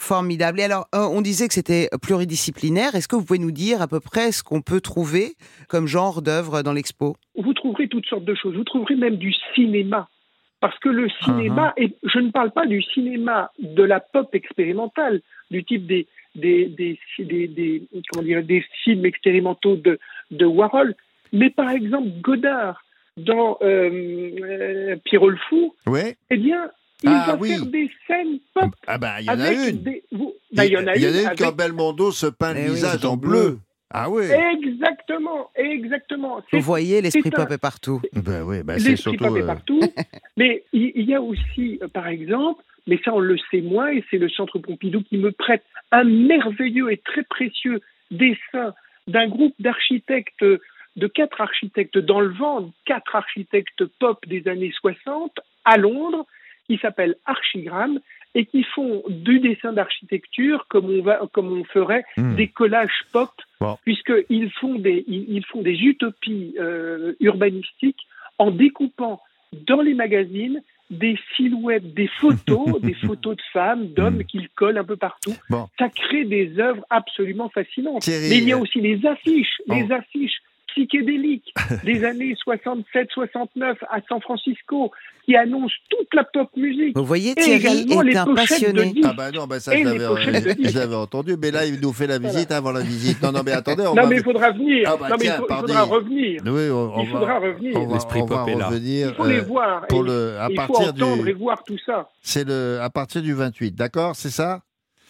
Formidable. 0.00 0.60
Et 0.60 0.64
alors, 0.64 0.86
euh, 0.94 1.06
on 1.10 1.20
disait 1.20 1.48
que 1.48 1.54
c'était 1.54 1.88
pluridisciplinaire. 2.02 2.94
Est-ce 2.94 3.08
que 3.08 3.16
vous 3.16 3.24
pouvez 3.24 3.38
nous 3.38 3.50
dire 3.50 3.82
à 3.82 3.88
peu 3.88 4.00
près 4.00 4.32
ce 4.32 4.42
qu'on 4.42 4.62
peut 4.62 4.80
trouver 4.80 5.34
comme 5.68 5.86
genre 5.86 6.22
d'œuvre 6.22 6.62
dans 6.62 6.72
l'expo? 6.72 7.16
Vous 7.36 7.52
trouverez 7.54 7.88
toutes 7.88 8.06
sortes 8.06 8.24
de 8.24 8.34
choses. 8.34 8.54
Vous 8.56 8.64
trouverez 8.64 8.94
même 8.96 9.16
du 9.16 9.32
cinéma. 9.54 10.08
Parce 10.60 10.78
que 10.80 10.88
le 10.88 11.08
cinéma, 11.24 11.72
Uh-huh. 11.76 11.84
et 11.84 11.96
je 12.02 12.18
ne 12.18 12.30
parle 12.32 12.50
pas 12.50 12.66
du 12.66 12.82
cinéma 12.82 13.50
de 13.60 13.82
la 13.84 14.00
pop 14.00 14.34
expérimentale, 14.34 15.20
du 15.52 15.62
type 15.64 15.86
des, 15.86 16.06
des, 16.34 16.66
des, 16.66 16.98
des, 17.20 17.46
des- 17.46 17.82
comment 18.10 18.24
dire, 18.24 18.42
des 18.42 18.64
films 18.82 19.04
expérimentaux 19.06 19.76
de, 19.76 20.00
de 20.32 20.44
Warhol, 20.46 20.94
mais 21.32 21.50
par 21.50 21.70
exemple 21.70 22.08
Godard 22.22 22.82
dans 23.16 23.58
euh, 23.62 24.30
euh, 24.42 24.96
Pierrot 25.04 25.30
le 25.30 25.38
Fou, 25.48 25.74
Ouais. 25.86 26.16
eh 26.30 26.36
bien, 26.36 26.70
il 27.02 27.08
Ah 27.10 27.24
va 27.28 27.36
oui. 27.36 27.48
faire 27.50 27.66
des 27.66 27.90
scènes 28.06 28.38
pop. 28.54 28.70
Ah 28.86 28.98
ben, 28.98 29.14
il 29.20 29.26
y 29.26 29.30
en 29.30 29.40
a 29.40 29.52
une. 29.52 29.82
des- 29.82 30.02
ben, 30.52 30.64
il 30.64 30.70
y 30.72 30.76
en 30.76 30.86
a 30.86 30.96
il 30.96 31.02
y 31.02 31.06
en 31.06 31.10
une. 31.10 31.16
a 31.16 31.20
une 31.20 31.26
avec- 31.26 31.38
quand 31.38 31.52
Belmondo 31.56 32.10
se 32.10 32.26
peint 32.26 32.54
le 32.54 32.60
Eh 32.60 32.68
oui, 32.68 32.74
visage 32.74 33.04
en 33.04 33.16
bleu. 33.16 33.58
Ah 33.90 34.10
oui. 34.10 34.24
Exactement, 34.68 35.50
exactement. 35.56 36.42
Vous 36.52 36.60
voyez, 36.60 37.00
l'esprit 37.00 37.30
un- 37.32 37.36
pop 37.44 37.50
est 37.50 37.58
partout. 37.58 38.00
Ben 38.12 38.42
oui, 38.42 38.62
ben 38.62 38.78
c'est 38.78 38.90
L'esprit 38.90 39.12
surtout. 39.12 39.24
pop 39.28 39.36
est 39.36 39.42
euh, 39.42 39.46
partout. 39.46 39.80
mais 40.36 40.64
il, 40.72 40.92
il 40.94 41.08
y 41.08 41.14
a 41.14 41.22
aussi, 41.22 41.78
euh, 41.82 41.88
par 41.88 42.06
exemple, 42.08 42.62
mais 42.86 43.00
ça 43.04 43.14
on 43.14 43.18
le 43.20 43.36
sait 43.50 43.60
moins, 43.62 43.90
et 43.90 44.04
c'est 44.10 44.18
le 44.18 44.28
Centre 44.28 44.58
Pompidou 44.58 45.02
qui 45.04 45.16
me 45.18 45.32
prête 45.32 45.64
un 45.90 46.04
merveilleux 46.04 46.92
et 46.92 46.98
très 46.98 47.22
précieux 47.22 47.80
dessin 48.10 48.74
d'un 49.06 49.28
groupe 49.28 49.54
d'architectes, 49.58 50.44
de 50.96 51.06
quatre 51.06 51.40
architectes 51.40 51.96
dans 51.98 52.20
le 52.20 52.32
vent, 52.34 52.70
quatre 52.84 53.14
architectes 53.16 53.84
pop 54.00 54.18
des 54.26 54.46
années 54.48 54.72
60 54.80 55.32
à 55.64 55.76
Londres, 55.78 56.26
qui 56.68 56.78
s'appelle 56.78 57.16
Archigram 57.24 57.98
et 58.34 58.44
qui 58.44 58.62
font 58.62 59.02
du 59.08 59.40
dessin 59.40 59.72
d'architecture 59.72 60.66
comme 60.68 60.90
on 60.90 61.02
va, 61.02 61.20
comme 61.32 61.50
on 61.50 61.64
ferait 61.64 62.04
Hmm. 62.16 62.34
des 62.36 62.48
collages 62.48 63.00
pop, 63.12 63.30
Bon. 63.60 63.76
puisqu'ils 63.84 64.50
font 64.60 64.74
des, 64.78 65.02
ils, 65.08 65.24
ils 65.36 65.44
font 65.46 65.62
des 65.62 65.74
utopies 65.74 66.54
euh, 66.60 67.14
urbanistiques 67.20 68.06
en 68.38 68.50
découpant 68.50 69.20
dans 69.66 69.80
les 69.80 69.94
magazines 69.94 70.60
des 70.90 71.18
silhouettes, 71.36 71.92
des 71.94 72.06
photos, 72.06 72.80
des 72.82 72.94
photos 72.94 73.36
de 73.36 73.42
femmes, 73.52 73.88
d'hommes 73.88 74.24
qu'ils 74.24 74.48
collent 74.50 74.78
un 74.78 74.84
peu 74.84 74.96
partout. 74.96 75.30
Hmm. 75.32 75.50
Bon. 75.54 75.68
Ça 75.78 75.88
crée 75.88 76.24
des 76.24 76.58
œuvres 76.58 76.84
absolument 76.90 77.48
fascinantes. 77.48 78.02
Thierry, 78.02 78.28
Mais 78.30 78.38
il 78.38 78.44
y 78.48 78.52
a 78.52 78.56
euh, 78.56 78.60
aussi 78.60 78.80
les 78.80 79.04
affiches, 79.06 79.60
les 79.66 79.90
affiches 79.90 80.40
psychédéliques 80.68 81.52
des 81.84 82.04
années 82.04 82.34
67-69 82.46 83.76
à 83.90 84.00
San 84.08 84.20
Francisco 84.20 84.90
qui 85.24 85.36
annoncent 85.36 85.74
toute 85.90 86.08
la 86.14 86.24
pop 86.24 86.48
musique. 86.56 86.96
Vous 86.96 87.04
voyez, 87.04 87.32
Et 87.32 87.34
Thierry 87.34 87.82
également 87.82 88.02
est 88.02 88.06
les 88.06 88.16
un 88.16 88.34
passionné. 88.34 88.94
Ah 89.04 89.12
ben 89.16 89.30
non, 89.32 89.46
ben 89.46 89.60
ça 89.60 89.76
je 89.76 89.84
l'avais, 90.78 90.94
entendu, 90.94 91.36
mais 91.40 91.50
là 91.50 91.66
il 91.66 91.78
nous 91.80 91.92
fait 91.92 92.06
la 92.06 92.18
visite 92.18 92.50
avant 92.50 92.72
la 92.72 92.80
visite. 92.80 93.22
Non, 93.22 93.32
non, 93.32 93.40
mais 93.44 93.52
attendez, 93.52 93.82
on 93.86 93.94
Non, 93.94 94.02
va. 94.04 94.08
mais 94.08 94.16
il 94.16 94.22
faudra 94.22 94.50
venir. 94.52 94.88
Ah 94.90 94.96
bah 94.98 95.08
non, 95.10 95.16
mais 95.18 95.24
tiens, 95.24 95.34
il, 95.34 95.38
faut- 95.38 95.46
il 95.50 95.56
faudra 95.60 95.82
revenir. 95.82 96.42
Oui, 96.46 96.70
on, 96.70 96.94
on 96.96 97.02
il 97.02 97.10
va, 97.10 97.18
faudra 97.18 97.38
revenir. 97.40 97.76
on 97.76 97.86
va, 97.86 97.94
L'esprit 97.94 98.20
on 98.22 98.26
va 98.26 98.36
pop 98.38 98.48
est 98.48 98.54
là. 98.54 98.66
revenir. 98.68 99.08
il 99.08 99.14
faut 99.14 99.26
les 99.26 99.38
euh, 99.40 99.42
voir. 99.42 99.86
pour 99.88 100.04
et 100.04 100.08
le, 100.08 100.38
à 100.38 100.48
il 100.50 100.60
faut 100.60 100.66
partir 100.66 100.92
du, 100.94 101.02
entendre 101.02 101.28
et 101.28 101.32
voir 101.34 101.62
tout 101.64 101.78
ça. 101.84 102.08
c'est 102.22 102.46
le, 102.48 102.78
à 102.80 102.88
partir 102.88 103.20
du 103.20 103.34
28, 103.34 103.74
d'accord, 103.74 104.16
c'est 104.16 104.30
ça? 104.30 104.60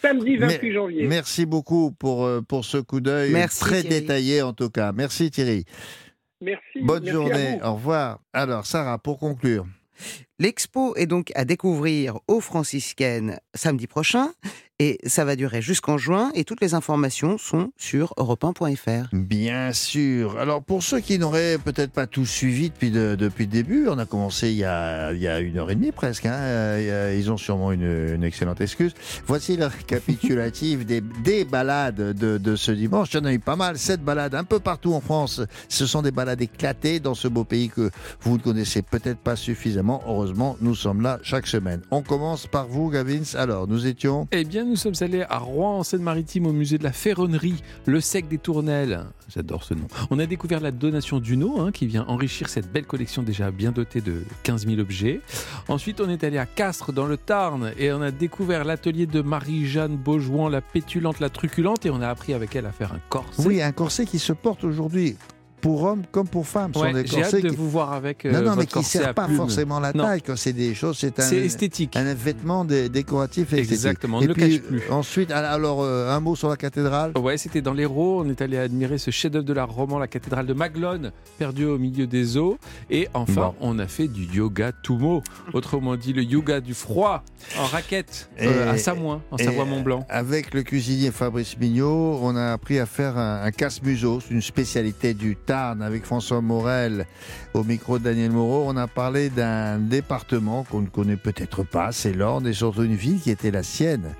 Samedi 0.01 0.37
28 0.37 0.59
Mais- 0.67 0.73
janvier. 0.73 1.07
Merci 1.07 1.45
beaucoup 1.45 1.91
pour, 1.91 2.25
euh, 2.25 2.41
pour 2.41 2.63
ce 2.65 2.77
coup 2.77 3.01
d'œil 3.01 3.31
Merci, 3.33 3.59
très 3.59 3.81
Thierry. 3.81 4.01
détaillé 4.01 4.41
en 4.41 4.53
tout 4.53 4.69
cas. 4.69 4.91
Merci 4.93 5.29
Thierry. 5.31 5.65
Merci. 6.41 6.81
Bonne 6.81 7.03
merci 7.03 7.11
journée. 7.13 7.59
Au 7.63 7.73
revoir. 7.73 8.19
Alors 8.33 8.65
Sarah, 8.65 8.97
pour 8.97 9.19
conclure. 9.19 9.65
L'expo 10.39 10.95
est 10.95 11.05
donc 11.07 11.31
à 11.35 11.43
découvrir 11.43 12.17
aux 12.29 12.39
franciscaines 12.39 13.37
samedi 13.53 13.87
prochain 13.87 14.31
et 14.79 14.97
ça 15.05 15.25
va 15.25 15.35
durer 15.35 15.61
jusqu'en 15.61 15.97
juin 15.97 16.31
et 16.35 16.43
toutes 16.45 16.61
les 16.61 16.73
informations 16.73 17.37
sont 17.37 17.71
sur 17.77 18.13
europe1.fr. 18.17 19.09
Bien 19.13 19.73
sûr. 19.73 20.37
Alors 20.39 20.63
pour 20.63 20.83
ceux 20.83 20.99
qui 20.99 21.19
n'auraient 21.19 21.57
peut-être 21.57 21.91
pas 21.91 22.07
tout 22.07 22.25
suivi 22.25 22.69
depuis, 22.69 22.91
de- 22.91 23.15
depuis 23.15 23.45
le 23.45 23.51
début, 23.51 23.87
on 23.89 23.97
a 23.99 24.05
commencé 24.05 24.49
il 24.51 24.57
y 24.57 24.63
a, 24.63 25.11
il 25.13 25.19
y 25.21 25.27
a 25.27 25.39
une 25.39 25.57
heure 25.57 25.69
et 25.71 25.75
demie 25.75 25.91
presque. 25.91 26.25
hein. 26.25 26.77
Ils 27.15 27.29
ont 27.31 27.37
sûrement 27.37 27.71
une, 27.71 28.13
une 28.15 28.23
excellente 28.23 28.61
excuse. 28.61 28.93
Voici 29.27 29.57
le 29.57 29.65
récapitulatif 29.65 30.85
des, 30.85 31.01
des 31.23 31.45
balades 31.45 32.13
de, 32.17 32.37
de 32.37 32.55
ce 32.55 32.71
dimanche. 32.71 33.09
Il 33.13 33.17
y 33.17 33.19
en 33.19 33.25
a 33.25 33.33
eu 33.33 33.39
pas 33.39 33.55
mal, 33.55 33.77
sept 33.77 34.01
balades 34.01 34.35
un 34.35 34.43
peu 34.43 34.59
partout 34.59 34.93
en 34.93 35.01
France. 35.01 35.41
Ce 35.67 35.85
sont 35.85 36.01
des 36.01 36.11
balades 36.11 36.41
éclatées 36.41 36.99
dans 36.99 37.15
ce 37.15 37.27
beau 37.27 37.43
pays 37.43 37.69
que 37.69 37.89
vous 38.21 38.37
ne 38.37 38.41
connaissez 38.41 38.81
peut-être 38.81 39.19
pas 39.19 39.35
suffisamment. 39.35 40.01
Heureusement, 40.07 40.57
nous 40.61 40.75
sommes 40.75 41.01
là 41.01 41.19
chaque 41.21 41.47
semaine. 41.47 41.81
On 41.91 42.01
commence 42.01 42.47
par 42.47 42.67
vous, 42.67 42.89
Gavins. 42.89 43.35
Alors, 43.35 43.67
nous 43.67 43.85
étions... 43.85 44.27
Eh 44.31 44.43
bien, 44.45 44.65
nous 44.69 44.75
sommes 44.75 44.93
allés 45.01 45.25
à 45.27 45.39
Rouen, 45.39 45.79
en 45.79 45.83
Seine-Maritime, 45.83 46.45
au 46.45 46.53
musée 46.53 46.77
de 46.77 46.83
la 46.83 46.91
Ferronnerie, 46.91 47.63
le 47.85 47.99
sec 47.99 48.27
des 48.27 48.37
Tournelles. 48.37 49.03
J'adore 49.27 49.63
ce 49.63 49.73
nom. 49.73 49.87
On 50.11 50.19
a 50.19 50.27
découvert 50.27 50.59
la 50.59 50.71
donation 50.71 51.19
d'Uno, 51.19 51.59
hein, 51.59 51.71
qui 51.71 51.87
vient 51.87 52.05
enrichir 52.07 52.49
cette 52.49 52.71
belle 52.71 52.85
collection 52.85 53.23
déjà 53.23 53.49
bien 53.49 53.71
dotée 53.71 53.99
de 53.99 54.21
15 54.43 54.67
000 54.67 54.79
objets. 54.79 55.21
Ensuite, 55.67 55.99
on 56.01 56.09
est 56.09 56.23
allé 56.23 56.37
à 56.37 56.45
Castres, 56.45 56.93
dans 56.93 57.07
le 57.07 57.17
Tarn, 57.17 57.71
et 57.77 57.91
on 57.91 58.01
a 58.01 58.11
découvert 58.11 58.63
l'atelier 58.63 59.07
de 59.07 59.21
Marie-Jeanne 59.21 59.97
Beaujouan, 59.97 60.49
la 60.49 60.61
pétulante, 60.61 61.19
la 61.19 61.29
truculente, 61.29 61.87
et 61.87 61.89
on 61.89 62.01
a 62.01 62.07
appris 62.07 62.35
avec 62.35 62.55
elle 62.55 62.67
à 62.67 62.71
faire 62.71 62.93
un 62.93 63.01
corset. 63.09 63.47
Oui, 63.47 63.63
un 63.63 63.71
corset 63.71 64.05
qui 64.05 64.19
se 64.19 64.33
porte 64.33 64.63
aujourd'hui 64.63 65.17
pour 65.61 65.83
hommes 65.83 66.03
comme 66.11 66.27
pour 66.27 66.47
femmes. 66.47 66.73
Sont 66.73 66.81
Ouais, 66.81 66.93
des 66.93 67.05
J'ai 67.07 67.23
hâte 67.23 67.35
de 67.41 67.49
qui- 67.49 67.55
vous 67.55 67.69
voir 67.69 67.93
avec 67.93 68.25
euh, 68.25 68.31
non, 68.31 68.39
non, 68.41 68.49
mais 68.51 68.55
votre 68.63 68.73
qui 68.73 68.79
ne 68.79 68.83
sert 68.83 69.13
pas 69.13 69.27
forcément 69.27 69.79
la 69.79 69.93
Non. 69.93 70.03
taille 70.03 70.21
quand 70.21 70.35
c'est 70.37 70.53
des 70.53 70.73
choses. 70.75 70.97
C'est 70.97 71.19
un, 71.19 71.29
esthétique. 71.31 71.95
un 71.95 72.13
vêtement 72.13 72.65
dé- 72.65 72.89
décoratif 72.89 73.53
et 73.53 73.57
esthétique. 73.61 73.71
Exactement, 73.73 74.17
on 74.17 74.21
Et 74.21 74.23
ne 74.23 74.27
le 74.29 74.33
puis, 74.33 74.59
cache 74.59 74.67
plus. 74.67 74.81
Ensuite, 74.89 75.31
alors, 75.31 75.81
euh, 75.83 76.09
un 76.15 76.19
mot 76.19 76.35
sur 76.35 76.49
la 76.49 76.57
cathédrale. 76.57 77.11
Ouais, 77.17 77.37
c'était 77.37 77.61
dans 77.61 77.73
l'Hérault. 77.73 78.21
On 78.25 78.29
est 78.29 78.41
allé 78.41 78.57
admirer 78.57 78.97
ce 78.97 79.11
chef-d'œuvre 79.11 79.45
de 79.45 79.53
l'art 79.53 79.69
roman, 79.71 79.99
la 79.99 80.07
cathédrale 80.07 80.45
de 80.45 80.53
Maglone, 80.53 81.11
perdue 81.37 81.65
au 81.65 81.77
milieu 81.77 82.07
des 82.07 82.37
eaux. 82.37 82.57
Et 82.89 83.07
enfin, 83.13 83.53
on 83.61 83.79
a 83.79 83.87
fait 83.87 84.07
du 84.07 84.23
yoga 84.25 84.71
Tumo, 84.83 85.21
autrement 85.53 85.95
dit 85.95 86.13
le 86.13 86.23
yoga 86.23 86.59
du 86.61 86.73
froid 86.73 87.23
en 87.57 87.65
raquette 87.65 88.29
euh, 88.41 88.71
à 88.71 88.77
Samoin, 88.77 89.21
en 89.31 89.37
Savoie-Mont-Blanc. 89.37 90.05
Avec 90.09 90.53
le 90.53 90.63
cuisinier 90.63 91.11
Fabrice 91.11 91.57
Mignot, 91.59 92.19
on 92.21 92.35
a 92.35 92.51
appris 92.53 92.79
à 92.79 92.85
faire 92.85 93.17
un, 93.17 93.43
un 93.43 93.51
casse-museau, 93.51 94.19
une 94.29 94.41
spécialité 94.41 95.13
du 95.13 95.35
Avec 95.49 96.05
François 96.05 96.41
Morel 96.41 97.07
au 97.55 97.63
micro 97.63 97.97
de 97.97 98.03
Daniel 98.03 98.29
Moreau. 98.31 98.65
On 98.67 98.77
a 98.77 98.85
parlé 98.87 99.29
d'un 99.31 99.79
département 99.79 100.63
qu'on 100.63 100.81
ne 100.81 100.87
connaît 100.87 101.15
peut-être 101.15 101.63
pas, 101.63 101.91
c'est 101.91 102.13
l'Orne, 102.13 102.45
et 102.45 102.53
surtout 102.53 102.83
une 102.83 102.93
ville 102.95 103.19
qui 103.19 103.31
était 103.31 103.49
la 103.49 103.63
sienne. 103.63 104.13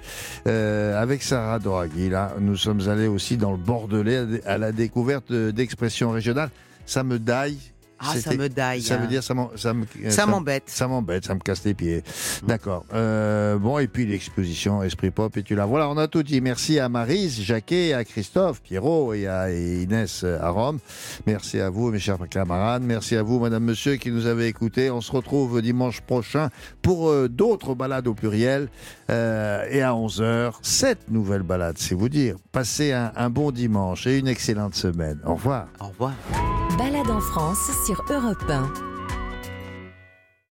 Euh, 0.47 0.99
avec 0.99 1.21
Sarah 1.21 1.59
Doraghi, 1.59 2.09
là, 2.09 2.33
nous 2.39 2.57
sommes 2.57 2.89
allés 2.89 3.07
aussi 3.07 3.37
dans 3.37 3.51
le 3.51 3.57
Bordelais 3.57 4.17
à 4.17 4.25
la- 4.25 4.39
à 4.53 4.57
la 4.57 4.71
découverte 4.71 5.31
d'expressions 5.31 6.09
régionales. 6.09 6.49
Ça 6.87 7.03
me 7.03 7.19
daille. 7.19 7.59
Ah, 7.99 8.19
ça 8.19 8.33
me 8.33 8.49
daille. 8.49 8.81
Ça 8.81 8.97
veut 8.97 9.05
hein. 9.05 9.07
dire 9.07 9.23
ça 9.23 9.33
m'embête. 9.33 10.63
ça 10.67 10.87
m'embête, 10.87 11.25
ça 11.25 11.35
me 11.35 11.39
casse 11.39 11.63
les 11.65 11.73
pieds. 11.73 12.03
D'accord. 12.47 12.85
Euh, 12.93 13.57
bon, 13.57 13.79
et 13.79 13.87
puis 13.87 14.05
l'exposition 14.05 14.83
Esprit 14.83 15.11
Pop, 15.11 15.35
et 15.37 15.43
tu 15.43 15.55
la 15.55 15.65
Voilà, 15.65 15.89
on 15.89 15.97
a 15.97 16.07
tout 16.07 16.23
dit. 16.23 16.41
Merci 16.41 16.79
à 16.79 16.89
Marise, 16.89 17.41
Jacquet, 17.41 17.93
à 17.93 18.03
Christophe, 18.03 18.61
Pierrot 18.61 19.13
et 19.13 19.27
à 19.27 19.51
Inès 19.51 20.23
à 20.23 20.49
Rome. 20.49 20.79
Merci 21.27 21.59
à 21.59 21.69
vous, 21.69 21.91
mes 21.91 21.99
chers 21.99 22.17
camarades. 22.29 22.83
Merci 22.83 23.15
à 23.15 23.23
vous, 23.23 23.39
madame, 23.39 23.63
monsieur, 23.63 23.95
qui 23.95 24.11
nous 24.11 24.25
avez 24.25 24.47
écoutés. 24.47 24.89
On 24.89 25.01
se 25.01 25.11
retrouve 25.11 25.61
dimanche 25.61 26.01
prochain 26.01 26.49
pour 26.81 27.09
euh, 27.09 27.27
d'autres 27.27 27.75
balades 27.75 28.07
au 28.07 28.13
pluriel. 28.13 28.69
Euh, 29.09 29.65
et 29.69 29.81
à 29.81 29.91
11h, 29.91 30.53
cette 30.61 31.09
nouvelle 31.09 31.43
balade, 31.43 31.77
c'est 31.77 31.95
vous 31.95 32.09
dire. 32.09 32.35
Passez 32.51 32.91
un, 32.91 33.11
un 33.15 33.29
bon 33.29 33.51
dimanche 33.51 34.07
et 34.07 34.17
une 34.17 34.27
excellente 34.27 34.75
semaine. 34.75 35.19
Au 35.25 35.35
revoir. 35.35 35.67
Au 35.79 35.87
revoir. 35.87 36.13
Balade 36.79 37.11
en 37.11 37.19
France 37.19 37.71
sur 37.83 38.01
Europe 38.09 38.49
1. 38.49 38.98